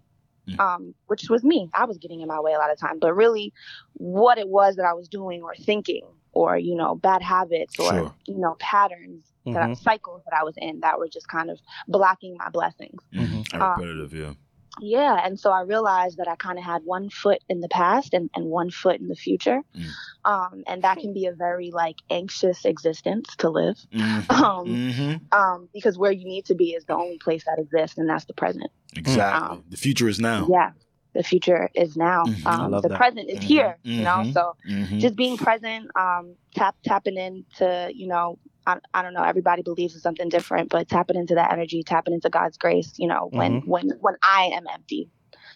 Um, 0.58 0.94
which 1.08 1.28
was 1.28 1.44
me. 1.44 1.68
I 1.74 1.84
was 1.84 1.98
getting 1.98 2.22
in 2.22 2.28
my 2.28 2.40
way 2.40 2.54
a 2.54 2.58
lot 2.58 2.72
of 2.72 2.78
time. 2.78 2.98
But 2.98 3.12
really 3.14 3.52
what 3.92 4.38
it 4.38 4.48
was 4.48 4.76
that 4.76 4.86
I 4.86 4.94
was 4.94 5.06
doing 5.08 5.42
or 5.42 5.54
thinking 5.54 6.02
or, 6.38 6.56
you 6.56 6.76
know, 6.80 6.94
bad 6.94 7.22
habits 7.22 7.74
or, 7.78 7.90
Sure. 7.92 8.14
you 8.26 8.38
know, 8.38 8.54
patterns 8.72 9.24
that 9.46 9.62
I, 9.62 9.72
cycles 9.74 10.22
that 10.26 10.36
I 10.40 10.44
was 10.44 10.54
in 10.58 10.80
that 10.80 10.98
were 10.98 11.08
just 11.08 11.26
kind 11.28 11.48
of 11.50 11.58
blocking 11.88 12.36
my 12.36 12.48
blessings. 12.50 13.00
Mhm. 13.12 13.54
Um, 13.54 13.80
Repetitive, 13.80 14.12
yeah. 14.14 14.32
yeah 14.80 15.14
and 15.26 15.40
so 15.40 15.50
i 15.50 15.62
realized 15.62 16.18
that 16.18 16.28
i 16.28 16.36
kind 16.36 16.56
of 16.60 16.64
had 16.72 16.82
one 16.84 17.06
foot 17.10 17.40
in 17.48 17.58
the 17.64 17.68
past 17.68 18.14
and, 18.14 18.30
and 18.36 18.44
one 18.60 18.70
foot 18.70 19.00
in 19.00 19.08
the 19.08 19.16
future 19.26 19.60
Mm. 19.74 19.90
um, 20.32 20.62
and 20.70 20.82
that 20.84 20.98
can 21.02 21.12
be 21.12 21.24
a 21.26 21.32
very 21.46 21.70
like 21.82 21.96
anxious 22.20 22.64
existence 22.64 23.28
to 23.42 23.48
live 23.60 23.76
Mhm. 23.92 24.30
um, 24.44 24.66
Mhm. 24.92 25.32
um, 25.40 25.68
because 25.76 25.98
where 26.02 26.12
you 26.12 26.26
need 26.34 26.44
to 26.50 26.54
be 26.54 26.68
is 26.78 26.84
the 26.84 26.94
only 26.94 27.18
place 27.26 27.44
that 27.48 27.58
exists 27.58 27.98
and 27.98 28.08
that's 28.10 28.26
the 28.26 28.34
present 28.42 28.70
Exactly. 28.96 29.48
Um, 29.58 29.64
the 29.68 29.76
future 29.86 30.08
is 30.14 30.20
now. 30.20 30.46
yeah 30.48 30.70
the 31.14 31.22
future 31.22 31.70
is 31.74 31.96
now 31.96 32.24
Mhm. 32.26 32.46
Um, 32.46 32.70
the 32.72 32.88
that. 32.88 32.96
present 32.96 33.28
is 33.30 33.38
Mhm. 33.40 33.42
here 33.42 33.78
you 33.82 34.02
know 34.04 34.22
Mhm. 34.24 34.32
so 34.32 34.56
Mhm. 34.68 35.00
just 35.00 35.16
being 35.16 35.36
present 35.36 35.90
um, 35.96 36.36
tap 36.54 36.76
tapping 36.84 37.16
into 37.16 37.90
you 37.94 38.06
know 38.06 38.38
I, 38.66 38.76
I 38.92 39.02
don't 39.02 39.14
know 39.14 39.22
everybody 39.22 39.62
believes 39.62 39.94
in 39.94 40.00
something 40.00 40.28
different 40.28 40.68
but 40.70 40.88
tapping 40.88 41.16
into 41.16 41.34
that 41.36 41.52
energy 41.52 41.82
tapping 41.82 42.14
into 42.14 42.28
god's 42.30 42.56
grace 42.58 42.92
you 42.98 43.08
know 43.08 43.30
when 43.32 43.54
when 43.66 43.90
when 44.00 44.16
i 44.22 44.50
am 44.52 44.64
empty 44.72 45.10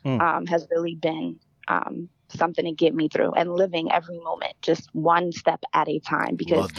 Mm. 0.05 0.21
um, 0.21 0.47
has 0.47 0.67
really 0.71 0.97
been 0.97 1.39
um, 1.69 2.09
something 2.29 2.65
to 2.65 2.73
get 2.73 2.93
me 2.93 3.09
through 3.09 3.33
and 3.35 3.53
living 3.53 3.93
every 3.93 4.19
moment 4.19 4.55
just 4.63 4.89
one 4.95 5.31
step 5.31 5.61
at 5.75 5.89
a 5.89 6.01
time 6.01 6.35
because 6.35 6.73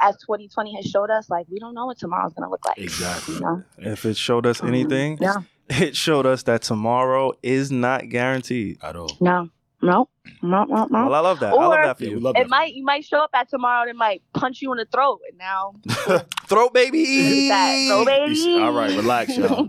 as 0.00 0.16
2020 0.18 0.76
has 0.76 0.84
showed 0.84 1.10
us 1.10 1.28
like 1.28 1.46
we 1.50 1.58
don't 1.58 1.74
know 1.74 1.86
what 1.86 1.98
tomorrow's 1.98 2.32
going 2.34 2.46
to 2.46 2.50
look 2.50 2.64
like 2.64 2.78
Exactly. 2.78 3.34
you 3.34 3.40
know 3.40 3.64
If 3.78 4.04
it 4.04 4.16
showed 4.16 4.46
us 4.46 4.62
anything, 4.62 5.12
Um, 5.14 5.18
yeah 5.20 5.36
it 5.82 5.96
showed 5.96 6.26
us 6.26 6.42
that 6.44 6.62
tomorrow 6.62 7.32
is 7.42 7.70
not 7.70 8.08
guaranteed. 8.08 8.78
At 8.82 8.96
all. 8.96 9.10
no 9.20 9.50
no 9.80 10.08
no 10.42 10.64
no 10.64 10.84
no 10.86 11.04
Well, 11.06 11.14
I 11.14 11.20
love 11.20 11.38
that. 11.40 11.52
I 11.52 11.56
love 11.56 11.72
that 11.72 11.98
for 11.98 12.04
you. 12.04 12.18
love 12.18 12.34
it 12.36 12.40
that. 12.40 12.48
might 12.48 12.74
you 12.74 12.84
might 12.84 13.04
show 13.04 13.22
up 13.22 13.30
at 13.32 13.48
tomorrow 13.48 13.82
and 13.82 13.90
it 13.90 13.96
might 13.96 14.22
punch 14.34 14.60
you 14.60 14.72
in 14.72 14.78
the 14.78 14.86
throat 14.86 15.20
and 15.28 15.38
now 15.38 15.74
Throat 16.48 16.74
baby. 16.74 17.04
Look 17.88 18.08
at 18.08 18.18
that. 18.18 18.26
Baby. 18.26 18.62
All 18.62 18.72
right, 18.72 18.90
relax, 18.96 19.36
y'all. 19.36 19.68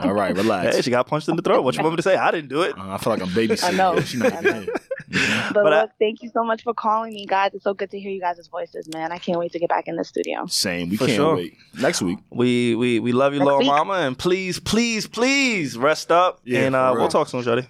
All 0.00 0.12
right, 0.14 0.34
relax. 0.34 0.76
Hey, 0.76 0.82
she 0.82 0.90
got 0.90 1.06
punched 1.06 1.28
in 1.28 1.36
the 1.36 1.42
throat. 1.42 1.62
What 1.62 1.76
you 1.76 1.82
want 1.82 1.92
me 1.92 1.96
to 1.98 2.02
say? 2.02 2.16
I 2.16 2.30
didn't 2.30 2.48
do 2.48 2.62
it. 2.62 2.76
Uh, 2.76 2.94
I 2.94 2.98
feel 2.98 3.12
like 3.12 3.22
I'm 3.22 3.28
babysitting. 3.28 3.64
I 3.68 3.70
know. 3.76 3.94
Yeah, 3.94 4.00
she 4.02 4.16
not 4.16 4.32
I 4.34 4.40
know. 4.40 4.66
Here. 5.10 5.44
But, 5.52 5.62
But 5.64 5.72
I- 5.72 5.80
look, 5.82 5.90
thank 5.98 6.22
you 6.22 6.30
so 6.32 6.42
much 6.44 6.62
for 6.62 6.74
calling 6.74 7.12
me, 7.14 7.26
guys. 7.26 7.50
It's 7.54 7.64
so 7.64 7.74
good 7.74 7.90
to 7.90 7.98
hear 8.00 8.10
you 8.10 8.20
guys' 8.20 8.46
voices, 8.48 8.88
man. 8.92 9.12
I 9.12 9.18
can't 9.18 9.38
wait 9.38 9.52
to 9.52 9.58
get 9.58 9.68
back 9.68 9.88
in 9.88 9.96
the 9.96 10.04
studio. 10.04 10.46
Same. 10.46 10.88
We 10.90 10.96
For 10.96 11.06
can't 11.06 11.16
sure. 11.16 11.36
wait. 11.36 11.56
Next 11.80 12.02
week. 12.02 12.18
We 12.30 12.74
we 12.74 13.00
we 13.00 13.12
love 13.12 13.32
you, 13.32 13.38
Next 13.40 13.46
little 13.46 13.58
week. 13.60 13.68
mama, 13.68 13.94
and 13.94 14.16
please, 14.18 14.58
please, 14.60 15.06
please 15.06 15.76
rest 15.76 16.10
up. 16.10 16.40
Yeah, 16.44 16.60
and 16.66 16.74
uh, 16.74 16.92
we'll 16.96 17.08
talk 17.08 17.28
soon, 17.28 17.42
Jody. 17.42 17.68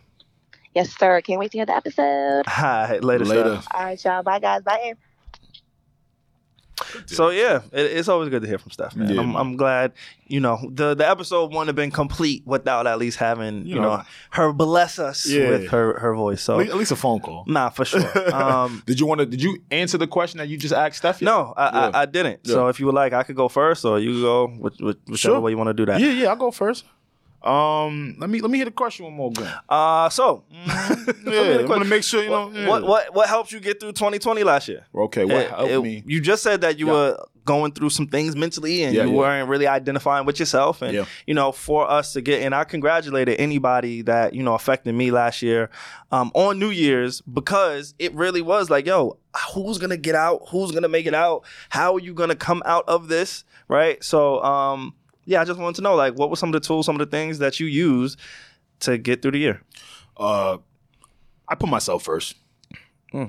Yes, 0.75 0.91
sir. 0.99 1.21
Can't 1.21 1.39
wait 1.39 1.53
to 1.53 1.59
hear 1.59 1.67
the 1.67 1.77
episode. 1.77 2.45
Hi, 2.49 2.99
later. 2.99 3.25
Later. 3.25 3.57
Steph. 3.63 3.69
All 3.75 3.85
right, 3.85 4.05
y'all. 4.05 4.23
Bye, 4.23 4.39
guys. 4.41 4.63
Bye. 4.63 4.95
So 7.07 7.31
yeah, 7.31 7.63
it, 7.73 7.87
it's 7.99 8.09
always 8.09 8.29
good 8.29 8.43
to 8.43 8.49
hear 8.49 8.59
from 8.59 8.71
Steph, 8.71 8.97
man. 8.97 9.09
Yeah, 9.13 9.21
I'm, 9.21 9.29
man. 9.33 9.37
I'm 9.37 9.57
glad. 9.57 9.93
You 10.27 10.41
know, 10.41 10.59
the 10.73 10.95
the 10.95 11.09
episode 11.09 11.51
wouldn't 11.51 11.67
have 11.67 11.77
been 11.77 11.91
complete 11.91 12.43
without 12.47 12.87
at 12.87 12.99
least 12.99 13.19
having 13.19 13.67
you, 13.67 13.75
You 13.75 13.81
know, 13.81 13.97
know. 13.97 14.03
her 14.31 14.53
bless 14.53 14.99
us 14.99 15.27
Yeah. 15.27 15.51
with 15.51 15.69
her 15.69 15.99
her 15.99 16.15
voice. 16.15 16.41
So 16.43 16.61
At 16.61 16.75
least 16.77 16.93
a 16.93 16.97
phone 16.97 17.21
call. 17.21 17.45
nah, 17.47 17.69
for 17.71 17.85
sure. 17.85 18.01
Um, 18.35 18.83
did 18.87 18.99
you 19.01 19.07
want 19.07 19.21
to? 19.21 19.27
Did 19.27 19.43
you 19.43 19.59
answer 19.71 19.99
the 19.99 20.07
question 20.07 20.39
that 20.39 20.49
you 20.49 20.57
just 20.57 20.73
asked 20.75 20.97
Steph? 20.97 21.21
yet? 21.21 21.27
no, 21.27 21.53
I, 21.57 21.65
Yeah. 21.65 21.91
I, 21.95 22.03
I 22.03 22.07
didn't. 22.07 22.47
So 22.47 22.69
if 22.69 22.81
you 22.81 22.87
would 22.87 22.95
like, 22.95 23.13
I 23.13 23.23
could 23.23 23.37
go 23.37 23.49
first, 23.49 23.85
or 23.85 23.99
you 23.99 24.13
could 24.15 24.23
go 24.23 24.47
with, 24.59 24.81
with 24.81 24.97
whichever 25.07 25.35
Sure. 25.35 25.41
way 25.41 25.51
you 25.51 25.59
want 25.59 25.69
to 25.69 25.75
do 25.75 25.87
that. 25.87 26.01
Yeah, 26.01 26.11
yeah. 26.11 26.29
I'll 26.29 26.37
go 26.37 26.51
first. 26.51 26.85
Um, 27.45 28.17
let 28.19 28.31
me 28.31 28.41
let 28.41 28.51
me 28.51 28.59
hear 28.59 28.65
the 28.65 28.71
question 28.71 29.05
one 29.05 29.15
more 29.15 29.31
again. 29.31 29.53
Uh, 29.69 30.09
so 30.09 30.45
Yeah, 30.53 31.59
I 31.61 31.65
want 31.67 31.83
to 31.83 31.89
make 31.89 32.03
sure 32.03 32.23
you 32.23 32.31
know. 32.31 32.47
what, 32.47 32.55
yeah. 32.55 32.69
what 32.69 32.83
what 32.85 33.15
what 33.15 33.29
helped 33.29 33.53
you 33.53 33.61
get 33.61 33.81
through 33.81 33.93
2020 33.93 34.43
last 34.45 34.67
year? 34.69 34.87
Okay, 34.95 35.25
what 35.25 35.37
It- 35.37 35.51
helped 35.51 35.71
it- 35.71 35.83
me? 35.83 36.03
You 36.07 36.21
just 36.21 36.43
said 36.43 36.63
that 36.63 36.79
you 36.79 36.87
Yeah. 36.87 36.93
were 36.93 37.25
going 37.45 37.73
through 37.73 37.91
some 37.91 38.07
things 38.07 38.35
mentally 38.35 38.83
and 38.85 38.95
Yeah, 38.95 39.05
you 39.05 39.11
yeah. 39.11 39.17
weren't 39.19 39.49
really 39.51 39.67
identifying 39.67 40.25
with 40.25 40.41
yourself. 40.41 40.81
And, 40.81 40.95
Yeah. 40.95 41.05
you 41.27 41.35
know, 41.35 41.53
for 41.53 41.87
us 41.91 42.15
to 42.15 42.23
get, 42.23 42.41
and 42.41 42.55
I 42.55 42.65
congratulated 42.65 43.39
anybody 43.39 44.01
that, 44.01 44.33
you 44.33 44.43
know, 44.43 44.55
affected 44.55 44.95
me 44.95 45.11
last 45.11 45.43
year 45.43 45.69
um, 46.11 46.31
on 46.33 46.59
New 46.59 46.71
Year's 46.71 47.21
because 47.21 47.95
it 47.99 48.15
really 48.15 48.41
was 48.41 48.71
like, 48.71 48.87
yo, 48.87 49.19
who's 49.53 49.77
going 49.77 49.91
to 49.91 49.99
get 49.99 50.15
out? 50.15 50.41
Who's 50.49 50.71
going 50.71 50.85
to 50.85 50.89
make 50.89 51.05
it 51.05 51.13
out? 51.13 51.45
How 51.69 51.97
are 51.97 52.01
you 52.01 52.15
going 52.15 52.31
to 52.31 52.35
come 52.35 52.63
out 52.65 52.85
of 52.89 53.09
this? 53.09 53.45
Right. 53.69 54.03
So, 54.03 54.43
um, 54.43 54.95
yeah, 55.25 55.41
I 55.41 55.45
just 55.45 55.59
wanted 55.59 55.77
to 55.77 55.83
know, 55.83 55.95
like, 55.95 56.15
what 56.19 56.31
were 56.31 56.37
some 56.37 56.49
of 56.51 56.53
the 56.55 56.61
tools, 56.61 56.87
some 56.87 56.97
of 56.99 56.99
the 57.01 57.17
things 57.17 57.39
that 57.39 57.61
you 57.61 57.67
used 57.67 58.19
to 58.81 58.99
get 58.99 59.23
through 59.23 59.33
the 59.33 59.39
year? 59.39 59.63
Uh, 60.17 60.59
I 61.49 61.55
put 61.55 61.69
myself 61.69 62.03
first. 62.03 62.37
Hmm. 63.11 63.25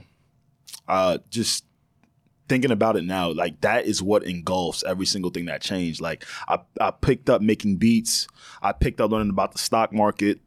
Uh, 0.88 1.18
just 1.30 1.66
thinking 2.48 2.70
about 2.72 2.96
it 2.96 3.04
now, 3.04 3.32
like 3.32 3.60
that 3.62 3.86
is 3.86 4.02
what 4.04 4.24
engulfs 4.24 4.84
every 4.84 5.06
single 5.06 5.32
thing 5.32 5.46
that 5.46 5.62
changed. 5.62 6.00
Like 6.00 6.24
I, 6.48 6.60
I 6.80 6.92
picked 6.92 7.30
up 7.30 7.42
making 7.42 7.78
beats. 7.78 8.28
I 8.62 8.72
picked 8.72 9.02
up 9.02 9.10
learning 9.12 9.32
about 9.32 9.52
the 9.54 9.58
stock 9.58 9.92
market. 9.92 10.40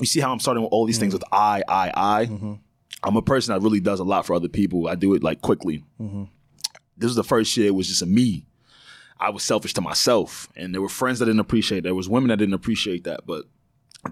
You 0.00 0.06
see 0.06 0.18
how 0.18 0.32
I'm 0.32 0.40
starting 0.40 0.64
with 0.64 0.72
all 0.72 0.84
these 0.86 0.98
things 0.98 1.12
with 1.12 1.22
I, 1.30 1.62
I, 1.68 1.92
I. 1.94 2.26
Mhm. 2.26 2.58
I'm 3.04 3.16
a 3.16 3.22
person 3.22 3.54
that 3.54 3.60
really 3.60 3.80
does 3.80 4.00
a 4.00 4.04
lot 4.04 4.26
for 4.26 4.34
other 4.34 4.48
people. 4.48 4.88
I 4.88 4.94
do 4.96 5.14
it 5.14 5.22
like 5.22 5.42
quickly. 5.42 5.84
Mhm. 6.00 6.28
This 6.96 7.08
was 7.08 7.16
the 7.16 7.22
first 7.24 7.56
year. 7.56 7.68
It 7.68 7.74
was 7.74 7.86
just 7.86 8.02
a 8.02 8.06
me. 8.06 8.46
I 9.18 9.30
was 9.30 9.42
selfish 9.42 9.74
to 9.74 9.80
myself, 9.80 10.48
and 10.56 10.74
there 10.74 10.82
were 10.82 10.88
friends 10.88 11.18
that 11.18 11.26
didn't 11.26 11.40
appreciate. 11.40 11.82
There 11.82 11.94
was 11.94 12.08
women 12.08 12.28
that 12.28 12.38
didn't 12.38 12.54
appreciate 12.54 13.04
that, 13.04 13.26
but 13.26 13.44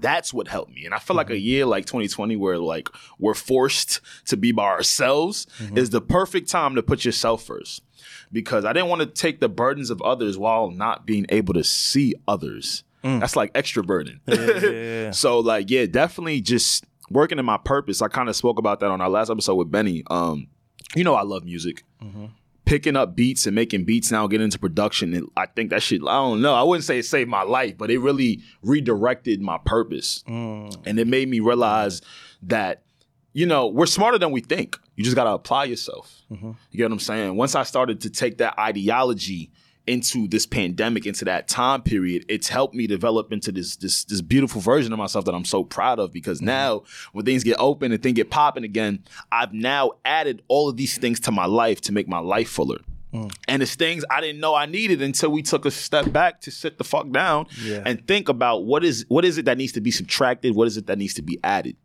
that's 0.01 0.33
what 0.33 0.49
helped 0.49 0.73
me. 0.73 0.85
And 0.85 0.95
I 0.95 0.99
feel 0.99 1.17
like 1.17 1.31
a 1.31 1.35
mm-hmm. 1.35 1.45
year 1.45 1.67
like 1.67 1.85
2020, 1.85 2.37
where 2.37 2.59
like 2.59 2.89
we're 3.19 3.35
forced 3.35 4.01
to 4.27 4.37
be 4.37 4.53
by 4.53 4.65
ourselves, 4.65 5.47
mm-hmm. 5.59 5.77
is 5.77 5.91
the 5.91 6.01
perfect 6.01 6.49
time 6.49 6.75
to 6.77 6.83
put 6.83 7.05
yourself 7.05 7.43
first. 7.43 7.83
Because 8.31 8.65
I 8.65 8.73
didn't 8.73 8.89
want 8.89 9.01
to 9.01 9.07
take 9.07 9.41
the 9.41 9.49
burdens 9.49 9.91
of 9.91 10.01
others 10.03 10.39
while 10.39 10.71
not 10.71 11.07
being 11.07 11.27
able 11.29 11.55
to 11.55 11.65
see 11.65 12.15
others. 12.27 12.83
Mm. 13.05 13.21
That's 13.21 13.37
like 13.37 13.51
extra 13.55 13.83
burden. 13.83 14.21
Yeah. 14.29 15.11
So 15.11 15.41
like, 15.41 15.71
yeah, 15.71 15.87
definitely 15.87 16.41
just 16.41 16.85
working 17.11 17.39
in 17.39 17.45
my 17.45 17.59
purpose. 17.59 18.01
I 18.01 18.09
kind 18.09 18.29
of 18.29 18.37
spoke 18.37 18.59
about 18.59 18.81
that 18.81 18.91
on 18.91 19.01
our 19.01 19.11
last 19.11 19.31
episode 19.31 19.57
with 19.57 19.71
Benny. 19.71 20.05
Um, 20.11 20.47
you 20.95 21.05
know, 21.05 21.15
I 21.15 21.23
love 21.23 21.45
music. 21.45 21.85
Mm-hmm. 22.03 22.27
Picking 22.73 22.97
up 22.97 23.15
beats 23.15 23.45
and 23.45 23.55
making 23.55 23.85
beats 23.85 24.11
now, 24.11 24.27
getting 24.27 24.47
into 24.47 24.59
production. 24.59 25.13
And 25.13 25.29
I 25.37 25.45
think 25.45 25.69
that 25.69 25.83
shit. 25.83 26.01
I 26.01 26.15
don't 26.15 26.41
know. 26.41 26.55
I 26.55 26.63
wouldn't 26.63 26.85
say 26.85 26.99
it 27.01 27.03
saved 27.05 27.29
my 27.29 27.43
life, 27.43 27.77
but 27.77 27.91
it 27.91 27.99
really 27.99 28.41
redirected 28.63 29.43
my 29.43 29.59
purpose, 29.67 30.25
Mm. 30.27 30.75
and 30.87 30.99
it 30.99 31.07
made 31.07 31.29
me 31.29 31.41
realize 31.41 32.01
that 32.45 32.83
you 33.35 33.45
know 33.45 33.67
we're 33.67 33.85
smarter 33.85 34.17
than 34.17 34.31
we 34.31 34.41
think. 34.41 34.79
You 34.97 35.05
just 35.05 35.17
gotta 35.17 35.33
apply 35.33 35.65
yourself. 35.65 36.11
You 36.31 36.57
get 36.75 36.85
what 36.85 36.93
I'm 36.93 36.99
saying? 36.99 37.37
Once 37.37 37.55
I 37.55 37.63
started 37.65 38.01
to 38.01 38.09
take 38.09 38.39
that 38.39 38.59
ideology 38.59 39.51
into 39.93 40.27
this 40.27 40.47
pandemic, 40.47 41.07
into 41.07 41.25
that 41.27 41.47
time 41.49 41.83
period, 41.83 42.25
it's 42.29 42.49
helped 42.49 42.75
me 42.75 42.87
develop 42.87 43.33
into 43.33 43.53
this 43.53 43.77
this 43.77 44.05
this 44.05 44.21
beautiful 44.21 44.61
version 44.61 44.93
of 44.93 44.99
myself 44.99 45.25
that 45.27 45.35
I'm 45.35 45.45
so 45.45 45.63
proud 45.65 45.99
of. 45.99 46.13
Because 46.13 46.41
now, 46.41 46.83
when 47.13 47.25
things 47.25 47.45
get 47.45 47.57
open 47.59 47.93
and 47.93 48.03
things 48.03 48.17
get 48.17 48.31
popping 48.31 48.65
again, 48.65 49.05
I've 49.31 49.53
now 49.53 49.93
added 50.05 50.43
all 50.49 50.69
of 50.69 50.77
these 50.77 50.97
things 50.99 51.21
to 51.21 51.31
my 51.31 51.47
life 51.47 51.81
to 51.83 51.93
make 51.93 52.09
my 52.09 52.19
life 52.19 52.49
fuller. 52.49 52.79
And 53.47 53.63
it's 53.63 53.75
things 53.75 54.05
I 54.11 54.23
didn't 54.23 54.41
know 54.41 54.55
I 54.55 54.65
needed 54.65 55.03
until 55.03 55.29
we 55.31 55.43
took 55.43 55.67
a 55.67 55.71
step 55.71 56.11
back 56.13 56.41
to 56.43 56.51
sit 56.51 56.79
the 56.79 56.85
fuck 56.85 57.11
down 57.11 57.45
Yeah. 57.63 57.83
and 57.85 58.07
think 58.09 58.31
about 58.31 58.65
what 58.65 58.83
is 58.85 59.05
what 59.09 59.27
is 59.27 59.37
it 59.37 59.45
that 59.45 59.59
needs 59.59 59.73
to 59.73 59.83
be 59.83 59.91
subtracted, 59.91 60.55
what 60.55 60.67
is 60.67 60.79
it 60.79 60.87
that 60.87 60.97
needs 60.97 61.13
to 61.15 61.23
be 61.23 61.39
added. 61.45 61.77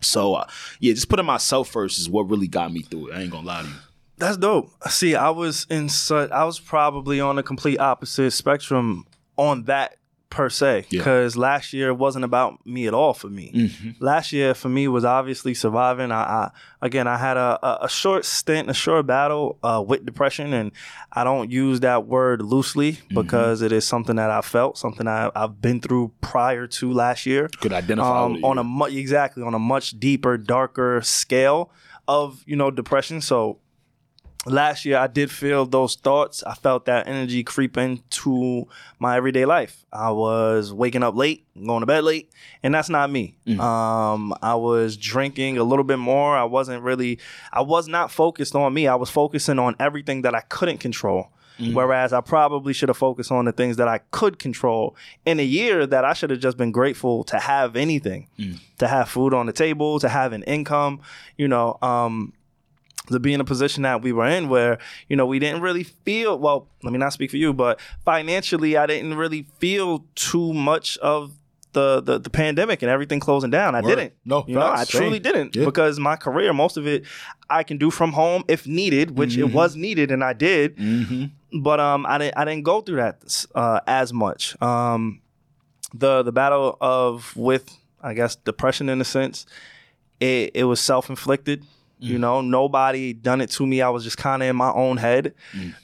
So 0.00 0.34
uh, 0.34 0.46
yeah, 0.78 0.92
just 0.92 1.08
putting 1.08 1.26
myself 1.26 1.68
first 1.68 1.98
is 1.98 2.08
what 2.08 2.30
really 2.30 2.46
got 2.46 2.72
me 2.72 2.82
through 2.82 3.08
it. 3.08 3.14
I 3.16 3.22
ain't 3.22 3.32
gonna 3.32 3.44
lie 3.44 3.62
to 3.62 3.68
you. 3.68 3.74
That's 4.18 4.36
dope. 4.36 4.70
See, 4.90 5.14
I 5.14 5.30
was 5.30 5.66
in 5.70 5.88
such, 5.88 6.30
I 6.30 6.44
was 6.44 6.58
probably 6.60 7.20
on 7.20 7.36
the 7.36 7.42
complete 7.42 7.78
opposite 7.80 8.32
spectrum 8.32 9.06
on 9.36 9.64
that 9.64 9.94
per 10.30 10.50
se. 10.50 10.84
Yeah. 10.90 11.00
Because 11.00 11.38
last 11.38 11.72
year 11.72 11.94
wasn't 11.94 12.22
about 12.24 12.64
me 12.66 12.86
at 12.86 12.92
all 12.92 13.14
for 13.14 13.28
me. 13.28 13.50
Mm-hmm. 13.54 14.04
Last 14.04 14.30
year 14.30 14.52
for 14.52 14.68
me 14.68 14.86
was 14.86 15.02
obviously 15.02 15.54
surviving. 15.54 16.12
I, 16.12 16.20
I 16.22 16.50
again, 16.82 17.06
I 17.08 17.16
had 17.16 17.38
a, 17.38 17.58
a, 17.64 17.78
a 17.84 17.88
short 17.88 18.26
stint, 18.26 18.68
a 18.68 18.74
short 18.74 19.06
battle 19.06 19.58
uh, 19.62 19.82
with 19.86 20.04
depression, 20.04 20.52
and 20.52 20.72
I 21.10 21.24
don't 21.24 21.50
use 21.50 21.80
that 21.80 22.06
word 22.06 22.42
loosely 22.42 22.92
Mm-hmm. 22.92 23.14
because 23.14 23.62
it 23.62 23.72
is 23.72 23.86
something 23.86 24.16
that 24.16 24.30
I 24.30 24.42
felt, 24.42 24.76
something 24.76 25.08
I, 25.08 25.30
I've 25.34 25.62
been 25.62 25.80
through 25.80 26.12
prior 26.20 26.66
to 26.66 26.92
last 26.92 27.24
year 27.24 27.48
Could 27.60 27.72
identify 27.72 28.24
um, 28.24 28.44
on 28.44 28.58
a 28.58 28.64
mu- 28.64 28.84
exactly 28.86 29.42
on 29.42 29.54
a 29.54 29.58
much 29.58 29.98
deeper, 29.98 30.36
darker 30.36 31.00
scale 31.02 31.70
of 32.06 32.42
you 32.46 32.56
know 32.56 32.70
depression. 32.70 33.22
So 33.22 33.60
last 34.46 34.84
year 34.84 34.98
I 34.98 35.06
did 35.08 35.30
feel 35.30 35.66
those 35.66 35.96
thoughts. 35.96 36.42
I 36.42 36.54
felt 36.54 36.84
that 36.86 37.06
energy 37.08 37.42
creep 37.44 37.76
into 37.76 38.66
my 38.98 39.16
everyday 39.16 39.44
life. 39.44 39.84
I 39.92 40.10
was 40.10 40.72
waking 40.72 41.02
up 41.02 41.14
late, 41.16 41.44
going 41.66 41.80
to 41.80 41.86
bed 41.86 42.04
late, 42.04 42.30
and 42.62 42.74
that's 42.74 42.88
not 42.88 43.10
me. 43.10 43.36
Um, 43.58 44.34
I 44.42 44.54
was 44.54 44.96
drinking 44.96 45.58
a 45.58 45.64
little 45.64 45.84
bit 45.84 45.98
more. 45.98 46.36
I 46.36 46.44
wasn't 46.44 46.82
really. 46.82 47.18
I 47.52 47.62
was 47.62 47.88
not 47.88 48.10
focused 48.10 48.54
on 48.54 48.72
me. 48.74 48.86
I 48.86 48.94
was 48.94 49.10
focusing 49.10 49.58
on 49.58 49.76
everything 49.78 50.22
that 50.22 50.34
I 50.34 50.40
couldn't 50.40 50.78
control. 50.78 51.28
Whereas 51.74 52.12
I 52.12 52.20
probably 52.20 52.72
should 52.72 52.88
have 52.88 52.98
focused 52.98 53.32
on 53.32 53.44
the 53.44 53.50
things 53.50 53.78
that 53.78 53.88
I 53.88 53.98
could 54.12 54.38
control 54.38 54.94
in 55.26 55.40
a 55.40 55.42
year 55.42 55.88
that 55.88 56.04
I 56.04 56.12
should 56.12 56.30
have 56.30 56.38
just 56.38 56.56
been 56.56 56.70
grateful 56.70 57.24
to 57.24 57.38
have 57.40 57.74
anything, 57.74 58.28
to 58.78 58.86
have 58.86 59.08
food 59.08 59.34
on 59.34 59.46
the 59.46 59.52
table, 59.52 59.98
to 59.98 60.08
have 60.08 60.32
an 60.32 60.44
income, 60.44 61.00
you 61.36 61.48
know, 61.48 61.76
um, 61.82 62.32
to 63.10 63.18
be 63.20 63.32
in 63.34 63.40
a 63.40 63.44
position 63.44 63.82
that 63.84 64.02
we 64.02 64.12
were 64.12 64.26
in 64.26 64.48
where, 64.48 64.78
you 65.08 65.16
know, 65.16 65.26
we 65.26 65.38
didn't 65.38 65.60
really 65.62 65.84
feel, 65.84 66.38
well, 66.38 66.68
let 66.82 66.92
me 66.92 66.98
not 66.98 67.12
speak 67.12 67.30
for 67.30 67.36
you, 67.36 67.52
but 67.52 67.80
financially, 68.04 68.76
I 68.76 68.86
didn't 68.86 69.14
really 69.14 69.46
feel 69.58 70.04
too 70.14 70.52
much 70.52 70.96
of 70.98 71.32
the, 71.74 72.00
the 72.00 72.18
the 72.18 72.30
pandemic 72.30 72.80
and 72.82 72.90
everything 72.90 73.20
closing 73.20 73.50
down. 73.50 73.74
I 73.74 73.82
Word. 73.82 73.88
didn't. 73.96 74.12
No, 74.24 74.42
you 74.48 74.54
know, 74.54 74.62
I 74.66 74.76
facts. 74.78 74.90
truly 74.90 75.12
Same. 75.16 75.22
didn't 75.22 75.54
Yeah. 75.56 75.66
because 75.66 76.00
my 76.00 76.16
career, 76.16 76.52
most 76.54 76.76
of 76.78 76.86
it, 76.86 77.04
I 77.50 77.62
can 77.62 77.76
do 77.76 77.90
from 77.90 78.12
home 78.12 78.42
if 78.48 78.66
needed, 78.66 79.16
which 79.18 79.32
Mm-hmm. 79.32 79.48
it 79.50 79.52
was 79.54 79.76
needed 79.76 80.10
and 80.10 80.24
I 80.24 80.32
did. 80.32 80.76
Mm-hmm. 80.78 81.60
But 81.62 81.78
um, 81.78 82.06
I 82.06 82.16
didn't 82.18 82.38
I 82.38 82.44
didn't 82.46 82.64
go 82.64 82.80
through 82.80 82.96
that 82.96 83.46
uh, 83.54 83.80
as 83.86 84.12
much. 84.14 84.60
Um, 84.62 85.20
the 85.94 86.22
the 86.22 86.32
battle 86.32 86.78
of 86.80 87.36
with 87.36 87.68
I 88.02 88.14
guess 88.14 88.36
depression 88.36 88.88
in 88.88 89.00
a 89.00 89.04
sense, 89.04 89.44
it 90.20 90.52
it 90.54 90.64
was 90.64 90.80
self 90.80 91.10
inflicted. 92.00 92.12
You 92.12 92.18
know, 92.18 92.40
nobody 92.40 93.12
done 93.12 93.40
it 93.40 93.50
to 93.50 93.66
me. 93.66 93.82
I 93.82 93.88
was 93.90 94.04
just 94.04 94.18
kind 94.18 94.42
of 94.42 94.48
in 94.48 94.56
my 94.56 94.72
own 94.72 94.96
head. 94.96 95.34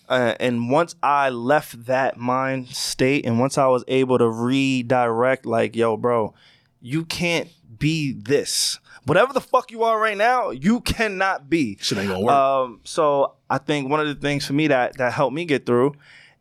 Uh, 0.09 0.35
and 0.41 0.71
once 0.71 0.95
I 1.03 1.31
left 1.31 1.87
that 1.87 2.17
mind 2.17 2.69
state, 2.69 3.27
and 3.27 3.39
once 3.39 3.59
I 3.59 3.67
was 3.67 3.85
able 3.89 4.19
to 4.19 4.29
redirect, 4.29 5.47
like, 5.47 5.77
yo, 5.77 5.97
bro, 5.97 6.35
you 6.81 7.05
can't 7.05 7.49
be 7.79 8.13
this. 8.13 8.79
Whatever 9.07 9.33
the 9.33 9.41
fuck 9.41 9.71
you 9.71 9.83
are 9.83 10.01
right 10.01 10.17
now, 10.17 10.51
you 10.51 10.81
cannot 10.81 11.51
be. 11.51 11.77
Shit 11.81 11.99
ain't 11.99 12.09
gonna 12.09 12.25
work. 12.25 12.33
Um, 12.35 12.81
so 12.85 13.35
I 13.51 13.59
think 13.59 13.91
one 13.91 14.01
of 14.01 14.07
the 14.07 14.15
things 14.15 14.47
for 14.47 14.55
me 14.55 14.69
that 14.69 14.97
that 14.97 15.13
helped 15.13 15.35
me 15.35 15.45
get 15.45 15.67
through 15.67 15.95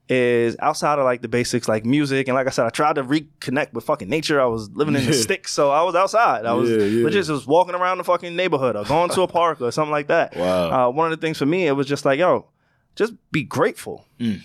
is 0.09 0.57
outside 0.59 0.99
of 0.99 1.05
like 1.05 1.21
the 1.21 1.27
basics 1.29 1.67
like 1.69 1.85
music 1.85 2.27
and 2.27 2.35
like 2.35 2.45
I 2.47 2.49
said, 2.49 2.65
I 2.65 2.69
tried 2.69 2.95
to 2.95 3.03
reconnect 3.03 3.71
with 3.73 3.85
fucking 3.85 4.09
nature. 4.09 4.41
I 4.41 4.45
was 4.45 4.69
living 4.71 4.95
in 4.95 5.05
the 5.05 5.13
sticks, 5.25 5.51
so 5.53 5.71
I 5.71 5.81
was 5.83 5.95
outside. 5.95 6.45
I 6.45 6.53
was 6.53 6.69
Yeah, 6.69 6.77
yeah. 6.77 7.03
legit 7.05 7.25
just 7.25 7.47
walking 7.47 7.73
around 7.73 7.99
the 7.99 8.03
fucking 8.03 8.35
neighborhood 8.35 8.75
or 8.75 8.83
going 8.83 9.09
to 9.11 9.21
a 9.21 9.27
park 9.27 9.61
or 9.61 9.71
something 9.71 9.91
like 9.91 10.07
that. 10.07 10.35
Wow. 10.35 10.87
Uh, 10.87 10.91
one 10.91 11.11
of 11.11 11.17
the 11.17 11.25
things 11.25 11.37
for 11.37 11.45
me, 11.45 11.67
it 11.67 11.71
was 11.71 11.87
just 11.87 12.03
like, 12.05 12.19
yo, 12.19 12.47
just 12.95 13.13
be 13.31 13.43
grateful. 13.43 14.05
Mm. 14.19 14.41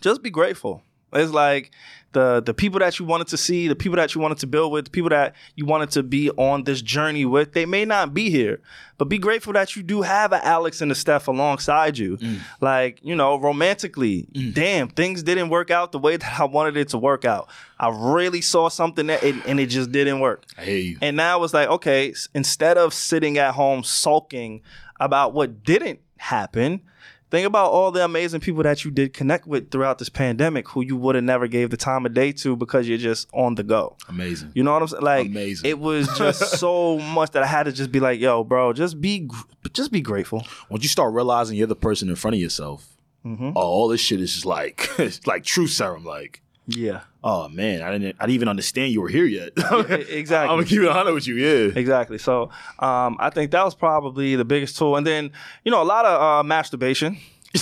Just 0.00 0.22
be 0.22 0.30
grateful. 0.30 0.82
It's 1.12 1.32
like 1.32 1.70
the 2.12 2.42
the 2.44 2.54
people 2.54 2.80
that 2.80 2.98
you 2.98 3.04
wanted 3.04 3.28
to 3.28 3.36
see, 3.36 3.68
the 3.68 3.76
people 3.76 3.96
that 3.96 4.14
you 4.14 4.20
wanted 4.20 4.38
to 4.38 4.46
build 4.46 4.72
with, 4.72 4.86
the 4.86 4.90
people 4.90 5.10
that 5.10 5.34
you 5.54 5.64
wanted 5.64 5.90
to 5.92 6.02
be 6.02 6.30
on 6.30 6.64
this 6.64 6.82
journey 6.82 7.24
with, 7.24 7.52
they 7.52 7.66
may 7.66 7.84
not 7.84 8.12
be 8.12 8.30
here. 8.30 8.60
But 8.98 9.08
be 9.08 9.18
grateful 9.18 9.52
that 9.54 9.76
you 9.76 9.82
do 9.82 10.02
have 10.02 10.32
an 10.32 10.40
Alex 10.42 10.80
and 10.80 10.92
a 10.92 10.94
Steph 10.94 11.28
alongside 11.28 11.96
you. 11.96 12.18
Mm. 12.18 12.40
Like, 12.60 12.98
you 13.02 13.14
know, 13.14 13.36
romantically, 13.36 14.28
mm. 14.32 14.52
damn, 14.52 14.88
things 14.88 15.22
didn't 15.22 15.48
work 15.48 15.70
out 15.70 15.92
the 15.92 15.98
way 15.98 16.16
that 16.16 16.40
I 16.40 16.44
wanted 16.44 16.76
it 16.76 16.88
to 16.90 16.98
work 16.98 17.24
out. 17.24 17.48
I 17.78 17.88
really 17.88 18.42
saw 18.42 18.68
something 18.68 19.06
that 19.06 19.22
it, 19.22 19.36
and 19.46 19.58
it 19.58 19.66
just 19.66 19.90
didn't 19.90 20.20
work. 20.20 20.44
I 20.58 20.64
hear 20.64 20.78
you. 20.78 20.98
And 21.00 21.16
now 21.16 21.42
it's 21.44 21.54
like, 21.54 21.68
okay, 21.68 22.12
instead 22.34 22.76
of 22.76 22.92
sitting 22.92 23.38
at 23.38 23.54
home 23.54 23.84
sulking 23.84 24.62
about 24.98 25.32
what 25.32 25.64
didn't 25.64 26.00
happen, 26.18 26.82
think 27.30 27.46
about 27.46 27.70
all 27.70 27.90
the 27.90 28.04
amazing 28.04 28.40
people 28.40 28.62
that 28.64 28.84
you 28.84 28.90
did 28.90 29.12
connect 29.14 29.46
with 29.46 29.70
throughout 29.70 29.98
this 29.98 30.08
pandemic 30.08 30.68
who 30.68 30.82
you 30.82 30.96
would 30.96 31.14
have 31.14 31.24
never 31.24 31.46
gave 31.46 31.70
the 31.70 31.76
time 31.76 32.04
of 32.06 32.12
day 32.14 32.32
to 32.32 32.56
because 32.56 32.88
you're 32.88 32.98
just 32.98 33.28
on 33.32 33.54
the 33.54 33.62
go. 33.62 33.96
Amazing. 34.08 34.52
You 34.54 34.62
know 34.64 34.72
what 34.72 34.82
I'm 34.82 34.88
saying? 34.88 35.02
Like 35.02 35.26
Amazing. 35.28 35.68
it 35.70 35.78
was 35.78 36.06
just 36.18 36.40
so 36.58 36.98
much 36.98 37.30
that 37.32 37.42
I 37.42 37.46
had 37.46 37.64
to 37.64 37.72
just 37.72 37.92
be 37.92 38.00
like, 38.00 38.20
yo, 38.20 38.42
bro, 38.44 38.72
just 38.72 39.00
be 39.00 39.28
just 39.72 39.92
be 39.92 40.00
grateful. 40.00 40.44
Once 40.68 40.82
you 40.82 40.88
start 40.88 41.14
realizing 41.14 41.56
you're 41.56 41.66
the 41.66 41.76
person 41.76 42.08
in 42.08 42.16
front 42.16 42.34
of 42.34 42.40
yourself, 42.40 42.86
Mm-hmm. 43.24 43.50
all 43.54 43.86
this 43.88 44.00
shit 44.00 44.18
is 44.18 44.32
just 44.32 44.46
like 44.46 44.88
it's 44.98 45.26
like 45.26 45.44
truth 45.44 45.70
serum. 45.70 46.04
Like, 46.06 46.40
Yeah. 46.66 47.02
Oh 47.22 47.48
man, 47.48 47.82
I 47.82 47.92
didn't, 47.92 48.16
I 48.18 48.24
didn't 48.26 48.34
even 48.34 48.48
understand 48.48 48.92
you 48.92 49.00
were 49.00 49.08
here 49.08 49.24
yet. 49.26 49.52
exactly. 49.56 50.36
I'm 50.52 50.56
gonna 50.58 50.64
keep 50.64 50.80
it 50.80 50.88
honest 50.88 51.14
with 51.14 51.26
you. 51.26 51.34
Yeah. 51.36 51.72
Exactly. 51.78 52.18
So 52.18 52.50
um, 52.78 53.16
I 53.20 53.30
think 53.30 53.50
that 53.52 53.64
was 53.64 53.74
probably 53.74 54.36
the 54.36 54.44
biggest 54.44 54.76
tool. 54.78 54.96
And 54.96 55.06
then, 55.06 55.32
you 55.64 55.70
know, 55.70 55.82
a 55.82 55.84
lot 55.84 56.04
of 56.06 56.20
uh, 56.20 56.42
masturbation. 56.42 57.18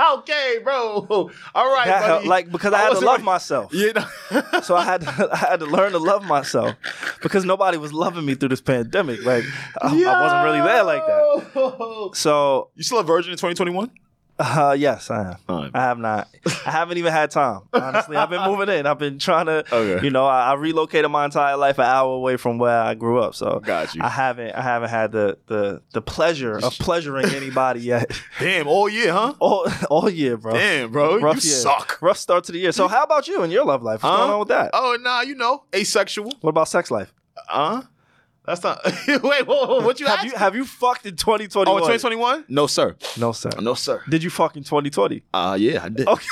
okay, 0.00 0.58
bro. 0.64 1.30
All 1.54 1.72
right, 1.72 1.86
That 1.86 2.08
buddy. 2.08 2.28
like 2.28 2.50
because 2.50 2.72
I 2.72 2.78
had 2.78 2.88
to 2.94 2.98
love 2.98 3.14
ready- 3.18 3.22
myself. 3.22 3.72
You 3.72 3.92
know? 3.92 4.04
So 4.62 4.74
I 4.76 4.84
had 4.84 5.02
to, 5.02 5.28
I 5.32 5.36
had 5.36 5.60
to 5.60 5.66
learn 5.66 5.92
to 5.92 5.98
love 5.98 6.24
myself 6.24 6.74
because 7.22 7.44
nobody 7.44 7.78
was 7.78 7.92
loving 7.92 8.26
me 8.26 8.34
through 8.34 8.48
this 8.50 8.60
pandemic. 8.60 9.24
Like 9.24 9.44
I, 9.80 9.88
I 9.88 10.20
wasn't 10.22 10.44
really 10.44 10.60
there 10.60 10.82
like 10.82 11.06
that. 11.06 11.54
that. 11.54 12.10
So 12.14 12.70
You 12.74 12.82
still 12.82 12.98
a 12.98 13.04
virgin 13.04 13.30
in 13.30 13.36
2021? 13.38 13.90
Uh, 14.38 14.76
yes, 14.78 15.10
I 15.10 15.36
right. 15.48 15.70
I 15.74 15.80
have 15.80 15.98
not. 15.98 16.28
I 16.66 16.70
haven't 16.70 16.98
even 16.98 17.12
had 17.12 17.30
time. 17.30 17.62
Honestly, 17.72 18.16
I've 18.16 18.30
been 18.30 18.42
moving 18.44 18.68
in. 18.68 18.86
I've 18.86 18.98
been 18.98 19.18
trying 19.18 19.46
to. 19.46 19.64
Okay. 19.72 20.04
You 20.04 20.10
know, 20.10 20.26
I, 20.26 20.50
I 20.50 20.54
relocated 20.54 21.10
my 21.10 21.24
entire 21.24 21.56
life 21.56 21.78
an 21.78 21.84
hour 21.86 22.12
away 22.14 22.36
from 22.36 22.58
where 22.58 22.80
I 22.80 22.94
grew 22.94 23.18
up. 23.20 23.34
So 23.34 23.60
Got 23.60 23.94
you. 23.94 24.02
I 24.02 24.08
haven't. 24.08 24.52
I 24.54 24.62
haven't 24.62 24.90
had 24.90 25.12
the 25.12 25.38
the 25.46 25.82
the 25.92 26.00
pleasure 26.02 26.56
of 26.58 26.72
pleasuring 26.78 27.26
anybody 27.34 27.80
yet. 27.80 28.10
Damn, 28.38 28.68
all 28.68 28.88
year, 28.88 29.12
huh? 29.12 29.34
all 29.40 29.66
all 29.90 30.08
year, 30.08 30.36
bro. 30.36 30.54
Damn, 30.54 30.92
bro, 30.92 31.18
Rough 31.18 31.42
you 31.44 31.50
year. 31.50 31.58
suck. 31.60 31.98
Rough 32.00 32.18
start 32.18 32.44
to 32.44 32.52
the 32.52 32.58
year. 32.58 32.72
So 32.72 32.88
how 32.88 33.02
about 33.02 33.26
you 33.28 33.42
and 33.42 33.52
your 33.52 33.64
love 33.64 33.82
life? 33.82 34.02
What's 34.02 34.12
Huh? 34.12 34.18
going 34.18 34.30
on 34.32 34.38
with 34.40 34.48
that? 34.48 34.70
Oh, 34.72 34.96
nah, 35.00 35.22
you 35.22 35.34
know, 35.34 35.64
asexual. 35.74 36.32
What 36.40 36.50
about 36.50 36.68
sex 36.68 36.90
life? 36.90 37.12
Huh? 37.36 37.82
That's 38.48 38.62
not. 38.62 38.80
Wait, 39.06 39.46
whoa, 39.46 39.66
whoa, 39.66 39.80
what 39.84 40.00
you 40.00 40.06
have 40.06 40.20
asking? 40.20 40.30
you 40.30 40.36
have 40.38 40.56
you 40.56 40.64
fucked 40.64 41.04
in 41.04 41.16
2021? 41.16 41.68
Oh, 41.70 41.76
in 41.76 41.82
2021? 41.82 42.46
No, 42.48 42.66
sir. 42.66 42.96
No, 43.18 43.32
sir. 43.32 43.50
No, 43.60 43.74
sir. 43.74 44.02
Did 44.08 44.22
you 44.22 44.30
fuck 44.30 44.56
in 44.56 44.64
2020? 44.64 45.22
Uh, 45.34 45.54
yeah, 45.60 45.84
I 45.84 45.90
did. 45.90 46.08
Okay. 46.08 46.26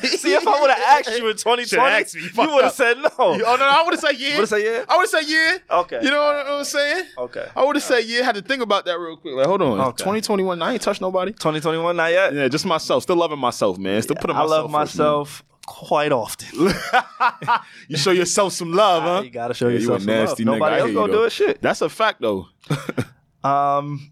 See, 0.16 0.32
if 0.32 0.46
I 0.46 0.60
would 0.60 0.70
have 0.70 0.78
asked 1.06 1.18
you 1.18 1.26
in 1.28 1.36
2020, 1.36 1.64
Should've 1.64 1.84
asked 1.84 2.14
me. 2.14 2.22
You 2.22 2.30
you 2.36 2.54
would 2.54 2.64
have 2.64 2.72
said 2.72 2.98
no. 2.98 3.08
Oh, 3.18 3.36
no, 3.36 3.56
no, 3.56 3.64
I 3.64 3.82
would 3.84 3.94
have 3.94 4.00
said 4.00 4.12
yeah. 4.12 4.34
Would 4.34 4.40
have 4.40 4.48
said 4.48 4.62
yeah. 4.62 4.84
I 4.88 4.96
would 4.96 5.10
have 5.10 5.10
said 5.10 5.24
yeah. 5.26 5.78
Okay. 5.80 6.04
You 6.04 6.10
know 6.12 6.20
what 6.20 6.46
I'm 6.46 6.64
saying? 6.64 7.04
Okay. 7.18 7.48
I 7.56 7.64
would 7.64 7.74
have 7.74 7.82
said 7.82 8.04
yeah. 8.04 8.22
Had 8.22 8.36
to 8.36 8.42
think 8.42 8.62
about 8.62 8.84
that 8.84 8.96
real 8.96 9.16
quick. 9.16 9.34
Like, 9.34 9.46
hold 9.46 9.62
on. 9.62 9.80
Okay. 9.80 10.04
2021, 10.04 10.62
I 10.62 10.74
ain't 10.74 10.82
touched 10.82 11.00
nobody. 11.00 11.32
2021, 11.32 11.96
not 11.96 12.12
yet. 12.12 12.32
Yeah, 12.32 12.46
just 12.46 12.64
myself. 12.64 13.02
Still 13.02 13.16
loving 13.16 13.40
myself, 13.40 13.76
man. 13.76 14.00
Still 14.02 14.14
putting 14.14 14.36
I 14.36 14.40
myself 14.44 14.52
I 14.52 14.78
love 14.78 14.88
first, 14.88 14.98
man. 14.98 15.48
Quite 15.68 16.12
often. 16.12 16.48
you 17.88 17.96
show 17.98 18.10
yourself 18.10 18.54
some 18.54 18.72
love, 18.72 19.02
huh? 19.02 19.22
You 19.22 19.30
gotta 19.30 19.52
show 19.54 19.68
Yeah, 19.68 19.74
yourself 19.74 19.90
you 19.90 19.94
a 19.96 20.00
some 20.00 20.14
love. 20.14 20.28
nasty 20.28 20.44
nigga. 20.44 20.52
Nobody 20.52 20.76
I 20.76 20.78
else 20.80 20.92
gonna 20.92 21.12
do 21.12 21.24
a. 21.24 21.30
Shit. 21.30 21.60
That's 21.62 21.82
a 21.82 21.88
fact, 21.88 22.20
though. 22.20 22.46
Um. 23.44 24.10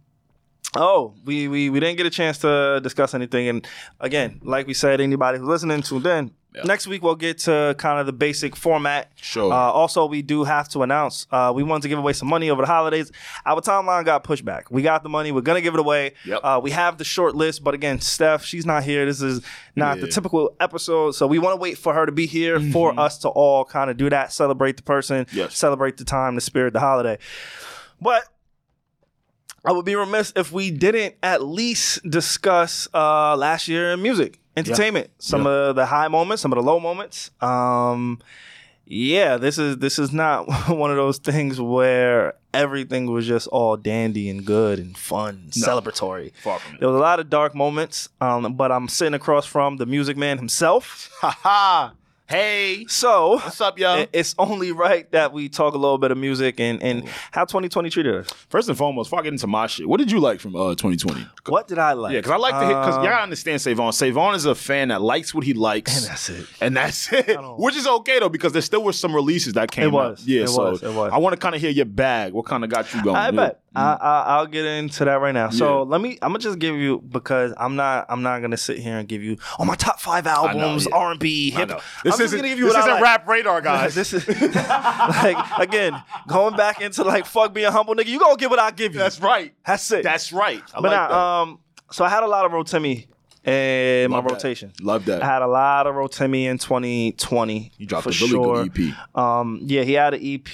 Oh, 0.76 1.14
we, 1.24 1.48
we 1.48 1.68
we 1.70 1.80
didn't 1.80 1.96
get 1.96 2.06
a 2.06 2.10
chance 2.10 2.38
to 2.38 2.80
discuss 2.82 3.12
anything, 3.14 3.48
and 3.48 3.66
again, 3.98 4.40
like 4.44 4.66
we 4.68 4.74
said, 4.74 5.00
anybody 5.00 5.38
who's 5.38 5.48
listening 5.48 5.82
to 5.82 5.98
in. 5.98 6.30
Yeah. 6.56 6.62
Next 6.64 6.86
week 6.86 7.02
we'll 7.02 7.16
get 7.16 7.38
to 7.40 7.74
kind 7.76 8.00
of 8.00 8.06
the 8.06 8.14
basic 8.14 8.56
format. 8.56 9.12
Sure. 9.16 9.52
Uh, 9.52 9.56
also, 9.56 10.06
we 10.06 10.22
do 10.22 10.42
have 10.44 10.68
to 10.70 10.82
announce 10.82 11.26
uh, 11.30 11.52
we 11.54 11.62
wanted 11.62 11.82
to 11.82 11.88
give 11.88 11.98
away 11.98 12.14
some 12.14 12.28
money 12.28 12.48
over 12.48 12.62
the 12.62 12.66
holidays. 12.66 13.12
Our 13.44 13.60
timeline 13.60 14.06
got 14.06 14.24
pushed 14.24 14.44
back. 14.44 14.70
We 14.70 14.80
got 14.80 15.02
the 15.02 15.10
money. 15.10 15.32
We're 15.32 15.42
gonna 15.42 15.60
give 15.60 15.74
it 15.74 15.80
away. 15.80 16.14
Yep. 16.24 16.40
Uh, 16.42 16.60
we 16.62 16.70
have 16.70 16.96
the 16.96 17.04
short 17.04 17.34
list, 17.36 17.62
but 17.62 17.74
again, 17.74 18.00
Steph, 18.00 18.42
she's 18.44 18.64
not 18.64 18.84
here. 18.84 19.04
This 19.04 19.20
is 19.20 19.44
not 19.74 20.00
the 20.00 20.08
typical 20.08 20.56
episode, 20.58 21.10
so 21.14 21.26
we 21.26 21.38
want 21.38 21.52
to 21.54 21.60
wait 21.60 21.76
for 21.76 21.92
her 21.92 22.06
to 22.06 22.12
be 22.12 22.24
here 22.26 22.58
for 22.72 22.98
us 22.98 23.18
to 23.18 23.28
all 23.28 23.64
kind 23.66 23.90
of 23.90 23.98
do 23.98 24.08
that, 24.08 24.32
celebrate 24.32 24.78
the 24.78 24.82
person, 24.82 25.26
Yes. 25.32 25.56
celebrate 25.56 25.98
the 25.98 26.04
time, 26.04 26.34
the 26.36 26.40
spirit, 26.40 26.72
the 26.72 26.80
holiday. 26.80 27.18
But 28.00 28.24
I 29.64 29.72
would 29.72 29.84
be 29.84 29.94
remiss 29.96 30.32
if 30.36 30.52
we 30.52 30.70
didn't 30.70 31.16
at 31.22 31.42
least 31.42 32.08
discuss 32.08 32.88
uh, 32.94 33.36
last 33.36 33.68
year 33.68 33.92
in 33.92 34.00
music, 34.00 34.38
entertainment, 34.56 35.10
some 35.18 35.44
Yeah. 35.44 35.50
of 35.70 35.76
the 35.76 35.86
high 35.86 36.08
moments, 36.08 36.42
some 36.42 36.52
of 36.52 36.56
the 36.56 36.62
low 36.62 36.80
moments. 36.80 37.30
Um, 37.40 38.18
yeah, 38.86 39.36
this 39.36 39.58
is 39.58 39.78
this 39.78 39.98
is 39.98 40.12
not 40.12 40.46
one 40.68 40.90
of 40.90 40.96
those 40.96 41.18
things 41.18 41.60
where 41.60 42.34
everything 42.54 43.06
was 43.10 43.26
just 43.26 43.48
all 43.48 43.76
dandy 43.76 44.30
and 44.30 44.44
good 44.46 44.78
and 44.78 44.96
fun, 44.96 45.28
and 45.44 45.52
celebratory. 45.52 46.32
Far 46.42 46.58
from 46.60 46.74
it. 46.76 46.80
There 46.80 46.88
was 46.88 46.96
a 46.96 47.00
lot 47.00 47.18
of 47.20 47.28
dark 47.28 47.54
moments, 47.54 48.08
um, 48.20 48.54
but 48.54 48.70
I'm 48.72 48.88
sitting 48.88 49.14
across 49.14 49.44
from 49.44 49.76
the 49.78 49.86
Music 49.86 50.16
Man 50.16 50.38
himself. 50.38 51.10
Ha 51.20 51.30
ha. 51.42 51.92
Hey. 52.28 52.86
So 52.88 53.34
What's 53.36 53.60
up, 53.60 53.78
y'all? 53.78 54.04
it's 54.12 54.34
only 54.36 54.72
right 54.72 55.08
that 55.12 55.32
we 55.32 55.48
talk 55.48 55.74
a 55.74 55.78
little 55.78 55.96
bit 55.96 56.10
of 56.10 56.18
music 56.18 56.58
and, 56.58 56.82
and 56.82 57.06
how 57.30 57.44
2020 57.44 57.88
treated 57.88 58.16
us. 58.16 58.26
First 58.48 58.68
and 58.68 58.76
foremost, 58.76 59.06
before 59.10 59.20
I 59.20 59.22
get 59.22 59.32
into 59.32 59.46
my 59.46 59.68
shit, 59.68 59.88
what 59.88 59.98
did 59.98 60.10
you 60.10 60.18
like 60.18 60.40
from 60.40 60.56
uh 60.56 60.70
2020? 60.74 61.24
What 61.46 61.68
did 61.68 61.78
I 61.78 61.92
like? 61.92 62.12
Yeah, 62.14 62.18
because 62.18 62.32
I 62.32 62.36
like 62.36 62.54
to 62.54 62.66
hit 62.66 62.68
because 62.68 62.96
Um, 62.96 63.02
y'all 63.04 63.12
gotta 63.12 63.22
understand 63.22 63.60
Savon. 63.62 63.92
Savon 63.92 64.34
is 64.34 64.44
a 64.44 64.56
fan 64.56 64.88
that 64.88 65.02
likes 65.02 65.32
what 65.34 65.44
he 65.44 65.52
likes. 65.54 65.96
And 65.96 66.10
that's 66.10 66.28
it. 66.28 66.46
And 66.60 66.76
that's 66.76 67.12
it. 67.12 67.38
Which 67.58 67.76
is 67.76 67.86
okay 67.86 68.18
though, 68.18 68.28
because 68.28 68.52
there 68.52 68.62
still 68.62 68.82
were 68.82 68.92
some 68.92 69.14
releases 69.14 69.52
that 69.52 69.70
came 69.70 69.84
It 69.84 69.92
was. 69.92 70.22
out. 70.22 70.26
Yeah, 70.26 70.42
It 70.42 70.48
so 70.48 70.70
was. 70.72 70.82
It 70.82 70.92
was. 70.92 71.12
I 71.12 71.18
want 71.18 71.34
to 71.34 71.38
kind 71.38 71.54
of 71.54 71.60
hear 71.60 71.70
your 71.70 71.84
bag. 71.86 72.32
What 72.32 72.46
kind 72.46 72.64
of 72.64 72.70
got 72.70 72.92
you 72.92 73.04
going? 73.04 73.14
I 73.16 73.26
Yeah. 73.26 73.30
bet. 73.30 73.60
I, 73.76 73.92
I, 74.00 74.22
I'll 74.36 74.46
get 74.46 74.64
into 74.64 75.04
that 75.04 75.20
right 75.20 75.32
now. 75.32 75.50
So 75.50 75.82
Yeah. 75.82 75.90
let 75.90 76.00
me. 76.00 76.18
I'm 76.22 76.30
gonna 76.30 76.38
just 76.38 76.58
give 76.58 76.76
you 76.76 77.00
because 77.00 77.52
I'm 77.58 77.76
not. 77.76 78.06
I'm 78.08 78.22
not 78.22 78.40
gonna 78.40 78.56
sit 78.56 78.78
here 78.78 78.96
and 78.98 79.06
give 79.06 79.22
you 79.22 79.36
oh 79.58 79.64
my 79.64 79.74
top 79.74 80.00
five 80.00 80.26
albums. 80.26 80.86
R 80.86 81.10
and 81.10 81.20
B, 81.20 81.50
hip. 81.50 81.68
This 82.02 82.18
isn't, 82.18 82.38
gonna 82.38 82.48
give 82.48 82.58
you 82.58 82.66
this 82.66 82.76
isn't 82.76 82.90
like. 82.90 83.02
rap 83.02 83.28
radar, 83.28 83.60
guys. 83.62 83.94
this 83.94 84.12
is 84.12 84.26
like 84.54 85.58
again 85.58 86.02
going 86.26 86.56
back 86.56 86.80
into 86.80 87.04
like 87.04 87.26
fuck 87.26 87.52
being 87.52 87.70
humble, 87.70 87.94
nigga. 87.94 88.06
You 88.06 88.18
gonna 88.18 88.36
get 88.36 88.48
what 88.50 88.58
I 88.58 88.70
give 88.70 88.94
you. 88.94 88.98
That's 88.98 89.20
right. 89.20 89.52
That's 89.66 89.90
it. 89.92 90.02
That's 90.02 90.32
right. 90.32 90.62
I 90.74 90.80
but 90.80 90.90
like 90.90 91.10
now, 91.10 91.42
um, 91.42 91.58
so 91.92 92.04
I 92.04 92.08
had 92.08 92.22
a 92.22 92.26
lot 92.28 92.46
of 92.46 92.52
Rotimi 92.52 93.06
in 93.44 94.10
my 94.10 94.20
that. 94.20 94.32
rotation. 94.32 94.72
Love 94.80 95.04
that. 95.04 95.22
I 95.22 95.26
had 95.26 95.42
a 95.42 95.46
lot 95.46 95.86
of 95.86 95.94
Rotimi 95.94 96.44
in 96.44 96.58
2020. 96.58 97.72
You 97.78 97.86
dropped 97.86 98.04
for 98.04 98.10
a 98.10 98.12
really 98.12 98.28
sure. 98.28 98.66
good 98.66 98.90
EP. 98.92 99.16
Um, 99.16 99.60
yeah, 99.62 99.82
he 99.82 99.92
had 99.92 100.14
an 100.14 100.20
EP. 100.22 100.48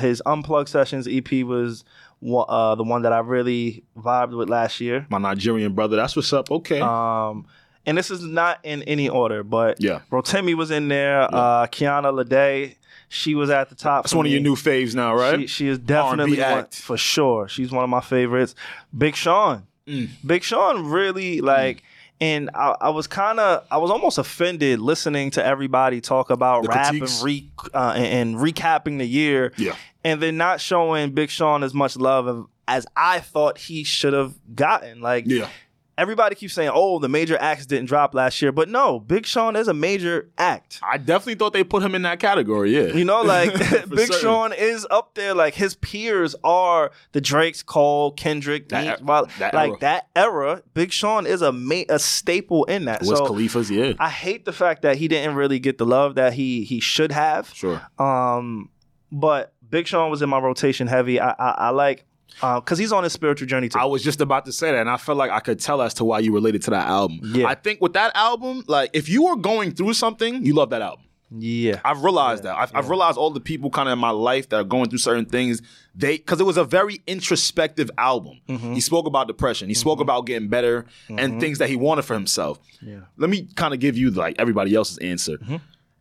His 0.00 0.22
Unplugged 0.26 0.68
Sessions 0.68 1.08
EP 1.10 1.44
was 1.44 1.84
uh, 2.24 2.74
the 2.74 2.84
one 2.84 3.02
that 3.02 3.12
I 3.12 3.18
really 3.20 3.84
vibed 3.96 4.36
with 4.36 4.48
last 4.48 4.80
year. 4.80 5.06
My 5.10 5.18
Nigerian 5.18 5.72
brother. 5.74 5.96
That's 5.96 6.16
what's 6.16 6.32
up. 6.32 6.50
Okay. 6.50 6.80
Um, 6.80 7.46
and 7.86 7.98
this 7.98 8.10
is 8.10 8.22
not 8.22 8.60
in 8.64 8.82
any 8.84 9.08
order, 9.08 9.42
but 9.42 9.80
Yeah. 9.80 10.00
Rotimi 10.10 10.54
was 10.54 10.70
in 10.70 10.88
there. 10.88 11.22
Uh, 11.22 11.66
Kiana 11.66 12.12
Lede, 12.12 12.76
she 13.10 13.34
was 13.34 13.50
at 13.50 13.68
the 13.68 13.74
top. 13.74 14.04
That's 14.04 14.14
one 14.14 14.24
of 14.26 14.32
your 14.32 14.40
new 14.40 14.56
faves 14.56 14.94
now, 14.94 15.14
right? 15.14 15.40
She, 15.40 15.46
she 15.46 15.68
is 15.68 15.78
definitely 15.78 16.40
one, 16.40 16.66
for 16.70 16.96
sure. 16.96 17.46
She's 17.48 17.70
one 17.70 17.84
of 17.84 17.90
my 17.90 18.00
favorites. 18.00 18.54
Big 18.96 19.14
Sean. 19.16 19.66
Mm. 19.86 20.08
Big 20.26 20.42
Sean 20.42 20.86
really 20.86 21.40
like. 21.42 21.82
And 22.20 22.48
I, 22.54 22.74
I 22.80 22.88
was 22.90 23.06
kind 23.06 23.38
of, 23.38 23.66
I 23.70 23.76
was 23.76 23.90
almost 23.90 24.16
offended 24.18 24.78
listening 24.80 25.30
to 25.32 25.44
everybody 25.44 26.00
talk 26.00 26.30
about 26.30 26.62
The 26.62 26.68
rap 26.68 26.94
and, 26.94 27.10
re, 27.22 27.50
uh, 27.74 27.92
and, 27.96 28.06
and 28.06 28.36
recapping 28.36 28.96
the 28.98 29.04
year, 29.04 29.52
Yeah. 29.58 29.74
And 30.04 30.20
they're 30.20 30.32
not 30.32 30.60
showing 30.60 31.12
Big 31.12 31.30
Sean 31.30 31.62
as 31.62 31.74
much 31.74 31.96
love 31.96 32.46
as 32.68 32.86
I 32.96 33.20
thought 33.20 33.58
he 33.58 33.84
should 33.84 34.12
have 34.12 34.34
gotten. 34.54 35.00
Like, 35.00 35.24
Yeah. 35.26 35.48
everybody 35.96 36.34
keeps 36.34 36.54
saying, 36.54 36.70
"Oh, 36.74 36.98
the 36.98 37.08
major 37.08 37.36
acts 37.40 37.66
didn't 37.66 37.86
drop 37.86 38.14
last 38.14 38.40
year," 38.42 38.50
but 38.52 38.68
no, 38.68 38.98
Big 38.98 39.26
Sean 39.26 39.54
is 39.54 39.68
a 39.68 39.74
major 39.74 40.28
act. 40.38 40.80
I 40.82 40.96
definitely 40.98 41.36
thought 41.36 41.52
they 41.52 41.62
put 41.62 41.82
him 41.82 41.94
in 41.94 42.02
that 42.02 42.18
category. 42.18 42.74
Yeah. 42.74 42.92
You 42.94 43.04
know, 43.04 43.22
like 43.22 43.52
Big 43.88 44.08
certain. 44.08 44.20
Sean 44.20 44.52
is 44.52 44.86
up 44.90 45.14
there. 45.14 45.34
Like 45.34 45.54
his 45.54 45.76
peers 45.76 46.34
are 46.42 46.90
the 47.12 47.20
Drakes, 47.20 47.62
Cole, 47.62 48.10
Kendrick, 48.12 48.70
That 48.70 49.00
e- 49.00 49.02
while- 49.04 49.28
that 49.38 49.54
like 49.54 49.70
era. 49.70 49.78
that 49.80 50.06
era. 50.16 50.62
Big 50.74 50.90
Sean 50.92 51.26
is 51.26 51.42
a 51.42 51.52
ma- 51.52 51.84
a 51.88 51.98
staple 51.98 52.64
in 52.64 52.86
that. 52.86 53.00
Wiz 53.02 53.10
so 53.18 53.26
Khalifa's, 53.26 53.70
yeah. 53.70 53.92
I 54.00 54.10
hate 54.10 54.44
the 54.46 54.52
fact 54.52 54.82
that 54.82 54.96
he 54.96 55.06
didn't 55.08 55.34
really 55.36 55.58
get 55.60 55.78
the 55.78 55.86
love 55.86 56.16
that 56.16 56.32
he 56.34 56.64
he 56.64 56.80
should 56.80 57.12
have. 57.12 57.50
Sure. 57.54 57.80
Um, 57.98 58.68
but 59.12 59.52
Big 59.74 59.88
Sean 59.88 60.08
was 60.08 60.22
in 60.22 60.28
my 60.28 60.38
rotation 60.38 60.86
heavy. 60.86 61.18
I 61.18 61.30
I, 61.30 61.50
I 61.58 61.70
like 61.70 62.04
uh, 62.42 62.60
because 62.60 62.78
he's 62.78 62.92
on 62.92 63.02
his 63.02 63.12
spiritual 63.12 63.48
journey 63.48 63.68
too. 63.68 63.76
I 63.76 63.86
was 63.86 64.04
just 64.04 64.20
about 64.20 64.44
to 64.44 64.52
say 64.52 64.70
that, 64.70 64.78
and 64.78 64.88
I 64.88 64.96
felt 64.96 65.18
like 65.18 65.32
I 65.32 65.40
could 65.40 65.58
tell 65.58 65.82
as 65.82 65.94
to 65.94 66.04
why 66.04 66.20
you 66.20 66.32
related 66.32 66.62
to 66.62 66.70
that 66.70 66.86
album. 66.86 67.18
Yeah. 67.24 67.48
I 67.48 67.56
think 67.56 67.80
with 67.80 67.94
that 67.94 68.14
album, 68.14 68.62
like 68.68 68.90
if 68.92 69.08
you 69.08 69.24
were 69.24 69.34
going 69.34 69.72
through 69.72 69.94
something, 69.94 70.46
you 70.46 70.54
love 70.54 70.70
that 70.70 70.80
album. 70.80 71.06
yeah, 71.36 71.80
I've 71.84 72.04
realized 72.04 72.44
that. 72.44 72.56
I've, 72.56 72.70
I've 72.72 72.88
realized 72.88 73.18
all 73.18 73.30
the 73.30 73.40
people 73.40 73.68
kind 73.68 73.88
of 73.88 73.94
in 73.94 73.98
my 73.98 74.10
life 74.10 74.48
that 74.50 74.60
are 74.60 74.64
going 74.64 74.90
through 74.90 75.00
certain 75.00 75.26
things. 75.26 75.60
They 75.92 76.18
because 76.18 76.40
it 76.40 76.44
was 76.44 76.56
a 76.56 76.64
very 76.64 77.02
introspective 77.08 77.90
album. 77.98 78.42
Mm-hmm. 78.48 78.74
He 78.74 78.80
spoke 78.80 79.08
about 79.08 79.26
depression. 79.26 79.68
He 79.68 79.74
spoke 79.74 79.94
mm-hmm. 79.96 80.02
about 80.02 80.26
getting 80.26 80.48
better 80.48 80.86
and 81.08 81.18
mm-hmm. 81.18 81.40
things 81.40 81.58
that 81.58 81.68
he 81.68 81.74
wanted 81.74 82.04
for 82.04 82.14
himself. 82.14 82.60
Yeah. 82.80 83.00
Let 83.16 83.28
me 83.28 83.48
kind 83.56 83.74
of 83.74 83.80
give 83.80 83.98
you 83.98 84.12
like 84.12 84.36
everybody 84.38 84.72
else's 84.72 84.98
answer. 84.98 85.38
Mm-hmm. 85.38 85.56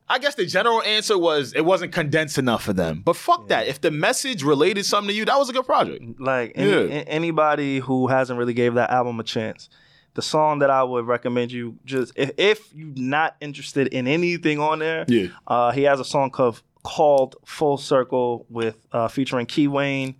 I 0.09 0.19
guess 0.19 0.35
the 0.35 0.45
general 0.45 0.81
answer 0.83 1.17
was 1.17 1.53
it 1.53 1.63
wasn't 1.65 1.93
condensed 1.93 2.37
enough 2.37 2.63
for 2.63 2.73
them. 2.73 3.01
But 3.05 3.15
fuck 3.15 3.47
that. 3.47 3.67
If 3.67 3.79
the 3.81 3.89
message 3.91 4.43
related 4.43 4.85
something 4.85 5.09
to 5.09 5.13
you, 5.15 5.25
that 5.25 5.37
was 5.37 5.49
a 5.49 5.53
good 5.53 5.65
project. 5.65 6.03
like 6.19 6.51
any, 6.55 6.69
Yeah. 6.69 7.03
anybody 7.07 7.79
who 7.79 8.07
hasn't 8.07 8.37
really 8.37 8.53
gave 8.53 8.73
that 8.75 8.89
album 8.91 9.19
a 9.19 9.23
chance 9.23 9.69
the 10.15 10.21
song 10.21 10.59
that 10.59 10.69
i 10.69 10.83
would 10.83 11.07
recommend 11.07 11.51
you 11.51 11.75
just 11.85 12.13
if, 12.15 12.29
if 12.37 12.71
you're 12.75 12.93
not 12.95 13.35
interested 13.41 13.87
in 13.87 14.07
anything 14.07 14.59
on 14.59 14.77
there 14.77 15.05
Yeah. 15.07 15.29
uh, 15.47 15.71
he 15.71 15.83
has 15.83 15.99
a 15.99 16.05
song 16.05 16.29
called, 16.29 16.61
called 16.83 17.35
full 17.45 17.77
circle 17.77 18.45
with 18.47 18.75
uh, 18.91 19.07
featuring 19.07 19.47
Key 19.47 19.67
Wane 19.67 20.13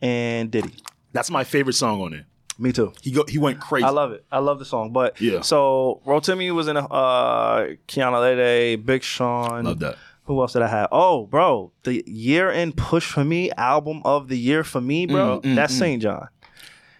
and 0.00 0.48
diddy 0.50 0.74
That's 1.12 1.28
my 1.30 1.42
favorite 1.42 1.72
song 1.74 2.00
on 2.02 2.12
it. 2.14 2.24
Me 2.58 2.72
too 2.72 2.92
He 3.02 3.10
go 3.10 3.24
he 3.26 3.38
went 3.38 3.60
crazy. 3.60 3.84
I 3.84 3.90
love 3.90 4.12
it. 4.12 4.24
I 4.30 4.38
love 4.38 4.58
the 4.58 4.64
song. 4.64 4.92
But 4.92 5.20
Yeah. 5.20 5.40
so 5.40 6.00
Rotimi 6.06 6.54
was 6.54 6.68
in 6.68 6.76
a 6.76 6.86
uh 6.86 7.68
Kiana 7.88 8.20
Lede, 8.20 8.84
Big 8.84 9.02
Sean. 9.02 9.64
Love 9.64 9.78
that. 9.80 9.96
Who 10.26 10.40
else 10.40 10.52
did 10.52 10.62
I 10.62 10.68
have? 10.68 10.88
Oh, 10.92 11.26
bro, 11.26 11.72
the 11.82 12.04
year 12.06 12.48
end 12.50 12.76
push 12.76 13.04
for 13.04 13.24
me, 13.24 13.50
album 13.52 14.02
of 14.04 14.28
the 14.28 14.38
year 14.38 14.62
for 14.62 14.80
me, 14.80 15.06
bro. 15.06 15.40
Mm, 15.40 15.42
mm, 15.42 15.54
that's 15.56 15.74
mm. 15.74 15.78
St. 15.78 16.02
John. 16.02 16.28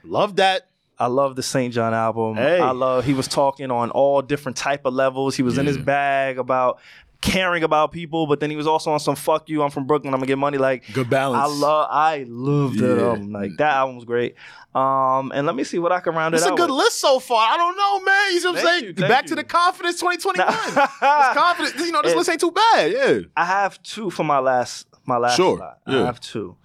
Love 0.03 0.37
that. 0.37 0.67
I 0.99 1.07
love 1.07 1.37
the 1.37 1.43
St. 1.43 1.73
John 1.73 1.95
album. 1.95 2.37
Hey. 2.37 2.61
I 2.61 2.71
love 2.71 3.05
he 3.05 3.15
was 3.15 3.27
talking 3.27 3.71
on 3.71 3.91
all 3.91 4.23
different 4.23 4.57
type 4.57 4.85
of 4.85 4.95
levels. 4.95 5.37
He 5.37 5.43
was 5.43 5.59
in 5.59 5.67
his 5.67 5.79
bag 5.79 6.39
about 6.39 6.81
caring 7.23 7.63
about 7.63 7.93
people, 7.93 8.27
but 8.27 8.41
then 8.41 8.51
he 8.51 8.57
was 8.57 8.67
also 8.67 8.91
on 8.91 9.01
some 9.01 9.15
fuck 9.17 9.49
you, 9.49 9.63
I'm 9.63 9.71
from 9.71 9.87
Brooklyn, 9.87 10.13
I'm 10.13 10.21
gonna 10.21 10.27
get 10.27 10.37
money. 10.39 10.59
Like 10.59 10.85
Good 10.93 11.09
balance. 11.09 11.43
I 11.43 11.47
love 11.55 11.89
I 11.91 12.27
love 12.29 12.77
that 12.77 12.97
Yeah. 12.99 13.05
album. 13.07 13.33
Like 13.33 13.53
that 13.59 13.73
album 13.75 13.97
was 13.97 14.05
great. 14.05 14.35
Um 14.75 15.33
and 15.35 15.47
let 15.47 15.55
me 15.57 15.65
see 15.65 15.79
what 15.79 15.93
I 15.93 16.01
can 16.01 16.15
round 16.15 16.35
It's 16.35 16.43
it 16.45 16.49
It's 16.49 16.53
a 16.53 16.57
good 16.57 16.71
with. 16.71 16.79
list 16.79 17.01
so 17.01 17.19
far. 17.21 17.49
I 17.51 17.57
don't 17.57 17.77
know, 17.77 18.01
man. 18.05 18.33
You 18.33 18.41
see 18.41 18.49
what 18.49 18.59
I'm 18.59 18.65
saying? 18.65 18.85
you, 18.85 18.93
Back 18.95 19.27
to 19.27 19.35
the 19.35 19.45
confidence 19.45 20.01
2021. 20.01 20.47
Nah. 20.47 20.85
It's 20.85 21.39
confidence. 21.39 21.75
You 21.87 21.93
know, 21.93 22.03
this 22.03 22.13
It- 22.15 22.17
list 22.19 22.29
ain't 22.31 22.41
too 22.41 22.51
bad. 22.51 22.93
Yeah. 22.93 23.19
I 23.37 23.45
have 23.45 23.83
two 23.83 24.11
for 24.11 24.25
my 24.25 24.41
last 24.41 24.87
my 25.07 25.17
last 25.17 25.37
Sure, 25.37 25.59
yeah. 25.87 26.03
I 26.03 26.07
have 26.07 26.21
two. 26.21 26.57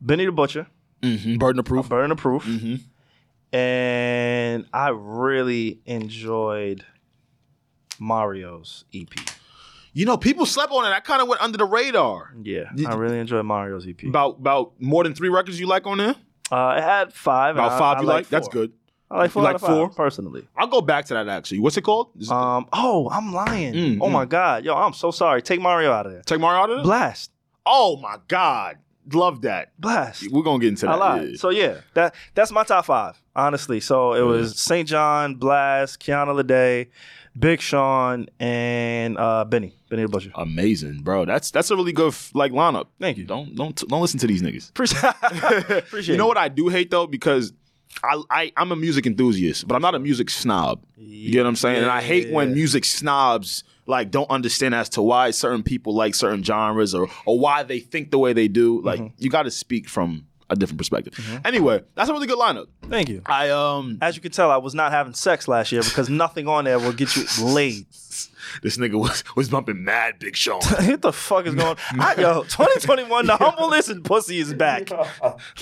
Benny 0.00 0.24
the 0.26 0.32
Butcher, 0.32 0.66
Mm-hmm. 1.02 1.36
Burden 1.36 1.58
of 1.60 1.64
proof. 1.66 1.88
Burn 1.88 2.08
the 2.10 2.16
Proof, 2.16 2.44
Mm-hmm. 2.44 2.76
and 3.56 4.66
I 4.72 4.88
really 4.90 5.80
enjoyed 5.86 6.84
Mario's 7.98 8.84
EP. 8.94 9.08
You 9.96 10.04
know, 10.04 10.18
people 10.18 10.44
slept 10.44 10.70
on 10.72 10.84
it. 10.84 10.94
I 10.94 11.00
kind 11.00 11.22
of 11.22 11.28
went 11.28 11.40
under 11.40 11.56
the 11.56 11.64
radar. 11.64 12.34
Yeah, 12.42 12.64
Did- 12.74 12.84
I 12.84 12.96
really 12.96 13.18
enjoyed 13.18 13.46
Mario's 13.46 13.88
EP. 13.88 14.02
About 14.04 14.36
about 14.38 14.74
more 14.78 15.02
than 15.02 15.14
three 15.14 15.30
records 15.30 15.58
you 15.58 15.66
like 15.66 15.86
on 15.86 15.96
there? 15.96 16.14
Uh, 16.52 16.74
it 16.76 16.82
had 16.82 17.14
five. 17.14 17.56
About 17.56 17.72
I- 17.72 17.78
five 17.78 17.96
I 17.96 18.00
you 18.02 18.06
like 18.06 18.14
like? 18.16 18.28
That's 18.28 18.48
good. 18.48 18.74
I 19.10 19.16
like 19.16 19.30
four 19.30 19.42
You 19.42 19.52
like 19.52 19.58
four? 19.58 19.88
personally. 19.88 20.46
I'll 20.54 20.66
go 20.66 20.82
back 20.82 21.06
to 21.06 21.14
that 21.14 21.28
actually. 21.28 21.60
What's 21.60 21.78
it 21.78 21.82
called? 21.82 22.10
Is 22.18 22.28
it- 22.28 22.34
Um. 22.34 22.66
Oh, 22.74 23.08
I'm 23.08 23.32
lying. 23.32 23.72
Mm, 23.72 23.98
oh 24.02 24.08
mm. 24.08 24.12
my 24.12 24.26
god, 24.26 24.66
yo, 24.66 24.74
I'm 24.74 24.92
so 24.92 25.10
sorry. 25.10 25.40
Take 25.40 25.62
Mario 25.62 25.90
out 25.90 26.04
of 26.04 26.12
there. 26.12 26.20
Take 26.22 26.40
Mario 26.40 26.60
out 26.62 26.70
of 26.70 26.78
it? 26.80 26.86
Blxst, 26.86 27.30
Oh 27.64 27.96
my 27.96 28.16
God. 28.28 28.76
Love 29.14 29.42
that. 29.42 29.72
Blxst. 29.80 30.30
We're 30.30 30.42
gonna 30.42 30.58
get 30.58 30.68
into 30.68 30.90
I 30.90 30.98
that. 30.98 31.30
Yeah. 31.30 31.36
So 31.38 31.48
yeah, 31.48 31.78
that 31.94 32.14
that's 32.34 32.52
my 32.52 32.64
top 32.64 32.84
five, 32.84 33.22
honestly. 33.34 33.80
So 33.80 34.12
it 34.12 34.22
was 34.22 34.60
St. 34.60 34.86
John, 34.86 35.36
Blxst, 35.36 35.98
Kiana 35.98 36.34
Lede, 36.34 36.88
Big 37.38 37.60
Sean, 37.60 38.26
and 38.40 39.16
uh, 39.16 39.44
Benny, 39.44 39.75
Benny 39.88 40.02
the 40.02 40.08
Butcher. 40.08 40.30
Amazing, 40.34 41.00
bro. 41.02 41.24
That's 41.24 41.50
that's 41.50 41.70
a 41.70 41.76
really 41.76 41.92
good 41.92 42.14
like 42.34 42.52
lineup. 42.52 42.86
Thank 43.00 43.18
you. 43.18 43.24
Don't 43.24 43.54
don't 43.54 43.76
don't 43.88 44.00
listen 44.00 44.18
to 44.20 44.26
these 44.26 44.42
niggas. 44.42 44.70
Appreciate, 44.70 45.04
appreciate 45.78 46.14
you 46.14 46.18
know 46.18 46.26
what 46.26 46.36
I 46.38 46.48
do 46.48 46.68
hate 46.68 46.90
though 46.90 47.06
because 47.06 47.52
I, 48.02 48.20
I 48.30 48.52
I'm 48.56 48.72
a 48.72 48.76
music 48.76 49.06
enthusiast, 49.06 49.66
but 49.68 49.74
I'm 49.74 49.82
not 49.82 49.94
a 49.94 49.98
music 49.98 50.28
snob. 50.30 50.82
You 50.96 51.30
get 51.30 51.42
what 51.42 51.48
I'm 51.48 51.56
saying? 51.56 51.82
and 51.82 51.90
I 51.90 52.02
hate 52.02 52.30
when 52.32 52.52
music 52.52 52.84
snobs 52.84 53.64
like 53.86 54.10
don't 54.10 54.28
understand 54.28 54.74
as 54.74 54.88
to 54.90 55.02
why 55.02 55.30
certain 55.30 55.62
people 55.62 55.94
like 55.94 56.14
certain 56.14 56.42
genres 56.42 56.94
or 56.94 57.08
or 57.24 57.38
why 57.38 57.62
they 57.62 57.78
think 57.78 58.10
the 58.10 58.18
way 58.18 58.32
they 58.32 58.48
do. 58.48 58.82
Like 58.82 58.98
Mm-hmm. 59.00 59.14
you 59.18 59.30
got 59.30 59.44
to 59.44 59.50
speak 59.50 59.88
from 59.88 60.26
a 60.48 60.56
different 60.56 60.78
perspective. 60.78 61.40
Anyway, 61.44 61.82
that's 61.94 62.08
a 62.08 62.12
really 62.12 62.26
good 62.26 62.38
lineup. 62.38 62.66
Thank 62.88 63.08
you. 63.08 63.22
I 63.26 63.50
um 63.50 63.98
As 64.00 64.14
you 64.16 64.22
can 64.22 64.32
tell, 64.32 64.50
I 64.50 64.56
was 64.58 64.74
not 64.74 64.92
having 64.92 65.14
sex 65.14 65.48
last 65.48 65.72
year 65.72 65.82
because 65.82 66.08
nothing 66.08 66.46
on 66.48 66.64
there 66.64 66.78
will 66.78 66.92
get 66.92 67.16
you 67.16 67.24
laid. 67.44 67.86
this 68.62 68.76
nigga 68.78 68.94
was 68.98 69.24
was 69.34 69.48
bumping 69.48 69.82
mad 69.84 70.18
Big 70.18 70.36
Sean. 70.36 70.60
what 70.62 71.02
the 71.02 71.12
fuck 71.12 71.46
is 71.46 71.54
going 71.54 71.66
on? 71.68 71.76
I, 72.00 72.14
yo, 72.20 72.42
2021, 72.44 73.26
the 73.26 73.36
humbleness 73.36 73.88
and 73.88 74.04
pussy 74.04 74.38
is 74.38 74.54
back. 74.54 74.90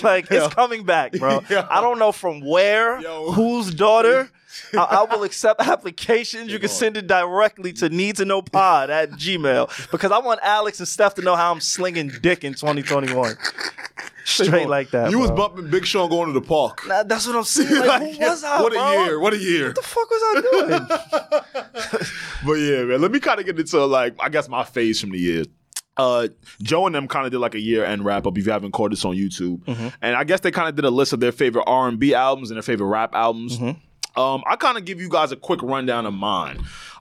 Like, 0.01 0.27
it's 0.31 0.53
coming 0.53 0.83
back, 0.85 1.13
bro. 1.13 1.41
Yo. 1.49 1.65
I 1.69 1.81
don't 1.81 1.99
know 1.99 2.11
from 2.11 2.41
where, 2.41 2.99
Yo. 3.01 3.31
whose 3.31 3.73
daughter. 3.73 4.29
I, 4.73 4.77
I 4.77 5.03
will 5.15 5.23
accept 5.23 5.61
applications. 5.61 6.51
You 6.51 6.59
can 6.59 6.69
send 6.69 6.97
it 6.97 7.07
directly 7.07 7.73
to 7.73 7.89
need 7.89 8.15
to 8.17 8.25
know 8.25 8.41
pod 8.41 8.89
at 8.89 9.11
Gmail 9.23 9.91
because 9.91 10.11
I 10.11 10.19
want 10.19 10.39
Alex 10.43 10.79
and 10.79 10.87
Steph 10.87 11.15
to 11.15 11.21
know 11.21 11.35
how 11.35 11.51
I'm 11.51 11.61
slinging 11.61 12.11
dick 12.21 12.43
in 12.43 12.53
2021. 12.53 13.35
Straight 14.27 14.67
like 14.67 14.89
that. 14.89 15.11
You 15.11 15.19
was 15.19 15.29
bro. 15.29 15.49
bumping 15.49 15.69
Big 15.69 15.85
Sean 15.85 16.09
going 16.09 16.33
to 16.33 16.39
the 16.39 16.45
park. 16.45 16.81
Nah, 16.87 17.03
that's 17.03 17.27
what 17.27 17.35
I'm 17.35 17.43
saying. 17.43 17.85
Like, 17.85 18.13
who 18.17 18.25
was 18.25 18.43
I, 18.43 18.59
what 18.61 18.73
a 18.73 19.05
year! 19.05 19.19
What 19.19 19.33
a 19.33 19.37
year! 19.37 19.67
What 19.67 19.75
the 19.75 19.81
fuck 19.83 20.09
was 20.09 20.21
I 20.23 20.41
doing? 21.21 22.05
But 22.45 22.53
yeah, 22.55 22.83
man, 22.83 23.01
let 23.01 23.11
me 23.11 23.19
kind 23.19 23.39
of 23.39 23.45
get 23.45 23.59
into 23.59 23.83
like 23.85 24.15
I 24.19 24.29
guess 24.29 24.47
my 24.49 24.63
phase 24.63 24.99
from 25.01 25.11
the 25.11 25.17
year. 25.19 25.45
Uh, 25.97 26.27
Joe 26.61 26.85
and 26.87 26.93
them 26.95 27.07
kind 27.07 27.25
of 27.25 27.31
did 27.31 27.37
like 27.39 27.55
a 27.55 27.59
year 27.59 27.85
end 27.85 28.03
wrap 28.03 28.27
up. 28.27 28.37
If 28.37 28.45
you 28.45 28.51
haven't 28.51 28.71
caught 28.73 28.91
this 28.91 29.05
on 29.05 29.15
YouTube, 29.15 29.63
Mm-hmm. 29.65 29.87
and 30.01 30.15
I 30.15 30.23
guess 30.25 30.41
they 30.41 30.51
kind 30.51 30.67
of 30.69 30.75
did 30.75 30.85
a 30.85 30.89
list 30.89 31.13
of 31.13 31.19
their 31.21 31.31
favorite 31.31 31.63
R 31.67 31.87
and 31.87 31.97
B 31.97 32.13
albums 32.13 32.51
and 32.51 32.57
their 32.57 32.63
favorite 32.63 32.87
rap 32.87 33.15
albums. 33.15 33.57
Mm-hmm. 33.57 33.79
Um, 34.17 34.43
I 34.47 34.55
kind 34.55 34.77
of 34.77 34.85
give 34.85 34.99
you 35.01 35.09
guys 35.09 35.31
a 35.31 35.35
quick 35.35 35.61
rundown 35.61 36.05
of 36.05 36.13
mine. 36.13 36.57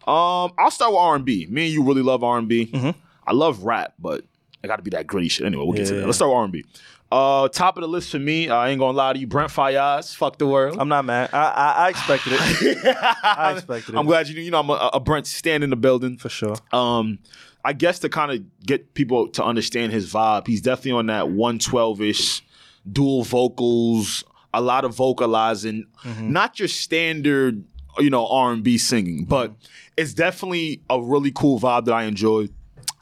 Um, 0.07 0.53
I'll 0.59 0.70
start 0.70 0.93
with 0.93 0.99
R 1.01 1.15
and 1.16 1.24
B. 1.24 1.47
Me 1.49 1.65
and 1.66 1.73
you 1.73 1.82
really 1.82 2.03
love 2.03 2.23
R 2.24 2.39
and 2.39 2.49
B. 2.49 2.66
Mm-hmm. 2.66 2.91
I 3.27 3.32
love 3.32 3.65
rap, 3.65 3.95
but 3.99 4.24
I 4.62 4.66
got 4.66 4.77
to 4.77 4.82
be 4.82 4.91
that 4.91 5.07
gritty 5.07 5.28
shit. 5.28 5.47
Anyway, 5.47 5.65
we'll 5.65 5.73
get 5.77 5.86
to 5.86 5.95
Yeah. 5.95 6.01
that. 6.01 6.07
Let's 6.07 6.19
start 6.19 6.31
with 6.31 6.36
R 6.36 6.45
and 6.45 6.53
B. 6.53 6.65
Uh, 7.12 7.49
top 7.49 7.77
of 7.77 7.82
the 7.82 7.86
list 7.89 8.11
for 8.11 8.19
me. 8.19 8.49
I 8.49 8.70
ain't 8.70 8.81
gonna 8.81 8.97
lie 8.97 9.12
to 9.12 9.19
you, 9.19 9.27
Brent 9.28 9.51
Faiyaz. 9.53 10.16
Fuck 10.16 10.39
the 10.39 10.47
world. 10.49 10.77
I'm 10.81 10.89
not 10.89 11.05
mad. 11.05 11.31
I, 11.32 11.43
I, 11.49 11.73
I 11.86 11.89
expected 11.91 12.32
it 12.32 12.97
I 13.23 13.53
expected 13.53 13.95
it. 13.95 13.99
I'm 13.99 14.07
glad 14.07 14.27
you. 14.28 14.41
You 14.43 14.51
know, 14.51 14.59
I'm 14.61 14.70
a, 14.70 14.91
a 14.95 15.01
Brent 15.01 15.27
stand 15.28 15.62
in 15.62 15.70
the 15.70 15.77
building. 15.77 16.16
for 16.16 16.28
sure. 16.28 16.57
Um, 16.73 17.20
I 17.65 17.73
guess 17.73 18.01
to 18.01 18.09
kind 18.09 18.32
of 18.32 18.43
get 18.66 18.95
people 18.95 19.28
to 19.28 19.45
understand 19.45 19.93
his 19.93 20.12
vibe, 20.12 20.47
he's 20.49 20.61
definitely 20.61 20.93
on 20.93 21.07
that 21.07 21.28
112 21.28 22.01
ish, 22.03 22.43
dual 22.91 23.23
vocals, 23.23 24.24
a 24.55 24.60
lot 24.60 24.85
of 24.85 24.94
vocalizing, 24.94 25.86
not 26.20 26.59
your 26.59 26.68
standard, 26.68 27.64
you 27.98 28.10
know, 28.10 28.26
R 28.26 28.52
and 28.52 28.62
B 28.62 28.78
singing, 28.78 29.24
but 29.24 29.52
it's 29.97 30.14
definitely 30.14 30.82
a 30.90 31.01
really 31.01 31.31
cool 31.32 31.59
vibe 31.60 31.85
that 31.86 31.94
I 31.94 32.05
enjoy. 32.05 32.48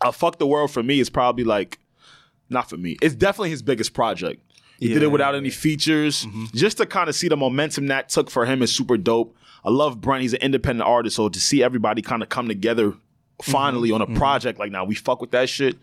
Uh, 0.01 0.11
Fuck 0.11 0.39
the 0.39 0.47
world 0.47 0.71
for 0.71 0.83
me 0.83 1.01
is 1.01 1.09
probably 1.11 1.45
like, 1.45 1.79
not 2.51 2.69
for 2.69 2.77
me. 2.77 2.97
It's 3.01 3.15
definitely 3.15 3.51
his 3.51 3.63
biggest 3.63 3.95
project. 3.95 4.43
He 4.79 4.89
did 4.89 5.03
it 5.05 5.13
without 5.13 5.37
any 5.37 5.51
features. 5.51 6.27
Just 6.55 6.79
to 6.79 6.87
kind 6.87 7.09
of 7.09 7.15
see 7.15 7.29
the 7.29 7.37
momentum 7.37 7.87
that 7.87 8.09
took 8.09 8.29
for 8.31 8.47
him 8.47 8.63
is 8.63 8.75
super 8.75 8.97
dope. 8.97 9.37
I 9.65 9.71
love 9.71 10.01
Brent. 10.01 10.23
He's 10.23 10.33
an 10.33 10.41
independent 10.41 10.89
artist, 10.89 11.15
so 11.17 11.29
to 11.29 11.39
see 11.39 11.63
everybody 11.63 12.03
kind 12.03 12.21
of 12.21 12.29
come 12.29 12.49
together 12.49 12.95
finally 13.41 13.91
on 13.91 14.01
a 14.03 14.07
project 14.07 14.59
like 14.59 14.71
now 14.71 14.85
we 14.85 14.95
fuck 14.95 15.21
with 15.21 15.31
that 15.33 15.49
shit. 15.49 15.77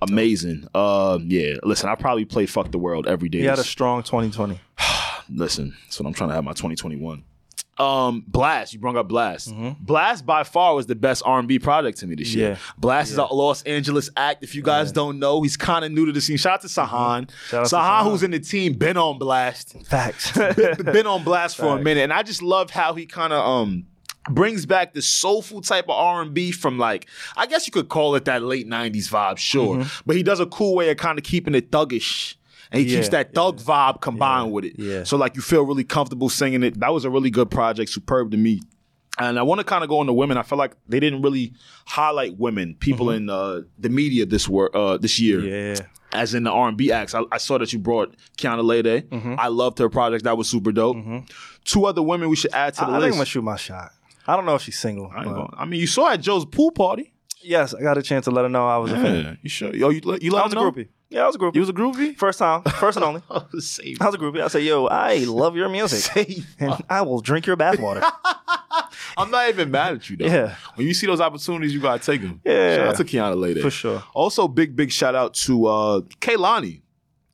Amazing. 0.00 0.66
Uh, 0.74 1.18
yeah. 1.22 1.54
Listen, 1.64 1.88
I 1.88 1.96
probably 1.96 2.24
play 2.24 2.46
"Fuck 2.46 2.70
the 2.70 2.78
World" 2.78 3.06
every 3.08 3.28
day. 3.28 3.40
He 3.40 3.44
had 3.44 3.58
a 3.58 3.64
strong 3.64 4.02
2020. 4.04 4.60
listen, 5.30 5.74
that's 5.84 5.98
what 6.00 6.06
I'm 6.06 6.14
trying 6.14 6.30
to 6.30 6.34
have 6.34 6.44
my 6.44 6.52
2021. 6.52 7.24
Um, 7.78 8.24
Blxst, 8.30 8.72
you 8.72 8.78
brought 8.78 8.96
up 8.96 9.08
Blxst. 9.08 9.76
Blxst 9.84 10.24
by 10.24 10.44
far 10.44 10.74
was 10.74 10.86
the 10.86 10.94
best 10.94 11.22
R&B 11.26 11.58
project 11.58 11.98
to 11.98 12.06
me 12.06 12.14
this 12.14 12.34
year. 12.34 12.50
Yeah. 12.50 12.56
Blxst 12.80 13.10
is 13.10 13.18
a 13.18 13.24
Los 13.24 13.62
Angeles 13.64 14.08
act. 14.16 14.42
If 14.42 14.54
you 14.54 14.62
guys 14.62 14.92
don't 14.92 15.18
know, 15.18 15.42
he's 15.42 15.58
kind 15.58 15.84
of 15.84 15.92
new 15.92 16.06
to 16.06 16.12
the 16.12 16.22
scene. 16.22 16.38
Shout 16.38 16.54
out 16.54 16.60
to 16.62 16.68
Sahan. 16.68 17.30
Shout 17.48 17.60
out 17.60 17.66
to 17.68 17.76
Sahan, 17.76 18.00
Sahan. 18.00 18.10
who's 18.10 18.22
in 18.22 18.30
the 18.30 18.40
team, 18.40 18.72
been 18.74 18.96
on 18.96 19.18
Blxst. 19.18 19.86
Facts. 19.86 20.32
been, 20.56 20.92
been 20.92 21.06
on 21.06 21.22
Blxst 21.22 21.56
for 21.56 21.78
a 21.78 21.82
minute, 21.82 22.04
and 22.04 22.12
I 22.14 22.22
just 22.22 22.40
love 22.40 22.70
how 22.70 22.94
he 22.94 23.04
kind 23.04 23.32
of 23.34 23.46
um 23.46 23.86
brings 24.30 24.64
back 24.66 24.92
the 24.94 25.02
soulful 25.02 25.60
type 25.60 25.84
of 25.84 25.90
R&B 25.90 26.50
from 26.52 26.78
like 26.78 27.06
I 27.36 27.46
guess 27.46 27.66
you 27.66 27.72
could 27.72 27.88
call 27.88 28.14
it 28.16 28.24
that 28.24 28.42
late 28.42 28.66
90s 28.66 29.08
vibe, 29.08 29.36
sure. 29.38 29.84
But 30.06 30.16
he 30.16 30.22
does 30.22 30.40
a 30.40 30.46
cool 30.46 30.74
way 30.74 30.90
of 30.90 30.96
kind 30.96 31.18
of 31.18 31.24
keeping 31.24 31.54
it 31.54 31.70
thuggish. 31.70 32.36
And 32.72 32.80
he 32.80 32.86
keeps 32.86 33.06
Mm-hmm. 33.08 33.14
Yeah, 33.14 33.22
that 33.22 33.34
thug 33.34 33.58
vibe 33.60 34.00
combined 34.00 34.48
Yeah, 34.48 34.52
with 34.52 34.64
it. 34.64 34.74
yeah. 34.78 35.04
So 35.04 35.16
like 35.16 35.36
you 35.36 35.42
feel 35.42 35.62
really 35.64 35.84
comfortable 35.84 36.28
singing 36.28 36.62
it. 36.62 36.80
That 36.80 36.92
was 36.92 37.04
a 37.04 37.10
really 37.10 37.30
good 37.30 37.50
project, 37.50 37.90
superb 37.90 38.30
to 38.32 38.36
me. 38.36 38.60
And 39.18 39.38
I 39.38 39.42
want 39.44 39.60
to 39.60 39.64
kind 39.64 39.82
of 39.82 39.88
go 39.88 40.00
into 40.02 40.12
women. 40.12 40.36
I 40.36 40.42
feel 40.42 40.58
like 40.58 40.76
they 40.88 41.00
didn't 41.00 41.22
really 41.22 41.54
highlight 41.86 42.36
women, 42.38 42.74
people 42.78 43.10
in 43.10 43.30
uh, 43.30 43.62
the 43.78 43.88
media 43.88 44.26
this 44.26 44.46
wor- 44.48 44.76
uh, 44.76 44.98
this 44.98 45.18
year 45.18 45.40
Mm-hmm. 45.40 45.82
yeah. 45.82 46.20
as 46.20 46.34
in 46.34 46.42
the 46.44 46.50
R 46.50 46.68
and 46.68 46.76
B 46.76 46.92
acts. 46.92 47.14
I, 47.14 47.22
I 47.32 47.38
saw 47.38 47.56
that 47.58 47.72
you 47.72 47.78
brought 47.78 48.14
Kiana 48.36 48.62
Lede. 48.62 49.08
Mm-hmm. 49.08 49.36
I 49.38 49.48
loved 49.48 49.78
her 49.78 49.88
project. 49.88 50.24
That 50.24 50.36
was 50.36 50.48
super 50.50 50.70
dope. 50.72 50.96
Two 51.64 51.86
other 51.86 52.02
women 52.02 52.28
we 52.28 52.36
should 52.36 52.52
add 52.52 52.74
to 52.74 52.80
the 52.82 52.86
I, 52.88 52.96
I 52.96 53.00
think 53.00 53.04
I'm 53.12 53.18
gonna 53.18 53.24
shoot 53.24 53.42
my 53.42 53.56
shot. 53.56 53.90
I 54.26 54.36
don't 54.36 54.44
know 54.44 54.54
if 54.56 54.62
she's 54.62 54.78
single. 54.78 55.10
I, 55.14 55.24
gonna- 55.24 55.48
I 55.56 55.64
mean, 55.64 55.80
you 55.80 55.86
saw 55.86 56.10
at 56.10 56.20
Joe's 56.20 56.44
pool 56.44 56.70
party. 56.72 57.12
yes, 57.42 57.72
I 57.74 57.80
got 57.80 57.96
a 57.96 58.02
chance 58.02 58.24
to 58.26 58.30
let 58.32 58.42
her 58.42 58.48
know 58.50 58.66
I 58.68 58.76
was 58.76 58.92
a 58.92 58.96
fan. 58.96 59.24
Yeah, 59.24 59.34
you 59.42 59.48
sure? 59.48 59.74
Yo, 59.74 59.88
you 59.90 60.00
let- 60.04 60.20
you 60.22 60.30
let 60.30 60.42
I 60.42 60.44
was 60.44 60.52
a 60.52 60.56
groupie. 60.56 60.88
Yeah, 61.08 61.22
I 61.22 61.26
was 61.26 61.36
a 61.36 61.38
groupie. 61.38 61.54
You 61.54 61.60
was 61.60 61.68
a 61.68 61.72
groupie. 61.72 62.16
First 62.16 62.38
time, 62.40 62.62
first 62.80 62.96
and 62.96 63.04
only. 63.04 63.22
Oh, 63.30 63.46
save. 63.58 64.00
I 64.00 64.06
was 64.06 64.14
a 64.16 64.18
groupie. 64.18 64.42
I 64.42 64.48
said, 64.48 64.64
"Yo, 64.64 64.86
I 64.86 65.18
love 65.24 65.54
your 65.56 65.68
music, 65.68 66.00
Save. 66.00 66.46
and 66.58 66.74
I 66.90 67.02
will 67.02 67.20
drink 67.20 67.46
your 67.46 67.56
bathwater." 67.56 68.02
I'm 69.18 69.30
not 69.30 69.48
even 69.48 69.70
mad 69.70 69.94
at 69.94 70.10
you 70.10 70.16
though. 70.16 70.26
Yeah. 70.26 70.56
When 70.74 70.86
you 70.86 70.92
see 70.94 71.06
those 71.06 71.20
opportunities, 71.20 71.72
you 71.72 71.80
gotta 71.80 72.04
take 72.04 72.22
them. 72.22 72.40
Yeah. 72.44 72.76
Shout 72.76 72.86
out 72.88 72.96
to 72.96 73.04
Kiana 73.04 73.34
Lede. 73.36 73.62
For 73.62 73.70
sure. 73.70 74.02
Also, 74.14 74.48
big 74.48 74.74
big 74.76 74.90
shout 74.90 75.14
out 75.14 75.34
to 75.34 75.66
uh 75.66 76.00
Kehlani. 76.20 76.82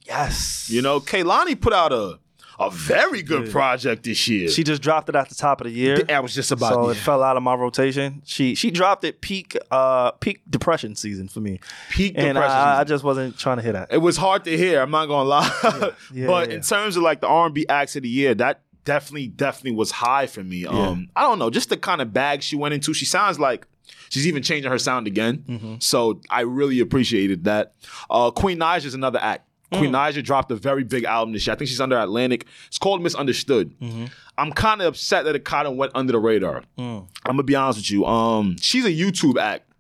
yes. 0.07 0.69
You 0.71 0.83
know, 0.83 1.01
Kehlani 1.01 1.61
put 1.61 1.73
out 1.73 1.93
a 1.93 2.19
a 2.67 2.71
very 2.71 3.23
good 3.23 3.51
project 3.51 4.05
this 4.05 4.27
year. 4.29 4.49
she 4.49 4.65
just 4.65 4.83
dropped 4.83 5.09
it 5.09 5.15
at 5.17 5.29
the 5.29 5.35
top 5.35 5.61
of 5.61 5.67
the 5.67 5.73
year. 5.73 6.05
I 6.09 6.21
was 6.21 6.35
just 6.35 6.53
about 6.53 6.73
so 6.73 6.85
yeah. 6.87 6.93
it 6.93 6.97
fell 6.97 7.23
out 7.23 7.37
of 7.37 7.43
my 7.43 7.55
rotation. 7.55 8.23
She 8.25 8.55
she 8.55 8.71
dropped 8.71 9.05
it 9.05 9.21
peak 9.21 9.57
uh 9.71 10.13
peak 10.13 10.43
depression 10.49 10.95
season 10.95 11.29
for 11.29 11.41
me, 11.41 11.61
peak 11.91 12.15
and 12.17 12.35
depression. 12.35 12.57
I, 12.57 12.81
I 12.81 12.85
just 12.85 13.05
wasn't 13.05 13.39
trying 13.39 13.57
to 13.59 13.63
hear 13.63 13.73
that. 13.73 13.93
it 13.93 13.99
was 13.99 14.17
hard 14.17 14.45
to 14.45 14.57
hear. 14.57 14.81
I'm 14.81 14.91
not 14.91 15.07
gonna 15.07 15.29
lie, 15.29 15.93
Yeah, 16.13 16.27
but 16.27 16.49
yeah. 16.49 16.57
in 16.57 16.63
terms 16.63 16.97
of 16.97 17.03
like 17.03 17.21
the 17.21 17.29
R&B 17.29 17.67
acts 17.69 17.97
of 17.97 18.03
the 18.03 18.09
year, 18.09 18.35
that 18.35 18.61
definitely 18.85 19.29
definitely 19.29 19.77
was 19.77 19.91
high 19.91 20.27
for 20.27 20.43
me. 20.43 20.67
Um, 20.67 21.09
I 21.17 21.23
don't 21.23 21.39
know, 21.39 21.51
just 21.51 21.69
the 21.69 21.77
kind 21.77 22.01
of 22.01 22.13
bag 22.13 22.43
she 22.43 22.57
went 22.57 22.75
into. 22.75 22.93
She 22.95 23.05
sounds 23.05 23.39
like 23.39 23.67
she's 24.09 24.27
even 24.27 24.43
changing 24.43 24.71
her 24.71 24.79
sound 24.79 25.07
again. 25.07 25.45
Mm-hmm. 25.49 25.75
So 25.79 26.21
I 26.31 26.41
really 26.43 26.81
appreciated 26.81 27.45
that. 27.45 27.75
Uh, 28.11 28.31
Queen 28.31 28.59
Naija 28.59 28.85
is 28.87 28.95
another 28.95 29.19
act. 29.21 29.47
Queen 29.73 29.91
Mm. 29.91 30.13
Naija 30.13 30.23
dropped 30.23 30.51
a 30.51 30.57
very 30.57 30.85
big 30.85 31.05
album 31.05 31.33
this 31.33 31.47
year. 31.47 31.55
I 31.55 31.57
think 31.57 31.69
she's 31.69 31.81
under 31.81 31.99
Atlantic. 31.99 32.47
It's 32.69 32.79
called 32.79 33.03
Missunderstood. 33.03 33.79
Mm-hmm. 33.81 34.07
I'm 34.39 34.53
kind 34.53 34.81
of 34.81 34.89
upset 34.89 35.25
that 35.25 35.35
it 35.37 35.45
kind 35.45 35.67
of 35.67 35.77
went 35.77 35.93
under 35.95 36.13
the 36.13 36.19
radar. 36.19 36.63
Mm. 36.79 37.07
I'm 37.27 37.33
gonna 37.37 37.43
be 37.43 37.55
honest 37.55 37.79
with 37.79 37.91
you. 37.91 38.05
Um, 38.07 38.57
she's 38.61 38.85
a 38.85 38.91
YouTube 38.91 39.39
act, 39.41 39.71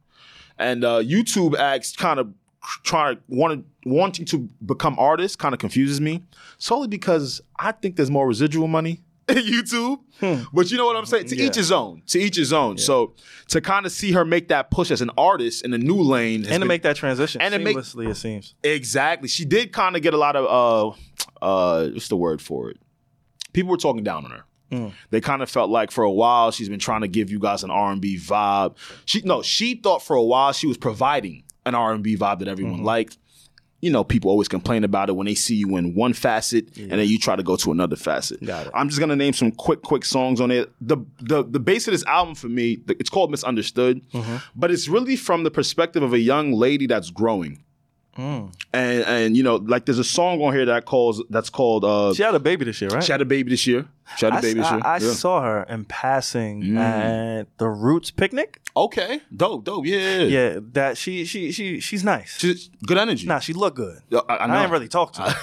and 0.58 0.84
uh, 0.84 1.00
YouTube 1.00 1.56
acts 1.56 1.94
kind 1.96 2.18
of 2.20 2.32
trying 2.84 3.18
wanted 3.28 3.64
wanting 3.84 4.24
to 4.26 4.48
become 4.64 4.96
artists 4.98 5.34
kind 5.36 5.52
of 5.52 5.58
confuses 5.58 6.00
me 6.00 6.22
solely 6.58 6.86
because 6.86 7.40
I 7.58 7.72
think 7.72 7.96
there's 7.96 8.10
more 8.10 8.26
residual 8.28 8.68
money 8.68 9.00
YouTube. 9.40 9.98
But 10.52 10.70
you 10.70 10.76
know 10.76 10.86
what 10.86 10.96
I'm 10.96 11.06
saying? 11.06 11.26
To 11.26 11.34
Hmm. 11.34 11.40
Yeah. 11.40 11.46
each 11.48 11.56
his 11.56 11.72
own. 11.72 12.02
To 12.08 12.18
each 12.20 12.36
his 12.36 12.52
own. 12.52 12.78
So 12.78 13.14
to 13.48 13.60
kind 13.60 13.86
of 13.86 13.92
see 13.92 14.12
her 14.12 14.24
make 14.24 14.48
that 14.48 14.70
push 14.70 14.90
as 14.90 15.00
an 15.00 15.10
artist 15.18 15.64
in 15.64 15.72
a 15.74 15.78
new 15.78 16.00
lane, 16.00 16.46
and 16.46 16.62
to 16.62 16.66
make 16.68 16.82
that 16.82 16.96
transition 16.96 17.40
and 17.40 17.52
to 17.52 17.58
make- 17.58 17.76
seamlessly, 17.76 18.08
it 18.10 18.14
seems. 18.16 18.54
Exactly. 18.62 19.28
She 19.28 19.44
did 19.44 19.72
kind 19.72 19.96
of 19.96 20.02
get 20.02 20.14
a 20.14 20.18
lot 20.18 20.36
of 20.36 20.96
uh 21.42 21.44
uh 21.44 21.88
what's 21.90 22.08
the 22.08 22.16
word 22.16 22.40
for 22.40 22.70
it? 22.70 22.78
People 23.52 23.70
were 23.70 23.76
talking 23.76 24.04
down 24.04 24.24
on 24.24 24.30
her. 24.30 24.44
Mm. 24.70 24.92
They 25.10 25.20
kind 25.20 25.42
of 25.42 25.50
felt 25.50 25.68
like 25.70 25.90
for 25.90 26.02
a 26.04 26.10
while 26.10 26.50
she's 26.50 26.68
been 26.70 26.78
trying 26.78 27.02
to 27.02 27.08
give 27.08 27.30
you 27.30 27.38
guys 27.38 27.62
an 27.62 27.70
R&B 27.70 28.16
vibe. 28.18 28.76
She 29.04 29.20
no, 29.22 29.42
she 29.42 29.74
thought 29.74 30.02
for 30.02 30.16
a 30.16 30.22
while 30.22 30.52
she 30.52 30.66
was 30.66 30.78
providing 30.78 31.42
an 31.66 31.74
R&B 31.74 32.16
vibe 32.16 32.38
that 32.38 32.48
everyone 32.48 32.76
Mm-hmm. 32.76 32.84
liked. 32.84 33.18
You 33.82 33.90
know, 33.90 34.04
people 34.04 34.30
always 34.30 34.48
complain 34.48 34.84
about 34.84 35.08
it 35.10 35.16
when 35.16 35.26
they 35.26 35.34
see 35.34 35.56
you 35.56 35.76
in 35.76 35.94
one 35.94 36.12
facet 36.12 36.74
and 36.76 36.92
then 36.92 37.06
you 37.08 37.18
try 37.18 37.34
to 37.36 37.42
go 37.42 37.56
to 37.56 37.72
another 37.72 37.96
facet. 37.96 38.38
I'm 38.74 38.88
just 38.88 39.00
gonna 39.00 39.16
name 39.16 39.32
some 39.34 39.50
quick, 39.50 39.82
quick 39.82 40.04
songs 40.04 40.40
on 40.40 40.50
it. 40.52 40.72
The 40.80 40.98
the 41.20 41.42
the 41.44 41.58
base 41.60 41.88
of 41.88 41.92
this 41.92 42.04
album 42.06 42.34
for 42.36 42.48
me, 42.48 42.78
it's 42.88 43.10
called 43.10 43.30
Missunderstood, 43.32 44.00
Mm-hmm. 44.12 44.36
but 44.54 44.70
it's 44.70 44.86
really 44.88 45.16
from 45.16 45.42
the 45.42 45.50
perspective 45.50 46.02
of 46.04 46.12
a 46.12 46.18
young 46.20 46.52
lady 46.52 46.86
that's 46.86 47.10
growing 47.10 47.64
Mm. 48.18 48.52
and 48.74 49.02
and 49.04 49.36
you 49.38 49.42
know 49.42 49.56
like 49.56 49.86
there's 49.86 49.98
a 49.98 50.04
song 50.04 50.42
on 50.42 50.52
here 50.52 50.66
that 50.66 50.84
calls 50.84 51.22
that's 51.30 51.48
called 51.48 51.82
uh 51.82 52.12
She 52.12 52.22
had 52.22 52.34
a 52.34 52.38
baby 52.40 52.66
this 52.66 52.78
year, 52.82 52.90
right? 52.90 53.02
she 53.02 53.10
had 53.10 53.22
a 53.22 53.24
baby 53.24 53.48
this 53.50 53.66
year 53.66 53.86
she 54.18 54.26
had 54.26 54.34
a 54.34 54.36
I, 54.36 54.40
baby 54.42 54.60
this 54.60 54.66
I- 54.68 54.74
year 54.76 54.82
I 54.84 54.98
Yeah. 54.98 55.12
saw 55.12 55.40
her 55.42 55.62
in 55.62 55.86
passing 55.86 56.62
Mm. 56.62 56.76
at 56.78 57.46
the 57.56 57.68
Roots 57.68 58.10
picnic. 58.10 58.60
okay 58.76 59.22
dope 59.34 59.64
dope 59.64 59.86
yeah 59.86 59.98
yeah, 59.98 60.24
Yeah, 60.24 60.60
that 60.72 60.98
she 60.98 61.24
she 61.24 61.52
she 61.52 61.80
she's 61.80 62.04
nice. 62.04 62.36
She's 62.38 62.68
good 62.86 62.98
energy 62.98 63.26
nah, 63.26 63.38
she 63.38 63.54
looked 63.54 63.76
good. 63.78 64.00
Yeah, 64.10 64.20
I, 64.28 64.36
I 64.44 64.46
know 64.46 64.54
I 64.54 64.58
didn't 64.60 64.72
really 64.72 64.88
talk 64.88 65.12
to 65.14 65.22
her. 65.22 65.34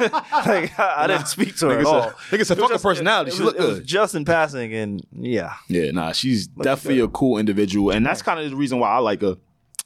like, 0.46 0.78
I, 0.78 1.04
I 1.04 1.06
didn't 1.06 1.26
speak 1.26 1.56
to 1.56 1.68
her 1.68 1.76
Nigga 1.76 1.80
at 1.80 1.86
said- 1.86 1.94
all. 1.94 2.10
nigga 2.30 2.46
said, 2.46 2.58
It 2.58 2.60
was 2.60 2.60
"Fuck 2.60 2.68
her 2.70 2.74
just- 2.74 2.84
personality, 2.84 3.30
It, 3.30 3.34
she 3.34 3.42
was, 3.42 3.52
look 3.52 3.62
it 3.62 3.66
was 3.68 3.78
good." 3.80 3.86
just 3.86 4.14
in 4.14 4.24
passing, 4.24 4.72
and 4.74 5.06
yeah, 5.12 5.54
yeah 5.68 5.90
nah 5.90 6.12
she's 6.12 6.46
definitely 6.46 7.00
a 7.00 7.08
cool 7.08 7.36
individual 7.38 7.90
and 7.90 8.06
that's 8.06 8.22
kind 8.22 8.40
of 8.40 8.48
the 8.50 8.56
reason 8.56 8.78
why 8.78 8.88
I 8.90 8.98
like 8.98 9.20
her 9.20 9.36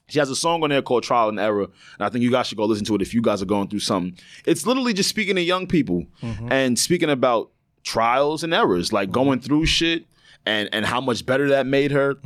she 0.09 0.19
has 0.19 0.29
a 0.31 0.37
song 0.37 0.63
on 0.63 0.71
there 0.71 0.83
called 0.83 1.03
Trial 1.03 1.29
and 1.29 1.39
Error, 1.41 1.65
and 1.65 2.01
I 2.01 2.09
think 2.09 2.23
you 2.23 2.31
guys 2.31 2.47
should 2.47 2.59
go 2.59 2.67
listen 2.67 2.85
to 2.87 2.95
it 2.95 3.03
if 3.03 3.15
you 3.15 3.23
guys 3.23 3.41
are 3.43 3.47
going 3.47 3.69
through 3.69 3.81
something. 3.81 4.19
It's 4.47 4.67
literally 4.67 4.93
just 4.93 5.09
speaking 5.09 5.37
to 5.37 5.43
young 5.43 5.67
people 5.67 6.05
and 6.51 6.79
speaking 6.79 7.11
about 7.11 7.51
trials 7.83 8.43
and 8.45 8.53
errors, 8.55 8.93
like 8.93 9.11
going 9.11 9.41
through 9.41 9.67
shit 9.67 10.07
and 10.47 10.69
and 10.73 10.85
how 10.85 11.01
much 11.01 11.25
better 11.25 11.49
that 11.51 11.67
made 11.67 11.91
her. 11.91 12.17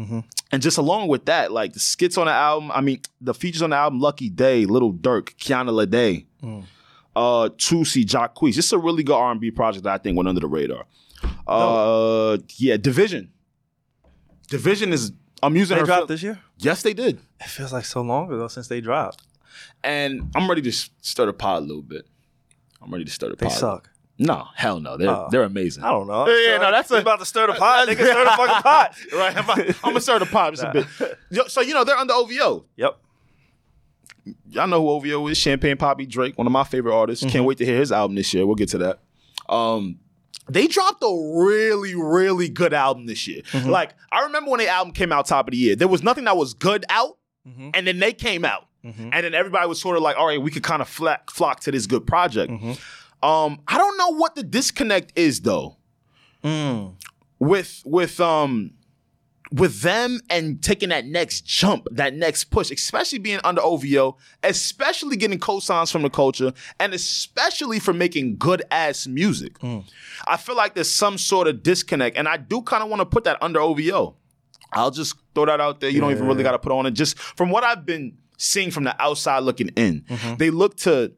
And 0.50 0.62
just 0.62 0.78
along 0.78 1.09
with 1.09 1.26
that, 1.26 1.52
like 1.52 1.74
the 1.74 1.78
skits 1.80 2.16
on 2.16 2.26
the 2.26 2.32
album, 2.32 2.70
I 2.72 2.80
mean, 2.80 3.00
the 3.20 3.34
features 3.34 3.60
on 3.62 3.70
the 3.70 3.76
album, 3.76 4.00
Lucky 4.00 4.30
Daye, 4.30 4.64
Lil 4.64 4.92
Durk, 4.94 5.34
Kiana 5.36 5.70
Lede, 5.70 6.24
uh, 7.14 7.48
Toosii, 7.50 8.05
Jacquees. 8.06 8.56
This 8.56 8.66
is 8.66 8.72
a 8.72 8.78
really 8.78 9.02
good 9.02 9.14
R&B 9.14 9.50
project 9.50 9.84
that 9.84 9.92
I 9.92 9.98
think 9.98 10.16
went 10.16 10.28
under 10.28 10.40
the 10.40 10.46
radar. 10.48 10.86
Uh, 11.46 12.38
yeah, 12.56 12.76
dvsn. 12.76 13.28
dvsn 14.48 14.92
is, 14.92 15.12
I'm 15.42 15.56
using 15.56 15.74
they 15.76 15.80
her. 15.80 15.86
dropped 15.86 16.00
fil- 16.02 16.06
this 16.06 16.22
year. 16.22 16.38
Yes, 16.59 16.82
they 16.82 16.93
did. 16.94 17.20
It 17.40 17.48
feels 17.48 17.72
like 17.72 17.85
so 17.85 18.01
long 18.02 18.26
ago 18.32 18.48
since 18.48 18.68
they 18.68 18.80
dropped. 18.80 19.22
And 19.85 20.30
I'm 20.35 20.48
ready 20.48 20.62
to 20.62 20.68
s- 20.70 20.90
stir 21.01 21.26
the 21.26 21.32
pot 21.32 21.59
a 21.59 21.64
little 21.64 21.82
bit. 21.82 22.06
I'm 22.82 22.90
ready 22.93 23.05
to 23.05 23.10
stir 23.10 23.30
the 23.30 23.36
They 23.36 23.47
pot. 23.47 23.52
They 23.52 23.59
suck. 23.59 23.90
No, 24.18 24.47
hell 24.56 24.80
no. 24.80 24.97
They're 24.97 25.09
Oh. 25.10 25.28
they're 25.30 25.44
amazing. 25.44 25.85
I 25.85 25.90
don't 25.93 26.09
know. 26.09 26.26
Yeah, 26.28 26.52
yeah, 26.52 26.59
no, 26.59 26.70
that's 26.72 26.90
You 26.90 26.97
a- 26.97 27.01
about 27.01 27.20
to 27.20 27.24
stir 27.24 27.47
the 27.47 27.52
pot. 27.59 27.86
Nigga, 27.89 27.94
stir 28.05 28.24
the 28.24 28.30
fucking 28.30 28.62
pot. 28.62 28.94
right, 29.14 29.36
I'm, 29.36 29.51
I'm 29.51 29.74
gonna 29.93 30.01
stir 30.01 30.18
the 30.18 30.26
pot 30.26 30.55
just 30.55 30.64
a 30.64 30.72
bit. 30.72 31.18
Yo, 31.30 31.44
So 31.47 31.60
you 31.60 31.74
know 31.74 31.85
they're 31.85 31.97
under 31.97 32.14
OVO. 32.14 32.64
Yep. 32.76 32.98
Y'all 34.51 34.66
know 34.66 34.80
who 34.82 34.89
OVO 34.90 35.28
is? 35.28 35.39
Champagne 35.39 35.76
Papi 35.76 36.06
Drake, 36.09 36.36
one 36.36 36.47
of 36.47 36.52
my 36.52 36.64
favorite 36.64 36.94
artists. 36.94 37.24
Mm-hmm. 37.24 37.32
Can't 37.32 37.44
wait 37.44 37.59
to 37.59 37.64
hear 37.64 37.78
his 37.78 37.93
album 37.93 38.14
this 38.16 38.35
year. 38.35 38.44
We'll 38.47 38.56
get 38.56 38.68
to 38.70 38.78
that. 38.78 38.98
Um, 39.48 39.98
they 40.48 40.66
dropped 40.66 41.02
a 41.02 41.39
really, 41.39 41.94
really 41.94 42.48
good 42.48 42.73
album 42.74 43.06
this 43.06 43.27
year. 43.27 43.43
Mm-hmm. 43.52 43.69
Like 43.70 43.94
I 44.12 44.24
remember 44.24 44.51
when 44.51 44.60
the 44.60 44.69
album 44.69 44.93
came 44.94 45.12
out 45.12 45.27
top 45.27 45.48
of 45.48 45.52
the 45.52 45.59
year, 45.59 45.77
there 45.77 45.89
was 45.89 46.02
nothing 46.02 46.24
that 46.24 46.36
was 46.36 46.55
good 46.55 46.85
out, 46.89 47.16
Mm-hmm. 47.47 47.70
and 47.73 47.86
then 47.86 47.98
they 47.98 48.12
came 48.12 48.44
out, 48.44 48.66
and 48.82 49.10
then 49.12 49.32
everybody 49.35 49.66
was 49.66 49.81
sort 49.81 49.97
of 49.97 50.02
like, 50.02 50.16
all 50.19 50.27
right, 50.27 50.40
we 50.43 50.51
could 50.51 50.62
kind 50.62 50.82
of 50.82 50.89
flock, 50.89 51.31
flock 51.31 51.60
to 51.60 51.70
this 51.73 51.86
good 51.86 52.06
project. 52.06 52.52
Mm-hmm. 52.52 53.24
Um, 53.27 53.60
I 53.66 53.78
don't 53.78 53.97
know 53.97 54.15
what 54.15 54.35
the 54.35 54.43
disconnect 54.43 55.12
is 55.19 55.40
though 55.40 55.77
Mm. 56.44 56.94
with 57.39 57.82
with 57.85 58.20
um 58.20 58.73
with 59.52 59.80
them 59.80 60.20
and 60.28 60.62
taking 60.62 60.90
that 60.90 61.06
next 61.06 61.46
jump, 61.46 61.86
that 61.90 62.14
next 62.14 62.44
push, 62.44 62.70
especially 62.70 63.18
being 63.18 63.40
under 63.44 63.62
OVO, 63.62 64.16
especially 64.42 65.16
getting 65.16 65.38
cosigns 65.38 65.90
from 65.90 66.02
the 66.02 66.10
culture, 66.10 66.52
and 66.78 66.92
especially 66.92 67.78
for 67.78 67.92
making 67.92 68.36
good 68.36 68.62
ass 68.70 69.06
music. 69.06 69.58
Mm. 69.60 69.84
I 70.26 70.36
feel 70.36 70.56
like 70.56 70.74
there's 70.74 70.90
some 70.90 71.18
sort 71.18 71.48
of 71.48 71.62
disconnect, 71.62 72.16
and 72.16 72.28
I 72.28 72.36
do 72.36 72.62
kind 72.62 72.82
of 72.82 72.90
want 72.90 73.00
to 73.00 73.06
put 73.06 73.24
that 73.24 73.42
under 73.42 73.60
OVO. 73.60 74.16
I'll 74.72 74.90
just 74.90 75.14
throw 75.34 75.46
that 75.46 75.60
out 75.60 75.80
there. 75.80 75.88
You 75.88 76.00
don't 76.00 76.10
even 76.10 76.26
really 76.26 76.42
got 76.42 76.52
to 76.52 76.58
put 76.58 76.72
on 76.72 76.84
it. 76.86 76.90
Just 76.90 77.18
from 77.18 77.50
what 77.50 77.64
I've 77.64 77.86
been 77.86 78.18
seeing 78.36 78.70
from 78.70 78.84
the 78.84 79.00
outside 79.02 79.40
looking 79.40 79.68
in, 79.68 80.02
mm-hmm. 80.02 80.36
they 80.36 80.50
look 80.50 80.76
to 80.78 81.12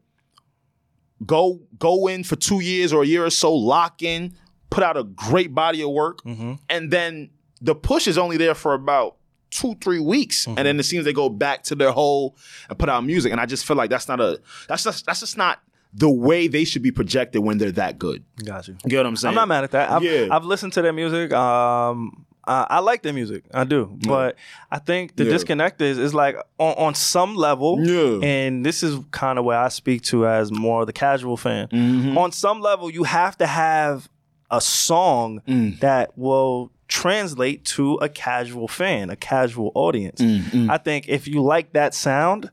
go 1.25 1.59
go 1.77 2.07
in 2.07 2.23
for 2.23 2.35
two 2.35 2.61
years 2.61 2.93
or 2.93 3.03
a 3.03 3.05
year 3.05 3.25
or 3.25 3.29
so, 3.29 3.53
lock 3.53 4.01
in, 4.01 4.33
put 4.69 4.83
out 4.83 4.95
a 4.95 5.03
great 5.03 5.53
body 5.53 5.81
of 5.83 5.91
work, 5.91 6.23
mm-hmm. 6.23 6.53
and 6.69 6.91
then 6.91 7.29
the 7.61 7.75
push 7.75 8.07
is 8.07 8.17
only 8.17 8.37
there 8.37 8.55
for 8.55 8.73
about 8.73 9.15
two, 9.51 9.75
three 9.81 9.99
weeks, 9.99 10.45
Mm-hmm. 10.45 10.57
and 10.57 10.65
then 10.67 10.79
it 10.79 10.83
seems 10.83 11.05
they 11.05 11.13
go 11.13 11.29
back 11.29 11.63
to 11.63 11.75
their 11.75 11.91
hole 11.91 12.35
and 12.69 12.79
put 12.79 12.89
out 12.89 13.03
music. 13.05 13.31
And 13.31 13.39
I 13.41 13.45
just 13.45 13.65
feel 13.65 13.77
like 13.77 13.89
that's 13.89 14.07
not 14.07 14.19
a 14.19 14.39
that's 14.67 14.83
just 14.83 15.05
that's 15.05 15.19
just 15.19 15.37
not 15.37 15.59
the 15.93 16.09
way 16.09 16.47
they 16.47 16.63
should 16.63 16.81
be 16.81 16.91
projected 16.91 17.43
when 17.43 17.57
they're 17.57 17.71
that 17.73 17.99
good. 17.99 18.23
Got 18.45 18.67
you. 18.69 18.75
Get 18.87 18.97
what 18.97 19.05
I'm 19.07 19.15
saying? 19.17 19.31
I'm 19.31 19.35
not 19.35 19.47
mad 19.49 19.63
at 19.65 19.71
that. 19.71 19.91
I've, 19.91 20.03
Yeah. 20.03 20.27
I've 20.31 20.45
listened 20.45 20.71
to 20.73 20.81
their 20.81 20.93
music. 20.93 21.33
Um, 21.33 22.25
I, 22.47 22.65
I 22.69 22.79
like 22.79 23.03
their 23.03 23.11
music. 23.11 23.43
I 23.53 23.65
do. 23.65 23.99
But 24.07 24.37
I 24.71 24.79
think 24.79 25.17
the 25.17 25.25
Yeah. 25.25 25.31
disconnect 25.31 25.81
is 25.81 25.97
is 25.99 26.13
like 26.13 26.37
on, 26.57 26.73
on 26.77 26.95
some 26.95 27.35
level. 27.35 27.77
Yeah. 27.85 28.25
And 28.25 28.65
this 28.65 28.83
is 28.83 28.99
kind 29.11 29.37
of 29.37 29.43
where 29.43 29.59
I 29.59 29.67
speak 29.67 30.01
to 30.03 30.25
as 30.25 30.49
more 30.49 30.79
of 30.81 30.87
the 30.87 30.93
casual 30.93 31.35
fan. 31.35 31.67
Mm-hmm. 31.67 32.17
On 32.17 32.31
some 32.31 32.61
level, 32.61 32.89
you 32.89 33.03
have 33.03 33.37
to 33.39 33.45
have 33.47 34.09
a 34.49 34.61
song 34.61 35.41
Mm. 35.47 35.79
that 35.81 36.17
will 36.17 36.71
translate 36.91 37.63
to 37.63 37.95
a 37.95 38.09
casual 38.09 38.67
fan, 38.67 39.09
a 39.09 39.15
casual 39.15 39.71
audience. 39.75 40.19
Mm, 40.21 40.69
I 40.69 40.77
think 40.77 41.07
if 41.07 41.25
you 41.27 41.41
like 41.41 41.71
that 41.73 41.93
sound, 41.93 42.51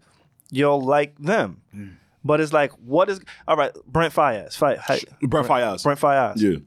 you'll 0.50 0.80
like 0.80 1.18
them. 1.18 1.60
Mm. 1.74 1.96
But 2.24 2.40
it's 2.40 2.52
like, 2.52 2.70
what 2.72 3.10
is 3.10 3.20
all 3.48 3.56
right? 3.56 3.72
Brent 3.86 4.14
Faiyaz, 4.14 4.56
Fi- 4.56 4.76
hi- 4.76 5.00
Brent 5.22 5.46
Faiyaz. 5.48 5.82
Brent 5.82 6.00
Faiyaz. 6.00 6.40
Yeah. 6.40 6.58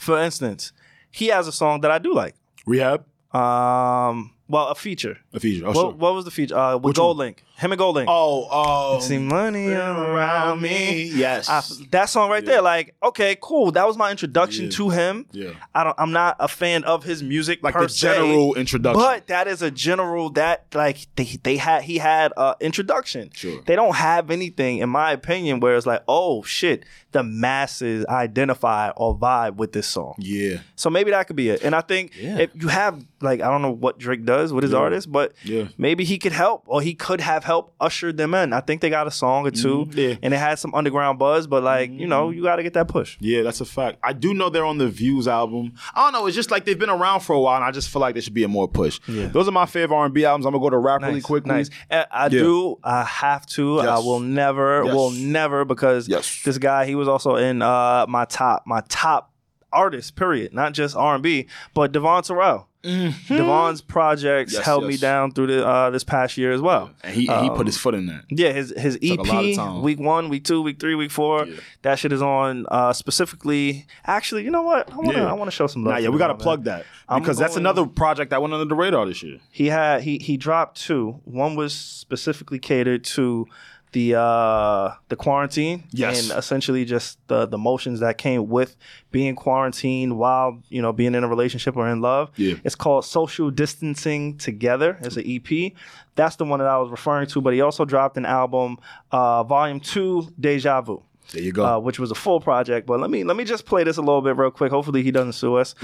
For 0.00 0.18
instance, 0.20 0.72
he 1.10 1.26
has 1.28 1.46
a 1.46 1.52
song 1.52 1.82
that 1.82 1.90
I 1.90 1.98
do 1.98 2.14
like. 2.14 2.34
Rehab. 2.66 3.04
Um, 3.32 4.32
well, 4.48 4.68
a 4.68 4.74
feature. 4.74 5.18
A 5.34 5.40
feature. 5.40 5.64
Oh, 5.66 5.72
what, 5.72 5.74
sure. 5.74 5.90
what 5.92 6.14
was 6.14 6.24
the 6.24 6.30
feature? 6.30 6.56
Uh, 6.56 6.76
with 6.76 6.84
Which 6.84 6.96
Gold 6.96 7.18
one? 7.18 7.26
Link. 7.26 7.44
Him 7.58 7.72
and 7.72 7.80
GoldLink. 7.80 8.04
Oh, 8.06 8.46
oh. 8.50 9.00
See 9.00 9.18
money 9.18 9.68
around 9.68 10.60
me. 10.60 11.04
Yes. 11.04 11.48
I, 11.48 11.62
that 11.90 12.06
song 12.10 12.28
right 12.28 12.44
there, 12.44 12.60
like, 12.60 12.94
okay, 13.02 13.36
cool. 13.40 13.72
That 13.72 13.86
was 13.86 13.96
my 13.96 14.10
introduction 14.10 14.66
Yeah. 14.66 14.70
to 14.72 14.88
him. 14.90 15.26
Yeah. 15.32 15.50
I 15.74 15.82
don't. 15.84 15.94
I'm 15.98 16.12
not 16.12 16.36
a 16.38 16.48
fan 16.48 16.84
of 16.84 17.04
his 17.04 17.22
music, 17.22 17.60
like 17.62 17.72
per 17.74 17.84
the 17.84 17.88
se, 17.88 18.14
general 18.14 18.54
introduction. 18.54 19.00
But 19.00 19.28
that 19.28 19.48
is 19.48 19.62
a 19.62 19.70
general 19.70 20.28
that 20.30 20.66
like 20.74 21.06
they 21.16 21.24
they 21.42 21.56
had 21.56 21.82
he 21.84 21.98
had 21.98 22.32
a 22.36 22.56
introduction. 22.60 23.30
Sure. 23.34 23.62
They 23.64 23.74
don't 23.74 23.94
have 23.96 24.30
anything, 24.30 24.78
in 24.78 24.90
my 24.90 25.12
opinion, 25.12 25.60
where 25.60 25.76
it's 25.76 25.86
like, 25.86 26.02
oh 26.08 26.42
shit, 26.42 26.84
the 27.12 27.22
masses 27.22 28.04
identify 28.06 28.90
or 28.90 29.16
vibe 29.16 29.56
with 29.56 29.72
this 29.72 29.86
song. 29.86 30.14
yeah. 30.18 30.58
So 30.76 30.90
maybe 30.90 31.10
that 31.10 31.26
could 31.26 31.36
be 31.36 31.48
it. 31.48 31.62
And 31.62 31.74
I 31.74 31.80
think 31.80 32.12
Yeah. 32.20 32.38
if 32.38 32.50
you 32.54 32.68
have 32.68 33.02
like 33.22 33.40
I 33.40 33.48
don't 33.50 33.62
know 33.62 33.70
what 33.70 33.98
Drake 33.98 34.24
does 34.26 34.52
with 34.52 34.62
his 34.62 34.72
Yeah. 34.72 34.78
artists, 34.78 35.06
but 35.06 35.32
Yeah. 35.42 35.68
maybe 35.78 36.04
he 36.04 36.18
could 36.18 36.32
help 36.32 36.64
or 36.66 36.82
he 36.82 36.92
could 36.94 37.22
have 37.22 37.44
helped 37.46 37.72
usher 37.80 38.12
them 38.12 38.34
in. 38.34 38.52
I 38.52 38.60
think 38.60 38.80
they 38.80 38.90
got 38.90 39.06
a 39.06 39.10
song 39.10 39.46
or 39.46 39.50
2 39.50 39.86
Mhm. 39.86 39.94
Yeah. 39.96 40.14
and 40.22 40.34
it 40.34 40.38
had 40.38 40.58
some 40.58 40.74
underground 40.74 41.18
buzz, 41.18 41.46
but 41.46 41.62
like, 41.62 41.90
you 41.90 42.06
know, 42.06 42.30
you 42.30 42.42
gotta 42.42 42.62
get 42.62 42.74
that 42.74 42.88
push. 42.88 43.16
Yeah, 43.20 43.42
that's 43.42 43.60
a 43.60 43.64
fact. 43.64 43.98
I 44.02 44.12
do 44.12 44.34
know 44.34 44.48
they're 44.50 44.64
on 44.64 44.78
the 44.78 44.88
Views 44.88 45.26
album. 45.28 45.72
I 45.94 46.02
don't 46.04 46.12
know. 46.12 46.26
It's 46.26 46.36
just 46.36 46.50
like 46.50 46.64
they've 46.64 46.78
been 46.78 46.90
around 46.90 47.20
for 47.20 47.34
a 47.34 47.40
while, 47.40 47.56
and 47.56 47.64
I 47.64 47.70
just 47.70 47.88
feel 47.88 48.00
like 48.00 48.14
there 48.14 48.22
should 48.22 48.34
be 48.34 48.44
a 48.44 48.48
more 48.48 48.68
push. 48.68 49.00
Yeah. 49.08 49.28
Those 49.28 49.48
are 49.48 49.52
my 49.52 49.66
favorite 49.66 49.96
R&B 49.96 50.24
albums. 50.24 50.44
I'm 50.46 50.52
gonna 50.52 50.62
go 50.62 50.70
to 50.70 50.78
rap 50.78 51.00
really 51.02 51.14
Nice, 51.14 51.22
quickly. 51.22 51.52
Nice. 51.52 51.70
And 51.88 52.06
I 52.10 52.24
Yeah. 52.24 52.28
do. 52.28 52.78
I 52.84 53.04
have 53.04 53.46
to. 53.56 53.80
I 53.80 53.98
will 53.98 54.20
never. 54.20 54.82
Yes. 54.84 54.94
Will 54.94 55.10
never 55.12 55.64
because 55.64 56.08
Yes. 56.08 56.42
this 56.44 56.58
guy. 56.58 56.84
He 56.84 56.94
was 56.94 57.08
also 57.08 57.36
in 57.36 57.62
uh, 57.62 58.06
my 58.08 58.24
top. 58.26 58.64
My 58.66 58.82
top 58.88 59.30
artist. 59.72 60.16
Period. 60.16 60.52
Not 60.54 60.72
just 60.72 60.96
R 60.96 61.14
and 61.14 61.22
B, 61.22 61.46
but 61.74 61.92
Devvon 61.92 62.26
Terrell. 62.26 62.68
Devvon's 62.86 63.80
projects 63.80 64.52
Yes, 64.52 64.64
held 64.64 64.86
me 64.86 64.96
down 64.96 65.32
through 65.32 65.48
the 65.48 65.66
uh, 65.66 65.90
this 65.90 66.04
past 66.04 66.36
year 66.36 66.52
as 66.52 66.60
well. 66.60 66.90
And 67.02 67.14
he 67.14 67.22
he 67.26 67.50
put 67.50 67.66
his 67.66 67.76
foot 67.76 67.94
in 67.94 68.06
that. 68.06 68.24
Yeah, 68.30 68.52
his 68.52 68.72
his 68.76 68.98
Took 69.00 69.20
a 69.20 69.22
lot 69.22 69.44
of 69.44 69.76
EP, 69.78 69.82
week 69.82 69.98
one, 69.98 70.28
week 70.28 70.44
two, 70.44 70.62
week 70.62 70.78
three, 70.80 70.94
week 70.94 71.10
four. 71.10 71.46
Yeah. 71.46 71.56
That 71.82 71.98
shit 71.98 72.12
is 72.12 72.22
on 72.22 72.66
uh, 72.70 72.92
specifically. 72.92 73.86
Actually, 74.04 74.44
you 74.44 74.50
know 74.50 74.62
what? 74.62 74.92
I 74.92 74.96
want 74.96 75.08
to 75.10 75.14
Yeah. 75.16 75.30
I 75.30 75.32
want 75.34 75.48
to 75.48 75.54
show 75.54 75.66
some 75.66 75.84
love. 75.84 75.94
Nah, 75.94 75.98
yeah, 75.98 76.08
we 76.08 76.18
gotta 76.18 76.34
plug 76.34 76.64
that 76.64 76.84
I'm 77.08 77.20
because 77.22 77.38
that's 77.38 77.56
another 77.56 77.86
project 77.86 78.30
that 78.30 78.40
went 78.42 78.54
under 78.54 78.64
the 78.64 78.74
radar 78.74 79.06
this 79.06 79.22
year. 79.22 79.38
He 79.50 79.66
had 79.66 80.02
he 80.02 80.18
he 80.18 80.36
dropped 80.36 80.80
two. 80.80 81.20
One 81.24 81.56
was 81.56 81.74
specifically 81.74 82.58
catered 82.58 83.04
to 83.04 83.46
the 83.92 84.14
uh 84.18 84.90
the 85.08 85.16
quarantine 85.16 85.84
Yes. 85.90 86.28
and 86.30 86.38
essentially 86.38 86.84
just 86.84 87.18
the 87.28 87.46
the 87.46 87.56
motions 87.56 88.00
that 88.00 88.18
came 88.18 88.48
with 88.48 88.76
being 89.10 89.36
quarantined 89.36 90.18
while 90.18 90.60
you 90.68 90.82
know 90.82 90.92
being 90.92 91.14
in 91.14 91.22
a 91.24 91.28
relationship 91.28 91.76
or 91.76 91.88
in 91.88 92.00
love 92.00 92.30
Yeah. 92.36 92.54
it's 92.64 92.74
called 92.74 93.04
social 93.04 93.50
distancing 93.50 94.36
together 94.38 94.98
it's 95.02 95.16
an 95.16 95.24
ep 95.26 95.72
that's 96.16 96.36
the 96.36 96.44
one 96.44 96.58
that 96.58 96.68
i 96.68 96.76
was 96.78 96.90
referring 96.90 97.26
to 97.28 97.40
but 97.40 97.54
he 97.54 97.60
also 97.60 97.84
dropped 97.84 98.16
an 98.16 98.26
album 98.26 98.76
uh 99.12 99.42
volume 99.44 99.80
two 99.80 100.28
deja 100.38 100.80
vu 100.82 101.02
There 101.32 101.42
you 101.42 101.52
go. 101.52 101.64
uh, 101.64 101.78
which 101.78 101.98
was 101.98 102.10
a 102.10 102.14
full 102.16 102.40
project 102.40 102.86
but 102.86 103.00
let 103.00 103.08
me 103.10 103.22
let 103.24 103.36
me 103.36 103.44
just 103.44 103.66
play 103.66 103.84
this 103.84 103.96
a 103.98 104.02
little 104.02 104.20
bit 104.20 104.36
real 104.36 104.50
quick 104.50 104.72
hopefully 104.72 105.02
he 105.04 105.10
doesn't 105.12 105.34
sue 105.34 105.54
us 105.54 105.74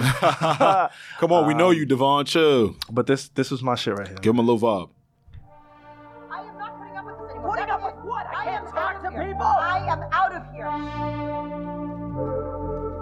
Come 1.20 1.32
on, 1.32 1.46
we 1.46 1.54
know 1.54 1.70
you, 1.70 1.86
Devvon. 1.86 2.26
Chill. 2.26 2.74
but 2.90 3.06
this 3.06 3.28
this 3.28 3.50
was 3.50 3.62
my 3.62 3.74
shit 3.76 3.94
right 3.96 4.08
here 4.08 4.16
Give 4.18 4.34
him 4.34 4.38
a 4.38 4.42
little 4.42 4.58
vibe. 4.60 4.90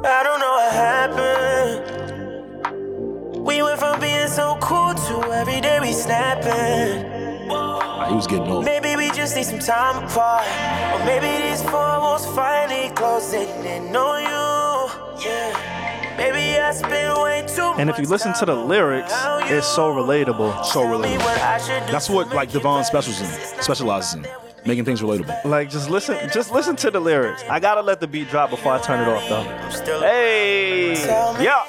I 0.02 0.22
don't 0.22 0.40
know 0.40 0.52
what 0.52 0.72
happened. 0.72 2.00
We 3.44 3.62
went 3.62 3.78
from 3.78 4.00
being 4.00 4.28
so 4.28 4.56
cool 4.60 4.94
to 4.94 5.32
every 5.32 5.60
day 5.60 5.78
we 5.80 5.92
snapping. 5.92 7.04
He 8.08 8.14
was 8.14 8.26
getting 8.26 8.48
old. 8.50 8.64
Maybe 8.64 8.96
we 8.96 9.10
just 9.10 9.36
need 9.36 9.44
some 9.44 9.58
time 9.58 10.04
apart. 10.04 10.46
Or 10.94 11.04
maybe 11.04 11.26
these 11.48 11.62
four 11.62 11.72
walls 12.00 12.24
finally 12.34 12.88
closing 12.94 13.48
in 13.64 13.94
on 13.94 14.22
you. 14.22 14.90
Yeah. 15.24 16.16
Maybe 16.16 16.58
I 16.58 16.72
spend 16.72 17.18
way 17.22 17.44
too 17.46 17.74
And 17.78 17.88
if 17.90 17.98
you 17.98 18.06
listen 18.06 18.32
to 18.34 18.46
the 18.46 18.54
lyrics, 18.54 19.12
it's 19.50 19.66
so 19.66 19.92
relatable. 19.92 20.64
So 20.64 20.82
relatable. 20.82 21.18
what 21.18 21.40
I 21.40 21.58
should 21.58 21.84
do 21.86 21.92
That's 21.92 22.08
what 22.10 22.28
like 22.34 22.50
Devvon 22.50 22.78
better. 22.80 22.84
specials 22.84 23.20
in, 23.20 23.62
specializes 23.62 24.14
in, 24.14 24.26
making 24.66 24.84
things 24.84 25.00
relatable. 25.00 25.44
Like 25.44 25.70
just 25.70 25.90
listen, 25.90 26.16
just 26.32 26.52
listen 26.52 26.76
to 26.76 26.90
the 26.90 27.00
lyrics. 27.00 27.42
I 27.48 27.60
gotta 27.60 27.82
let 27.82 28.00
the 28.00 28.06
beat 28.06 28.28
drop 28.28 28.50
before 28.50 28.72
I 28.72 28.80
turn 28.80 29.00
it 29.00 29.08
off, 29.08 29.28
though. 29.28 29.40
I'm 29.40 30.00
Hey, 30.02 30.94
yeah. 31.42 31.64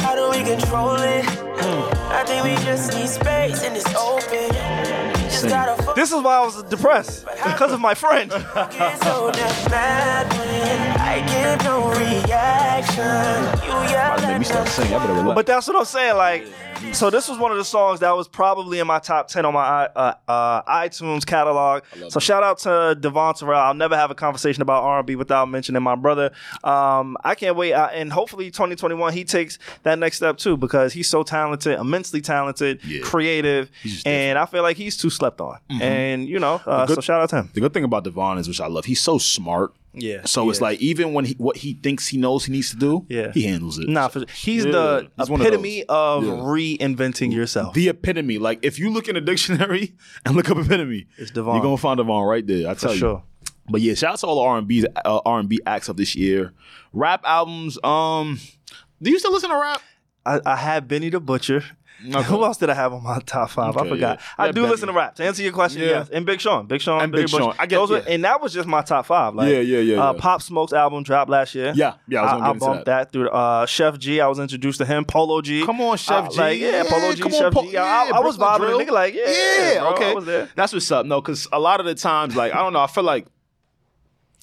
How 0.00 0.14
do 0.14 0.30
we 0.30 0.44
control 0.44 0.96
it? 0.96 1.24
I 2.08 2.24
think 2.24 2.44
we 2.44 2.54
just 2.64 2.94
need 2.94 3.08
space 3.08 3.62
and 3.62 3.76
it's 3.76 3.94
open. 3.94 4.50
Just 5.30 5.48
gotta 5.48 5.80
fuck 5.82 5.85
This 5.96 6.12
is 6.12 6.22
why 6.22 6.36
I 6.36 6.44
was 6.44 6.62
depressed 6.64 7.24
because 7.24 7.72
of 7.72 7.80
my 7.80 7.94
friend. 7.94 8.30
get 8.30 9.02
so 9.02 9.30
damn 9.32 9.70
mad 9.70 10.30
when 10.38 11.00
I 11.00 11.26
get 11.26 11.64
no 11.64 11.88
reaction. 11.88 13.64
You 13.64 13.72
yell 13.90 14.14
About 14.14 14.18
to 14.20 14.26
make 14.28 14.38
me 14.40 14.44
start 14.44 14.68
singing. 14.68 14.94
I 14.94 14.98
better 14.98 15.12
relax. 15.14 15.34
But 15.34 15.46
that's 15.46 15.66
what 15.66 15.76
I'm 15.76 15.84
saying. 15.86 16.16
Like, 16.16 16.46
so 16.92 17.08
this 17.08 17.28
was 17.30 17.38
one 17.38 17.50
of 17.50 17.56
the 17.56 17.64
songs 17.64 18.00
that 18.00 18.14
was 18.14 18.28
probably 18.28 18.78
in 18.78 18.86
my 18.86 18.98
top 18.98 19.28
ten 19.28 19.46
on 19.46 19.54
my 19.54 19.86
uh, 19.86 20.14
uh, 20.28 20.62
iTunes 20.64 21.24
catalog. 21.24 21.82
So 22.10 22.20
shout 22.20 22.42
out 22.42 22.58
to 22.58 22.68
Devvon 23.00 23.38
Terrell. 23.38 23.58
I'll 23.58 23.72
never 23.74 23.96
have 23.96 24.10
a 24.10 24.14
conversation 24.14 24.60
about 24.60 24.82
R&B 24.84 25.16
without 25.16 25.48
mentioning 25.48 25.82
my 25.82 25.94
brother. 25.94 26.30
Um, 26.62 27.16
I 27.24 27.34
can't 27.34 27.56
wait, 27.56 27.72
uh, 27.72 27.86
and 27.94 28.12
hopefully 28.12 28.50
2021 28.50 29.14
he 29.14 29.24
takes 29.24 29.58
that 29.84 29.98
next 29.98 30.18
step 30.18 30.36
too 30.36 30.58
because 30.58 30.92
he's 30.92 31.08
so 31.08 31.22
talented, 31.22 31.78
immensely 31.78 32.20
talented, 32.20 32.84
Yeah. 32.84 33.00
creative, 33.02 33.70
just 33.82 34.06
and 34.06 34.38
I 34.38 34.44
feel 34.44 34.62
like 34.62 34.76
he's 34.76 34.98
too 34.98 35.08
slept 35.10 35.40
on. 35.40 35.58
And 35.70 35.85
you 36.28 36.38
know, 36.38 36.60
uh, 36.66 36.86
good- 36.86 36.96
so 36.96 37.00
shout 37.00 37.20
out 37.22 37.28
to 37.30 37.36
him. 37.36 37.50
the 37.54 37.60
good 37.60 37.72
thing 37.74 37.84
about 37.84 38.04
Devvon 38.04 38.38
is, 38.38 38.48
which 38.48 38.60
I 38.60 38.66
love, 38.66 38.84
he's 38.84 39.00
so 39.00 39.18
smart. 39.18 39.72
Yeah, 39.98 40.26
So 40.26 40.50
it's 40.50 40.58
is. 40.58 40.62
like 40.62 40.78
even 40.80 41.14
when 41.14 41.24
he 41.24 41.34
what 41.38 41.56
he 41.56 41.72
thinks 41.72 42.06
he 42.08 42.18
knows 42.18 42.44
he 42.44 42.52
needs 42.52 42.68
to 42.70 42.76
do, 42.76 43.06
Yeah. 43.08 43.32
he 43.32 43.42
handles 43.44 43.78
it. 43.78 43.88
Nah, 43.88 44.08
for, 44.08 44.24
he's 44.34 44.66
Yeah, 44.66 44.72
the 44.72 45.08
he's 45.18 45.30
one 45.30 45.40
of 45.40 45.46
epitome 45.46 45.84
of, 45.88 46.22
Yeah. 46.24 46.32
reinventing 46.32 47.32
yourself. 47.32 47.72
the 47.72 47.88
epitome. 47.88 48.36
Like 48.38 48.58
if 48.62 48.78
you 48.78 48.90
look 48.90 49.08
in 49.08 49.16
a 49.16 49.22
dictionary 49.22 49.94
and 50.26 50.36
look 50.36 50.50
up 50.50 50.58
epitome, 50.58 51.06
It's 51.16 51.30
Devvon. 51.30 51.54
You're 51.54 51.62
gonna 51.62 51.78
find 51.78 51.98
Devvon 51.98 52.28
right 52.28 52.46
there. 52.46 52.68
I 52.68 52.74
tell 52.74 52.92
you. 52.92 52.98
sure. 52.98 53.22
But 53.70 53.80
yeah, 53.80 53.94
shout 53.94 54.12
out 54.12 54.18
to 54.18 54.26
all 54.26 54.34
the 54.36 54.40
R 54.42 54.58
and 54.58 54.68
B 54.68 54.84
uh, 55.04 55.20
R 55.24 55.38
and 55.40 55.48
B 55.48 55.60
acts 55.66 55.88
of 55.88 55.96
this 55.96 56.14
year. 56.14 56.52
Rap 56.92 57.22
albums. 57.24 57.78
Um, 57.82 58.38
do 59.00 59.10
you 59.10 59.18
still 59.18 59.32
listen 59.32 59.48
to 59.48 59.56
rap? 59.56 59.80
I, 60.26 60.40
I 60.44 60.56
had 60.56 60.88
Benny 60.88 61.08
the 61.08 61.20
Butcher. 61.20 61.64
Okay. 62.14 62.22
Who 62.24 62.44
else 62.44 62.56
did 62.58 62.70
I 62.70 62.74
have 62.74 62.92
on 62.92 63.02
my 63.02 63.18
top 63.20 63.50
five? 63.50 63.76
I 63.76 63.88
forgot. 63.88 64.18
yeah. 64.18 64.26
I 64.38 64.46
Yeah, 64.46 64.52
do 64.52 64.60
Benny. 64.62 64.70
listen 64.70 64.86
to 64.88 64.92
rap. 64.94 65.14
To 65.16 65.24
answer 65.24 65.42
your 65.42 65.52
question, 65.52 65.82
Yeah. 65.82 65.88
yes. 65.88 66.08
And 66.10 66.24
Big 66.26 66.40
Sean, 66.40 66.66
Big 66.66 66.80
Sean, 66.80 67.02
And 67.02 67.10
Big. 67.12 67.28
Sean. 67.28 67.54
I 67.58 67.66
Those 67.66 67.90
were- 67.90 68.02
and 68.06 68.24
that 68.24 68.40
was 68.40 68.52
just 68.52 68.68
my 68.68 68.82
top 68.82 69.06
five. 69.06 69.34
Like, 69.34 69.50
Yeah, 69.50 69.60
yeah, 69.60 69.78
yeah, 69.80 70.02
Uh. 70.02 70.12
Pop 70.14 70.42
Smoke's 70.42 70.72
album 70.72 71.02
dropped 71.02 71.30
last 71.30 71.54
year. 71.54 71.72
Yeah, 71.74 71.94
yeah, 72.08 72.22
I 72.22 72.36
I, 72.36 72.50
into 72.52 72.60
bumped 72.60 72.84
that. 72.86 73.12
through 73.12 73.28
uh, 73.30 73.66
Chef 73.66 73.98
G. 73.98 74.20
I 74.20 74.26
was 74.28 74.38
introduced 74.38 74.78
to 74.78 74.84
him. 74.86 75.04
Polo 75.04 75.40
G. 75.40 75.64
Come 75.64 75.80
on, 75.80 75.96
Chef 75.96 76.26
Uh, 76.26 76.30
G. 76.30 76.38
Like, 76.38 76.60
yeah, 76.60 76.84
Polo 76.88 77.12
G, 77.12 77.22
come 77.22 77.32
on, 77.32 77.38
Chef 77.40 77.52
Po- 77.52 77.62
G. 77.62 77.76
I, 77.76 77.82
I- 77.82 78.06
yeah, 78.08 78.16
I 78.16 78.20
was 78.20 78.36
vibing. 78.38 78.58
Drill. 78.58 78.78
Nigga, 78.80 78.90
like, 78.90 79.14
yeah, 79.14 79.72
yeah, 79.74 79.88
okay. 79.92 80.10
I 80.10 80.14
was 80.14 80.24
there. 80.26 80.48
That's 80.54 80.72
what's 80.72 80.90
up. 80.90 81.06
No, 81.06 81.20
because 81.20 81.48
a 81.52 81.58
lot 81.58 81.80
of 81.80 81.86
the 81.86 81.94
times, 81.94 82.36
like 82.36 82.52
I 82.54 82.58
don't 82.58 82.72
know, 82.72 82.80
I 82.80 82.86
feel 82.86 83.04
like 83.04 83.26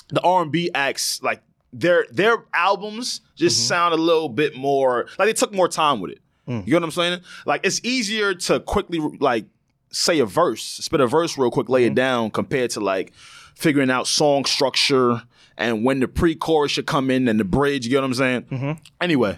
the 0.10 0.22
R 0.22 0.42
and 0.44 0.52
B 0.52 0.70
acts, 0.76 1.22
like 1.24 1.42
their 1.72 2.06
their 2.12 2.44
albums, 2.54 3.22
just 3.36 3.58
Mm-hmm. 3.58 3.68
sound 3.68 3.94
a 3.94 3.98
little 3.98 4.30
bit 4.30 4.56
more 4.56 5.08
like 5.18 5.28
they 5.28 5.34
took 5.34 5.54
more 5.54 5.68
time 5.68 6.00
with 6.02 6.12
it. 6.12 6.20
Mm. 6.48 6.66
You 6.68 6.74
know 6.74 6.80
what 6.80 6.84
I'm 6.86 6.92
saying? 6.92 7.20
Like 7.46 7.62
it's 7.66 7.80
easier 7.84 8.34
to 8.34 8.60
quickly 8.60 9.00
like 9.20 9.46
say 9.92 10.20
a 10.20 10.26
verse, 10.26 10.64
spit 10.64 11.00
a 11.02 11.08
verse 11.08 11.38
real 11.38 11.52
quick, 11.52 11.66
Mm-hmm. 11.66 11.74
lay 11.74 11.86
it 11.86 11.96
down, 11.96 12.32
compared 12.32 12.72
to 12.72 12.80
like 12.80 13.14
figuring 13.56 13.90
out 13.92 14.08
song 14.08 14.46
structure 14.46 15.22
and 15.58 15.86
when 15.86 16.00
the 16.00 16.08
pre-chorus 16.08 16.72
should 16.72 16.88
come 16.88 17.12
in 17.12 17.28
and 17.28 17.40
the 17.40 17.44
bridge. 17.44 17.86
You 17.86 17.94
know 17.94 18.02
what 18.02 18.06
I'm 18.08 18.14
saying? 18.16 18.42
Mm-hmm. 18.44 18.72
Anyway, 19.00 19.38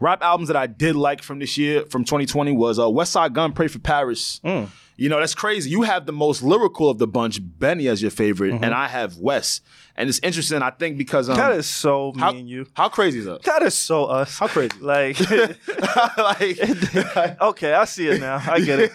rap 0.00 0.22
albums 0.22 0.48
that 0.48 0.56
I 0.56 0.66
did 0.66 0.96
like 0.96 1.22
from 1.22 1.38
this 1.38 1.58
year, 1.58 1.84
from 1.86 2.04
2020, 2.04 2.52
was 2.52 2.78
uh, 2.78 2.84
Westside 2.84 3.34
Gunn, 3.34 3.52
Pray 3.52 3.68
for 3.68 3.78
Paris. 3.78 4.40
Mm. 4.44 4.68
You 4.96 5.08
know, 5.08 5.20
that's 5.20 5.34
crazy. 5.34 5.68
You 5.70 5.82
have 5.82 6.06
the 6.06 6.12
most 6.12 6.42
lyrical 6.42 6.88
of 6.88 6.98
the 6.98 7.06
bunch, 7.06 7.38
Benny, 7.42 7.88
as 7.88 8.00
your 8.02 8.10
favorite, 8.10 8.52
and 8.54 8.72
I 8.74 8.88
have 8.88 9.16
Wes. 9.18 9.60
And 9.96 10.08
it's 10.08 10.20
interesting, 10.22 10.62
I 10.62 10.70
think, 10.70 10.96
because 10.98 11.28
um. 11.28 11.36
That 11.36 11.52
is 11.52 11.66
so 11.66 12.12
me 12.12 12.20
how, 12.20 12.30
and 12.30 12.48
you. 12.48 12.66
how 12.74 12.88
crazy 12.88 13.18
is 13.20 13.24
that? 13.26 13.42
That 13.42 13.62
is 13.62 13.74
so 13.74 14.04
us. 14.06 14.38
How 14.38 14.48
crazy? 14.48 14.72
Like, 14.80 15.18
like, 16.16 16.58
okay, 17.40 17.74
I 17.74 17.84
see 17.84 18.08
it 18.08 18.20
now. 18.20 18.42
I 18.46 18.60
get 18.60 18.78
it. 18.80 18.92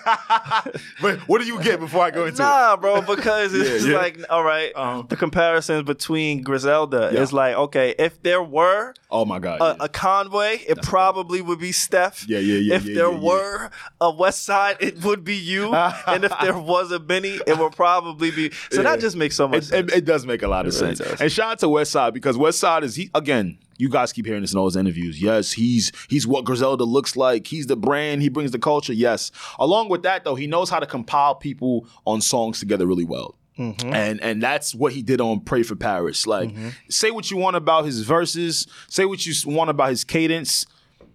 but 1.01 1.19
what 1.27 1.39
do 1.41 1.47
you 1.47 1.61
get 1.61 1.79
before 1.79 2.03
I 2.03 2.11
go 2.11 2.25
into 2.25 2.41
it? 2.41 2.45
Nah, 2.45 2.75
bro, 2.77 3.01
because 3.01 3.53
it's 3.53 3.67
Yeah, 3.69 3.75
just 3.75 3.87
yeah. 3.87 3.97
like, 3.97 4.19
all 4.29 4.43
right, 4.43 4.71
Uh-huh. 4.75 5.03
the 5.07 5.15
comparisons 5.15 5.83
between 5.83 6.41
Griselda 6.43 7.11
Yeah. 7.13 7.21
is 7.21 7.33
like, 7.33 7.55
okay, 7.55 7.93
if 7.97 8.21
there 8.23 8.41
were 8.43 8.93
Oh 9.09 9.23
my 9.25 9.39
god! 9.39 9.61
a, 9.61 9.83
a 9.85 9.89
Conway, 9.89 10.57
it 10.67 10.81
probably 10.81 11.41
would 11.41 11.59
be 11.59 11.71
Steph. 11.71 12.25
Yeah, 12.27 12.39
yeah, 12.39 12.55
yeah, 12.57 12.75
If 12.75 12.83
there 12.85 13.11
were 13.11 13.69
a 14.01 14.11
West 14.11 14.43
Side, 14.43 14.77
it 14.79 15.03
would 15.03 15.23
be 15.23 15.35
you. 15.35 15.73
and 15.73 16.23
if 16.25 16.33
there 16.41 16.57
was 16.57 16.91
a 16.91 16.99
Benny, 16.99 17.39
it 17.47 17.57
would 17.57 17.73
probably 17.73 18.31
be. 18.31 18.51
So 18.71 18.83
that 18.83 18.99
just 18.99 19.15
makes 19.15 19.35
so 19.35 19.47
much 19.47 19.59
it, 19.59 19.65
sense. 19.65 19.91
it, 19.93 19.97
it 19.99 20.05
does 20.05 20.25
make 20.25 20.41
a 20.43 20.47
lot 20.47 20.65
of 20.65 20.73
It 20.73 20.77
really 20.87 20.95
sense. 20.95 21.09
does. 21.09 21.21
And 21.21 21.31
shout 21.31 21.51
out 21.51 21.59
to 21.59 21.69
West 21.69 21.91
Side 21.91 22.13
because 22.13 22.37
West 22.37 22.59
Side 22.59 22.83
is 22.83 22.95
he 22.95 23.09
again. 23.13 23.57
You 23.79 23.89
guys 23.89 24.11
keep 24.11 24.25
hearing 24.25 24.41
this 24.41 24.53
in 24.53 24.57
all 24.57 24.65
his 24.65 24.75
interviews. 24.75 25.21
Yes, 25.21 25.51
he's 25.51 25.91
he's 26.09 26.25
what 26.25 26.45
Griselda 26.45 26.83
looks 26.83 27.15
like. 27.15 27.45
He's 27.45 27.67
the 27.67 27.75
brand. 27.75 28.23
He 28.23 28.29
brings 28.29 28.51
the 28.51 28.59
culture. 28.59 28.93
Yes. 28.93 29.31
Along 29.59 29.87
with 29.87 30.01
that, 30.03 30.23
though, 30.23 30.33
he 30.33 30.47
knows 30.47 30.69
how 30.69 30.79
to 30.79 30.87
compile 30.87 31.35
people 31.35 31.87
on 32.05 32.21
songs 32.21 32.59
together 32.59 32.87
really 32.87 33.03
well. 33.03 33.35
Mm-hmm. 33.59 33.93
And 33.93 34.21
and 34.21 34.41
that's 34.41 34.73
what 34.75 34.93
he 34.93 35.01
did 35.01 35.21
on 35.21 35.41
Pray 35.41 35.63
for 35.63 35.75
Paris. 35.75 36.27
Like, 36.27 36.51
say 36.89 37.11
what 37.11 37.31
you 37.31 37.37
want 37.37 37.55
about 37.55 37.85
his 37.85 38.01
verses, 38.01 38.67
say 38.87 39.05
what 39.05 39.25
you 39.25 39.33
want 39.51 39.69
about 39.69 39.89
his 39.89 40.03
cadence. 40.03 40.65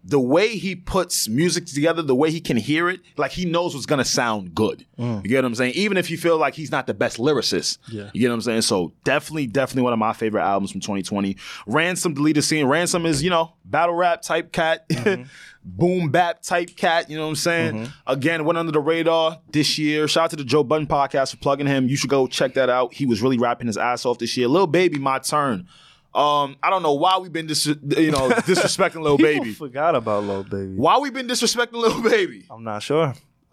The 0.05 0.20
way 0.20 0.57
he 0.57 0.74
puts 0.74 1.29
music 1.29 1.66
together, 1.66 2.03
the 2.03 2.15
way 2.15 2.31
he 2.31 2.41
can 2.41 2.57
hear 2.57 2.89
it, 2.89 3.01
like 3.16 3.31
he 3.31 3.45
knows 3.45 3.74
what's 3.74 3.87
gonna 3.87 4.05
sound 4.05 4.55
good. 4.55 4.85
Mm. 4.99 5.23
You 5.23 5.29
get 5.29 5.37
what 5.37 5.45
I'm 5.45 5.55
saying? 5.55 5.74
Even 5.74 5.97
if 5.97 6.11
you 6.11 6.19
feel 6.19 6.39
like 6.39 6.55
he's 6.55 6.73
not 6.73 6.87
the 6.87 6.95
best 6.95 7.19
lyricist. 7.19 7.79
Yeah. 7.89 8.11
You 8.12 8.20
get 8.20 8.29
what 8.29 8.35
I'm 8.35 8.41
saying? 8.41 8.62
So 8.62 8.93
definitely, 9.05 9.47
definitely 9.47 9.83
one 9.83 9.93
of 9.93 9.99
my 9.99 10.12
favorite 10.12 10.43
albums 10.43 10.73
from 10.73 10.81
2020. 10.81 11.37
Ransom 11.66 12.15
deleted 12.15 12.45
scene. 12.45 12.66
Ransom 12.66 13.07
is, 13.07 13.23
you 13.23 13.31
know, 13.31 13.55
battle 13.65 13.95
rap 13.95 14.23
type 14.23 14.53
cat. 14.53 14.89
Mm-hmm. 14.89 15.24
Boom 15.65 16.11
bap 16.11 16.43
type 16.43 16.74
cat, 16.77 17.09
you 17.09 17.16
know 17.16 17.23
what 17.23 17.29
I'm 17.29 17.37
saying? 17.37 17.74
Mm-hmm. 17.74 17.93
Again, 18.09 18.45
went 18.45 18.59
under 18.59 18.73
the 18.73 18.81
radar 18.81 19.39
this 19.53 19.79
year. 19.79 20.09
Shout 20.09 20.24
out 20.24 20.31
to 20.31 20.37
the 20.37 20.45
Joe 20.45 20.65
Budden 20.65 20.89
podcast 20.89 21.31
for 21.31 21.37
plugging 21.37 21.69
him. 21.69 21.87
You 21.87 21.97
should 21.97 22.11
go 22.11 22.27
check 22.27 22.55
that 22.55 22.69
out. 22.69 22.93
He 22.93 23.07
was 23.07 23.23
really 23.23 23.39
rapping 23.39 23.69
his 23.69 23.77
ass 23.77 24.05
off 24.05 24.19
this 24.19 24.37
year. 24.37 24.49
Lil 24.49 24.66
Baby, 24.66 24.99
my 24.99 25.20
turn. 25.20 25.69
Um, 26.14 26.56
I 26.62 26.68
don't 26.70 26.82
know 26.82 26.93
why 26.94 27.18
we've 27.18 27.32
been 27.32 27.47
dis- 27.47 27.66
you 27.66 28.10
know 28.10 28.28
disrespecting 28.30 29.02
Lil 29.02 29.16
Baby. 29.18 29.52
forgot 29.55 29.94
about 29.94 30.24
Lil 30.24 30.44
Baby. 30.44 30.74
Why 30.76 30.98
we 30.98 31.10
been 31.10 31.26
disrespecting 31.28 31.72
Lil 31.74 32.02
Baby? 32.02 32.47
I'm 32.51 32.64
not 32.64 32.82
sure. 32.82 33.14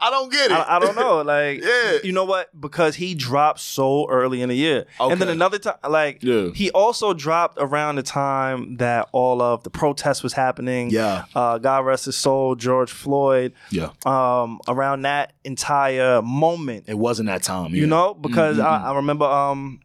I 0.00 0.10
don't 0.10 0.30
get 0.30 0.50
it. 0.50 0.54
I, 0.54 0.76
I 0.76 0.78
don't 0.80 0.96
know. 0.96 1.22
Like, 1.22 1.62
Yeah. 1.62 1.98
you 2.02 2.10
know 2.12 2.24
what? 2.24 2.60
Because 2.60 2.96
he 2.96 3.14
dropped 3.14 3.60
so 3.60 4.08
early 4.10 4.42
in 4.42 4.48
the 4.48 4.54
year, 4.56 4.86
and 4.98 5.20
then 5.20 5.28
another 5.28 5.58
time, 5.58 5.76
like, 5.88 6.18
Yeah. 6.20 6.48
he 6.52 6.70
also 6.72 7.14
dropped 7.14 7.58
around 7.60 7.96
the 7.96 8.02
time 8.02 8.76
that 8.78 9.08
all 9.12 9.40
of 9.40 9.62
the 9.62 9.70
protests 9.70 10.22
was 10.24 10.32
happening. 10.32 10.90
Yeah. 10.90 11.24
uh, 11.36 11.58
God 11.58 11.86
rest 11.86 12.06
his 12.06 12.16
soul, 12.16 12.56
George 12.56 12.90
Floyd. 12.90 13.52
yeah, 13.70 13.90
Um, 14.04 14.60
around 14.66 15.02
that 15.02 15.32
entire 15.44 16.20
moment, 16.22 16.84
it 16.88 16.98
wasn't 16.98 17.28
that 17.28 17.44
time. 17.44 17.72
you 17.74 17.86
know, 17.86 18.14
because 18.14 18.56
Mhm. 18.58 18.64
I, 18.64 18.90
I 18.90 18.96
remember 18.96 19.24
um, 19.26 19.78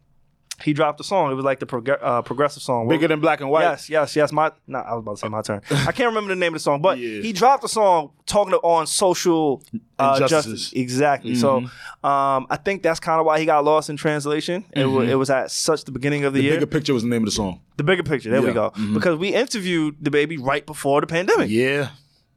he 0.62 0.72
dropped 0.72 1.00
a 1.00 1.04
song. 1.04 1.30
It 1.30 1.34
was 1.34 1.44
like 1.44 1.58
the 1.60 1.66
prog- 1.66 1.88
uh, 1.88 2.22
progressive 2.22 2.62
song. 2.62 2.88
bigger 2.88 3.08
than 3.08 3.20
black 3.20 3.40
and 3.40 3.50
white. 3.50 3.62
Yes, 3.62 3.88
yes, 3.90 4.16
yes. 4.16 4.32
My, 4.32 4.52
no, 4.66 4.78
I 4.78 4.94
was 4.94 5.00
about 5.02 5.12
to 5.12 5.20
say 5.20 5.28
my 5.28 5.42
turn. 5.42 5.60
I 5.70 5.92
can't 5.92 6.08
remember 6.08 6.28
the 6.28 6.36
name 6.38 6.48
of 6.54 6.54
the 6.54 6.60
song, 6.60 6.80
but 6.82 6.98
Yeah. 6.98 7.22
he 7.22 7.32
dropped 7.32 7.64
a 7.64 7.68
song 7.68 8.10
talking 8.26 8.54
on 8.54 8.86
social 8.86 9.62
uh, 9.98 10.18
Injustices. 10.20 10.60
justice. 10.62 10.72
Exactly. 10.80 11.34
So, 11.34 11.56
um, 11.58 12.46
I 12.50 12.58
think 12.64 12.82
that's 12.82 13.00
kind 13.00 13.20
of 13.20 13.26
why 13.26 13.38
he 13.40 13.46
got 13.46 13.64
lost 13.64 13.90
in 13.90 13.96
translation. 13.96 14.64
It, 14.72 14.86
wa- 14.86 15.00
it 15.00 15.14
was 15.14 15.30
at 15.30 15.50
such 15.50 15.84
the 15.84 15.92
beginning 15.92 16.24
of 16.24 16.32
the, 16.32 16.40
year. 16.40 16.50
The 16.50 16.54
year. 16.56 16.60
bigger 16.66 16.70
picture 16.78 16.94
was 16.94 17.02
the 17.02 17.08
name 17.08 17.22
of 17.22 17.26
the 17.26 17.32
song. 17.32 17.60
the 17.76 17.84
bigger 17.84 18.02
picture. 18.02 18.30
There 18.30 18.40
we 18.42 18.48
Yeah. 18.48 18.54
go. 18.54 18.72
Because 18.94 19.18
we 19.18 19.28
interviewed 19.34 19.96
the 20.00 20.10
baby 20.10 20.36
right 20.36 20.64
before 20.64 21.00
the 21.00 21.06
pandemic. 21.06 21.50
Yeah, 21.50 21.90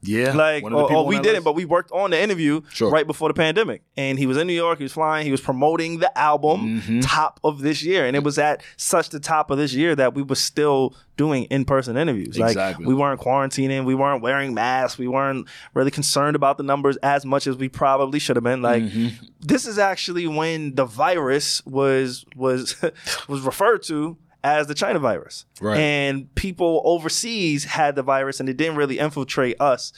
yeah. 0.03 0.33
Like, 0.33 0.63
or, 0.63 0.73
or 0.73 1.05
we 1.05 1.15
didn't, 1.17 1.33
list. 1.33 1.43
but 1.45 1.55
we 1.55 1.65
worked 1.65 1.91
on 1.91 2.11
the 2.11 2.21
interview 2.21 2.61
Sure. 2.71 2.91
right 2.91 3.07
before 3.07 3.29
the 3.29 3.33
pandemic. 3.33 3.81
And 3.97 4.19
he 4.19 4.25
was 4.27 4.37
in 4.37 4.47
New 4.47 4.53
York, 4.53 4.77
he 4.77 4.83
was 4.83 4.93
flying, 4.93 5.25
he 5.25 5.31
was 5.31 5.41
promoting 5.41 5.99
the 5.99 6.15
album 6.17 6.81
Mm-hmm. 6.81 6.99
top 7.01 7.39
of 7.43 7.61
this 7.61 7.83
year. 7.83 8.05
And 8.05 8.15
it 8.15 8.23
was 8.23 8.37
at 8.37 8.61
such 8.77 9.09
the 9.09 9.19
top 9.19 9.49
of 9.51 9.57
this 9.57 9.73
year 9.73 9.95
that 9.95 10.13
we 10.13 10.21
were 10.21 10.35
still 10.35 10.95
doing 11.15 11.43
in 11.45 11.63
person 11.63 11.95
interviews. 11.95 12.37
Like, 12.39 12.55
we 12.79 12.93
weren't 12.95 13.21
quarantining, 13.21 13.85
we 13.85 13.93
weren't 13.95 14.21
wearing 14.23 14.53
masks, 14.53 14.97
we 14.97 15.07
weren't 15.07 15.47
really 15.75 15.91
concerned 15.91 16.35
about 16.35 16.57
the 16.57 16.63
numbers 16.63 16.97
as 16.97 17.23
much 17.25 17.45
as 17.47 17.55
we 17.55 17.69
probably 17.69 18.19
should 18.19 18.35
have 18.35 18.43
been. 18.43 18.61
Like, 18.61 18.83
Mm-hmm. 18.83 19.25
this 19.41 19.65
is 19.67 19.77
actually 19.77 20.27
when 20.27 20.75
the 20.75 20.85
virus 20.85 21.63
was 21.65 22.25
was 22.35 22.75
was 23.27 23.41
referred 23.41 23.83
to 23.83 24.17
as 24.43 24.67
the 24.67 24.75
China 24.75 24.99
virus. 24.99 25.45
Right. 25.61 25.77
And 25.77 26.33
people 26.35 26.81
overseas 26.83 27.63
had 27.63 27.95
the 27.95 28.03
virus 28.03 28.39
and 28.39 28.49
it 28.49 28.57
didn't 28.57 28.75
really 28.75 28.99
infiltrate 28.99 29.59
us 29.59 29.93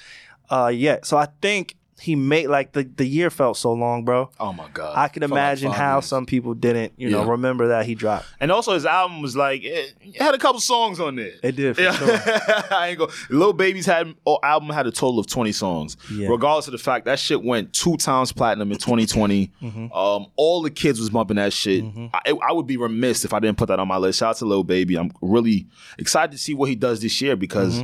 uh, 0.50 0.72
yet. 0.74 1.06
So 1.06 1.18
I 1.18 1.28
think 1.42 1.76
he 1.98 2.16
made 2.16 2.48
like 2.48 2.74
the, 2.74 2.84
the 2.84 3.06
year 3.06 3.30
felt 3.30 3.56
so 3.58 3.72
long, 3.72 4.04
bro. 4.04 4.30
Oh 4.40 4.52
my 4.52 4.68
god! 4.74 4.94
I 4.98 5.08
can 5.08 5.22
Felt 5.22 5.32
like 5.32 5.38
imagine 5.40 5.70
five 5.72 5.78
how 5.80 5.96
years. 5.98 6.06
some 6.06 6.26
people 6.26 6.54
didn't, 6.54 6.92
you 6.98 7.10
know, 7.10 7.24
Yeah. 7.24 7.30
remember 7.32 7.70
that 7.70 7.86
he 7.86 7.96
dropped. 7.96 8.26
And 8.42 8.52
also, 8.52 8.74
his 8.74 8.86
album 8.86 9.22
was 9.22 9.36
like 9.38 9.64
it, 9.64 9.94
it 10.02 10.22
had 10.22 10.36
a 10.36 10.38
couple 10.38 10.60
songs 10.60 11.00
on 11.00 11.16
there. 11.16 11.32
It 11.42 11.56
did 11.56 11.76
for 11.76 11.82
Yeah. 11.82 11.94
sure. 11.94 12.10
I 12.78 12.90
ain't 12.90 13.00
go. 13.00 13.10
Lil 13.30 13.54
Baby's 13.54 13.86
had 13.86 14.14
oh, 14.26 14.40
album 14.44 14.70
had 14.72 14.88
a 14.88 14.92
total 14.92 15.20
of 15.20 15.28
twenty 15.28 15.54
songs. 15.54 15.96
Yeah. 16.12 16.28
Regardless 16.28 16.68
of 16.68 16.74
the 16.74 16.78
fact 16.80 17.06
that 17.06 17.18
shit 17.18 17.42
went 17.42 17.72
two 17.72 17.96
times 17.96 18.32
platinum 18.34 18.72
in 18.72 18.78
2020. 18.78 19.52
Mm-hmm. 19.66 19.92
Um, 19.94 20.28
all 20.36 20.62
the 20.62 20.70
kids 20.70 21.00
was 21.00 21.10
bumping 21.10 21.38
that 21.38 21.52
shit. 21.54 21.84
I, 22.14 22.34
I 22.48 22.52
would 22.52 22.68
be 22.68 22.78
remiss 22.78 23.26
if 23.26 23.34
I 23.34 23.40
didn't 23.40 23.58
put 23.58 23.68
that 23.70 23.80
on 23.80 23.88
my 23.88 23.98
list. 23.98 24.20
Shout 24.20 24.32
out 24.32 24.36
to 24.38 24.46
Lil 24.46 24.64
Baby. 24.64 24.96
I'm 24.98 25.12
really 25.22 25.66
excited 25.98 26.32
to 26.34 26.38
see 26.38 26.54
what 26.54 26.70
he 26.70 26.76
does 26.76 27.00
this 27.00 27.20
year 27.22 27.36
because. 27.36 27.84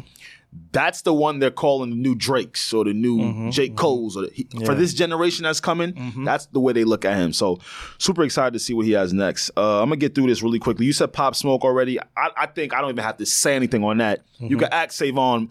Mm-hmm. 0.53 0.67
That's 0.73 1.01
the 1.03 1.13
one 1.13 1.39
they're 1.39 1.51
calling 1.51 1.89
the 1.91 1.95
new 1.95 2.15
Drakes 2.15 2.73
or 2.73 2.83
the 2.85 2.93
new 2.93 3.17
Mm-hmm. 3.19 3.49
J. 3.51 3.69
Cole's. 3.69 4.17
Or 4.17 4.23
the, 4.23 4.31
he, 4.33 4.47
For 4.65 4.73
this 4.75 4.93
generation 4.93 5.43
that's 5.43 5.59
coming, 5.59 6.23
that's 6.25 6.45
the 6.47 6.59
way 6.59 6.73
they 6.73 6.83
look 6.83 7.05
at 7.05 7.17
him. 7.17 7.33
So, 7.33 7.59
super 7.97 8.23
excited 8.23 8.53
to 8.53 8.59
see 8.59 8.73
what 8.73 8.85
he 8.85 8.91
has 8.93 9.13
next. 9.13 9.51
Uh, 9.55 9.81
I'm 9.81 9.87
gonna 9.89 9.97
get 9.97 10.15
through 10.15 10.27
this 10.27 10.41
really 10.41 10.59
quickly. 10.59 10.85
You 10.85 10.93
said 10.93 11.13
Pop 11.13 11.35
Smoke 11.35 11.63
already. 11.63 11.99
I, 11.99 12.29
I 12.37 12.45
think 12.47 12.73
I 12.73 12.81
don't 12.81 12.91
even 12.91 13.03
have 13.03 13.17
to 13.17 13.25
say 13.25 13.55
anything 13.55 13.83
on 13.83 13.97
that. 13.99 14.19
Mm-hmm. 14.35 14.47
You 14.47 14.57
can 14.57 14.69
act 14.71 14.93
Savon. 14.93 15.49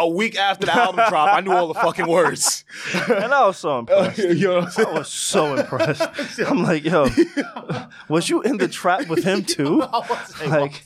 A 0.00 0.08
week 0.08 0.36
after 0.38 0.66
the 0.66 0.74
album 0.74 1.04
drop, 1.08 1.28
I 1.32 1.40
knew 1.40 1.50
all 1.52 1.66
the 1.66 1.74
fucking 1.74 2.06
words. 2.06 2.64
And 3.08 3.34
I 3.34 3.46
was 3.46 3.58
so 3.58 3.80
impressed. 3.80 4.18
I'm 4.20 4.94
was 4.94 5.08
so 5.08 5.54
impressed. 5.56 6.02
I'm 6.46 6.62
like, 6.62 6.84
yo, 6.84 7.08
was 8.08 8.28
you 8.28 8.42
in 8.42 8.58
the 8.58 8.68
trap 8.68 9.08
with 9.08 9.24
him 9.24 9.42
too? 9.42 9.82
Like, 10.46 10.82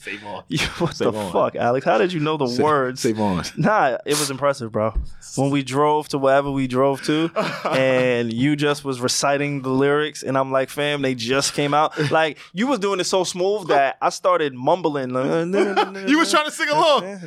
what 0.79 0.95
the 0.97 1.13
fuck, 1.33 1.57
Alex? 1.57 1.85
How 1.85 1.99
did 1.99 2.13
you 2.13 2.21
know 2.21 2.37
the 2.37 2.63
words? 2.63 3.01
Savon. 3.01 3.45
Nah, 3.57 3.99
it 4.07 4.19
was 4.19 4.31
impressive, 4.31 4.73
bro. 4.73 4.95
When 5.37 5.51
we 5.51 5.63
drove 5.63 6.09
to 6.09 6.19
wherever 6.19 6.51
we 6.51 6.67
drove 6.67 7.03
to, 7.05 7.31
and 7.71 8.33
you 8.33 8.57
just 8.57 8.85
was 8.85 9.01
reciting 9.01 9.63
the 9.63 9.69
lyrics, 9.71 10.23
and 10.23 10.37
I'm 10.39 10.51
like, 10.51 10.69
fam, 10.71 11.03
they 11.03 11.15
just 11.15 11.55
came 11.55 11.75
out. 11.75 12.11
Like 12.11 12.39
you 12.53 12.67
was 12.67 12.79
doing 12.79 13.01
it 13.01 13.05
so 13.05 13.25
smooth 13.25 13.69
that 13.69 13.99
I 14.01 14.09
started 14.11 14.55
mumbling. 14.55 15.11
Like, 15.11 16.09
You 16.09 16.19
was 16.19 16.31
trying 16.31 16.47
to 16.47 16.51
sing 16.51 16.69
along. 16.69 17.19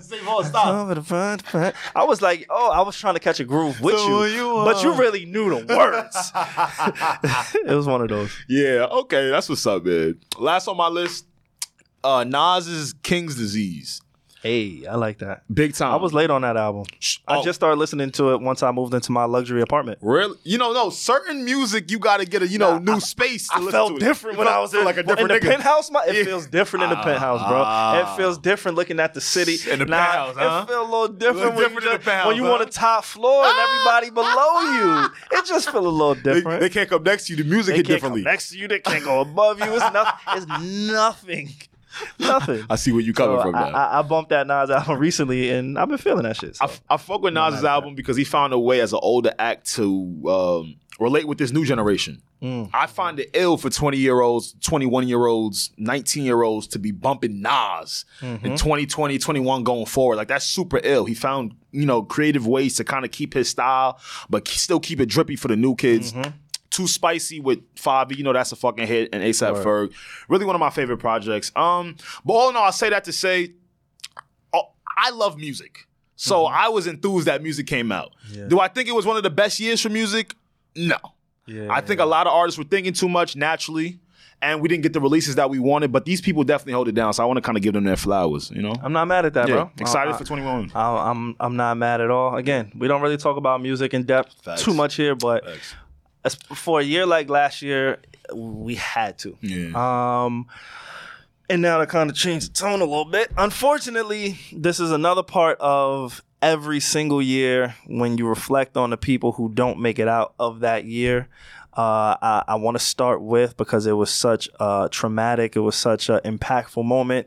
Savon, 0.00 0.44
stop. 0.44 0.88
I 1.14 2.04
was 2.04 2.20
like, 2.22 2.46
oh, 2.50 2.70
I 2.70 2.80
was 2.82 2.96
trying 2.96 3.14
to 3.14 3.20
catch 3.20 3.40
a 3.40 3.44
groove 3.44 3.80
with 3.80 3.96
So 3.96 4.24
you, 4.24 4.36
you, 4.36 4.64
but 4.64 4.82
you 4.82 4.92
uh, 4.92 4.96
really 4.96 5.24
knew 5.24 5.62
the 5.62 5.76
words. 5.76 6.32
it 7.70 7.74
was 7.74 7.86
one 7.86 8.02
of 8.02 8.08
those. 8.08 8.32
Yeah, 8.48 8.86
okay, 8.90 9.30
that's 9.30 9.48
what's 9.48 9.66
up, 9.66 9.84
man. 9.84 10.18
Last 10.38 10.68
on 10.68 10.76
my 10.76 10.88
list, 10.88 11.26
uh, 12.02 12.24
Nas's 12.24 12.92
King's 13.02 13.36
Disease. 13.36 14.00
Hey, 14.44 14.84
I 14.86 14.96
like 14.96 15.20
that. 15.20 15.42
Big 15.52 15.72
time. 15.72 15.90
I 15.90 15.96
was 15.96 16.12
late 16.12 16.28
on 16.28 16.42
that 16.42 16.58
album. 16.58 16.84
I 17.26 17.38
Oh. 17.38 17.42
just 17.42 17.56
started 17.58 17.78
listening 17.78 18.10
to 18.12 18.34
it 18.34 18.42
once 18.42 18.62
I 18.62 18.70
moved 18.72 18.92
into 18.92 19.10
my 19.10 19.24
luxury 19.24 19.62
apartment. 19.62 20.00
Really? 20.02 20.36
You 20.44 20.58
know, 20.58 20.74
no, 20.74 20.90
certain 20.90 21.46
music 21.46 21.90
you 21.90 21.98
gotta 21.98 22.26
get 22.26 22.42
a, 22.42 22.46
you 22.46 22.58
know, 22.58 22.76
new 22.76 23.00
space 23.00 23.48
to 23.48 23.54
I 23.54 23.58
listen 23.60 23.72
felt 23.72 23.88
to 23.92 23.96
it. 23.96 24.00
different 24.00 24.34
You 24.36 24.40
when 24.40 24.48
I 24.48 24.58
was 24.60 24.74
in, 24.74 24.84
like 24.84 24.98
a 24.98 25.02
different 25.02 25.30
in 25.30 25.40
the 25.40 25.46
nigga. 25.46 25.50
penthouse. 25.50 25.90
My, 25.90 26.04
it 26.04 26.14
Yeah. 26.16 26.24
feels 26.24 26.46
different 26.46 26.82
in 26.82 26.90
the 26.90 26.96
penthouse, 26.96 27.40
bro. 27.48 27.62
Ah. 27.64 28.12
it 28.12 28.16
feels 28.18 28.36
different 28.36 28.76
looking 28.76 29.00
at 29.00 29.14
the 29.14 29.20
city. 29.22 29.56
In 29.70 29.78
the 29.78 29.86
Nah, 29.86 29.96
penthouse, 29.96 30.36
huh? 30.36 30.60
It 30.68 30.72
feels 30.72 30.88
a 30.88 30.90
little 30.90 31.08
different, 31.08 31.36
Little 31.38 31.50
when, 31.52 31.58
different 31.62 31.84
you 31.86 31.92
just- 31.92 32.04
penthouse, 32.04 32.26
when 32.26 32.36
you 32.36 32.44
huh? 32.44 32.52
on 32.52 32.58
the 32.58 32.66
top 32.66 33.04
floor 33.06 33.44
and 33.46 33.54
everybody 33.58 34.10
below 34.20 34.60
you. 34.60 35.38
It 35.38 35.46
just 35.46 35.70
feels 35.70 35.86
a 35.86 35.88
little 35.88 36.14
different. 36.16 36.60
they 36.60 36.68
can't 36.68 36.90
come 36.90 37.02
next 37.02 37.28
to 37.28 37.34
you. 37.34 37.42
The 37.42 37.48
music 37.48 37.72
They 37.72 37.76
hit 37.78 37.86
can't 37.86 37.96
differently. 37.96 38.22
come 38.24 38.30
next 38.30 38.50
to 38.50 38.58
you. 38.58 38.68
They 38.68 38.80
can't 38.80 39.04
go 39.04 39.20
above 39.22 39.58
you. 39.60 39.72
It's 39.72 39.80
nothing. 39.94 40.12
It's 40.36 40.46
nothing. 40.92 41.48
Nothing. 42.18 42.64
I 42.70 42.76
see 42.76 42.92
where 42.92 43.00
you 43.00 43.12
coming 43.12 43.36
So 43.38 43.42
from 43.42 43.54
I, 43.54 43.70
now. 43.70 43.76
I, 43.76 43.98
I 43.98 44.02
bumped 44.02 44.30
that 44.30 44.46
Nas 44.46 44.70
album 44.70 44.98
recently, 44.98 45.50
and 45.50 45.78
I've 45.78 45.88
been 45.88 45.98
feeling 45.98 46.24
that 46.24 46.36
shit. 46.36 46.56
so. 46.56 46.64
I, 46.64 46.68
f- 46.68 46.82
I 46.90 46.96
fuck 46.96 47.22
with 47.22 47.34
Nas's 47.34 47.64
album 47.64 47.94
because 47.94 48.16
he 48.16 48.24
found 48.24 48.52
a 48.52 48.58
way 48.58 48.80
as 48.80 48.92
an 48.92 49.00
older 49.02 49.32
act 49.38 49.72
to 49.74 50.22
um, 50.28 50.76
relate 51.00 51.26
with 51.28 51.38
this 51.38 51.52
new 51.52 51.64
generation. 51.64 52.22
Mm. 52.42 52.68
I 52.74 52.86
find 52.86 53.18
it 53.20 53.30
ill 53.32 53.56
for 53.56 53.70
20 53.70 53.96
year 53.96 54.20
olds, 54.20 54.54
21 54.60 55.08
year 55.08 55.24
olds, 55.26 55.70
19 55.78 56.24
year 56.24 56.42
olds 56.42 56.66
to 56.68 56.78
be 56.78 56.90
bumping 56.90 57.40
Nas 57.40 58.04
Mm-hmm. 58.20 58.44
in 58.44 58.52
2020, 58.58 59.18
21 59.18 59.64
going 59.64 59.86
forward. 59.86 60.16
Like 60.16 60.28
that's 60.28 60.44
super 60.44 60.78
ill. 60.84 61.06
He 61.06 61.14
found, 61.14 61.54
you 61.72 61.86
know, 61.86 62.02
creative 62.02 62.46
ways 62.46 62.74
to 62.76 62.84
kind 62.84 63.04
of 63.06 63.10
keep 63.12 63.32
his 63.32 63.48
style, 63.48 63.98
but 64.28 64.46
still 64.48 64.78
keep 64.80 65.00
it 65.00 65.06
drippy 65.06 65.36
for 65.36 65.48
the 65.48 65.56
new 65.56 65.74
kids. 65.74 66.12
Mm-hmm. 66.12 66.30
Too 66.74 66.88
spicy 66.88 67.38
with 67.38 67.60
Fivio, 67.76 68.16
you 68.16 68.24
know 68.24 68.32
that's 68.32 68.50
a 68.50 68.56
fucking 68.56 68.86
hit, 68.88 69.10
and 69.12 69.22
ASAP 69.22 69.62
Ferg. 69.62 69.92
Really 70.28 70.44
one 70.44 70.56
of 70.56 70.60
my 70.60 70.70
favorite 70.70 70.98
projects. 70.98 71.52
Um, 71.54 71.94
but 72.24 72.32
all 72.32 72.50
in 72.50 72.56
all, 72.56 72.64
I 72.64 72.70
say 72.70 72.90
that 72.90 73.04
to 73.04 73.12
say, 73.12 73.52
oh, 74.52 74.72
I 74.96 75.10
love 75.10 75.36
music. 75.38 75.86
So 76.16 76.46
I 76.46 76.68
was 76.68 76.88
enthused 76.88 77.26
that 77.28 77.42
music 77.42 77.68
came 77.68 77.92
out. 77.92 78.12
Mm-hmm. 78.26 78.40
Yeah. 78.40 78.48
Do 78.48 78.58
I 78.58 78.66
think 78.68 78.88
it 78.88 78.92
was 78.94 79.06
one 79.06 79.16
of 79.16 79.22
the 79.22 79.30
best 79.30 79.60
years 79.60 79.80
for 79.80 79.88
music? 79.88 80.34
No. 80.74 80.96
Yeah, 81.46 81.68
I 81.70 81.80
think 81.80 82.00
a 82.00 82.04
lot 82.06 82.26
of 82.26 82.32
artists 82.32 82.58
were 82.58 82.64
thinking 82.64 82.92
too 82.92 83.08
much 83.08 83.36
naturally, 83.36 84.00
and 84.40 84.60
we 84.60 84.68
didn't 84.68 84.82
get 84.82 84.94
the 84.94 85.00
releases 85.00 85.34
that 85.36 85.50
we 85.50 85.58
wanted. 85.58 85.92
But 85.92 86.06
these 86.06 86.20
people 86.20 86.42
definitely 86.42 86.72
hold 86.72 86.88
it 86.88 86.94
down, 86.94 87.12
so 87.12 87.22
I 87.22 87.26
want 87.26 87.36
to 87.36 87.42
kind 87.42 87.56
of 87.56 87.62
give 87.62 87.74
them 87.74 87.84
their 87.84 87.96
flowers. 87.96 88.50
You 88.50 88.62
know, 88.62 88.74
I'm 88.82 88.92
not 88.92 89.06
mad 89.06 89.26
at 89.26 89.34
that, 89.34 89.48
yeah, 89.48 89.54
bro. 89.54 89.70
excited 89.78 90.14
I- 90.14 90.16
for 90.16 90.24
21. 90.24 90.72
I, 90.74 91.10
I'm 91.10 91.36
I'm 91.38 91.56
not 91.56 91.76
mad 91.76 92.00
at 92.00 92.10
all. 92.10 92.36
Again, 92.36 92.72
we 92.74 92.88
don't 92.88 93.02
really 93.02 93.18
talk 93.18 93.36
about 93.36 93.60
music 93.60 93.92
in 93.94 94.04
depth 94.04 94.42
Facts. 94.42 94.62
too 94.64 94.74
much 94.74 94.94
here, 94.96 95.14
but 95.14 95.44
Facts. 95.44 95.74
As, 96.24 96.34
for 96.34 96.80
a 96.80 96.82
year 96.82 97.06
like 97.06 97.28
last 97.28 97.62
year, 97.62 97.98
we 98.34 98.76
had 98.76 99.18
to. 99.18 99.36
Yeah. 99.40 99.72
Um, 100.24 100.46
and 101.48 101.60
now 101.60 101.78
to 101.78 101.86
kind 101.86 102.08
of 102.10 102.16
change 102.16 102.48
the 102.48 102.54
tone 102.54 102.80
a 102.80 102.84
little 102.84 103.04
bit. 103.04 103.30
Unfortunately, 103.36 104.38
this 104.52 104.80
is 104.80 104.90
another 104.90 105.22
part 105.22 105.58
of 105.60 106.22
every 106.40 106.80
single 106.80 107.22
year 107.22 107.74
when 107.86 108.18
you 108.18 108.26
reflect 108.26 108.76
on 108.76 108.90
the 108.90 108.96
people 108.96 109.32
who 109.32 109.50
don't 109.52 109.78
make 109.78 109.98
it 109.98 110.08
out 110.08 110.34
of 110.38 110.60
that 110.60 110.84
year. 110.84 111.28
Uh, 111.76 112.16
I, 112.22 112.44
I 112.48 112.54
want 112.54 112.76
to 112.78 112.84
start 112.84 113.20
with 113.20 113.56
because 113.56 113.86
it 113.86 113.92
was 113.92 114.10
such 114.10 114.48
a 114.60 114.88
traumatic, 114.90 115.56
it 115.56 115.60
was 115.60 115.74
such 115.74 116.08
an 116.08 116.20
impactful 116.24 116.84
moment. 116.84 117.26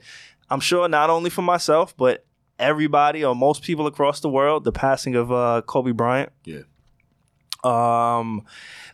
I'm 0.50 0.62
sure 0.62 0.88
not 0.88 1.10
only 1.10 1.30
for 1.30 1.42
myself, 1.42 1.96
but 1.98 2.26
everybody 2.58 3.24
or 3.26 3.36
most 3.36 3.62
people 3.62 3.88
across 3.88 4.22
the 4.22 4.30
world, 4.30 4.64
the 4.64 4.72
passing 4.72 5.16
of 5.16 5.32
uh, 5.32 5.62
Kobe 5.66 5.92
Bryant. 5.92 6.32
Yeah. 6.46 6.62
Um, 7.64 8.46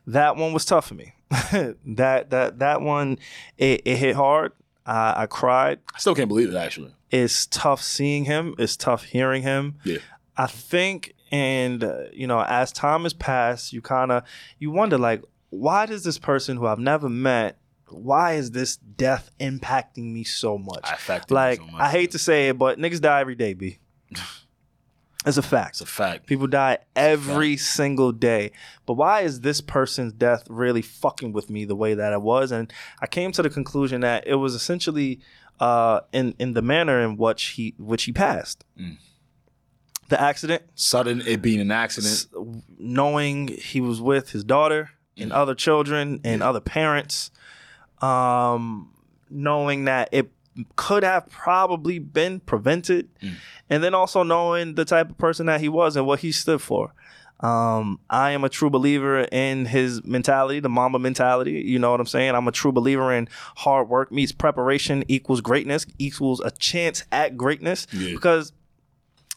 that 0.07 0.35
one 0.35 0.53
was 0.53 0.65
tough 0.65 0.88
for 0.88 0.95
me. 0.95 1.13
that 1.31 2.30
that 2.30 2.59
that 2.59 2.81
one, 2.81 3.19
it, 3.57 3.81
it 3.85 3.97
hit 3.97 4.15
hard. 4.15 4.51
I, 4.85 5.23
I 5.23 5.25
cried. 5.27 5.80
I 5.95 5.99
still 5.99 6.15
can't 6.15 6.27
believe 6.27 6.49
it. 6.49 6.55
Actually, 6.55 6.93
It's 7.09 7.45
tough 7.47 7.81
seeing 7.81 8.25
him. 8.25 8.55
It's 8.57 8.75
tough 8.75 9.03
hearing 9.05 9.43
him. 9.43 9.75
yeah. 9.84 9.99
I 10.35 10.47
think, 10.47 11.13
and 11.31 11.84
uh, 11.84 12.05
you 12.11 12.25
know, 12.25 12.41
as 12.41 12.71
time 12.71 13.03
has 13.03 13.13
passed, 13.13 13.71
you 13.71 13.81
kind 13.81 14.11
of 14.11 14.23
you 14.57 14.71
wonder 14.71 14.97
like, 14.97 15.23
why 15.51 15.85
does 15.85 16.03
this 16.03 16.17
person 16.17 16.57
who 16.57 16.65
I've 16.65 16.80
never 16.80 17.07
met, 17.07 17.59
why 17.88 18.34
is 18.34 18.51
this 18.51 18.77
death 18.77 19.30
impacting 19.39 20.11
me 20.11 20.23
so 20.23 20.57
much? 20.57 20.81
Like, 21.30 21.57
so 21.57 21.65
much, 21.67 21.81
I 21.81 21.89
hate 21.89 22.09
yeah. 22.09 22.11
to 22.13 22.19
say 22.19 22.49
it, 22.49 22.57
but 22.57 22.80
niggas 22.80 22.99
die 23.01 23.21
every 23.21 23.35
day, 23.35 23.53
b. 23.53 23.77
It's 25.25 25.37
a 25.37 25.41
fact. 25.41 25.71
It's 25.71 25.81
a 25.81 25.85
fact. 25.85 26.25
People 26.27 26.47
die 26.47 26.79
every 26.95 27.55
single 27.57 28.11
day. 28.11 28.51
But 28.85 28.93
why 28.95 29.21
is 29.21 29.41
this 29.41 29.61
person's 29.61 30.11
death 30.13 30.43
really 30.49 30.81
fucking 30.81 31.31
with 31.33 31.49
me 31.49 31.65
the 31.65 31.75
way 31.75 31.93
that 31.93 32.11
it 32.13 32.21
was? 32.21 32.51
And 32.51 32.71
I 33.01 33.07
came 33.07 33.31
to 33.33 33.41
the 33.41 33.49
conclusion 33.49 34.01
that 34.01 34.27
it 34.27 34.35
was 34.35 34.53
essentially 34.53 35.19
uh, 35.59 36.01
in 36.11 36.35
in 36.39 36.53
the 36.53 36.61
manner 36.61 36.99
in 37.01 37.15
which 37.17 37.43
he 37.55 37.73
which 37.77 38.03
he 38.03 38.11
passed. 38.11 38.65
Mm. 38.77 38.97
The 40.09 40.19
accident, 40.21 40.63
Sudden 40.75 41.21
it 41.25 41.41
being 41.41 41.61
an 41.61 41.71
accident. 41.71 42.11
s- 42.13 42.27
knowing 42.77 43.47
he 43.47 43.79
was 43.79 44.01
with 44.01 44.31
his 44.31 44.43
daughter 44.43 44.89
and 45.17 45.31
Mm. 45.31 45.35
other 45.35 45.55
children 45.55 46.19
and 46.23 46.43
other 46.43 46.59
parents, 46.59 47.31
um, 48.01 48.91
knowing 49.29 49.85
that 49.85 50.09
it 50.11 50.31
could 50.75 51.03
have 51.03 51.30
probably 51.30 51.99
been 51.99 52.39
prevented, 52.41 53.09
Mm. 53.21 53.34
and 53.69 53.84
then 53.84 53.93
also 53.93 54.23
knowing 54.23 54.75
the 54.75 54.85
type 54.85 55.09
of 55.09 55.17
person 55.17 55.45
that 55.47 55.61
he 55.61 55.69
was 55.69 55.95
and 55.95 56.05
what 56.05 56.19
he 56.19 56.31
stood 56.31 56.61
for. 56.61 56.93
Um, 57.39 57.99
I 58.09 58.31
am 58.31 58.43
a 58.45 58.49
true 58.49 58.69
believer 58.69 59.27
in 59.31 59.65
his 59.65 60.01
mentality, 60.05 60.61
the 60.61 60.69
Mamba 60.69 60.97
mentality. 60.99 61.61
You 61.65 61.77
know 61.77 61.91
what 61.91 61.99
I'm 61.99 62.05
saying? 62.05 62.35
I'm 62.35 62.47
a 62.47 62.53
true 62.53 62.71
believer 62.71 63.11
in 63.11 63.27
hard 63.57 63.89
work 63.89 64.11
meets 64.13 64.31
preparation 64.31 65.03
equals 65.09 65.41
greatness 65.41 65.85
equals 65.99 66.39
a 66.39 66.51
chance 66.51 67.03
at 67.11 67.35
greatness. 67.35 67.85
Yeah. 67.91 68.11
Because 68.13 68.53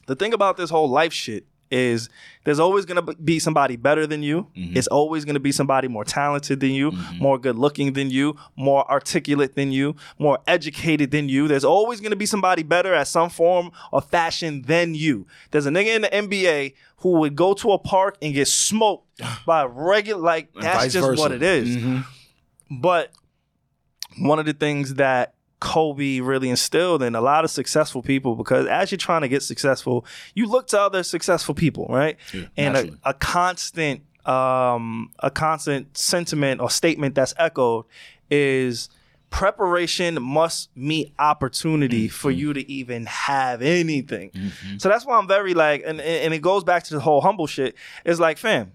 the 0.06 0.14
thing 0.14 0.32
about 0.32 0.56
this 0.56 0.70
whole 0.70 0.88
life 0.88 1.12
shit 1.12 1.47
is 1.70 2.09
there's 2.44 2.60
always 2.60 2.84
going 2.84 3.05
to 3.05 3.14
be 3.14 3.38
somebody 3.38 3.76
better 3.76 4.06
than 4.06 4.22
you. 4.22 4.47
Mm-hmm. 4.56 4.76
It's 4.76 4.86
always 4.86 5.24
going 5.24 5.34
to 5.34 5.40
be 5.40 5.52
somebody 5.52 5.88
more 5.88 6.05
talented 6.05 6.60
than 6.60 6.70
you, 6.70 6.93
more 7.18 7.38
good 7.38 7.56
looking 7.56 7.93
than 7.93 8.10
you, 8.10 8.36
more 8.56 8.88
articulate 8.90 9.55
than 9.56 9.72
you, 9.72 9.97
more 10.18 10.38
educated 10.47 11.10
than 11.10 11.28
you. 11.28 11.48
There's 11.48 11.64
always 11.64 12.01
going 12.01 12.10
to 12.10 12.16
be 12.16 12.26
somebody 12.26 12.62
better 12.62 12.94
at 12.94 13.09
some 13.09 13.30
form 13.30 13.70
or 13.93 14.01
fashion 14.01 14.62
than 14.62 14.94
you. 14.94 15.26
There's 15.51 15.66
a 15.66 15.70
nigga 15.70 15.97
in 15.97 16.02
the 16.02 16.09
NBA 16.09 16.74
who 16.98 17.20
would 17.20 17.36
go 17.36 17.55
to 17.55 17.72
a 17.72 17.78
park 17.78 18.16
and 18.22 18.32
get 18.34 18.48
smoked 18.48 19.06
by 19.47 19.64
regular 19.64 20.22
like 20.22 20.52
that's 20.55 20.93
just 20.93 21.06
versa. 21.06 21.20
what 21.20 21.32
it 21.32 21.43
is. 21.43 21.76
Mhm. 21.76 22.05
But 22.70 23.12
one 24.18 24.38
of 24.38 24.47
the 24.47 24.52
things 24.52 24.94
that 24.94 25.34
Kobe 25.58 26.20
really 26.20 26.50
instilled 26.50 27.02
in 27.02 27.14
a 27.14 27.20
lot 27.20 27.44
of 27.44 27.50
successful 27.50 28.02
people, 28.02 28.34
because 28.34 28.66
as 28.66 28.90
you're 28.90 28.98
trying 28.98 29.22
to 29.22 29.28
get 29.28 29.42
successful, 29.42 30.04
you 30.34 30.46
look 30.46 30.66
to 30.68 30.80
other 30.80 31.02
successful 31.02 31.54
people, 31.54 31.86
right? 31.88 32.16
Yeah, 32.34 32.42
and 32.56 32.76
a, 32.76 33.10
a 33.10 33.14
constant, 33.14 34.02
um, 34.26 35.12
a 35.20 35.30
constant 35.30 35.96
sentiment 35.96 36.60
or 36.60 36.68
statement 36.70 37.14
that's 37.14 37.32
echoed 37.38 37.86
is 38.30 38.90
preparation 39.30 40.22
must 40.22 40.70
meet 40.76 41.12
opportunity 41.18 42.06
for 42.08 42.30
you 42.30 42.52
to 42.52 42.70
even 42.70 43.06
have 43.06 43.60
anything. 43.62 44.30
So 44.78 44.88
that's 44.88 45.04
why 45.04 45.18
I'm 45.18 45.26
very 45.26 45.54
like, 45.54 45.82
and 45.86 46.00
and 46.00 46.32
it 46.34 46.42
goes 46.42 46.64
back 46.64 46.84
to 46.84 46.94
the 46.94 47.00
whole 47.00 47.20
humble 47.20 47.46
shit. 47.46 47.74
It's 48.04 48.20
like, 48.20 48.38
fam, 48.38 48.72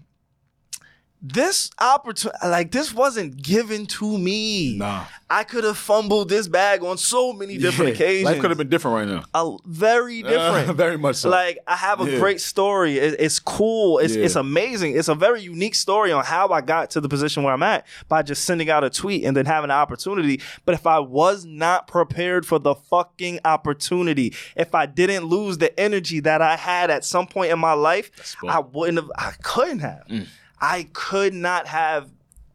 this 1.24 1.70
opportunity, 1.80 2.36
like 2.44 2.72
this 2.72 2.92
wasn't 2.92 3.40
given 3.40 3.86
to 3.86 4.18
me. 4.18 4.76
Nah. 4.76 5.04
I 5.30 5.44
could 5.44 5.62
have 5.64 5.78
fumbled 5.78 6.28
this 6.28 6.48
bag 6.48 6.82
on 6.82 6.98
so 6.98 7.32
many 7.32 7.56
different 7.58 7.90
Yeah. 7.90 7.94
occasions. 7.94 8.24
Life 8.26 8.40
could 8.40 8.50
have 8.50 8.58
been 8.58 8.68
different 8.68 8.96
right 8.96 9.08
now. 9.08 9.22
a, 9.32 9.56
very 9.64 10.22
different. 10.22 10.68
Uh, 10.68 10.72
very 10.84 10.98
much 10.98 11.16
so. 11.16 11.30
Like 11.30 11.58
I 11.66 11.76
have 11.76 12.00
a 12.00 12.10
Yeah. 12.10 12.18
great 12.18 12.40
story. 12.40 12.98
It- 12.98 13.16
it's 13.20 13.38
cool. 13.38 13.98
It's 13.98 14.16
Yeah. 14.16 14.24
it's 14.24 14.34
amazing. 14.34 14.96
It's 14.98 15.08
a 15.08 15.14
very 15.14 15.40
unique 15.42 15.76
story 15.76 16.10
on 16.10 16.24
how 16.24 16.48
I 16.48 16.60
got 16.60 16.90
to 16.90 17.00
the 17.00 17.08
position 17.08 17.44
where 17.44 17.54
I'm 17.54 17.62
at 17.62 17.86
by 18.08 18.22
just 18.22 18.44
sending 18.44 18.68
out 18.68 18.82
a 18.82 18.90
tweet 18.90 19.24
and 19.24 19.36
then 19.36 19.46
having 19.46 19.70
an 19.70 19.76
opportunity. 19.76 20.40
But 20.64 20.74
if 20.74 20.86
I 20.88 20.98
was 20.98 21.44
not 21.44 21.86
prepared 21.86 22.44
for 22.44 22.58
the 22.58 22.74
fucking 22.74 23.38
opportunity, 23.44 24.34
if 24.56 24.74
I 24.74 24.86
didn't 24.86 25.24
lose 25.26 25.58
the 25.58 25.78
energy 25.78 26.18
that 26.20 26.42
I 26.42 26.56
had 26.56 26.90
at 26.90 27.04
some 27.04 27.26
point 27.28 27.52
in 27.52 27.58
my 27.60 27.72
life. 27.74 28.10
I 28.46 28.58
wouldn't 28.58 28.98
have. 28.98 29.10
I 29.16 29.32
couldn't 29.42 29.78
have. 29.80 30.02
Mm. 30.10 30.26
I 30.62 30.88
could 30.92 31.34
not 31.34 31.66
have 31.66 32.08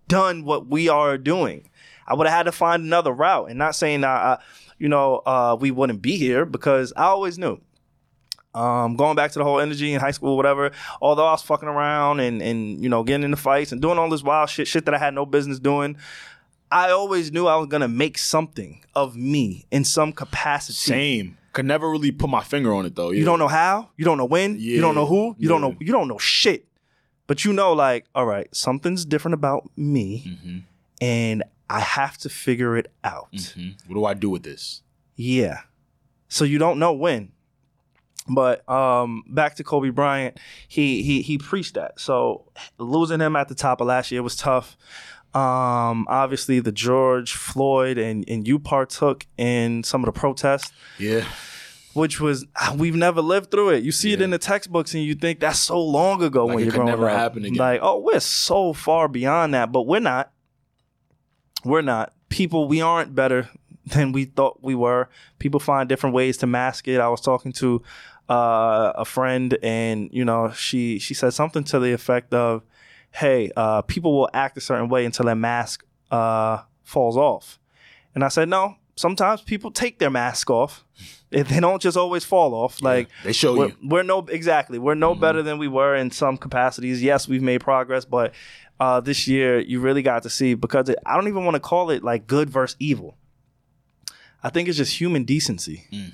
done 0.07 0.45
what 0.45 0.67
we 0.67 0.87
are 0.87 1.17
doing. 1.17 1.69
I 2.07 2.15
would 2.15 2.25
have 2.25 2.35
had 2.35 2.43
to 2.43 2.53
find 2.53 2.83
another 2.83 3.11
route. 3.11 3.49
And 3.49 3.59
not 3.59 3.75
saying 3.75 4.01
that, 4.01 4.21
uh, 4.21 4.37
you 4.79 4.87
know, 4.87 5.17
uh, 5.25 5.57
we 5.59 5.71
wouldn't 5.71 6.01
be 6.01 6.17
here 6.17 6.45
because 6.45 6.93
I 6.95 7.03
always 7.03 7.37
knew. 7.37 7.59
Um, 8.53 8.95
going 8.95 9.15
back 9.15 9.31
to 9.33 9.39
the 9.39 9.45
whole 9.45 9.59
energy 9.59 9.93
in 9.93 9.99
high 9.99 10.11
school, 10.11 10.35
whatever. 10.35 10.71
Although 11.01 11.27
I 11.27 11.31
was 11.31 11.43
fucking 11.43 11.69
around 11.69 12.21
and 12.21 12.41
and 12.41 12.81
you 12.81 12.89
know 12.89 13.03
getting 13.03 13.23
into 13.23 13.37
fights 13.37 13.71
and 13.71 13.79
doing 13.79 13.99
all 13.99 14.09
this 14.09 14.23
wild 14.23 14.49
shit, 14.49 14.67
shit 14.67 14.85
that 14.85 14.95
I 14.95 14.97
had 14.97 15.13
no 15.13 15.27
business 15.27 15.59
doing. 15.59 15.95
I 16.71 16.89
always 16.89 17.31
knew 17.31 17.45
I 17.45 17.55
was 17.57 17.67
gonna 17.67 17.87
make 17.87 18.17
something 18.17 18.83
of 18.95 19.15
me 19.15 19.65
in 19.69 19.83
some 19.83 20.11
capacity. 20.11 20.73
Same. 20.73 21.37
Could 21.53 21.65
never 21.65 21.89
really 21.89 22.11
put 22.11 22.31
my 22.31 22.43
finger 22.43 22.73
on 22.73 22.87
it 22.87 22.95
though. 22.95 23.11
You 23.11 23.25
don't 23.25 23.37
know 23.37 23.47
how. 23.47 23.89
You 23.95 24.05
don't 24.05 24.17
know 24.17 24.25
when. 24.25 24.57
You 24.57 24.81
don't 24.81 24.95
know 24.95 25.05
who. 25.05 25.35
You 25.37 25.49
don't 25.49 25.61
know. 25.61 25.75
You 25.79 25.91
don't 25.91 26.07
know 26.07 26.17
shit. 26.17 26.66
But 27.27 27.43
you 27.45 27.53
know, 27.53 27.73
like, 27.73 28.05
all 28.15 28.25
right, 28.25 28.47
something's 28.55 29.05
different 29.05 29.33
about 29.33 29.69
me, 29.77 30.23
Mm-hmm. 30.27 30.57
and 31.01 31.43
I 31.69 31.81
have 31.81 32.17
to 32.19 32.29
figure 32.29 32.77
it 32.77 32.89
out. 33.03 33.31
Mhm. 33.33 33.75
What 33.87 33.95
do 33.95 34.05
I 34.05 34.13
do 34.13 34.29
with 34.29 34.43
this? 34.43 34.81
Yeah. 35.15 35.61
So 36.29 36.45
you 36.45 36.57
don't 36.57 36.79
know 36.79 36.93
when. 36.93 37.31
But 38.29 38.67
um, 38.69 39.23
back 39.29 39.55
to 39.55 39.63
Kobe 39.63 39.89
Bryant, 39.89 40.37
he 40.67 41.01
he 41.03 41.21
he 41.21 41.37
preached 41.37 41.75
that. 41.75 41.99
So 41.99 42.45
losing 42.77 43.19
him 43.21 43.35
at 43.35 43.47
the 43.47 43.55
top 43.55 43.79
of 43.81 43.87
last 43.87 44.11
year 44.11 44.21
was 44.23 44.35
tough. 44.35 44.75
Um, 45.33 46.05
obviously, 46.09 46.59
the 46.59 46.71
George 46.73 47.33
Floyd 47.33 47.97
and 47.97 48.23
and 48.29 48.47
you 48.47 48.59
partook 48.59 49.25
in 49.37 49.83
some 49.83 50.01
of 50.03 50.05
the 50.13 50.17
protests 50.19 50.71
Yeah. 50.97 51.25
Which 51.97 52.21
was 52.21 52.45
ah, 52.55 52.75
we've 52.77 52.95
never 52.95 53.21
lived 53.21 53.49
through 53.49 53.69
it. 53.71 53.83
You 53.83 53.91
see 53.91 54.13
it 54.13 54.21
in 54.21 54.29
the 54.29 54.37
textbooks, 54.37 54.93
and 54.93 55.03
you 55.03 55.15
think 55.15 55.39
that's 55.39 55.59
so 55.59 55.81
long 55.81 56.21
ago 56.21 56.45
Like 56.45 56.55
when 56.55 56.63
it 56.63 56.65
you're 56.67 56.73
growing 56.73 56.87
never 56.89 57.09
up. 57.09 57.17
happen 57.17 57.43
again. 57.43 57.57
Like, 57.57 57.79
oh, 57.81 57.99
we're 57.99 58.19
so 58.19 58.71
far 58.73 59.07
beyond 59.07 59.53
that, 59.53 59.71
but 59.71 59.81
we're 59.83 59.99
not. 59.99 60.31
We're 61.65 61.81
not 61.81 62.13
people. 62.29 62.67
We 62.67 62.81
aren't 62.81 63.15
better 63.15 63.49
than 63.85 64.11
we 64.11 64.25
thought 64.25 64.59
we 64.61 64.75
were. 64.75 65.09
People 65.39 65.59
find 65.59 65.89
different 65.89 66.13
ways 66.15 66.37
to 66.37 66.47
mask 66.47 66.87
it. 66.87 66.99
I 67.01 67.09
was 67.09 67.19
talking 67.19 67.51
to 67.53 67.81
uh, 68.29 68.93
a 68.95 69.03
friend, 69.05 69.57
and 69.63 70.09
you 70.13 70.23
know, 70.23 70.51
she 70.51 70.99
she 70.99 71.13
said 71.13 71.33
something 71.33 71.63
to 71.65 71.79
the 71.79 71.93
effect 71.93 72.33
of, 72.33 72.63
hey, 73.11 73.51
uh, 73.57 73.81
people 73.81 74.13
will 74.17 74.29
act 74.33 74.57
a 74.57 74.61
certain 74.61 74.87
way 74.87 75.03
until 75.03 75.25
that 75.25 75.35
mask 75.35 75.83
uh, 76.11 76.61
falls 76.83 77.17
off. 77.17 77.59
And 78.13 78.23
I 78.23 78.29
said, 78.29 78.49
no, 78.49 78.75
sometimes 78.97 79.41
people 79.41 79.71
take 79.71 79.99
their 79.99 80.09
mask 80.09 80.49
off. 80.49 80.83
They 81.29 81.43
don't 81.43 81.81
just 81.81 81.97
always 81.97 82.23
fall 82.23 82.53
off. 82.53 82.81
Like 82.81 83.09
they 83.23 83.33
show 83.33 83.55
we're, 83.55 83.67
you. 83.67 83.77
we're 83.83 84.03
no 84.03 84.19
exactly. 84.19 84.79
We're 84.79 84.95
no 84.95 85.15
better 85.15 85.39
mm-hmm. 85.39 85.47
than 85.47 85.57
we 85.57 85.67
were 85.67 85.95
in 85.95 86.11
some 86.11 86.37
capacities. 86.37 87.03
Yes, 87.03 87.27
we've 87.27 87.41
made 87.41 87.61
progress, 87.61 88.05
but 88.05 88.33
uh, 88.79 89.01
this 89.01 89.27
year 89.27 89.59
you 89.59 89.79
really 89.79 90.01
got 90.01 90.23
to 90.23 90.29
see 90.29 90.53
because 90.53 90.89
it, 90.89 90.97
I 91.05 91.15
don't 91.15 91.27
even 91.27 91.45
want 91.45 91.55
to 91.55 91.59
call 91.59 91.89
it 91.89 92.03
like 92.03 92.27
good 92.27 92.49
versus 92.49 92.75
evil. 92.79 93.17
I 94.43 94.49
think 94.49 94.69
it's 94.69 94.77
just 94.77 94.99
human 94.99 95.25
decency. 95.25 95.85
Mm. 95.91 96.13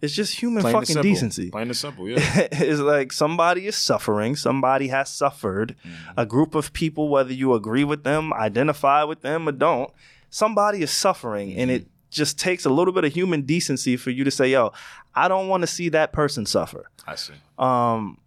It's 0.00 0.14
just 0.14 0.34
human 0.34 0.60
Plain 0.60 0.74
fucking 0.74 1.02
decency. 1.02 1.50
Plain 1.50 1.68
and 1.68 1.76
simple, 1.76 2.06
yeah. 2.10 2.18
it's 2.52 2.80
like 2.80 3.10
somebody 3.10 3.66
is 3.66 3.74
suffering, 3.74 4.36
somebody 4.36 4.88
has 4.88 5.08
suffered. 5.10 5.76
Mm-hmm. 5.82 6.20
A 6.20 6.26
group 6.26 6.54
of 6.54 6.74
people, 6.74 7.08
whether 7.08 7.32
you 7.32 7.54
agree 7.54 7.84
with 7.84 8.04
them, 8.04 8.32
identify 8.34 9.02
with 9.04 9.22
them, 9.22 9.48
or 9.48 9.52
don't, 9.52 9.90
somebody 10.34 10.82
is 10.82 10.90
suffering, 10.90 11.54
and 11.54 11.70
it 11.70 11.86
just 12.10 12.40
takes 12.40 12.64
a 12.64 12.70
little 12.70 12.92
bit 12.92 13.04
of 13.04 13.12
human 13.12 13.42
decency 13.42 13.96
for 13.96 14.10
you 14.10 14.24
to 14.24 14.32
say, 14.32 14.48
"Yo, 14.50 14.72
I 15.14 15.28
don't 15.28 15.46
want 15.46 15.62
to 15.62 15.68
see 15.68 15.88
that 15.90 16.12
person 16.12 16.44
suffer." 16.44 16.90
I 17.06 17.14
see. 17.14 17.34
Um, 17.56 18.18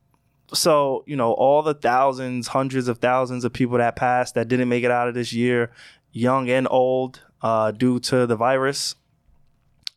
so 0.54 1.04
you 1.06 1.18
know, 1.18 1.34
all 1.34 1.62
the 1.62 1.74
thousands, 1.74 2.48
hundreds 2.48 2.88
of 2.88 3.00
thousands 3.00 3.44
of 3.44 3.52
people 3.52 3.78
that 3.78 3.98
passed 3.98 4.36
that 4.36 4.48
didn't 4.48 4.70
make 4.70 4.86
it 4.86 4.92
out 4.92 5.10
of 5.10 5.16
this 5.16 5.34
year, 5.34 5.72
young 6.14 6.50
and 6.50 6.66
old, 6.72 7.22
uh, 7.42 7.72
due 7.72 8.00
to 8.00 8.26
the 8.26 8.38
virus, 8.38 8.96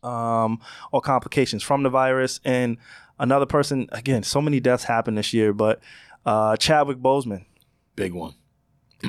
um, 0.03 0.59
or 0.91 0.99
complications 0.99 1.63
from 1.63 1.83
the 1.83 1.89
virus, 1.89 2.41
and 2.43 2.75
another 3.19 3.45
person. 3.45 3.87
Again, 3.93 4.23
so 4.23 4.41
many 4.41 4.59
deaths 4.59 4.83
happened 4.83 5.17
this 5.17 5.33
year, 5.33 5.53
but 5.53 5.79
uh, 6.25 6.57
Chadwick 6.57 6.97
Boseman, 6.97 7.45
Big 7.95 8.13
one. 8.13 8.33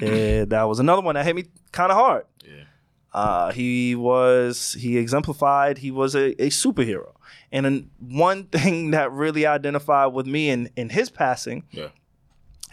eh, 0.01 0.45
that 0.45 0.63
was 0.63 0.79
another 0.79 1.03
one 1.03 1.17
that 1.17 1.27
hit 1.27 1.35
me 1.35 1.47
kind 1.73 1.91
of 1.91 1.99
hard. 1.99 2.27
Yeah. 2.45 2.65
Uh, 3.15 3.53
he 3.53 3.95
was 3.95 4.73
he 4.81 4.97
exemplified. 4.97 5.79
He 5.79 5.91
was 5.91 6.15
a, 6.15 6.31
a 6.43 6.49
superhero, 6.49 7.13
and 7.51 7.67
then 7.67 7.91
one 7.99 8.45
thing 8.53 8.93
that 8.93 9.13
really 9.13 9.45
identified 9.47 10.13
with 10.15 10.27
me 10.27 10.49
in 10.51 10.71
in 10.77 10.89
his 10.89 11.11
passing 11.11 11.65
Yeah. 11.71 11.89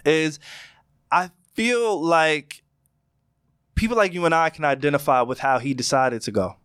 is 0.05 0.39
I 1.11 1.31
feel 1.55 2.01
like 2.01 2.63
people 3.75 3.97
like 3.97 4.13
you 4.13 4.25
and 4.25 4.33
I 4.33 4.49
can 4.49 4.63
identify 4.63 5.21
with 5.21 5.39
how 5.39 5.59
he 5.59 5.73
decided 5.73 6.21
to 6.21 6.31
go, 6.31 6.55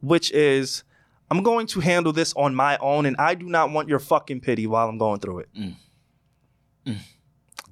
which 0.00 0.30
is 0.30 0.84
I'm 1.30 1.42
going 1.42 1.66
to 1.68 1.80
handle 1.80 2.12
this 2.12 2.32
on 2.34 2.54
my 2.54 2.76
own, 2.78 3.06
and 3.06 3.16
I 3.18 3.34
do 3.34 3.46
not 3.46 3.70
want 3.72 3.88
your 3.88 3.98
fucking 3.98 4.40
pity 4.40 4.66
while 4.68 4.88
I'm 4.88 4.98
going 4.98 5.18
through 5.18 5.40
it. 5.40 5.48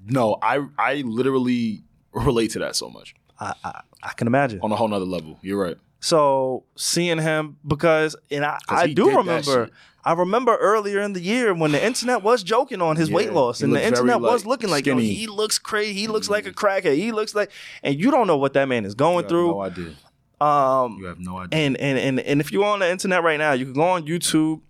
No, 0.04 0.36
I 0.42 0.66
I 0.78 0.94
literally 1.06 1.84
relate 2.12 2.50
to 2.52 2.58
that 2.58 2.74
so 2.76 2.88
much 2.90 3.14
I 3.42 3.54
I, 3.64 3.80
I 4.02 4.12
can 4.18 4.26
imagine. 4.26 4.60
on 4.62 4.70
a 4.72 4.76
whole 4.76 4.88
nother 4.88 5.04
level. 5.16 5.38
You're 5.42 5.60
right. 5.66 5.76
So 6.00 6.64
seeing 6.76 7.18
him 7.18 7.56
because 7.66 8.16
and 8.30 8.44
I, 8.44 8.58
I 8.68 8.86
do 8.92 9.16
remember. 9.16 9.70
I 10.04 10.14
remember 10.14 10.56
earlier 10.56 10.98
in 11.00 11.12
the 11.12 11.20
year 11.20 11.54
when 11.54 11.70
the 11.70 11.80
internet 11.90 12.24
was 12.24 12.42
joking 12.42 12.82
on 12.82 12.96
his 12.96 13.08
Yeah, 13.08 13.14
weight 13.18 13.32
loss 13.32 13.62
and 13.62 13.72
the 13.72 13.80
internet 13.90 14.20
was 14.20 14.44
like, 14.44 14.48
looking 14.50 14.68
like 14.68 14.82
skinny. 14.84 15.02
Mm-hmm. 15.04 15.14
he 15.14 15.26
looks 15.28 15.60
crazy 15.60 15.92
he 15.94 16.08
looks 16.08 16.28
like 16.28 16.44
a 16.44 16.50
crackhead 16.50 16.96
he 16.96 17.12
looks 17.12 17.36
like 17.36 17.52
and 17.84 17.94
you 18.00 18.10
don't 18.10 18.26
know 18.26 18.36
what 18.36 18.52
that 18.54 18.66
man 18.66 18.84
is 18.84 18.96
going 18.96 19.28
through 19.28 19.52
no 19.52 19.60
idea. 19.62 19.92
um 20.40 20.96
You 20.98 21.06
have 21.06 21.20
no 21.20 21.38
idea. 21.38 21.56
and 21.66 21.76
and 21.76 21.96
and 22.00 22.18
and 22.18 22.40
if 22.40 22.50
you're 22.50 22.64
on 22.64 22.80
the 22.80 22.90
internet 22.90 23.22
right 23.22 23.38
now, 23.38 23.52
you 23.52 23.64
can 23.66 23.74
go 23.74 23.82
on 23.96 24.04
YouTube. 24.04 24.60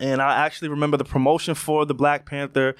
And 0.00 0.22
I 0.22 0.46
actually 0.46 0.68
remember 0.68 0.96
the 0.96 1.04
promotion 1.04 1.54
for 1.54 1.84
the 1.84 1.94
Black 1.94 2.24
Panther. 2.24 2.74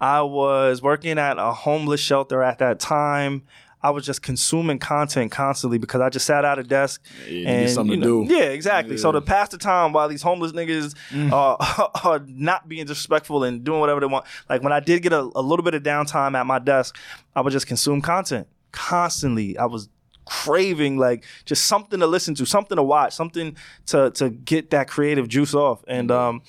I 0.00 0.22
was 0.22 0.82
working 0.82 1.18
at 1.18 1.38
a 1.38 1.52
homeless 1.52 2.00
shelter 2.00 2.42
at 2.42 2.58
that 2.58 2.80
time. 2.80 3.44
I 3.86 3.90
was 3.90 4.04
just 4.04 4.20
consuming 4.22 4.78
content 4.78 5.30
constantly 5.30 5.78
because 5.78 6.00
I 6.00 6.08
just 6.08 6.26
sat 6.26 6.44
at 6.44 6.58
a 6.58 6.62
desk 6.62 7.02
Yeah, 7.28 7.48
and 7.50 7.70
something 7.70 8.02
you 8.02 8.24
to 8.24 8.26
do. 8.26 8.34
Yeah, 8.34 8.44
exactly. 8.58 8.96
So 8.96 9.12
to 9.12 9.20
pass 9.20 9.48
the 9.50 9.58
time 9.58 9.92
while 9.92 10.08
these 10.08 10.22
homeless 10.22 10.52
niggas 10.52 10.94
Mm. 11.10 11.30
are, 11.32 11.56
are 12.04 12.20
not 12.26 12.68
being 12.68 12.84
disrespectful 12.86 13.44
and 13.44 13.62
doing 13.64 13.80
whatever 13.80 14.00
they 14.00 14.06
want. 14.06 14.24
Like 14.50 14.62
when 14.62 14.72
I 14.72 14.80
did 14.80 15.02
get 15.02 15.12
a, 15.12 15.20
a 15.20 15.42
little 15.42 15.62
bit 15.64 15.74
of 15.74 15.82
downtime 15.82 16.34
at 16.34 16.46
my 16.46 16.58
desk, 16.58 16.96
I 17.34 17.40
would 17.42 17.52
just 17.52 17.66
consume 17.66 18.00
content 18.02 18.48
constantly. 18.72 19.56
I 19.58 19.66
was 19.66 19.88
craving 20.24 20.98
like 20.98 21.24
just 21.44 21.66
something 21.66 22.00
to 22.00 22.06
listen 22.06 22.34
to, 22.34 22.44
something 22.46 22.76
to 22.76 22.82
watch, 22.82 23.12
something 23.14 23.56
to 23.86 24.10
to 24.12 24.30
get 24.30 24.70
that 24.70 24.88
creative 24.88 25.28
juice 25.28 25.54
off. 25.54 25.84
And 25.86 26.10
um, 26.10 26.42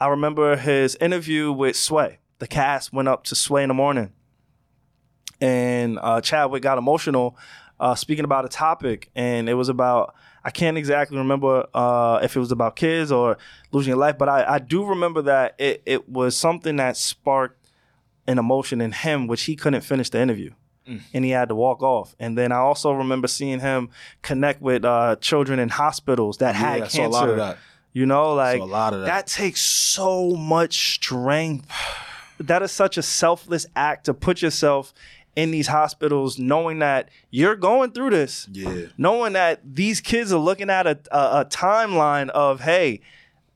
I 0.00 0.08
remember 0.08 0.56
his 0.56 0.96
interview 0.96 1.52
with 1.52 1.76
Sway. 1.76 2.18
The 2.38 2.46
cast 2.46 2.92
went 2.92 3.08
up 3.08 3.24
to 3.24 3.34
Sway 3.34 3.62
in 3.62 3.68
the 3.68 3.74
morning, 3.74 4.12
and 5.44 5.98
uh, 6.00 6.20
Chadwick 6.20 6.62
got 6.62 6.78
emotional 6.78 7.36
uh, 7.80 7.94
speaking 7.94 8.24
about 8.24 8.44
a 8.44 8.48
topic, 8.48 9.10
and 9.14 9.48
it 9.48 9.54
was 9.54 9.68
about 9.68 10.14
I 10.44 10.50
can't 10.50 10.76
exactly 10.76 11.16
remember 11.18 11.66
uh, 11.74 12.20
if 12.22 12.36
it 12.36 12.38
was 12.38 12.52
about 12.52 12.76
kids 12.76 13.10
or 13.10 13.38
losing 13.72 13.90
your 13.92 13.98
life, 13.98 14.18
but 14.18 14.28
I, 14.28 14.54
I 14.54 14.58
do 14.58 14.84
remember 14.84 15.22
that 15.22 15.54
it, 15.58 15.82
it 15.86 16.08
was 16.08 16.36
something 16.36 16.76
that 16.76 16.96
sparked 16.96 17.70
an 18.26 18.38
emotion 18.38 18.80
in 18.82 18.92
him, 18.92 19.26
which 19.26 19.44
he 19.44 19.56
couldn't 19.56 19.80
finish 19.82 20.10
the 20.10 20.20
interview. 20.20 20.52
And 21.14 21.24
he 21.24 21.30
had 21.30 21.48
to 21.48 21.54
walk 21.54 21.82
off. 21.82 22.14
And 22.20 22.36
then 22.36 22.52
I 22.52 22.56
also 22.56 22.92
remember 22.92 23.26
seeing 23.26 23.60
him 23.60 23.88
connect 24.20 24.60
with 24.60 24.84
uh, 24.84 25.16
children 25.16 25.58
in 25.58 25.70
hospitals 25.70 26.36
that 26.38 26.54
had 26.54 26.76
Yeah, 26.80 26.84
I 26.84 26.88
cancer. 26.88 26.96
saw 26.98 27.06
a 27.06 27.08
lot 27.08 27.28
of 27.30 27.36
that. 27.38 27.58
You 27.94 28.04
know, 28.04 28.34
like 28.34 28.60
a 28.60 28.64
lot 28.64 28.92
of 28.92 29.00
that. 29.00 29.06
that. 29.06 29.26
takes 29.26 29.62
so 29.62 30.32
much 30.36 30.94
strength. 30.96 31.70
That 32.40 32.62
is 32.62 32.72
such 32.72 32.98
a 32.98 33.02
selfless 33.02 33.64
act 33.76 34.06
to 34.06 34.12
put 34.12 34.42
yourself 34.42 34.92
in 35.36 35.50
these 35.50 35.66
hospitals, 35.66 36.38
knowing 36.38 36.78
that 36.78 37.08
you're 37.30 37.56
going 37.56 37.90
through 37.92 38.10
this, 38.10 38.48
Yeah. 38.52 38.86
knowing 38.96 39.32
that 39.32 39.60
these 39.64 40.00
kids 40.00 40.32
are 40.32 40.38
looking 40.38 40.70
at 40.70 40.86
a, 40.86 40.98
a, 41.10 41.40
a 41.40 41.44
timeline 41.46 42.28
of, 42.30 42.60
hey, 42.60 43.00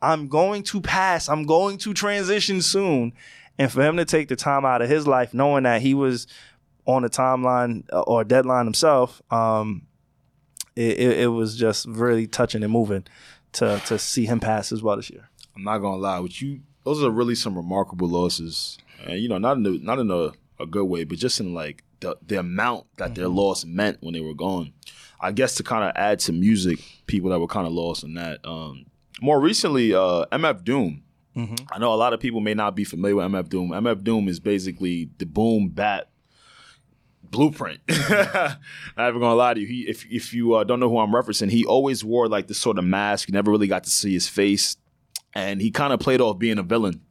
I'm 0.03 0.29
going 0.29 0.63
to 0.65 0.81
pass, 0.81 1.29
I'm 1.29 1.45
going 1.45 1.79
to 1.79 1.95
transition 1.95 2.63
soon, 2.63 3.13
and 3.59 3.71
for 3.71 3.83
him 3.83 3.97
to 3.97 4.05
take 4.05 4.29
the 4.29 4.37
time 4.37 4.65
out 4.65 4.83
of 4.83 4.89
his 4.89 5.07
life, 5.07 5.33
knowing 5.35 5.65
that 5.65 5.83
he 5.83 5.95
was 5.95 6.27
on 6.87 7.05
a 7.05 7.09
timeline 7.09 7.85
uh, 7.93 8.01
or 8.03 8.25
deadline 8.25 8.65
himself, 8.67 9.21
um, 9.31 9.83
it, 10.77 10.99
it, 10.99 11.19
it 11.21 11.27
was 11.29 11.57
just 11.57 11.87
really 11.87 12.27
touching 12.27 12.63
and 12.63 12.73
moving 12.73 13.05
to 13.53 13.81
to 13.87 13.99
see 13.99 14.27
him 14.27 14.39
pass 14.41 14.71
as 14.73 14.83
well 14.83 14.97
this 14.97 15.11
year. 15.11 15.29
I'm 15.57 15.65
not 15.65 15.79
gonna 15.79 15.97
lie 15.97 16.21
with 16.21 16.41
you. 16.41 16.61
Those 16.85 17.03
are 17.03 17.11
really 17.11 17.35
some 17.35 17.57
remarkable 17.57 18.09
losses, 18.09 18.79
and 19.07 19.19
you 19.21 19.29
know, 19.29 19.39
not 19.39 19.57
in 19.57 19.63
the, 19.65 19.79
not 19.83 19.99
in 19.99 20.11
a, 20.11 20.31
a 20.61 20.67
good 20.67 20.85
way, 20.85 21.05
but 21.05 21.19
just 21.19 21.41
in 21.41 21.55
like 21.55 21.85
the 22.01 22.17
the 22.27 22.39
amount 22.39 22.87
that 22.97 23.15
their 23.15 23.29
loss 23.29 23.65
meant 23.65 23.99
when 24.01 24.15
they 24.15 24.21
were 24.21 24.35
gone. 24.35 24.73
I 25.21 25.33
guess 25.33 25.57
to 25.57 25.65
kind 25.65 25.83
of 25.83 25.93
add 25.97 26.21
to 26.21 26.33
music, 26.33 26.79
people 27.07 27.31
that 27.31 27.41
were 27.41 27.49
kind 27.49 27.67
of 27.67 27.73
lost 27.73 28.05
in 28.05 28.15
that. 28.15 28.39
Um, 28.45 28.87
more 29.21 29.41
recently, 29.41 29.93
uh, 29.93 30.27
MF 30.31 30.63
Doom. 30.65 31.03
I 31.73 31.79
know 31.79 31.93
a 31.93 31.97
lot 31.97 32.13
of 32.13 32.21
people 32.21 32.41
may 32.41 32.55
not 32.55 32.75
be 32.75 32.85
familiar 32.85 33.17
with 33.17 33.27
MF 33.27 33.49
Doom. 33.49 33.71
MF 33.71 34.03
Doom 34.03 34.29
is 34.29 34.41
basically 34.41 35.11
the 35.19 35.27
boom 35.27 35.69
bap 35.69 36.09
blueprint. 37.31 37.81
I'm 37.89 38.57
not 38.97 39.09
even 39.09 39.21
gonna 39.21 39.35
lie 39.35 39.55
to 39.55 39.61
you. 39.61 39.67
He, 39.67 39.89
if 39.89 40.05
if 40.11 40.33
you 40.33 40.55
uh, 40.55 40.65
don't 40.65 40.81
know 40.81 40.89
who 40.89 40.99
I'm 40.99 41.13
referencing, 41.13 41.51
he 41.51 41.65
always 41.65 42.05
wore 42.05 42.29
like 42.29 42.47
this 42.49 42.59
sort 42.59 42.79
of 42.79 42.85
mask. 42.85 43.29
You 43.29 43.33
never 43.33 43.51
really 43.51 43.67
got 43.67 43.85
to 43.85 43.91
see 43.91 44.13
his 44.13 44.29
face, 44.29 44.77
and 45.35 45.61
he 45.61 45.71
kind 45.71 45.93
of 45.93 46.01
played 46.01 46.21
off 46.21 46.39
being 46.39 46.59
a 46.59 46.63
villain. 46.63 47.03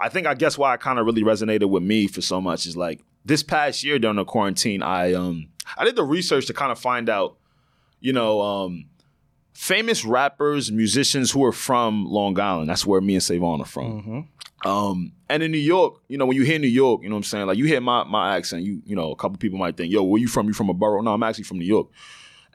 I 0.00 0.08
think 0.08 0.26
I 0.26 0.34
guess 0.34 0.56
why 0.58 0.74
it 0.74 0.80
kind 0.80 0.98
of 0.98 1.06
really 1.06 1.22
resonated 1.22 1.68
with 1.70 1.82
me 1.82 2.06
for 2.06 2.20
so 2.20 2.40
much 2.40 2.66
is 2.66 2.76
like 2.76 3.00
this 3.24 3.42
past 3.42 3.84
year 3.84 3.98
during 3.98 4.16
the 4.16 4.24
quarantine, 4.24 4.82
I 4.82 5.12
um 5.14 5.48
I 5.76 5.84
did 5.84 5.96
the 5.96 6.04
research 6.04 6.46
to 6.46 6.54
kind 6.54 6.72
of 6.72 6.78
find 6.78 7.08
out, 7.08 7.36
you 8.00 8.12
know, 8.12 8.40
um 8.40 8.86
famous 9.52 10.04
rappers, 10.04 10.72
musicians 10.72 11.30
who 11.30 11.44
are 11.44 11.52
from 11.52 12.06
Long 12.06 12.38
Island. 12.40 12.70
That's 12.70 12.86
where 12.86 13.00
me 13.00 13.14
and 13.14 13.22
Savon 13.22 13.60
are 13.60 13.66
from. 13.66 14.28
Um, 14.64 15.12
and 15.28 15.42
in 15.42 15.52
New 15.52 15.58
York, 15.58 16.00
you 16.08 16.18
know, 16.18 16.26
when 16.26 16.36
you 16.36 16.44
hear 16.44 16.58
New 16.58 16.66
York, 16.66 17.02
you 17.02 17.08
know 17.08 17.14
what 17.14 17.20
I'm 17.20 17.24
saying? 17.24 17.46
Like 17.46 17.58
you 17.58 17.64
hear 17.66 17.80
my 17.80 18.04
my 18.04 18.36
accent, 18.36 18.62
you 18.62 18.82
you 18.84 18.96
know, 18.96 19.10
a 19.10 19.16
couple 19.16 19.38
people 19.38 19.58
might 19.58 19.76
think, 19.76 19.92
yo, 19.92 20.02
where 20.02 20.20
you 20.20 20.28
from? 20.28 20.46
You 20.46 20.54
from 20.54 20.68
a 20.70 20.74
borough? 20.74 21.00
No, 21.02 21.12
I'm 21.12 21.22
actually 21.22 21.44
from 21.44 21.58
New 21.58 21.66
York. 21.66 21.88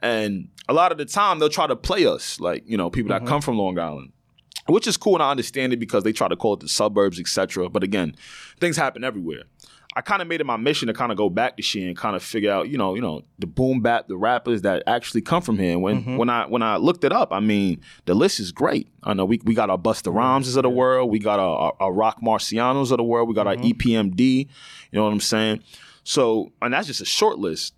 And 0.00 0.48
a 0.68 0.72
lot 0.72 0.92
of 0.92 0.98
the 0.98 1.04
time 1.04 1.38
they'll 1.38 1.48
try 1.48 1.66
to 1.66 1.74
play 1.76 2.06
us, 2.06 2.38
like, 2.38 2.64
you 2.66 2.76
know, 2.76 2.90
people 2.90 3.08
that 3.10 3.26
come 3.26 3.40
from 3.40 3.56
Long 3.56 3.78
Island. 3.78 4.12
Which 4.68 4.86
is 4.86 4.96
cool 4.96 5.14
and 5.14 5.22
I 5.22 5.30
understand 5.30 5.72
it 5.72 5.78
because 5.78 6.02
they 6.02 6.12
try 6.12 6.28
to 6.28 6.36
call 6.36 6.54
it 6.54 6.60
the 6.60 6.68
suburbs, 6.68 7.20
etc. 7.20 7.68
But 7.68 7.82
again, 7.82 8.16
things 8.60 8.76
happen 8.76 9.04
everywhere. 9.04 9.44
I 9.96 10.02
kind 10.02 10.20
of 10.20 10.28
made 10.28 10.42
it 10.42 10.44
my 10.44 10.58
mission 10.58 10.88
to 10.88 10.94
kind 10.94 11.10
of 11.10 11.16
go 11.16 11.30
back 11.30 11.56
to 11.56 11.62
shit 11.62 11.84
and 11.84 11.96
kind 11.96 12.14
of 12.14 12.22
figure 12.22 12.52
out, 12.52 12.68
you 12.68 12.76
know, 12.76 12.94
you 12.94 13.00
know, 13.00 13.22
the 13.38 13.46
boom 13.46 13.80
bap, 13.80 14.08
the 14.08 14.16
rappers 14.16 14.60
that 14.60 14.82
actually 14.86 15.22
come 15.22 15.40
from 15.40 15.58
here. 15.58 15.72
And 15.72 15.80
when 15.80 16.02
mm-hmm. 16.02 16.16
when 16.18 16.28
I 16.28 16.44
when 16.46 16.60
I 16.60 16.76
looked 16.76 17.02
it 17.02 17.12
up, 17.12 17.32
I 17.32 17.40
mean, 17.40 17.80
the 18.04 18.12
list 18.12 18.38
is 18.38 18.52
great. 18.52 18.88
I 19.04 19.14
know 19.14 19.24
we 19.24 19.40
we 19.44 19.54
got 19.54 19.70
our 19.70 19.78
Busta 19.78 20.12
Rhymes 20.12 20.54
of 20.54 20.62
the 20.64 20.68
world, 20.68 21.10
we 21.10 21.18
got 21.18 21.40
our, 21.40 21.56
our, 21.56 21.76
our 21.80 21.92
Roc 21.92 22.20
Marcianos 22.20 22.90
of 22.90 22.98
the 22.98 23.04
world, 23.04 23.26
we 23.26 23.34
got 23.34 23.46
our 23.46 23.56
mm-hmm. 23.56 23.88
E 23.88 23.94
EPMD. 23.94 24.20
You 24.20 24.46
know 24.92 25.04
what 25.04 25.12
I'm 25.12 25.20
saying? 25.20 25.62
So, 26.04 26.52
and 26.60 26.74
that's 26.74 26.88
just 26.88 27.00
a 27.00 27.06
short 27.06 27.38
list. 27.38 27.72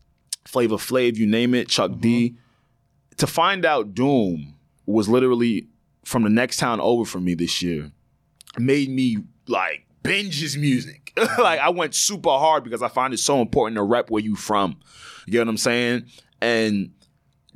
Flavor 0.45 0.77
Flav, 0.77 1.17
you 1.17 1.27
name 1.27 1.55
it, 1.55 1.69
Chuck 1.69 1.93
D. 2.01 2.31
Mm-hmm. 2.31 3.17
To 3.19 3.27
find 3.29 3.65
out 3.65 3.95
Doom 3.95 4.55
was 4.87 5.09
literally 5.09 5.69
from 6.09 6.23
the 6.23 6.31
next 6.31 6.57
town 6.57 6.81
over 6.81 7.05
from 7.05 7.23
me 7.23 7.35
this 7.35 7.61
year 7.61 7.93
made 8.59 8.89
me 8.89 9.19
like 9.47 9.85
binge 10.03 10.41
his 10.41 10.57
music. 10.57 11.13
like 11.39 11.61
I 11.61 11.69
went 11.69 11.95
super 11.95 12.31
hard 12.31 12.65
because 12.65 12.83
I 12.83 12.89
find 12.89 13.13
it 13.13 13.19
so 13.19 13.43
important 13.43 13.77
to 13.77 13.83
rep 13.83 14.11
where 14.11 14.23
you 14.23 14.35
from. 14.35 14.79
You 15.27 15.33
get 15.33 15.41
what 15.41 15.49
I'm 15.49 15.59
saying? 15.59 16.07
And 16.41 16.93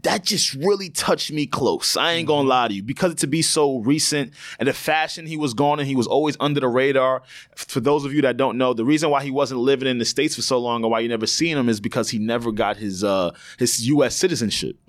that 0.02 0.24
just 0.24 0.54
really 0.54 0.90
touched 0.90 1.30
me 1.32 1.46
close. 1.46 1.96
I 1.96 2.12
ain't 2.12 2.26
gonna 2.26 2.48
lie 2.48 2.68
to 2.68 2.74
you 2.74 2.82
because 2.82 3.14
to 3.16 3.26
be 3.26 3.40
so 3.42 3.78
recent 3.78 4.32
and 4.58 4.68
the 4.68 4.72
fashion 4.72 5.26
he 5.26 5.36
was 5.36 5.54
going 5.54 5.78
and 5.78 5.88
he 5.88 5.94
was 5.94 6.06
always 6.06 6.36
under 6.40 6.58
the 6.60 6.68
radar. 6.68 7.22
For 7.54 7.78
those 7.80 8.04
of 8.04 8.12
you 8.12 8.20
that 8.22 8.36
don't 8.36 8.58
know, 8.58 8.74
the 8.74 8.84
reason 8.84 9.10
why 9.10 9.22
he 9.22 9.30
wasn't 9.30 9.60
living 9.60 9.86
in 9.88 9.98
the 9.98 10.04
states 10.04 10.34
for 10.34 10.42
so 10.42 10.58
long 10.58 10.82
and 10.82 10.90
why 10.90 11.00
you 11.00 11.08
never 11.08 11.26
seen 11.26 11.56
him 11.56 11.68
is 11.68 11.80
because 11.80 12.10
he 12.10 12.18
never 12.18 12.50
got 12.50 12.76
his 12.78 13.04
uh 13.04 13.30
his 13.58 13.86
U.S. 13.88 14.16
citizenship, 14.16 14.76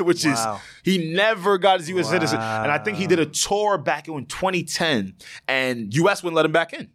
which 0.00 0.24
Wow. 0.24 0.54
is 0.54 0.60
he 0.82 1.12
never 1.12 1.58
got 1.58 1.80
his 1.80 1.88
U.S. 1.90 2.08
citizen. 2.08 2.38
Wow. 2.38 2.62
And 2.64 2.72
I 2.72 2.78
think 2.78 2.98
he 2.98 3.06
did 3.06 3.18
a 3.18 3.26
tour 3.26 3.78
back 3.78 4.08
in 4.08 4.26
2010, 4.26 5.14
and 5.48 5.94
U.S. 5.94 6.22
wouldn't 6.22 6.36
let 6.36 6.44
him 6.46 6.52
back 6.52 6.72
in. 6.72 6.90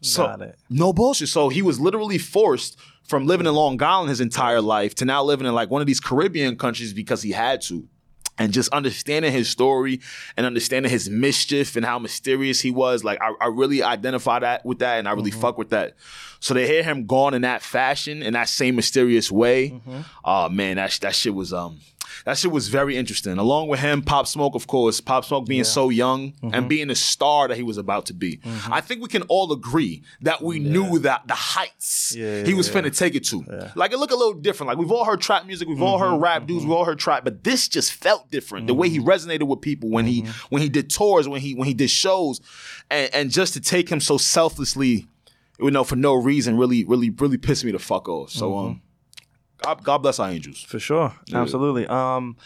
So 0.00 0.24
no 0.68 0.92
bullshit. 0.92 1.28
So 1.28 1.48
he 1.48 1.62
was 1.62 1.78
literally 1.78 2.18
forced 2.18 2.76
from 3.04 3.26
living 3.26 3.46
in 3.46 3.54
Long 3.54 3.82
Island 3.82 4.10
his 4.10 4.20
entire 4.20 4.60
life 4.60 4.94
to 4.96 5.04
now 5.04 5.22
living 5.22 5.46
in 5.46 5.54
like 5.54 5.70
one 5.70 5.80
of 5.80 5.86
these 5.86 6.00
Caribbean 6.00 6.56
countries 6.56 6.92
because 6.92 7.22
he 7.22 7.32
had 7.32 7.60
to. 7.62 7.88
And 8.38 8.52
just 8.52 8.70
understanding 8.70 9.30
his 9.30 9.48
story 9.50 10.00
and 10.38 10.46
understanding 10.46 10.90
his 10.90 11.08
mischief 11.08 11.76
and 11.76 11.84
how 11.84 11.98
mysterious 11.98 12.62
he 12.62 12.70
was, 12.70 13.04
like 13.04 13.20
I, 13.20 13.34
I 13.40 13.48
really 13.48 13.82
identify 13.82 14.38
that 14.38 14.64
with 14.64 14.78
that 14.78 14.98
and 14.98 15.06
I 15.06 15.12
really 15.12 15.30
mm-hmm. 15.30 15.40
fuck 15.40 15.58
with 15.58 15.70
that. 15.70 15.96
So 16.40 16.54
to 16.54 16.66
hear 16.66 16.82
him 16.82 17.06
gone 17.06 17.34
in 17.34 17.42
that 17.42 17.62
fashion, 17.62 18.22
in 18.22 18.32
that 18.32 18.48
same 18.48 18.74
mysterious 18.74 19.30
way, 19.30 19.80
oh 20.24 20.48
man, 20.48 20.76
that 20.76 20.98
that 21.02 21.14
shit 21.14 21.34
was 21.34 21.52
um 21.52 21.78
that 22.24 22.38
shit 22.38 22.50
was 22.50 22.68
very 22.68 22.96
interesting. 22.96 23.38
Along 23.38 23.68
with 23.68 23.80
him, 23.80 24.02
Pop 24.02 24.26
Smoke, 24.26 24.54
of 24.54 24.66
course, 24.66 25.00
Pop 25.00 25.24
Smoke 25.24 25.46
being 25.46 25.64
so 25.64 25.88
young 25.88 26.34
and 26.42 26.52
mm-hmm. 26.52 26.68
being 26.68 26.88
the 26.88 26.94
star 26.94 27.48
that 27.48 27.56
he 27.56 27.62
was 27.62 27.78
about 27.78 28.06
to 28.06 28.14
be. 28.14 28.38
Mm-hmm. 28.38 28.72
I 28.72 28.80
think 28.80 29.02
we 29.02 29.08
can 29.08 29.22
all 29.22 29.52
agree 29.52 30.02
that 30.22 30.42
we 30.42 30.58
knew 30.58 30.98
that 31.00 31.26
the 31.26 31.34
heights 31.34 32.14
Yeah, 32.16 32.44
he 32.44 32.54
was 32.54 32.68
yeah. 32.68 32.80
finna 32.82 32.96
take 32.96 33.14
it 33.14 33.24
to. 33.26 33.44
Like 33.74 33.92
it 33.92 33.98
looked 33.98 34.12
a 34.12 34.16
little 34.16 34.34
different. 34.34 34.68
Like 34.68 34.78
we've 34.78 34.92
all 34.92 35.04
heard 35.04 35.20
trap 35.20 35.46
music, 35.46 35.68
we've 35.68 35.82
all 35.82 35.98
heard 35.98 36.12
mm-hmm. 36.12 36.22
rap 36.22 36.46
dudes, 36.46 36.64
we've 36.64 36.72
all 36.72 36.84
heard 36.84 36.98
trap, 36.98 37.24
but 37.24 37.44
this 37.44 37.68
just 37.68 37.92
felt 37.92 38.30
different. 38.30 38.66
The 38.66 38.74
way 38.74 38.88
he 38.88 38.98
resonated 38.98 39.46
with 39.46 39.60
people 39.60 39.90
when 39.90 40.06
he 40.06 40.26
when 40.50 40.62
he 40.62 40.68
did 40.68 40.90
tours, 40.90 41.28
when 41.28 41.40
he 41.40 41.54
when 41.54 41.66
he 41.66 41.74
did 41.74 41.90
shows, 41.90 42.40
and, 42.90 43.14
and 43.14 43.30
just 43.30 43.54
to 43.54 43.60
take 43.60 43.88
him 43.88 44.00
so 44.00 44.16
selflessly, 44.18 45.06
you 45.58 45.70
know, 45.70 45.84
for 45.84 45.96
no 45.96 46.14
reason, 46.14 46.56
really, 46.56 46.84
really, 46.84 47.10
really 47.10 47.38
pissed 47.38 47.64
me 47.64 47.72
the 47.72 47.78
fuck 47.78 48.08
off. 48.08 48.30
So 48.30 48.56
um, 48.56 48.82
God, 49.62 49.82
God 49.84 49.98
bless 49.98 50.18
our 50.18 50.30
angels. 50.30 50.62
For 50.62 50.78
sure. 50.78 51.12
Absolutely. 51.32 51.86
Um 51.86 52.36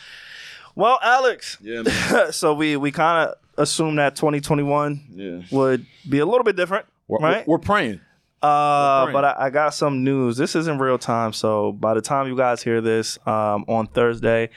well, 0.75 0.99
Alex. 1.03 1.57
Yeah, 1.63 2.31
so 2.31 2.53
we 2.55 2.77
we 2.77 2.93
kind 2.93 3.29
of 3.31 3.35
assume 3.59 3.97
that 3.97 4.17
2021 4.17 5.05
Yeah. 5.15 5.41
would 5.51 5.87
be 6.09 6.19
a 6.19 6.27
little 6.27 6.45
bit 6.45 6.57
different, 6.57 6.85
We're, 7.09 7.19
right? 7.19 7.49
we're 7.49 7.59
praying. 7.59 8.01
Uh, 8.43 9.11
but 9.13 9.25
I, 9.25 9.35
I 9.47 9.51
got 9.51 9.71
some 9.71 10.05
news. 10.05 10.37
This 10.37 10.55
is 10.55 10.69
in 10.69 10.79
real 10.79 10.99
time, 10.99 11.33
so 11.33 11.73
by 11.73 11.95
the 11.95 12.03
time 12.03 12.29
you 12.29 12.37
guys 12.37 12.63
hear 12.63 12.81
this 12.83 13.19
um, 13.27 13.65
on 13.67 13.87
Thursday, 13.87 14.51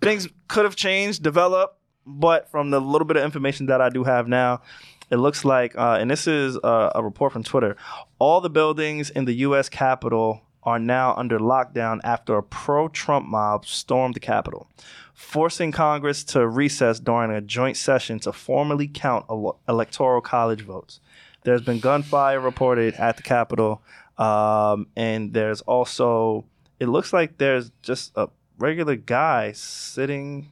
things 0.00 0.26
could 0.48 0.64
have 0.64 0.74
changed, 0.74 1.22
developed. 1.22 1.74
But 2.06 2.50
from 2.50 2.70
the 2.70 2.80
little 2.80 3.04
bit 3.06 3.16
of 3.18 3.24
information 3.24 3.66
that 3.66 3.80
I 3.82 3.88
do 3.90 4.04
have 4.04 4.26
now, 4.26 4.62
it 5.10 5.16
looks 5.16 5.44
like, 5.44 5.76
uh, 5.76 5.98
and 6.00 6.10
this 6.10 6.26
is 6.26 6.56
uh, 6.64 6.90
a 6.94 7.02
report 7.04 7.32
from 7.32 7.42
Twitter, 7.42 7.76
all 8.18 8.40
the 8.40 8.50
buildings 8.50 9.10
in 9.10 9.26
the 9.26 9.34
U.S. 9.34 9.68
Capitol 9.68 10.40
are 10.66 10.78
now 10.80 11.14
under 11.14 11.38
lockdown 11.38 12.00
after 12.04 12.36
a 12.36 12.42
pro-Trump 12.42 13.26
mob 13.26 13.64
stormed 13.64 14.14
the 14.14 14.20
Capitol, 14.20 14.68
forcing 15.14 15.70
Congress 15.72 16.24
to 16.24 16.46
recess 16.46 16.98
during 16.98 17.30
a 17.30 17.40
joint 17.40 17.76
session 17.76 18.18
to 18.18 18.32
formally 18.32 18.88
count 18.88 19.24
ele- 19.30 19.58
electoral 19.68 20.20
college 20.20 20.62
votes. 20.62 21.00
There's 21.44 21.62
been 21.62 21.78
gunfire 21.78 22.40
reported 22.40 22.94
at 22.94 23.16
the 23.16 23.22
Capitol, 23.22 23.80
um, 24.18 24.88
and 24.96 25.32
there's 25.32 25.60
also 25.62 26.44
it 26.80 26.88
looks 26.88 27.12
like 27.12 27.38
there's 27.38 27.70
just 27.82 28.12
a 28.16 28.28
regular 28.58 28.96
guy 28.96 29.52
sitting 29.52 30.50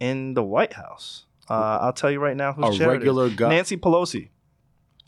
in 0.00 0.34
the 0.34 0.42
White 0.42 0.72
House. 0.72 1.26
Uh, 1.48 1.78
I'll 1.82 1.92
tell 1.92 2.10
you 2.10 2.20
right 2.20 2.36
now 2.36 2.54
who's 2.54 2.80
A 2.80 2.88
regular 2.88 3.28
guy? 3.28 3.50
Nancy 3.50 3.76
Pelosi. 3.76 4.30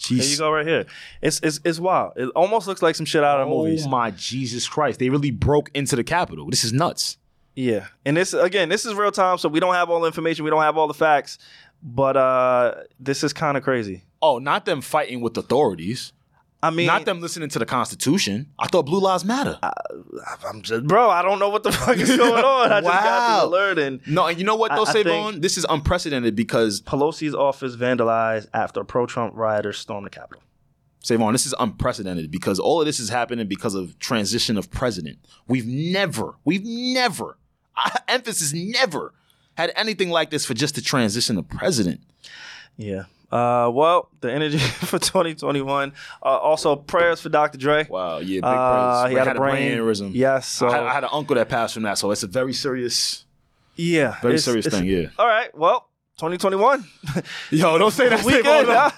There 0.08 0.18
you 0.18 0.36
go, 0.38 0.50
right 0.52 0.66
here. 0.66 0.86
It's 1.22 1.40
it's 1.42 1.60
it's 1.64 1.80
wild. 1.80 2.12
It 2.16 2.28
almost 2.36 2.66
looks 2.66 2.82
like 2.82 2.94
some 2.94 3.06
shit 3.06 3.24
out 3.24 3.40
of 3.40 3.48
movies. 3.48 3.86
Oh 3.86 3.88
my 3.88 4.10
Jesus 4.10 4.68
Christ! 4.68 4.98
They 4.98 5.08
really 5.08 5.30
broke 5.30 5.70
into 5.74 5.96
the 5.96 6.04
Capitol. 6.04 6.48
This 6.50 6.64
is 6.64 6.72
nuts. 6.72 7.18
Yeah, 7.54 7.86
and 8.04 8.16
this 8.16 8.34
again, 8.34 8.68
this 8.68 8.84
is 8.84 8.94
real 8.94 9.10
time, 9.10 9.38
so 9.38 9.48
we 9.48 9.60
don't 9.60 9.74
have 9.74 9.88
all 9.88 10.00
the 10.00 10.06
information, 10.06 10.44
we 10.44 10.50
don't 10.50 10.62
have 10.62 10.76
all 10.76 10.86
the 10.88 10.94
facts, 10.94 11.38
but 11.82 12.16
uh, 12.16 12.74
this 13.00 13.24
is 13.24 13.32
kind 13.32 13.56
of 13.56 13.62
crazy. 13.62 14.02
Oh, 14.20 14.38
not 14.38 14.66
them 14.66 14.82
fighting 14.82 15.22
with 15.22 15.36
authorities. 15.38 16.12
I 16.62 16.70
mean, 16.70 16.86
not 16.86 17.04
them 17.04 17.20
listening 17.20 17.48
to 17.50 17.58
the 17.58 17.66
Constitution. 17.66 18.50
I 18.58 18.66
thought 18.66 18.84
Blue 18.86 18.98
Lives 18.98 19.24
Matter. 19.24 19.58
I'm 19.62 20.62
just, 20.62 20.86
bro. 20.86 21.08
I 21.10 21.22
don't 21.22 21.38
know 21.38 21.48
what 21.50 21.62
the 21.62 21.70
fuck 21.84 21.96
is 21.98 22.16
going 22.16 22.44
on. 22.44 22.72
I 22.72 22.80
just 22.80 22.92
got 22.92 23.04
Wow. 23.04 23.36
this 23.36 23.44
alert, 23.46 23.78
and 23.78 24.00
no, 24.06 24.26
and 24.26 24.38
you 24.38 24.44
know 24.44 24.56
what 24.56 24.72
I- 24.72 24.76
though, 24.76 24.84
I 24.86 24.92
Savon? 24.92 25.40
This 25.40 25.58
is 25.58 25.66
unprecedented 25.68 26.34
because 26.34 26.80
Pelosi's 26.82 27.34
office 27.34 27.76
vandalized 27.76 28.48
after 28.54 28.82
pro-Trump 28.84 29.34
rioters 29.36 29.78
stormed 29.78 30.06
the 30.06 30.10
Capitol. 30.10 30.42
Savon, 31.00 31.32
this 31.32 31.46
is 31.46 31.54
unprecedented 31.60 32.30
because 32.32 32.58
all 32.58 32.80
of 32.80 32.86
this 32.86 32.98
is 32.98 33.10
happening 33.10 33.46
because 33.46 33.74
of 33.76 33.96
transition 34.00 34.58
of 34.58 34.70
president. 34.72 35.18
We've 35.46 35.66
never, 35.66 36.34
we've 36.44 36.64
never, 36.64 37.36
emphasis 38.08 38.52
never 38.52 39.14
had 39.56 39.72
anything 39.76 40.10
like 40.10 40.30
this 40.30 40.44
for 40.44 40.54
just 40.54 40.74
the 40.74 40.80
transition 40.80 41.38
of 41.38 41.48
president. 41.48 42.00
Yeah. 42.76 43.04
Uh, 43.30 43.68
well, 43.72 44.08
the 44.20 44.32
energy 44.32 44.58
for 44.88 44.98
2021. 44.98 45.92
Uh, 46.22 46.26
also, 46.26 46.76
prayers 46.76 47.20
for 47.20 47.28
Dr. 47.28 47.58
Dre. 47.58 47.86
Wow, 47.88 48.18
yeah, 48.18 48.36
big 48.36 48.44
Uh, 48.44 49.00
praise. 49.02 49.08
he 49.10 49.14
We 49.14 49.18
had 49.18 49.28
a 49.36 49.38
brain- 49.38 49.72
aneurysm. 49.78 50.10
Yes, 50.14 50.46
so- 50.48 50.68
I, 50.68 50.72
had, 50.72 50.82
I 50.84 50.92
had 50.92 51.04
an 51.04 51.10
uncle 51.12 51.34
that 51.36 51.48
passed 51.48 51.74
from 51.74 51.82
that, 51.84 51.98
so 51.98 52.10
it's 52.12 52.22
a 52.22 52.28
very 52.28 52.52
serious, 52.52 53.24
Yeah, 53.74 54.16
very 54.20 54.34
it's- 54.34 54.44
serious 54.44 54.66
it's- 54.66 54.80
thing. 54.80 54.88
Yeah. 54.88 55.08
All 55.18 55.26
right. 55.26 55.50
Well, 55.56 55.88
2021. 56.18 56.84
Yo, 57.50 57.76
don't 57.78 57.90
say 57.90 58.08
that. 58.08 58.22
we 58.24 58.40
good. 58.42 58.66
huh? 58.68 58.90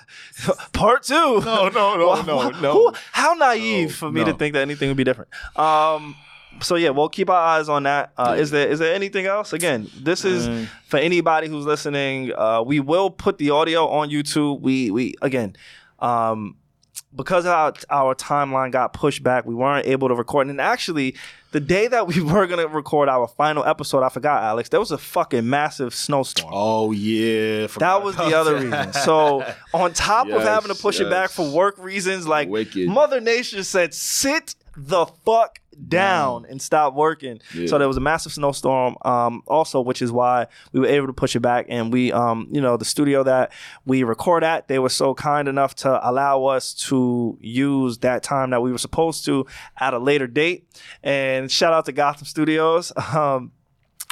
Part 0.73 1.03
two. 1.03 1.15
No, 1.15 1.69
no, 1.69 1.97
no, 1.97 2.07
Well, 2.07 2.23
no, 2.25 2.41
who- 2.51 2.63
no. 2.63 2.93
how 3.13 3.33
naive 3.35 3.89
No, 3.89 3.95
for 3.95 4.13
me 4.13 4.25
to 4.25 4.35
think 4.35 4.53
that 4.55 4.61
anything 4.61 4.89
would 4.89 4.97
be 4.97 5.05
different. 5.05 5.31
Um. 5.57 6.15
So 6.63 6.75
yeah, 6.77 6.91
we'll 6.91 7.09
keep 7.09 7.31
our 7.31 7.37
eyes 7.59 7.69
on 7.69 7.85
that. 7.85 8.13
Uh, 8.17 8.37
Is 8.39 8.51
there 8.51 8.69
is 8.69 8.79
there 8.79 8.95
anything 8.95 9.27
else? 9.27 9.53
Again, 9.53 9.89
this 9.97 10.25
is 10.25 10.49
Mm. 10.49 10.67
for 10.87 10.97
anybody 10.99 11.49
who's 11.49 11.65
listening. 11.67 12.33
Uh, 12.37 12.63
we 12.67 12.81
will 12.81 13.11
put 13.11 13.39
the 13.39 13.51
audio 13.51 13.89
on 13.89 14.11
YouTube. 14.11 14.61
We 14.61 14.91
we 14.91 15.15
again. 15.23 15.57
Um, 16.01 16.57
because 17.15 17.47
our 17.47 17.73
our 17.91 18.15
timeline 18.15 18.71
got 18.71 18.93
pushed 18.93 19.23
back, 19.23 19.47
we 19.47 19.55
weren't 19.55 19.87
able 19.87 20.09
to 20.09 20.15
record. 20.15 20.49
And 20.49 20.61
actually, 20.61 21.17
the 21.53 21.61
day 21.61 21.87
that 21.87 22.07
we 22.07 22.21
were 22.33 22.47
gonna 22.47 22.67
record 22.69 23.09
our 23.09 23.27
final 23.29 23.65
episode, 23.65 24.03
I 24.03 24.09
forgot, 24.11 24.43
Alex. 24.43 24.69
There 24.69 24.81
was 24.81 24.91
a 24.91 24.99
fucking 24.99 25.49
massive 25.49 25.95
snowstorm. 25.95 26.53
Oh 26.55 26.93
yeah, 26.93 27.67
That 27.79 28.03
was 28.03 28.15
the 28.17 28.37
other 28.39 28.57
reason. 28.57 28.93
So 28.93 29.45
on 29.75 29.93
top 29.95 30.29
of 30.29 30.43
having 30.43 30.75
to 30.75 30.81
push 30.81 31.01
it 31.01 31.09
back 31.09 31.31
for 31.31 31.49
work 31.51 31.79
reasons, 31.79 32.27
like 32.29 32.49
Wicked. 32.49 32.89
Mother 32.89 33.21
Nature 33.21 33.63
said, 33.65 33.95
sit 33.95 34.55
the 34.77 35.07
fuck 35.25 35.61
down 35.89 36.47
and 36.49 36.61
stop 36.61 36.95
working. 36.95 37.41
Yeah. 37.55 37.67
So 37.67 37.79
there 37.79 37.89
was 37.89 37.97
a 37.97 38.01
massive 38.01 38.33
snowstorm, 38.33 38.97
um, 39.03 39.43
also, 39.47 39.81
which 39.81 40.03
is 40.03 40.11
why 40.11 40.47
we 40.73 40.81
were 40.81 40.87
able 40.87 41.07
to 41.07 41.13
push 41.13 41.37
it 41.37 41.41
back. 41.41 41.67
And 41.69 41.93
we, 41.93 42.13
um, 42.13 42.49
you 42.51 42.61
know, 42.61 42.77
the 42.77 42.85
studio 42.85 43.23
that 43.23 43.53
we 43.85 44.03
record 44.03 44.45
at, 44.45 44.69
they 44.69 44.79
were 44.79 44.89
so 44.89 45.15
kind 45.15 45.49
enough 45.49 45.75
to 45.77 46.09
allow 46.09 46.45
us 46.47 46.75
to 46.89 47.37
use 47.41 47.99
that 47.99 48.23
time 48.23 48.51
that 48.51 48.63
we 48.63 48.73
were 48.73 48.79
supposed 48.79 49.25
to 49.27 49.47
at 49.79 49.95
a 49.95 49.99
later 49.99 50.27
date. 50.27 50.67
And 51.03 51.51
shout 51.51 51.73
out 51.73 51.85
to 51.87 51.93
Gotham 51.93 52.27
Studios. 52.27 52.93
Um, 53.19 53.53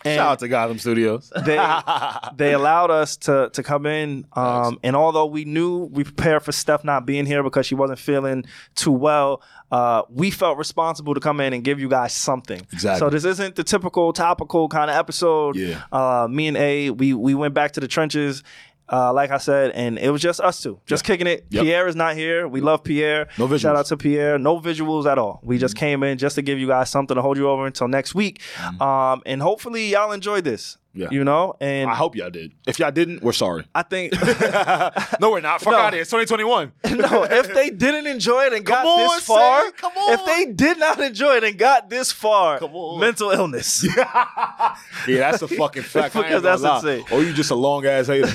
and 0.05 0.17
Shout 0.19 0.33
out 0.33 0.39
to 0.41 0.49
Gotham 0.49 0.79
Studios. 0.79 1.33
they 1.45 1.57
they 2.37 2.53
allowed 2.53 2.91
us 2.91 3.17
to 3.19 3.51
to 3.53 3.63
come 3.63 3.87
in 3.87 4.27
um 4.35 4.79
and 4.83 4.95
although 4.95 5.27
we 5.27 5.45
knew 5.45 5.85
we 5.85 6.05
prepared 6.05 6.43
for 6.43 6.53
Steph 6.53 6.85
not 6.85 7.07
being 7.07 7.27
here 7.27 7.43
because 7.43 7.67
she 7.67 7.75
wasn't 7.75 7.99
feeling 7.99 8.45
too 8.75 8.93
well 8.93 9.43
uh 9.73 10.03
we 10.11 10.31
felt 10.31 10.59
responsible 10.59 11.15
to 11.15 11.21
come 11.21 11.41
in 11.41 11.53
and 11.53 11.65
give 11.65 11.81
you 11.81 11.89
guys 11.89 12.13
something 12.13 12.61
Exactly. 12.73 12.99
so 13.01 13.11
this 13.11 13.25
isn't 13.25 13.57
the 13.57 13.65
typical 13.65 14.13
topical 14.13 14.69
kind 14.69 14.91
of 14.91 14.97
episode 14.97 15.57
Yeah. 15.57 15.83
uh 15.93 16.29
me 16.31 16.47
and 16.49 16.57
A 16.57 16.91
we 16.91 17.15
we 17.15 17.35
went 17.35 17.53
back 17.55 17.73
to 17.73 17.81
the 17.81 17.89
trenches 17.89 18.43
uh, 18.89 19.13
like 19.13 19.33
I 19.33 19.39
said, 19.39 19.73
and 19.73 19.99
it 19.99 20.11
was 20.11 20.23
just 20.23 20.39
us 20.41 20.63
two, 20.63 20.79
just 20.87 21.03
kicking 21.03 21.27
it. 21.27 21.45
Yep. 21.51 21.65
Pierre 21.65 21.89
is 21.89 21.97
not 21.97 22.15
here. 22.15 22.47
We 22.47 22.61
love 22.61 22.85
Pierre. 22.85 23.27
No 23.37 23.49
visuals. 23.49 23.61
Shout 23.63 23.75
out 23.75 23.87
to 23.87 23.97
Pierre. 23.97 24.39
No 24.39 24.61
visuals 24.61 25.07
at 25.11 25.19
all. 25.19 25.41
We 25.43 25.57
Mm-hmm. 25.57 25.61
just 25.61 25.75
came 25.77 26.05
in 26.05 26.19
just 26.19 26.37
to 26.37 26.43
give 26.43 26.61
you 26.61 26.69
guys 26.69 26.89
something 26.89 27.17
to 27.17 27.21
hold 27.21 27.37
you 27.37 27.49
over 27.49 27.67
until 27.67 27.89
next 27.89 28.15
week, 28.15 28.41
Mm-hmm. 28.59 28.81
um, 28.81 29.23
and 29.27 29.43
hopefully 29.43 29.89
y'all 29.91 30.13
enjoyed 30.13 30.45
this. 30.45 30.79
Yeah. 30.97 31.09
You 31.11 31.25
know, 31.25 31.55
and 31.61 31.91
I 31.91 31.95
hope 31.95 32.17
y'all 32.17 32.31
did. 32.31 32.53
If 32.67 32.79
y'all 32.79 32.91
didn't, 32.91 33.23
we're 33.23 33.33
sorry. 33.33 33.67
I 33.75 33.83
think 33.83 34.13
no, 35.21 35.31
we're 35.31 35.41
not. 35.41 35.61
Fuck 35.61 35.73
No. 35.73 35.79
out 35.79 35.89
of 35.89 35.93
here. 35.95 36.01
It's 36.03 36.11
2021. 36.11 36.73
no, 36.97 37.25
if 37.25 37.53
they 37.53 37.71
didn't 37.71 38.07
enjoy 38.07 38.45
it 38.47 38.53
and 38.55 38.65
got 38.65 38.87
on, 38.87 39.17
this 39.17 39.25
far, 39.27 39.67
it. 39.67 39.77
Come 39.77 39.93
on. 39.93 40.15
if 40.15 40.25
they 40.25 40.53
did 40.53 40.79
not 40.79 40.99
enjoy 41.01 41.37
it 41.37 41.45
and 41.45 41.59
got 41.59 41.91
this 41.91 42.11
far, 42.13 42.59
Come 42.59 42.75
on. 42.75 42.99
mental 43.01 43.31
illness. 43.31 43.85
yeah, 43.97 44.75
that's 45.07 45.43
a 45.43 45.49
fucking 45.49 45.83
fact. 45.83 46.15
Because 46.15 46.43
that's 46.43 46.63
lie. 46.63 46.77
insane. 46.77 47.05
Or 47.13 47.23
you 47.23 47.33
just 47.33 47.51
a 47.51 47.55
long 47.55 47.85
ass 47.87 48.07
hater. 48.07 48.29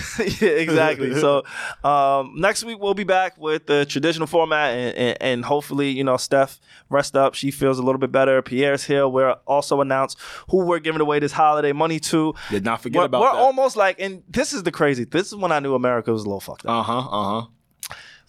yeah, 0.45 0.51
exactly. 0.51 1.15
So 1.19 1.43
um, 1.83 2.33
next 2.38 2.63
week 2.63 2.79
we'll 2.79 2.93
be 2.93 3.03
back 3.03 3.38
with 3.38 3.65
the 3.65 3.85
traditional 3.85 4.27
format, 4.27 4.73
and, 4.75 4.97
and, 4.97 5.17
and 5.21 5.45
hopefully, 5.45 5.89
you 5.89 6.03
know, 6.03 6.17
Steph 6.17 6.59
rest 6.89 7.15
up. 7.15 7.33
She 7.33 7.51
feels 7.51 7.79
a 7.79 7.83
little 7.83 7.99
bit 7.99 8.11
better. 8.11 8.41
Pierre's 8.41 8.83
here. 8.83 9.07
We're 9.07 9.31
also 9.47 9.81
announced 9.81 10.17
who 10.49 10.65
we're 10.65 10.79
giving 10.79 11.01
away 11.01 11.19
this 11.19 11.31
holiday 11.31 11.71
money 11.71 11.99
to. 12.01 12.33
Did 12.52 12.64
not 12.64 12.82
forget 12.82 12.99
We're, 12.99 13.06
about 13.06 13.22
we're 13.22 13.32
that. 13.32 13.38
almost 13.40 13.76
like, 13.76 13.99
and 13.99 14.22
this 14.30 14.53
is 14.53 14.61
the 14.64 14.72
crazy. 14.72 15.06
This 15.06 15.28
is 15.28 15.36
when 15.36 15.52
I 15.52 15.60
knew 15.60 15.73
America 15.73 16.11
was 16.11 16.22
a 16.23 16.26
little 16.26 16.40
fucked 16.40 16.65
up. 16.65 16.72
uh 16.72 16.84
huh. 16.84 16.99
Uh 16.99 17.41
huh. 17.41 17.48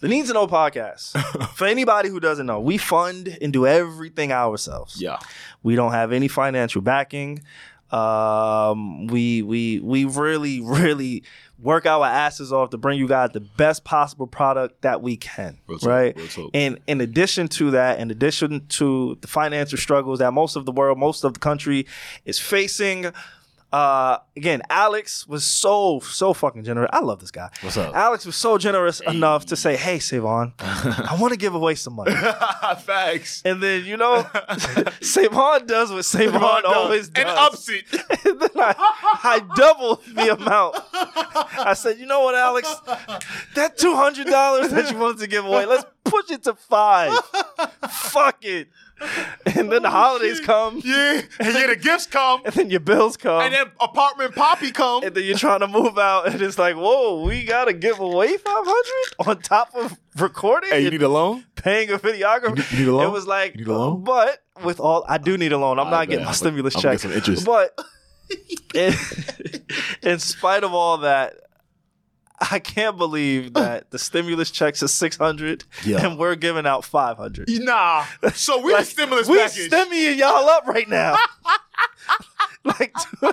The 0.00 0.08
Need 0.08 0.26
to 0.26 0.32
Know 0.32 0.46
podcast. 0.48 1.16
For 1.54 1.66
anybody 1.66 2.08
who 2.08 2.18
doesn't 2.18 2.46
know, 2.46 2.58
we 2.60 2.76
fund 2.78 3.36
and 3.40 3.52
do 3.52 3.66
everything 3.66 4.32
ourselves. 4.32 5.00
Yeah. 5.00 5.18
We 5.62 5.76
don't 5.76 5.92
have 5.92 6.10
any 6.12 6.26
financial 6.28 6.80
backing. 6.82 7.42
Um, 7.92 9.06
we 9.08 9.42
we 9.42 9.78
we 9.80 10.04
really 10.06 10.60
really 10.62 11.22
work 11.60 11.86
our 11.86 12.04
asses 12.06 12.52
off 12.52 12.70
to 12.70 12.78
bring 12.78 12.98
you 12.98 13.06
guys 13.06 13.30
the 13.32 13.40
best 13.40 13.84
possible 13.84 14.26
product 14.26 14.82
that 14.82 15.02
we 15.02 15.16
can. 15.16 15.58
Right. 15.82 16.16
And 16.54 16.80
in 16.88 17.00
addition 17.00 17.46
to 17.48 17.70
that, 17.72 18.00
in 18.00 18.10
addition 18.10 18.66
to 18.68 19.16
the 19.20 19.28
financial 19.28 19.78
struggles 19.78 20.18
that 20.18 20.32
most 20.32 20.56
of 20.56 20.64
the 20.66 20.72
world, 20.72 20.98
most 20.98 21.22
of 21.22 21.34
the 21.34 21.38
country 21.40 21.86
is 22.24 22.38
facing. 22.40 23.12
Uh, 23.72 24.18
again, 24.36 24.60
Alex 24.68 25.26
was 25.26 25.44
so 25.44 25.98
so 26.00 26.34
fucking 26.34 26.62
generous. 26.62 26.90
I 26.92 27.00
love 27.00 27.20
this 27.20 27.30
guy. 27.30 27.48
What's 27.62 27.76
up? 27.78 27.94
Alex 27.94 28.26
was 28.26 28.36
so 28.36 28.58
generous 28.58 29.00
enough 29.00 29.46
to 29.46 29.56
say, 29.56 29.76
"Hey, 29.76 29.98
Savon, 29.98 30.52
I 30.58 31.16
want 31.18 31.32
to 31.32 31.38
give 31.38 31.54
away 31.54 31.74
some 31.74 31.94
money." 31.94 32.12
Facts. 32.82 33.40
And 33.44 33.62
then 33.62 33.86
you 33.86 33.96
know, 33.96 34.26
Savon 35.00 35.66
does 35.66 35.90
what 35.90 36.04
Savon 36.04 36.64
always 36.66 37.08
does. 37.08 37.24
And 37.24 37.38
ups 37.38 37.68
it. 37.70 37.84
And 38.26 38.40
then 38.40 38.50
I, 38.56 38.74
I 39.24 39.40
doubled 39.56 40.04
the 40.04 40.34
amount. 40.34 40.76
I 40.92 41.72
said, 41.74 41.98
you 41.98 42.06
know 42.06 42.20
what, 42.20 42.34
Alex? 42.34 42.74
That 43.54 43.78
two 43.78 43.94
hundred 43.94 44.26
dollars 44.26 44.70
that 44.72 44.90
you 44.90 44.98
wanted 44.98 45.20
to 45.20 45.26
give 45.26 45.46
away, 45.46 45.64
let's 45.64 45.84
push 46.04 46.30
it 46.30 46.42
to 46.44 46.54
five. 46.54 47.12
Fuck 47.90 48.44
it. 48.44 48.68
And 49.54 49.70
then 49.70 49.82
the 49.82 49.88
oh, 49.88 49.90
holidays 49.90 50.40
come, 50.40 50.80
Yeah. 50.84 51.20
And 51.40 51.54
yeah, 51.54 51.66
the 51.66 51.76
gifts 51.76 52.06
come. 52.06 52.42
and 52.46 52.54
then 52.54 52.70
your 52.70 52.80
bills 52.80 53.16
come, 53.16 53.42
And 53.42 53.52
then 53.52 53.66
apartment 53.80 54.34
poppy 54.34 54.70
come. 54.70 55.02
and 55.04 55.14
then 55.14 55.24
you're 55.24 55.36
trying 55.38 55.60
to 55.60 55.68
move 55.68 55.98
out, 55.98 56.26
and 56.28 56.40
it's 56.40 56.58
like, 56.58 56.76
whoa, 56.76 57.22
we 57.22 57.44
gotta 57.44 57.72
give 57.72 57.98
away 58.00 58.36
five 58.38 58.64
hundred 58.66 59.28
on 59.28 59.40
top 59.42 59.74
of 59.74 59.98
recording. 60.18 60.70
Hey, 60.70 60.80
you 60.82 60.90
need 60.90 61.02
a 61.02 61.08
loan? 61.08 61.44
paying 61.56 61.90
a 61.90 61.98
videographer. 61.98 62.50
You 62.50 62.54
need- 62.56 62.70
you 62.72 62.78
need 62.78 62.88
a 62.88 62.92
loan? 62.96 63.06
It 63.06 63.12
was 63.12 63.26
like, 63.26 63.52
You 63.54 63.64
need 63.64 63.70
a 63.70 63.76
loan? 63.78 64.02
but 64.04 64.38
with 64.64 64.80
all, 64.80 65.04
I 65.08 65.18
do 65.18 65.36
need 65.38 65.52
a 65.52 65.58
loan. 65.58 65.78
I'm 65.78 65.88
I 65.88 65.90
not 65.90 66.00
bet. 66.02 66.08
getting 66.10 66.24
my 66.24 66.32
stimulus 66.32 66.74
I'm 66.76 66.82
check. 66.82 66.92
get 66.94 67.00
some 67.00 67.12
interest. 67.12 67.44
But 67.44 67.78
in, 68.74 68.94
in 70.02 70.18
spite 70.18 70.64
of 70.64 70.72
all 70.74 70.98
that, 70.98 71.34
I 72.50 72.58
can't 72.58 72.96
believe 72.98 73.54
that 73.54 73.90
the 73.90 73.98
stimulus 73.98 74.50
checks 74.50 74.82
is 74.82 74.92
600 74.92 75.64
Yeah. 75.84 76.04
and 76.04 76.18
we're 76.18 76.34
giving 76.34 76.66
out 76.66 76.84
500. 76.84 77.48
Nah. 77.48 78.04
So 78.34 78.60
we 78.60 78.72
Like, 78.72 78.84
the 78.84 78.90
stimulus 78.90 79.28
we 79.28 79.38
package. 79.38 79.70
stimmying 79.70 80.16
y'all 80.16 80.48
up 80.48 80.66
right 80.66 80.88
now. 80.88 81.16
like, 82.80 82.94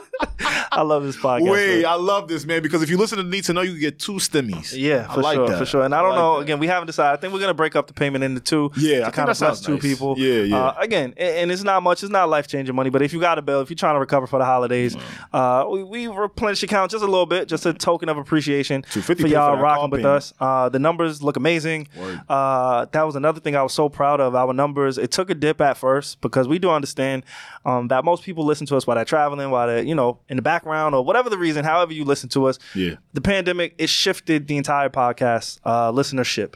I 0.72 0.82
love 0.82 1.04
this 1.04 1.18
podcast. 1.18 1.52
Wait. 1.52 1.86
I 1.86 1.94
love 1.96 2.28
this, 2.28 2.46
man, 2.46 2.64
because 2.64 2.82
if 2.82 2.90
you 2.90 2.98
listen 2.98 3.18
to 3.18 3.24
Need 3.24 3.44
to 3.46 3.54
Know, 3.54 3.62
you 3.62 3.78
get 3.80 4.00
two 4.00 4.14
stimmies. 4.14 4.74
Yeah, 4.76 5.06
I 5.10 5.14
for 5.16 5.22
like 5.22 5.36
sure, 5.36 5.48
that. 5.50 5.58
for 5.60 5.66
sure. 5.66 5.84
And 5.84 5.94
I 5.94 6.00
I 6.00 6.02
don't 6.02 6.12
like 6.12 6.20
know. 6.20 6.36
that. 6.38 6.42
Again, 6.44 6.60
we 6.60 6.68
haven't 6.68 6.88
decided. 6.88 7.18
I 7.18 7.22
think 7.22 7.34
we're 7.34 7.40
gonna 7.40 7.54
break 7.54 7.76
up 7.76 7.88
the 7.88 7.94
payment 7.94 8.24
into 8.24 8.42
two. 8.42 8.72
Yeah, 8.78 9.06
I 9.08 9.12
kind 9.12 9.30
of 9.30 9.38
bless 9.38 9.62
two 9.62 9.74
nice. 9.74 9.82
people. 9.82 10.16
Yeah, 10.18 10.42
yeah. 10.42 10.58
Uh, 10.58 10.76
again, 10.80 11.14
and, 11.18 11.36
and 11.36 11.52
it's 11.52 11.64
not 11.64 11.84
much. 11.84 12.02
It's 12.04 12.12
not 12.12 12.30
life 12.30 12.48
changing 12.48 12.74
money. 12.76 12.90
But 12.90 13.02
if 13.02 13.14
you 13.14 13.20
got 13.20 13.38
a 13.38 13.42
bill, 13.42 13.62
if 13.62 13.70
you're 13.70 13.76
trying 13.78 13.96
to 13.96 14.00
recover 14.00 14.26
for 14.28 14.40
the 14.40 14.46
holidays, 14.46 14.96
uh, 15.34 15.66
we, 15.70 15.84
we 15.84 16.08
replenish 16.08 16.64
account 16.64 16.92
just 16.92 17.04
a 17.04 17.08
little 17.08 17.26
bit, 17.26 17.48
just 17.48 17.66
a 17.66 17.74
token 17.74 18.10
of 18.10 18.18
appreciation 18.18 18.82
for 18.84 19.14
y'all 19.28 19.56
for 19.58 19.62
rocking 19.62 19.90
with 19.92 20.00
payment. 20.00 20.16
us. 20.16 20.34
Uh, 20.40 20.70
the 20.70 20.80
numbers 20.80 21.22
look 21.22 21.38
amazing. 21.38 21.88
Uh, 22.28 22.86
that 22.92 23.04
was 23.04 23.16
another 23.16 23.40
thing 23.40 23.56
I 23.56 23.64
was 23.64 23.74
so 23.74 23.90
proud 23.90 24.20
of. 24.22 24.36
Our 24.36 24.54
numbers. 24.54 24.98
It 24.98 25.12
took 25.12 25.30
a 25.30 25.36
dip 25.36 25.62
at 25.62 25.78
first 25.78 26.22
because 26.22 26.48
we 26.48 26.60
do 26.60 26.70
understand 26.70 27.24
um, 27.66 27.88
that 27.90 28.06
most 28.06 28.24
people 28.24 28.46
listen 28.46 28.66
to 28.68 28.78
us 28.78 28.88
while 28.88 28.96
they're 28.96 29.06
traveling, 29.20 29.50
while 29.52 29.68
they're 29.68 29.84
you 29.84 29.96
know 29.96 30.20
in 30.30 30.36
the 30.38 30.42
background 30.42 30.96
or 30.96 31.04
whatever 31.04 31.30
the 31.30 31.38
reason. 31.38 31.66
However 31.66 31.94
you 31.94 32.06
listen 32.06 32.30
to 32.30 32.46
us. 32.48 32.58
Yeah. 32.76 32.96
The 33.14 33.22
pandemic 33.22 33.76
it 33.78 33.90
shifted 33.90 34.48
the 34.48 34.58
entire 34.58 34.90
podcast 34.90 35.60
uh, 35.66 35.92
listenership. 35.92 36.56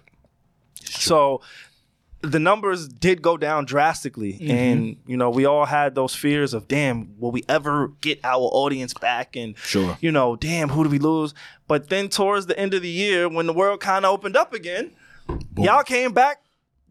So 0.85 1.41
the 2.21 2.39
numbers 2.39 2.87
did 2.87 3.21
go 3.21 3.35
down 3.35 3.65
drastically 3.65 4.33
Mm-hmm. 4.33 4.49
and 4.51 4.97
you 5.05 5.17
know 5.17 5.29
we 5.29 5.45
all 5.45 5.65
had 5.65 5.93
those 5.93 6.15
fears 6.15 6.53
of 6.53 6.67
damn 6.69 7.13
will 7.19 7.31
we 7.31 7.43
ever 7.49 7.89
get 7.99 8.19
our 8.23 8.39
audience 8.53 8.93
back 8.93 9.35
and 9.35 9.57
Sure. 9.57 9.97
you 9.99 10.09
know 10.11 10.37
damn 10.37 10.69
who 10.69 10.85
do 10.85 10.89
we 10.89 10.99
lose 10.99 11.33
but 11.67 11.89
then 11.89 12.07
towards 12.07 12.45
the 12.45 12.57
end 12.57 12.73
of 12.73 12.81
the 12.81 12.89
year 12.89 13.27
when 13.27 13.45
the 13.45 13.51
world 13.53 13.81
kind 13.81 14.05
of 14.05 14.13
opened 14.13 14.37
up 14.37 14.53
again 14.53 14.91
y'all 15.57 15.83
came 15.83 16.13
back 16.13 16.42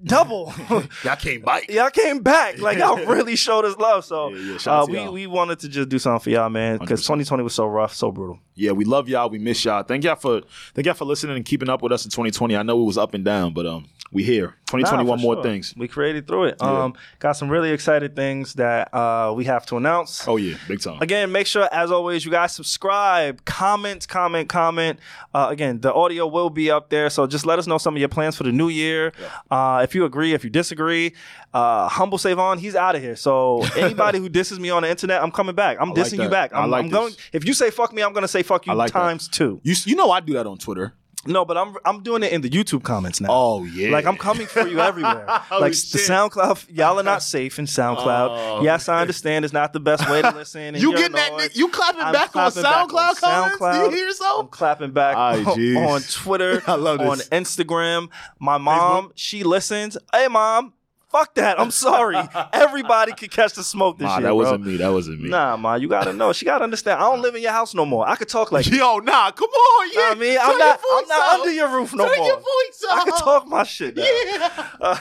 double 0.04 0.52
Y'all 1.04 1.16
came 1.16 1.40
back. 1.42 1.70
y'all 1.70 1.90
came 1.90 2.20
back 2.20 2.58
like 2.58 2.78
y'all 2.78 3.04
really 3.06 3.36
showed 3.36 3.64
us 3.64 3.76
love 3.76 4.04
so 4.04 4.30
Yeah, 4.30 4.58
yeah, 4.64 4.72
uh, 4.80 4.86
we, 4.86 4.98
y'all. 4.98 5.12
we 5.12 5.26
wanted 5.26 5.58
to 5.60 5.68
just 5.68 5.88
do 5.88 5.98
something 5.98 6.20
for 6.20 6.30
y'all 6.30 6.48
man 6.50 6.78
because 6.78 7.02
2020 7.02 7.42
was 7.42 7.54
so 7.54 7.66
rough 7.66 7.94
so 7.94 8.10
brutal 8.10 8.38
Yeah, 8.54 8.72
we 8.72 8.84
love 8.84 9.08
y'all. 9.08 9.30
We 9.30 9.38
miss 9.38 9.64
y'all. 9.64 9.82
Thank 9.82 10.04
y'all 10.04 10.16
for 10.16 10.42
thank 10.74 10.86
y'all 10.86 10.94
for 10.94 11.04
listening 11.04 11.36
and 11.36 11.44
keeping 11.44 11.68
up 11.68 11.82
with 11.82 11.92
us 11.92 12.04
in 12.04 12.10
2020. 12.10 12.56
I 12.56 12.62
know 12.62 12.80
it 12.82 12.84
was 12.84 12.98
up 12.98 13.14
and 13.14 13.24
down, 13.24 13.52
but 13.54 13.66
um, 13.66 13.88
we 14.12 14.22
here. 14.22 14.55
2021 14.66 15.06
Nah, 15.18 15.22
more 15.22 15.34
sure. 15.34 15.43
things. 15.43 15.74
We 15.76 15.86
created 15.89 16.26
through 16.26 16.44
it. 16.44 16.62
Um, 16.62 16.94
got 17.18 17.32
some 17.32 17.48
really 17.51 17.70
excited 17.72 18.14
things 18.16 18.55
that 18.55 18.93
uh, 18.94 19.32
we 19.36 19.44
have 19.44 19.66
to 19.66 19.76
announce. 19.76 20.26
Oh 20.26 20.36
yeah, 20.36 20.56
big 20.68 20.80
time. 20.80 20.98
Again, 21.02 21.30
make 21.32 21.47
sure, 21.47 21.68
as 21.72 21.90
always, 21.90 22.24
you 22.24 22.30
guys 22.30 22.52
subscribe, 22.55 23.44
comment, 23.44 24.06
comment, 24.09 24.48
comment. 24.48 24.98
Uh, 25.34 25.48
again, 25.51 25.80
the 25.80 25.93
audio 25.93 26.26
will 26.26 26.48
be 26.51 26.70
up 26.70 26.89
there, 26.90 27.10
so 27.10 27.26
just 27.26 27.44
let 27.44 27.59
us 27.59 27.66
know 27.66 27.76
some 27.78 27.94
of 27.94 28.01
your 28.01 28.09
plans 28.09 28.36
for 28.36 28.44
the 28.44 28.52
new 28.52 28.68
year. 28.68 29.12
Uh, 29.51 29.80
if 29.82 29.94
you 29.94 30.05
agree, 30.05 30.32
if 30.32 30.43
you 30.44 30.51
disagree, 30.51 31.12
uh, 31.52 31.89
humble 31.89 32.16
Savon, 32.18 32.59
he's 32.59 32.74
out 32.76 32.94
of 32.97 33.02
here. 33.02 33.16
So 33.16 33.62
anybody 33.76 34.18
who 34.20 34.28
disses 34.28 34.59
me 34.60 34.70
on 34.70 34.82
the 34.82 34.90
internet, 34.90 35.22
I'm 35.22 35.30
coming 35.32 35.55
back. 35.55 35.76
I'm 35.80 35.90
I 35.93 35.94
dissing 35.94 36.16
that. 36.18 36.24
you 36.24 36.28
back. 36.30 36.55
I 36.55 36.60
I'm, 36.62 36.70
like 36.70 36.84
I'm 36.84 36.90
going. 36.90 37.14
If 37.32 37.44
you 37.47 37.52
say 37.52 37.70
fuck 37.70 37.93
me, 37.93 38.02
I'm 38.02 38.12
going 38.12 38.22
to 38.22 38.28
say 38.28 38.43
fuck 38.43 38.66
you 38.66 38.72
I 38.72 38.74
like 38.76 38.93
that. 38.93 38.98
times 38.98 39.28
two. 39.28 39.60
You 39.64 39.74
you 39.84 39.97
know 39.97 40.10
I 40.10 40.20
do 40.20 40.32
that 40.34 40.47
on 40.47 40.56
Twitter. 40.59 40.94
No, 41.27 41.44
but 41.44 41.57
I'm 41.57 41.77
I'm 41.85 42.03
doing 42.03 42.23
it 42.23 42.32
in 42.32 42.40
the 42.40 42.51
YouTube 42.51 42.82
comments 42.82 43.20
now. 43.20 43.28
Oh 43.31 43.65
yeah. 43.65 43.90
Like 43.90 44.07
I'm 44.07 44.16
coming 44.16 44.47
for 44.47 44.66
you 44.66 44.81
everywhere. 44.81 45.27
Oh, 45.51 45.59
like 45.61 45.73
the. 45.73 45.99
SoundCloud, 45.99 46.74
y'all 46.77 46.99
are 46.99 47.03
not 47.03 47.23
safe 47.36 47.59
in 47.59 47.66
SoundCloud. 47.66 48.28
Oh. 48.31 48.62
yes, 48.62 48.89
I 48.89 49.01
understand 49.01 49.44
it's 49.44 49.53
not 49.53 49.73
the 49.73 49.81
best 49.81 50.09
way 50.11 50.23
to 50.23 50.31
listen. 50.31 50.61
and 50.62 50.81
You 50.81 50.93
getting 50.97 51.12
that? 51.16 51.55
You 51.55 51.69
clapping 51.69 52.01
I'm 52.03 52.12
back 52.12 52.35
on 52.35 52.51
clapping 52.51 52.62
back 52.62 52.89
SoundCloud 52.89 53.09
on 53.09 53.15
comments? 53.16 53.59
Do 53.59 53.66
you 53.66 53.73
SoundCloud. 53.73 53.93
hear 53.93 54.39
I'm 54.39 54.49
clapping 54.49 54.90
back 54.93 55.16
Ay, 55.16 55.44
on, 55.44 55.77
on 55.86 56.03
Twitter, 56.03 56.62
I 56.66 56.74
love 56.74 56.99
this. 56.99 57.09
on. 57.09 57.19
Instagram. 57.43 58.09
My 58.39 58.59
mom, 58.59 59.12
she 59.15 59.43
listens. 59.44 59.97
Hey, 60.12 60.28
mom, 60.28 60.73
fuck 61.12 61.34
that. 61.36 61.60
I'm 61.60 61.70
sorry. 61.70 62.16
Everybody 62.52 63.12
can 63.12 63.28
catch 63.28 63.52
the 63.52 63.62
smoke 63.62 63.98
this 63.98 64.06
Nah, 64.06 64.14
year, 64.14 64.22
that 64.22 64.28
bro. 64.28 64.34
wasn't 64.36 64.66
me. 64.66 64.76
That 64.78 64.89
wasn't 64.89 65.20
me. 65.20 65.28
Nah, 65.28 65.56
ma, 65.56 65.74
you 65.76 65.89
gotta 65.89 66.12
know. 66.12 66.32
She 66.32 66.44
gotta 66.44 66.64
understand. 66.64 66.98
I 67.01 67.05
don't 67.05 67.22
live 67.22 67.34
in 67.34 67.43
your 67.43 67.52
house 67.52 67.74
no 67.74 67.84
more. 67.86 68.09
I 68.09 68.16
could 68.16 68.28
talk 68.28 68.51
like. 68.51 68.66
Yo, 68.70 68.98
nah, 68.98 69.30
come 69.30 69.48
on, 69.51 69.89
yeah. 69.93 70.01
I 70.10 70.14
mean, 70.16 70.39
I'm 70.40 70.59
not. 70.59 70.80
I'm 70.93 71.09
not 71.09 71.20
out. 71.34 71.40
under 71.40 71.52
your 71.52 71.68
roof 71.68 71.93
no 71.94 72.05
more. 72.05 72.09
Turn 72.09 72.18
more. 72.18 72.26
your 72.28 72.36
voice 72.39 72.84
I 72.90 73.05
can 73.05 73.18
talk 73.18 73.47
my 73.47 73.62
shit. 73.62 73.97
Now. 73.97 74.02
Yeah. 74.05 74.68
Uh, 74.80 74.97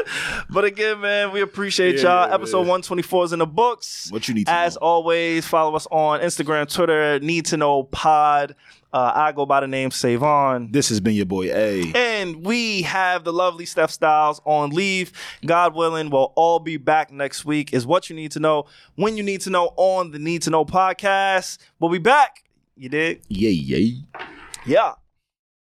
but 0.50 0.64
again, 0.64 1.00
man, 1.00 1.32
we 1.32 1.40
appreciate 1.40 1.96
Yeah, 1.96 2.02
y'all. 2.02 2.26
man. 2.28 2.34
Episode 2.34 2.58
124 2.60 3.24
is 3.26 3.32
in 3.32 3.38
the 3.40 3.46
books. 3.46 4.08
What 4.10 4.28
you 4.28 4.34
need 4.34 4.46
to 4.46 4.52
As 4.52 4.74
know. 4.76 4.80
always, 4.86 5.46
follow 5.46 5.74
us 5.74 5.86
on 5.90 6.20
Instagram, 6.20 6.72
Twitter, 6.72 7.18
Need 7.20 7.46
to 7.46 7.56
Know 7.56 7.82
Pod. 7.84 8.54
Uh, 8.96 9.12
I 9.14 9.32
go 9.32 9.44
by 9.44 9.60
the 9.60 9.66
name 9.66 9.90
Savon. 9.90 10.72
This 10.72 10.88
has 10.88 11.00
been 11.00 11.14
your 11.14 11.26
boy 11.26 11.52
A. 11.54 11.92
And 11.94 12.46
we 12.46 12.80
have 12.80 13.24
the 13.24 13.32
lovely 13.32 13.66
Steph 13.66 13.90
Styles 13.90 14.40
on 14.46 14.70
leave. 14.70 15.12
God 15.44 15.74
willing, 15.74 16.08
we'll 16.08 16.32
all 16.34 16.60
be 16.60 16.78
back 16.78 17.12
next 17.12 17.44
week. 17.44 17.74
Is 17.74 17.86
what 17.86 18.08
you 18.08 18.16
need 18.16 18.32
to 18.32 18.40
know 18.40 18.64
when 18.94 19.18
you 19.18 19.22
need 19.22 19.42
to 19.42 19.50
know 19.50 19.74
on 19.76 20.12
the 20.12 20.18
Need 20.18 20.40
to 20.42 20.50
Know 20.50 20.64
podcast. 20.64 21.58
We'll 21.78 21.90
be 21.90 21.98
back. 21.98 22.44
You 22.74 22.88
did? 22.88 23.20
Yay, 23.28 23.50
yay. 23.50 23.96
Yeah. 24.64 24.94